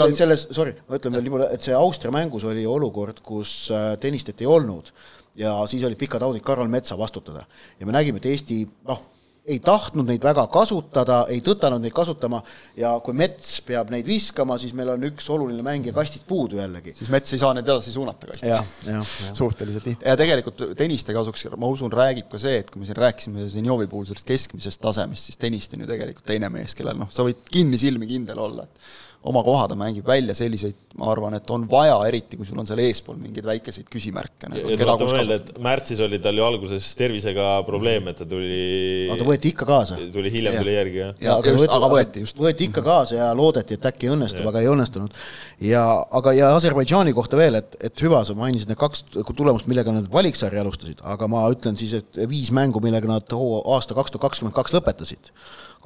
on... 0.07 0.15
selles, 0.17 0.47
sorry, 0.55 0.75
ma 0.87 0.99
ütlen 0.99 1.15
veel 1.15 1.27
niimoodi, 1.27 1.51
et 1.55 1.67
see 1.67 1.75
Austria 1.77 2.13
mängus 2.13 2.45
oli 2.47 2.65
olukord, 2.67 3.21
kus 3.25 3.59
äh, 3.73 3.93
tennistet 4.01 4.43
ei 4.43 4.49
olnud 4.51 4.91
ja 5.37 5.53
siis 5.69 5.85
olid 5.85 5.99
pikad 5.99 6.23
audid 6.25 6.43
Karol 6.45 6.69
Metsa 6.71 6.97
vastutada. 6.99 7.45
ja 7.79 7.85
me 7.85 7.95
nägime, 7.95 8.21
et 8.21 8.31
Eesti 8.31 8.63
noh, 8.87 9.03
ei 9.47 9.59
tahtnud 9.63 10.07
neid 10.09 10.23
väga 10.23 10.43
kasutada, 10.51 11.21
ei 11.31 11.39
tõtanud 11.45 11.83
neid 11.83 11.95
kasutama 11.95 12.41
ja 12.77 12.91
kui 13.03 13.15
Mets 13.17 13.61
peab 13.67 13.91
neid 13.93 14.07
viskama, 14.07 14.57
siis 14.59 14.73
meil 14.77 14.91
on 14.93 15.07
üks 15.09 15.29
oluline 15.33 15.63
mängija 15.65 15.95
kastist 15.95 16.27
puudu 16.27 16.59
jällegi. 16.59 16.93
siis 16.97 17.11
Mets 17.13 17.33
ei 17.33 17.41
saa 17.41 17.53
neid 17.55 17.67
edasi 17.67 17.93
suunata 17.95 18.27
kastist. 18.31 19.37
suhteliselt 19.37 19.87
lihtne 19.87 20.11
ja 20.11 20.17
tegelikult 20.19 20.65
tenniste 20.77 21.15
kasuks, 21.15 21.47
ma 21.57 21.71
usun, 21.71 21.93
räägib 21.93 22.29
ka 22.31 22.41
see, 22.41 22.59
et 22.61 22.71
kui 22.71 22.83
me 22.83 22.89
siin 22.89 22.99
rääkisime 22.99 23.47
Zenjovi 23.53 23.87
puhul 23.87 24.07
sellest 24.09 24.27
keskmisest 24.27 24.83
tasemest, 24.83 25.31
siis 25.31 25.39
tennist 25.39 25.73
on 25.73 25.85
ju 25.85 25.89
tegelikult 25.89 26.27
teine 26.27 26.51
mees, 26.51 26.75
kellel 26.77 26.99
noh, 26.99 27.11
sa 27.13 27.25
võid 27.27 27.39
kinnisilmi 27.51 28.09
kindel 28.09 28.43
olla, 28.43 28.67
et 28.67 28.95
oma 29.27 29.41
koha 29.43 29.65
ta 29.67 29.75
mängib 29.77 30.05
välja, 30.07 30.35
selliseid 30.37 30.75
ma 30.97 31.09
arvan, 31.11 31.35
et 31.37 31.51
on 31.53 31.65
vaja, 31.69 31.95
eriti 32.09 32.37
kui 32.39 32.47
sul 32.47 32.57
on 32.61 32.67
seal 32.67 32.79
eespool 32.81 33.17
mingeid 33.21 33.45
väikeseid 33.45 33.89
küsimärke 33.91 34.49
nagu,. 34.49 34.69
ja 34.71 34.77
tuletame 34.79 35.17
meelde, 35.19 35.37
et 35.41 35.59
märtsis 35.63 36.01
oli 36.05 36.19
tal 36.23 36.37
ju 36.37 36.45
alguses 36.45 36.87
tervisega 36.97 37.49
probleem, 37.67 38.09
et 38.11 38.17
ta 38.21 38.25
tuli 38.29 39.09
võeti 39.27 39.51
ikka 39.53 39.67
kaasa. 39.69 39.99
tuli 40.13 40.31
hiljem, 40.33 40.57
tuli 40.61 40.73
järgi, 40.77 41.01
jah. 41.03 41.11
ja, 41.21 41.35
aga, 41.41 41.53
just, 41.53 41.69
aga 41.77 41.91
võeti 41.91 42.23
just. 42.25 42.41
võeti 42.41 42.69
ikka 42.69 42.85
kaasa 42.85 43.19
ja 43.19 43.29
loodeti, 43.37 43.77
et 43.77 43.89
äkki 43.91 44.09
õnnestub, 44.13 44.47
aga 44.49 44.63
ei 44.63 44.71
õnnestunud. 44.71 45.21
ja, 45.69 45.83
aga, 46.21 46.33
ja 46.37 46.53
Aserbaidžaani 46.55 47.13
kohta 47.17 47.41
veel, 47.41 47.59
et, 47.61 47.77
et 47.89 48.05
hüva, 48.05 48.23
sa 48.25 48.37
mainisid 48.37 48.71
need 48.71 48.81
kaks 48.81 49.05
tulemust, 49.27 49.69
millega 49.69 49.93
nad 49.93 50.09
valiksarja 50.13 50.65
alustasid, 50.65 51.03
aga 51.05 51.29
ma 51.29 51.45
ütlen 51.53 51.77
siis, 51.77 51.93
et 51.99 52.25
viis 52.31 52.53
mängu, 52.55 52.81
millega 52.83 53.09
nad 53.11 53.37
aasta 53.37 53.97
kaks 53.97 54.15
tuhat 54.15 54.29
kakskümmend 54.29 54.57
kaks 54.57 54.77
lõpetasid 54.77 55.33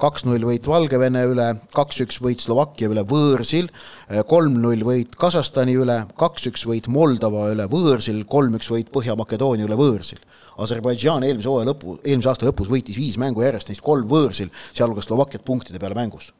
kaks-null 0.00 0.44
võit 0.48 0.66
Valgevene 0.66 1.24
üle, 1.30 1.48
kaks-üks 1.74 2.20
võit 2.24 2.42
Slovakkia 2.42 2.90
üle 2.92 3.04
võõrsil, 3.08 3.70
kolm-null 4.28 4.84
võit 4.86 5.16
Kasahstani 5.18 5.76
üle, 5.78 6.02
kaks-üks 6.18 6.66
võit 6.68 6.88
Moldova 6.92 7.50
üle 7.52 7.68
võõrsil, 7.70 8.24
kolm-üks 8.28 8.70
võit 8.72 8.92
Põhja-Makedoonia 8.94 9.68
üle 9.68 9.78
võõrsil 9.78 10.22
Aserbaidžaan 10.62 11.24
eelmise 11.24 11.48
hooaja 11.48 11.70
lõpu, 11.70 11.96
eelmise 12.04 12.28
aasta 12.28 12.44
lõpus 12.44 12.68
võitis 12.68 12.98
viis 12.98 13.16
mängu 13.20 13.40
järjest, 13.44 13.70
neist 13.70 13.84
kolm 13.84 14.08
võõrsil, 14.10 14.50
sealhulgas 14.76 15.08
Slovakkiat 15.08 15.44
punktide 15.46 15.80
peale 15.80 15.96
mängus 15.96 16.32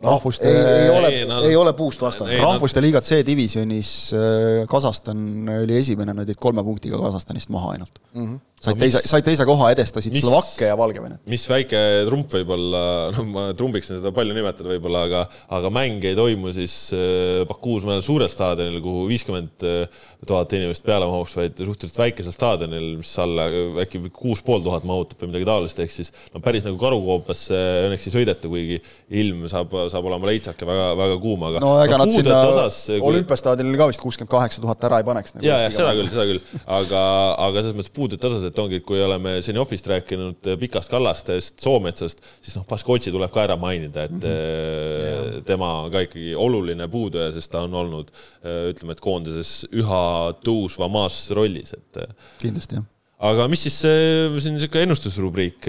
rahvuste 0.00 0.48
ei, 0.48 0.84
ei 0.84 0.90
ole, 0.90 1.08
ei 1.48 1.56
ole 1.56 1.72
puust 1.76 2.00
vastane. 2.00 2.38
rahvuste 2.40 2.80
liiga 2.80 3.02
C-divisjonis 3.04 3.90
äh, 4.16 4.62
Kasahstan 4.70 5.48
oli 5.60 5.76
esimene, 5.76 6.14
nad 6.16 6.30
jäid 6.30 6.40
kolme 6.40 6.64
punktiga 6.64 7.00
Kasahstanist 7.02 7.52
maha 7.52 7.74
ainult 7.76 8.00
mm. 8.14 8.24
-hmm 8.26 8.38
said 8.60 8.76
no, 8.76 8.82
teise, 8.82 9.00
said 9.08 9.24
teise 9.24 9.44
koha, 9.48 9.70
edestasid 9.72 10.12
mis, 10.12 10.24
Slovakkia 10.24 10.70
ja 10.74 10.76
Valgevenet. 10.76 11.22
mis 11.30 11.46
väike 11.48 11.78
trump 12.08 12.34
võib-olla, 12.34 12.82
noh, 13.14 13.28
ma 13.32 13.44
trumbiksin 13.56 13.96
seda 13.96 14.12
palju 14.16 14.36
nimetada 14.36 14.68
võib-olla, 14.68 15.04
aga, 15.08 15.22
aga 15.56 15.70
mäng 15.72 16.04
ei 16.04 16.16
toimu 16.18 16.52
siis 16.52 16.74
äh, 16.96 17.40
Bakuus 17.48 17.86
mõnel 17.88 18.04
suurel 18.04 18.28
staadionil, 18.32 18.82
kuhu 18.84 19.06
viiskümmend 19.08 19.64
äh, 19.64 20.02
tuhat 20.28 20.52
inimest 20.58 20.84
peale 20.84 21.08
mahuks, 21.08 21.38
vaid 21.38 21.56
suhteliselt 21.56 22.02
väikesel 22.02 22.36
staadionil, 22.36 22.98
mis 23.00 23.14
alla 23.24 23.46
äkki 23.86 24.02
kuus 24.12 24.44
pool 24.44 24.60
tuhat 24.66 24.84
mahutab 24.88 25.24
või 25.24 25.32
midagi 25.32 25.48
taolist, 25.48 25.80
ehk 25.80 25.94
siis 25.94 26.12
no 26.34 26.44
päris 26.44 26.66
nagu 26.66 26.76
karukoopasse 26.80 27.56
õnneks 27.86 28.10
ei 28.10 28.14
sõideta, 28.18 28.52
kuigi 28.52 28.76
ilm 29.22 29.48
saab, 29.48 29.72
saab 29.88 30.10
olema 30.12 30.28
leitsak 30.28 30.60
ja 30.60 30.68
väga, 30.68 30.92
väga 31.00 31.18
kuum, 31.24 31.48
aga 31.48 31.64
no 31.64 31.72
ega 31.80 31.96
no, 31.96 32.04
nad 32.04 32.12
sinna 32.12 32.42
osas, 32.50 32.82
kui... 32.90 33.00
olümpiastaadionil 33.08 33.80
ka 33.80 33.88
vist 33.94 34.04
kuuskümmend 34.04 34.34
kaheksa 34.36 34.60
tuhat 34.60 34.84
ära 34.90 35.00
ei 35.00 35.08
paneks 35.08 35.38
nagu. 35.38 35.48
ja, 35.48 35.62
ja 35.64 35.72
seda 35.72 35.96
küll, 35.96 36.12
seda 36.12 36.28
küll, 36.28 36.44
aga, 36.68 37.02
aga 37.48 37.64
selles 37.64 37.80
mõttes 37.80 37.96
puudujate 37.96 38.28
osas, 38.28 38.49
et 38.50 38.60
ongi, 38.62 38.80
et 38.80 38.86
kui 38.86 39.00
oleme 39.02 39.36
Zenofist 39.44 39.88
rääkinud 39.90 40.50
äh, 40.50 40.58
Pikast 40.60 40.92
Kallastest, 40.92 41.58
Soometsast, 41.62 42.22
siis 42.42 42.58
noh, 42.58 42.66
Baskotši 42.68 43.14
tuleb 43.14 43.32
ka 43.34 43.44
ära 43.46 43.56
mainida, 43.60 44.06
et 44.08 44.14
mm 44.14 44.20
-hmm. 44.20 45.42
tema 45.48 45.72
ka 45.92 46.04
ikkagi 46.06 46.34
oluline 46.34 46.88
puuduja, 46.88 47.32
sest 47.32 47.50
ta 47.50 47.64
on 47.66 47.74
olnud 47.74 48.12
ütleme, 48.42 48.92
et 48.92 49.00
koondises 49.00 49.66
üha 49.72 50.04
tõusvamas 50.44 51.30
rollis, 51.36 51.74
et. 51.74 52.00
kindlasti, 52.40 52.78
jah. 52.78 52.84
aga 53.30 53.48
mis 53.48 53.62
siis 53.66 53.80
siin 53.80 54.54
niisugune 54.56 54.86
ennustusrubriik 54.88 55.68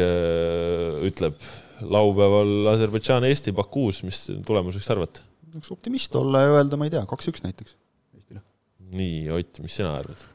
ütleb 1.07 1.35
laupäeval 1.81 2.71
Aserbaidžaan, 2.75 3.25
Eesti, 3.29 3.53
Bakuus, 3.55 4.03
mis 4.03 4.25
tulemuseks 4.45 4.89
arvate? 4.93 5.27
üks 5.57 5.71
optimist 5.73 6.15
olla 6.15 6.45
ja 6.45 6.51
öelda, 6.55 6.79
ma 6.79 6.87
ei 6.87 6.93
tea, 6.93 7.03
kaks-üks 7.09 7.43
näiteks 7.43 7.75
Eestile. 8.15 8.43
nii, 8.95 9.29
Ott, 9.35 9.59
mis 9.63 9.75
sina 9.75 9.95
arvad? 9.99 10.27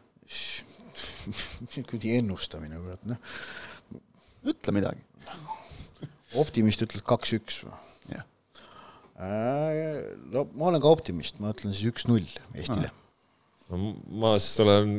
kuidagi 1.90 2.16
ennustamine, 2.20 2.80
kurat, 2.82 3.02
noh. 3.08 4.00
ütle 4.46 4.76
midagi. 4.76 5.02
optimist 6.36 6.84
ütled 6.86 7.04
kaks-üks 7.06 7.62
või? 7.64 7.74
jah. 8.12 8.28
Äh, 9.16 10.14
no 10.34 10.46
ma 10.54 10.70
olen 10.70 10.82
ka 10.84 10.92
optimist, 10.92 11.40
ma 11.42 11.54
ütlen 11.54 11.74
siis 11.76 11.92
üks-null 11.94 12.28
Eestile 12.54 12.92
no 13.70 13.94
ma 14.22 14.36
siis 14.38 14.60
olen 14.62 14.92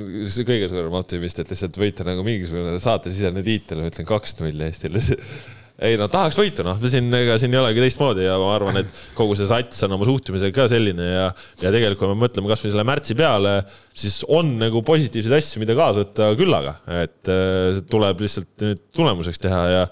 kõige 0.48 0.68
suurem 0.72 0.98
optimist, 1.00 1.40
et 1.40 1.52
lihtsalt 1.54 1.78
võita 1.80 2.08
nagu 2.08 2.26
mingisugune 2.28 2.76
saatesisene 2.84 3.44
tiitel, 3.46 3.84
ma 3.84 3.92
ütlen 3.92 4.08
kaks-null 4.10 4.66
Eestile 4.68 5.02
ei 5.86 5.98
no 6.00 6.08
tahaks 6.10 6.38
võitu, 6.40 6.64
noh, 6.66 6.80
siin, 6.90 7.12
ega 7.14 7.36
siin 7.38 7.54
ei 7.54 7.60
olegi 7.62 7.84
teistmoodi 7.84 8.26
ja 8.26 8.38
ma 8.42 8.50
arvan, 8.56 8.80
et 8.82 9.02
kogu 9.18 9.36
see 9.38 9.46
sats 9.50 9.84
on 9.86 9.94
oma 9.94 10.08
suhtumisega 10.10 10.56
ka 10.56 10.66
selline 10.72 11.06
ja, 11.06 11.28
ja 11.62 11.72
tegelikult, 11.74 12.00
kui 12.02 12.10
me 12.10 12.18
mõtleme 12.24 12.50
kasvõi 12.50 12.72
selle 12.74 12.86
märtsi 12.88 13.18
peale, 13.18 13.60
siis 13.94 14.24
on 14.34 14.56
nagu 14.62 14.82
positiivseid 14.86 15.38
asju, 15.38 15.62
mida 15.62 15.78
kaasa 15.78 16.02
võtta 16.02 16.32
küllaga, 16.40 16.80
et 17.04 17.30
äh, 17.30 17.82
tuleb 17.92 18.24
lihtsalt 18.26 18.66
nüüd 18.66 18.82
tulemuseks 18.98 19.44
teha 19.44 19.60
ja, 19.76 19.84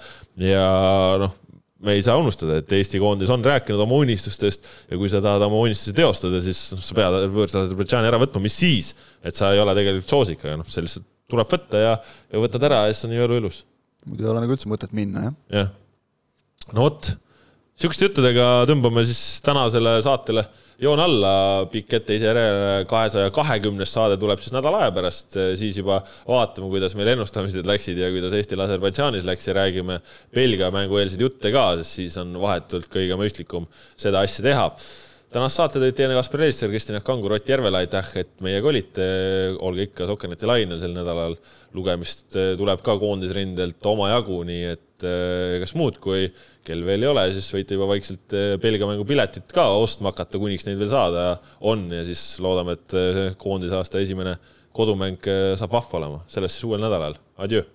ja 0.41 0.63
noh, 1.21 1.37
me 1.85 1.93
ei 1.99 2.01
saa 2.07 2.17
unustada, 2.17 2.57
et 2.63 2.73
Eesti 2.73 2.97
koondis 3.03 3.29
on 3.29 3.45
rääkinud 3.45 3.85
oma 3.85 4.01
unistustest 4.01 4.65
ja 4.89 4.97
kui 4.97 5.11
sa 5.11 5.21
tahad 5.21 5.45
oma 5.45 5.61
unistusi 5.67 5.93
teostada, 5.93 6.41
siis 6.41 6.63
noh, 6.73 6.81
sa 6.81 6.97
pead 6.97 7.19
võõrsa 7.35 7.61
Aserbaidžaani 7.61 8.09
ära 8.09 8.23
võtma, 8.25 8.41
mis 8.47 8.57
siis, 8.57 8.95
et 9.21 9.37
sa 9.37 9.53
ei 9.53 9.61
ole 9.61 9.77
tegelikult 9.77 10.17
soosik, 10.17 10.41
aga 10.47 10.57
noh, 10.63 10.71
see 10.71 10.87
lihtsalt 10.87 11.05
tuleb 11.29 11.53
võtta 11.53 11.85
ja, 11.85 11.95
ja 12.33 12.41
võtad 12.41 12.65
ära 12.65 12.87
ja 12.87 12.93
siis 12.97 13.05
on 13.05 13.17
jõulu 13.19 13.41
ilus 13.43 13.61
muidu 14.09 14.25
ei 14.25 14.31
ole 14.33 14.43
nagu 14.43 14.55
üldse 14.55 14.69
mõtet 14.71 14.93
minna, 14.95 15.29
jah. 15.29 15.39
jah. 15.61 15.71
no 16.73 16.87
vot, 16.87 17.09
sihukeste 17.77 18.09
juttudega 18.09 18.49
tõmbame 18.69 19.05
siis 19.07 19.41
tänasele 19.45 19.97
saatele 20.05 20.45
joon 20.81 20.99
alla, 20.99 21.31
pikk 21.71 21.93
ette 21.99 22.17
ise 22.17 22.27
järele, 22.27 22.83
kahesaja 22.89 23.31
kahekümnes 23.35 23.93
saade 23.95 24.17
tuleb 24.19 24.41
siis 24.43 24.51
nädala 24.55 24.83
aja 24.83 24.93
pärast, 24.95 25.37
siis 25.59 25.79
juba 25.79 26.01
vaatame, 26.27 26.67
kuidas 26.73 26.97
meil 26.99 27.13
ennustamised 27.13 27.67
läksid 27.67 27.99
ja 28.01 28.11
kuidas 28.13 28.35
Eestil 28.35 28.63
Aserbaidžaanis 28.65 29.27
läks 29.27 29.47
ja 29.47 29.55
räägime 29.55 30.01
Belgia 30.35 30.71
mängueelseid 30.75 31.23
jutte 31.23 31.53
ka, 31.55 31.69
sest 31.79 32.01
siis 32.01 32.19
on 32.21 32.35
vahetult 32.41 32.89
kõige 32.91 33.17
mõistlikum 33.19 33.69
seda 33.95 34.25
asja 34.25 34.43
teha 34.49 34.67
tänast 35.33 35.59
saate 35.59 35.81
tõid 35.81 35.95
teieni 35.97 36.15
Kaspar 36.17 36.43
Eelister, 36.45 36.71
Kristjan 36.71 37.03
Kangur, 37.05 37.35
Ott 37.35 37.49
Järvela, 37.49 37.81
aitäh, 37.83 38.11
et 38.21 38.33
meiega 38.45 38.69
olite. 38.69 39.05
olge 39.65 39.87
ikka 39.89 40.07
Sokkerneti 40.09 40.47
lainel 40.49 40.79
sel 40.81 40.95
nädalal. 40.95 41.37
lugemist 41.75 42.35
eh, 42.39 42.53
tuleb 42.55 42.79
ka 42.79 42.93
koondisrindelt 42.95 43.83
omajagu, 43.91 44.37
nii 44.47 44.63
et 44.69 45.03
eh, 45.03 45.57
kas 45.59 45.75
muud, 45.75 45.99
kui 45.99 46.29
kell 46.63 46.85
veel 46.87 47.03
ei 47.03 47.09
ole, 47.11 47.25
siis 47.35 47.49
võite 47.51 47.75
juba 47.75 47.89
vaikselt 47.89 48.31
eh, 48.37 48.55
Belgia 48.63 48.87
mängu 48.87 49.03
piletit 49.03 49.51
ka 49.51 49.67
ostma 49.75 50.13
hakata, 50.13 50.39
kuniks 50.39 50.63
neid 50.69 50.79
veel 50.79 50.93
saada 50.93 51.27
on 51.59 51.89
ja 51.91 52.05
siis 52.07 52.23
loodame, 52.39 52.79
et 52.79 53.35
koondisaasta 53.41 53.99
esimene 53.99 54.37
kodumäng 54.75 55.19
saab 55.59 55.75
vahva 55.75 55.99
olema, 55.99 56.25
sellest 56.31 56.55
siis 56.55 56.69
uuel 56.69 56.83
nädalal. 56.83 57.19
Adjöö 57.35 57.74